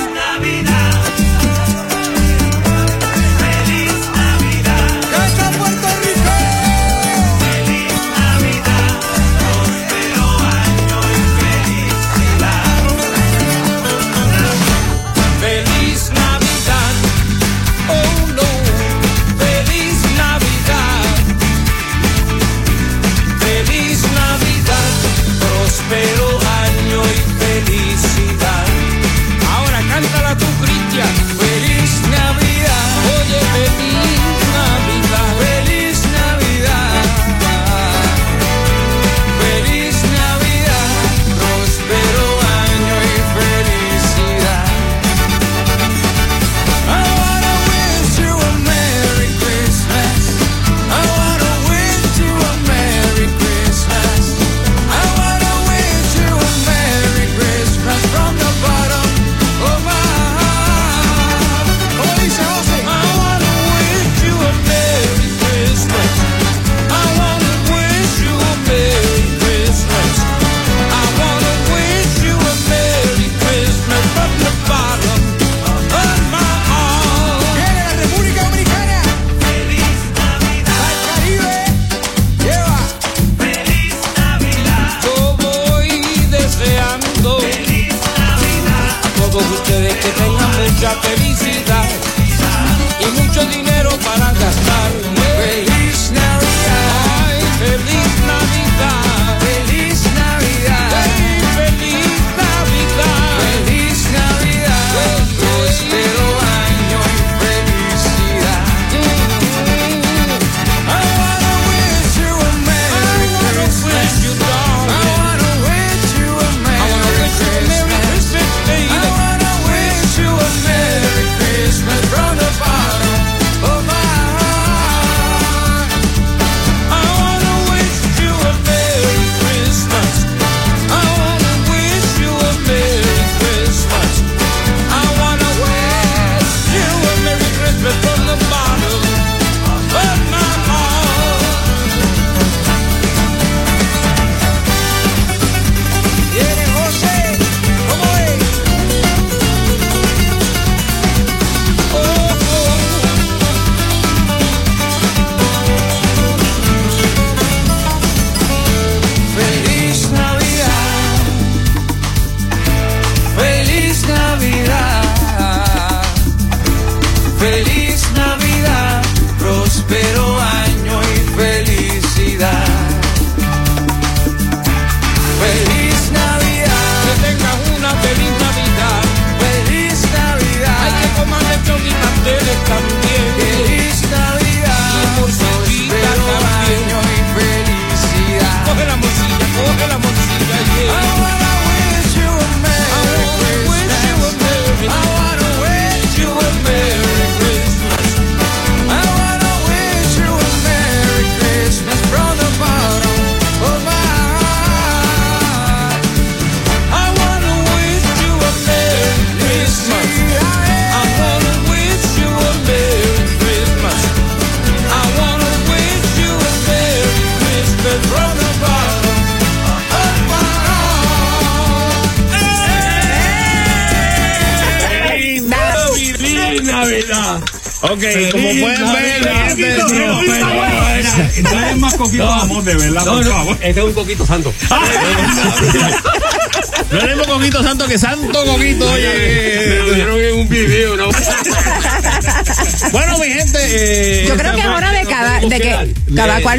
tengan 91.01 91.22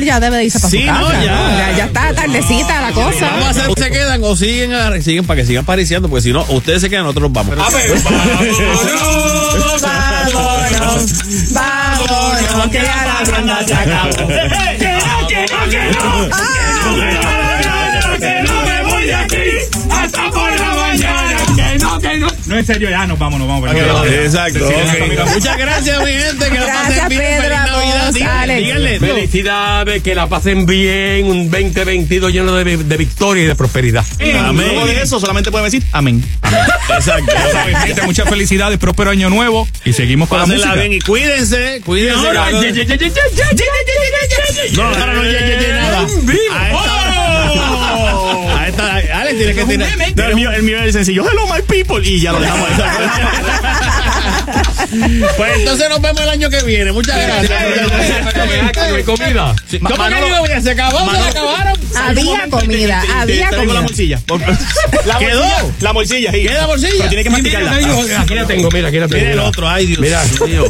ya 0.04 0.20
debe 0.20 0.44
irse 0.46 0.60
para 0.60 0.70
Sí, 0.72 0.82
su 0.82 0.86
casa. 0.88 1.00
no, 1.02 1.12
ya. 1.12 1.24
ya. 1.24 1.74
ya 1.78 1.86
está 1.86 2.14
tardecita 2.14 2.82
la 2.82 2.92
Vamos 2.92 3.16
a 3.16 3.20
cosa. 3.30 3.50
hacer, 3.50 3.72
se 3.78 3.92
quedan 3.92 4.22
o 4.24 4.36
siguen, 4.36 4.74
a- 4.74 5.02
siguen 5.02 5.26
para 5.26 5.42
que 5.42 5.48
sigan 5.48 5.66
pariciando, 5.66 6.10
porque 6.10 6.22
si 6.24 6.34
no, 6.34 6.44
ustedes 6.50 6.82
se 6.82 6.90
quedan, 6.90 7.04
nosotros 7.04 7.32
nos 7.32 7.34
vamos. 7.34 7.56
Vámonos, 7.58 8.04
vámonos, 11.54 12.68
que 12.72 12.82
ya 12.82 13.06
la 13.06 13.24
ronda 13.36 13.64
se 13.66 13.74
acabó. 13.74 14.10
Que 14.78 15.00
no, 15.00 15.28
que 15.28 15.46
no, 15.48 15.70
que 15.70 15.92
no. 15.92 16.30
Que 18.20 18.42
no 18.44 18.62
me 18.66 18.84
voy 18.84 19.06
de 19.06 19.16
aquí 19.16 19.38
hasta 19.90 20.30
por 20.32 20.52
la 20.60 20.74
mañana. 20.76 21.38
Que 21.56 21.78
no, 21.80 22.00
que 22.00 22.18
no. 22.18 22.28
No, 22.46 22.58
en 22.58 22.66
serio, 22.66 22.90
ya 22.90 23.06
nos 23.08 23.18
vamos, 23.18 23.40
nos 23.40 23.48
vamos. 23.48 23.70
Exacto. 24.06 24.70
Muchas 25.34 25.58
gracias, 25.58 26.00
mi 26.00 26.12
gente. 26.12 26.50
Que 26.50 26.60
la 26.60 26.66
Gracias, 26.66 27.00
pasen 27.00 27.10
bien. 27.10 27.22
Pedro, 27.22 27.56
Feliz 27.56 27.72
Gracias, 28.20 29.00
Felicidades, 29.00 30.04
que 30.04 30.16
la 30.16 30.28
pasen 30.28 30.66
bien. 30.66 31.26
Un 31.26 31.50
2022 31.50 32.32
lleno 32.32 32.54
de, 32.56 32.98
victoria 32.98 33.44
y 33.44 33.48
de 33.48 33.56
prosperidad. 33.56 34.06
Luego 34.20 34.86
de 34.86 35.02
eso, 35.02 35.20
solamente 35.20 35.52
pueden 35.52 35.66
decir 35.66 35.84
amén. 35.92 36.24
amén. 36.42 36.60
Exacto. 36.90 37.34
Muchas 38.06 38.30
felicidades, 38.30 38.78
próspero 38.78 39.12
año 39.12 39.30
nuevo. 39.30 39.68
Y 39.86 39.94
seguimos 39.94 40.30
con 40.30 40.40
Pásenla 40.40 40.76
la 40.76 40.84
música. 40.84 41.06
cuídense. 41.06 41.82
Cuídense. 41.86 42.22
No, 42.22 42.34
no, 42.34 42.52
no, 42.52 42.60
Alex, 49.14 49.38
que 49.38 49.62
el 50.22 50.64
mío, 50.64 50.92
sencillo. 50.92 51.24
Hello, 51.30 51.46
my 51.48 51.62
people. 51.62 52.06
Y 52.08 52.20
ya 52.20 52.32
lo 52.32 52.40
dejamos. 52.40 52.68
Pues 55.38 55.52
entonces 55.58 55.90
nos 55.90 56.02
vemos 56.02 56.22
el 56.22 56.30
año 56.30 56.50
que 56.50 56.64
viene. 56.64 56.92
Muchas 56.92 57.16
gracias. 57.18 57.64
comida. 59.06 59.56
¿Cómo 59.82 60.04
que 60.08 60.48
bien? 60.48 60.64
¿Se 60.64 60.72
acabó? 60.72 61.12
¿Se 61.12 61.30
acabaron? 61.30 61.74
Había 61.96 62.50
comida, 62.50 63.04
había 63.20 63.50
traigo 63.50 63.74
la 63.74 63.80
comida. 63.80 63.82
morcilla. 63.82 64.20
La 65.06 65.18
¿Quedó? 65.20 65.40
morcilla, 65.44 65.74
La 65.82 65.94
morcilla, 65.94 66.32
sí. 66.32 66.42
¿Queda 66.44 66.66
bolsilla? 66.66 66.94
Pero 66.98 67.10
tiene 67.10 67.24
que 67.24 67.30
masticarla. 67.30 67.72
Aquí 68.22 68.36
la 68.36 68.46
tengo, 68.48 68.70
mira, 68.72 68.88
aquí 68.90 69.00
la 69.00 69.08
tengo. 69.08 69.22
Mira 69.22 69.32
el 69.34 69.40
otro, 69.40 69.70
ay 69.70 69.86
Dios 69.86 70.00
Mira. 70.00 70.22
mío. 70.46 70.66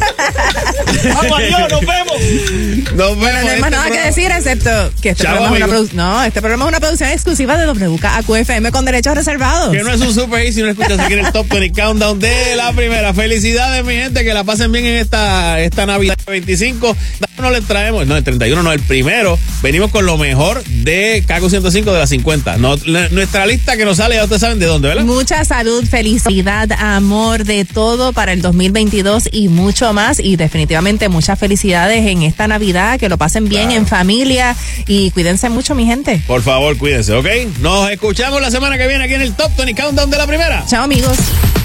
Vamos, 1.14 1.38
adiós, 1.38 1.70
nos 1.70 1.80
vemos. 1.80 2.92
Nos 2.94 3.16
Bueno, 3.16 3.38
vemos. 3.38 3.44
no 3.44 3.50
hay 3.50 3.60
más 3.60 3.68
Este 3.68 3.70
nada 3.70 3.90
que 3.90 4.00
decir 4.00 4.30
excepto 4.30 4.70
que 5.00 5.10
este 5.10 5.22
Chao, 5.24 5.32
programa 5.36 5.56
es 5.56 5.62
una 5.64 5.74
amigo. 5.76 5.88
produ- 5.88 5.92
no, 5.94 6.24
este 6.24 6.40
programa 6.40 6.64
es 6.64 6.68
una 6.68 6.80
producción 6.80 7.10
exclusiva 7.10 7.56
de 7.56 7.66
WKAQFM 7.66 8.70
con 8.72 8.84
derechos 8.84 9.14
reservados. 9.14 9.72
Que 9.72 9.82
no 9.82 9.92
es 9.92 10.00
un 10.00 10.14
super 10.14 10.52
si 10.52 10.62
no 10.62 10.68
escuchas 10.68 10.98
aquí 10.98 11.14
en 11.14 11.26
el 11.26 11.32
Top 11.32 11.46
20 11.48 11.72
Countdown 11.80 12.18
de 12.18 12.56
la 12.56 12.72
primera. 12.72 13.12
Felicidades, 13.14 13.84
mi 13.84 13.94
gente, 13.94 14.13
que 14.22 14.34
la 14.34 14.44
pasen 14.44 14.70
bien 14.70 14.84
en 14.84 14.96
esta, 14.96 15.60
esta 15.60 15.86
Navidad 15.86 16.16
25. 16.26 16.96
No 17.38 17.50
le 17.50 17.60
traemos, 17.62 18.06
no, 18.06 18.16
el 18.16 18.22
31 18.22 18.62
no, 18.62 18.72
el 18.72 18.80
primero. 18.80 19.38
Venimos 19.62 19.90
con 19.90 20.06
lo 20.06 20.16
mejor 20.16 20.62
de 20.84 21.24
Caco 21.26 21.48
105 21.50 21.92
de 21.92 21.98
las 21.98 22.10
50. 22.10 22.58
No, 22.58 22.76
la- 22.84 23.08
nuestra 23.08 23.46
lista 23.46 23.76
que 23.76 23.84
nos 23.84 23.96
sale, 23.96 24.16
ya 24.16 24.22
ustedes 24.24 24.40
saben 24.42 24.58
de 24.58 24.66
dónde, 24.66 24.88
¿verdad? 24.88 25.04
Mucha 25.04 25.44
salud, 25.44 25.84
felicidad, 25.84 26.70
amor, 26.72 27.44
de 27.44 27.64
todo 27.64 28.12
para 28.12 28.32
el 28.32 28.42
2022 28.42 29.28
y 29.32 29.48
mucho 29.48 29.92
más. 29.92 30.20
Y 30.20 30.36
definitivamente 30.36 31.08
muchas 31.08 31.38
felicidades 31.38 32.06
en 32.06 32.22
esta 32.22 32.46
Navidad, 32.46 32.98
que 33.00 33.08
lo 33.08 33.16
pasen 33.18 33.48
bien 33.48 33.70
en 33.70 33.86
familia 33.86 34.54
y 34.86 35.10
cuídense 35.12 35.48
mucho, 35.48 35.74
mi 35.74 35.86
gente. 35.86 36.22
Por 36.26 36.42
favor, 36.42 36.76
cuídense, 36.76 37.12
¿ok? 37.14 37.26
Nos 37.60 37.90
escuchamos 37.90 38.40
la 38.40 38.50
semana 38.50 38.76
que 38.78 38.86
viene 38.86 39.04
aquí 39.04 39.14
en 39.14 39.22
el 39.22 39.34
Top 39.34 39.50
20 39.56 39.74
Countdown 39.80 40.10
de 40.10 40.18
la 40.18 40.26
primera. 40.26 40.64
Chao, 40.68 40.84
amigos. 40.84 41.16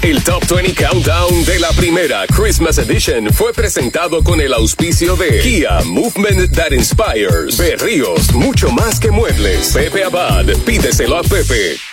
El 0.02 0.22
Top 0.24 0.42
20 0.48 0.72
Countdown 0.82 1.44
de 1.44 1.58
la 1.60 1.68
primera 1.72 2.24
Christmas 2.26 2.78
Edition 2.78 3.30
fue 3.34 3.52
presentado 3.52 4.24
con 4.24 4.40
el 4.40 4.54
auspicio 4.54 5.14
de 5.14 5.40
Kia 5.40 5.80
Movement 5.84 6.50
That 6.56 6.70
Inspires, 6.72 7.58
Berríos, 7.58 8.32
mucho 8.32 8.70
más 8.70 8.98
que 8.98 9.09
muebles, 9.10 9.72
Pepe 9.72 10.04
Abad, 10.04 10.46
pídeselo 10.64 11.18
a 11.18 11.22
Pepe. 11.22 11.90